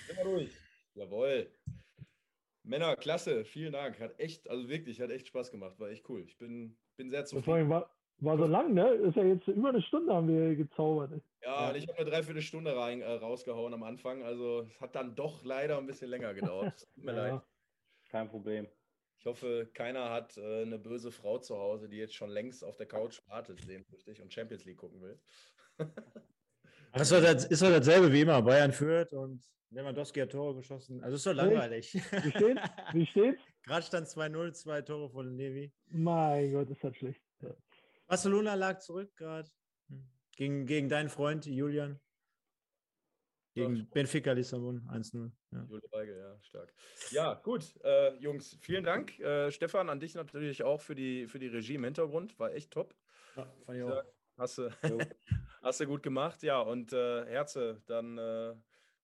Immer 0.10 0.24
durch. 0.24 0.52
Jawohl. 0.95 1.49
Männer, 2.64 2.95
klasse. 2.95 3.45
Vielen 3.45 3.74
Dank. 3.74 3.99
Hat 3.99 4.20
echt, 4.20 4.49
also 4.49 4.70
wirklich, 4.70 5.01
hat 5.01 5.09
echt 5.09 5.28
Spaß 5.28 5.51
gemacht. 5.51 5.80
War 5.80 5.89
echt 5.89 6.07
cool. 6.09 6.22
Ich 6.22 6.38
bin, 6.38 6.78
bin 6.97 7.09
sehr 7.09 7.26
zufrieden. 7.26 7.70
War, 7.70 7.89
war 8.20 8.38
so 8.38 8.45
lang, 8.45 8.74
ne? 8.74 8.89
Ist 8.89 9.16
ja 9.16 9.24
jetzt 9.24 9.47
über 9.47 9.70
eine 9.70 9.82
Stunde 9.82 10.14
haben 10.14 10.28
wir 10.28 10.55
gezaubert. 10.55 11.22
Ja, 11.43 11.70
und 11.70 11.76
ich 11.76 11.88
habe 11.88 11.97
eine 11.97 12.09
Dreiviertelstunde 12.09 12.76
rein, 12.76 13.01
äh, 13.01 13.12
rausgehauen 13.14 13.74
am 13.74 13.84
Anfang. 13.84 14.22
Also 14.24 14.62
es 14.62 14.80
hat 14.80 14.95
dann 14.95 15.16
doch 15.16 15.43
leider 15.43 15.78
ein 15.78 15.88
bisschen 15.88 16.09
länger 16.09 16.34
gedauert. 16.34 16.88
Tut 16.93 17.03
mir 17.03 17.16
ja, 17.16 17.28
leid. 17.28 17.41
Kein 18.09 18.30
Problem. 18.30 18.68
Ich 19.18 19.26
hoffe, 19.26 19.70
keiner 19.74 20.09
hat 20.09 20.38
äh, 20.38 20.64
eine 20.64 20.80
böse 20.80 21.12
Frau 21.12 21.39
zu 21.39 21.57
Hause, 21.57 21.89
die 21.89 21.97
jetzt 21.97 22.16
schon 22.16 22.30
längst 22.30 22.64
auf 22.64 22.78
der 22.78 22.88
Couch 22.88 23.22
wartet, 23.28 23.59
sehnsüchtig 23.62 24.22
und 24.22 24.34
Champions 24.34 24.66
League 24.66 24.78
gucken 24.78 25.01
will. 25.01 25.20
das 26.93 27.03
ist 27.03 27.11
doch, 27.11 27.21
das, 27.21 27.45
ist 27.45 27.61
doch 27.61 27.69
dasselbe 27.69 28.11
wie 28.11 28.21
immer. 28.21 28.41
Bayern 28.41 28.71
führt 28.71 29.13
und 29.13 29.43
Lewandowski 29.71 30.19
hat 30.19 30.31
Tore 30.31 30.55
geschossen. 30.55 31.01
Also 31.03 31.15
ist 31.15 31.25
doch 31.25 31.33
langweilig. 31.33 31.93
Wie 31.93 32.31
steht's? 32.31 32.61
Wie 32.93 33.05
steht's? 33.05 33.41
Gerade 33.63 33.85
stand 33.85 34.07
2-0, 34.07 34.53
zwei 34.53 34.81
Tore 34.81 35.09
von 35.09 35.37
Levi. 35.37 35.71
Mein 35.87 36.51
Gott, 36.51 36.69
ist 36.69 36.83
das 36.83 36.95
schlecht. 36.95 37.21
Ja. 37.41 37.55
Barcelona 38.07 38.55
lag 38.55 38.79
zurück 38.79 39.15
gerade. 39.15 39.49
Gegen, 40.35 40.65
gegen 40.65 40.89
deinen 40.89 41.09
Freund 41.09 41.45
Julian. 41.45 41.99
Gegen 43.53 43.75
ja, 43.75 43.85
Benfica 43.93 44.31
Lissabon 44.31 44.81
1-0. 44.89 45.29
Ja. 45.51 45.67
Weige, 45.91 46.17
ja, 46.17 46.37
stark. 46.41 46.73
Ja, 47.11 47.33
gut, 47.35 47.75
äh, 47.83 48.15
Jungs, 48.15 48.57
vielen 48.61 48.85
Dank. 48.85 49.19
Äh, 49.19 49.51
Stefan, 49.51 49.89
an 49.89 49.99
dich 49.99 50.15
natürlich 50.15 50.63
auch 50.63 50.79
für 50.79 50.95
die, 50.95 51.27
für 51.27 51.37
die 51.37 51.47
Regie 51.47 51.75
im 51.75 51.83
Hintergrund. 51.83 52.39
War 52.39 52.53
echt 52.53 52.71
top. 52.71 52.95
Ja, 53.35 53.53
fand 53.65 53.77
ich 53.77 53.83
auch. 53.83 54.03
Hast 54.37 54.57
du, 54.57 54.69
hast 55.62 55.80
du 55.80 55.88
gut 55.88 56.03
gemacht. 56.03 56.43
Ja, 56.43 56.59
und 56.59 56.93
äh, 56.93 57.26
Herze, 57.26 57.82
dann 57.88 58.18
äh, 58.18 58.53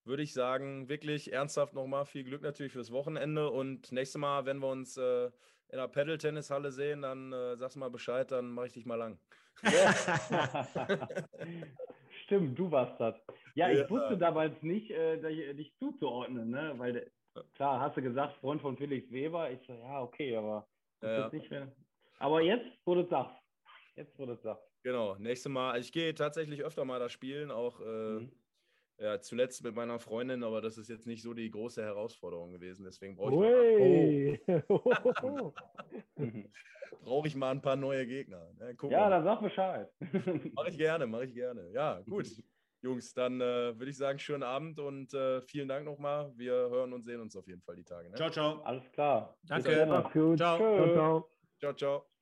würde 0.04 0.24
ich 0.24 0.34
sagen, 0.34 0.90
wirklich 0.90 1.34
ernsthaft 1.34 1.74
nochmal 1.74 2.06
viel 2.06 2.24
Glück 2.24 2.42
natürlich 2.42 2.74
fürs 2.74 2.92
Wochenende. 2.92 3.50
Und 3.50 3.92
nächstes 3.92 4.20
Mal, 4.20 4.46
wenn 4.46 4.60
wir 4.60 4.70
uns 4.70 4.98
äh, 4.98 5.26
in 5.70 5.78
der 5.78 5.88
Paddle-Tennishalle 5.88 6.72
sehen, 6.72 7.02
dann 7.02 7.34
äh, 7.34 7.58
sagst 7.58 7.78
mal 7.78 7.90
Bescheid, 7.90 8.32
dann 8.32 8.52
mache 8.52 8.68
ich 8.68 8.74
dich 8.74 8.86
mal 8.86 8.96
lang. 8.96 9.20
Stimmt, 12.24 12.58
du 12.60 12.72
warst 12.72 13.00
das. 13.00 13.16
Ja, 13.56 13.70
ich 13.70 13.80
ja. 13.80 13.90
wusste 13.90 14.18
damals 14.18 14.62
nicht, 14.62 14.92
äh, 14.92 15.54
dich 15.54 15.74
zuzuordnen, 15.80 16.50
ne? 16.50 16.74
Weil 16.78 17.10
klar, 17.56 17.80
hast 17.80 17.98
du 17.98 18.02
gesagt, 18.02 18.36
Freund 18.38 18.62
von 18.62 18.78
Felix 18.78 19.12
Weber. 19.12 19.50
Ich 19.52 19.66
so, 19.66 19.74
ja, 19.74 20.02
okay, 20.02 20.36
aber 20.36 20.68
ja. 21.02 21.30
nicht, 21.32 21.52
aber 22.20 22.42
jetzt, 22.42 22.68
wo 22.86 22.96
du 22.96 23.08
sagst. 23.08 23.36
Jetzt, 23.96 24.18
wo 24.20 24.26
du 24.26 24.36
sagst. 24.38 24.67
Genau, 24.88 25.18
nächstes 25.20 25.52
Mal. 25.52 25.72
Also 25.72 25.86
ich 25.86 25.92
gehe 25.92 26.16
tatsächlich 26.16 26.64
öfter 26.64 26.86
mal 26.86 26.98
da 26.98 27.10
spielen, 27.10 27.52
auch 27.52 27.82
äh, 27.82 28.20
mhm. 28.22 28.32
Ja, 29.00 29.20
zuletzt 29.20 29.62
mit 29.66 29.76
meiner 29.76 30.00
Freundin, 30.00 30.46
aber 30.46 30.62
das 30.62 30.78
ist 30.78 30.88
jetzt 30.88 31.06
nicht 31.06 31.22
so 31.22 31.34
die 31.34 31.52
große 31.52 31.84
Herausforderung 31.84 32.54
gewesen. 32.54 32.86
Deswegen 32.86 33.18
brauche 33.18 33.34
ich, 33.34 34.48
mal, 34.48 34.64
oh. 34.70 35.54
brauch 37.04 37.26
ich 37.26 37.36
mal 37.36 37.52
ein 37.52 37.62
paar 37.62 37.76
neue 37.76 38.08
Gegner. 38.08 38.50
Ja, 38.60 38.90
ja 38.90 39.10
dann 39.10 39.26
sag 39.26 39.42
Bescheid. 39.42 39.92
mache 40.56 40.70
ich 40.70 40.78
gerne, 40.78 41.06
mache 41.06 41.26
ich 41.26 41.34
gerne. 41.34 41.70
Ja, 41.74 42.00
gut. 42.08 42.26
Jungs, 42.82 43.14
dann 43.14 43.42
äh, 43.42 43.78
würde 43.78 43.90
ich 43.90 43.98
sagen, 43.98 44.20
schönen 44.20 44.44
Abend 44.44 44.80
und 44.80 45.14
äh, 45.14 45.42
vielen 45.42 45.68
Dank 45.68 45.84
nochmal. 45.84 46.32
Wir 46.38 46.54
hören 46.54 46.94
und 46.94 47.04
sehen 47.04 47.20
uns 47.20 47.36
auf 47.36 47.46
jeden 47.46 47.62
Fall 47.62 47.76
die 47.76 47.84
Tage. 47.84 48.10
Ne? 48.10 48.16
Ciao, 48.16 48.30
ciao. 48.30 48.62
Alles 48.62 48.90
klar. 48.94 49.38
Danke. 49.44 49.86
Ciao. 49.86 50.36
Ciao, 50.38 50.68
ciao. 50.94 51.30
ciao, 51.60 51.74
ciao. 51.74 52.17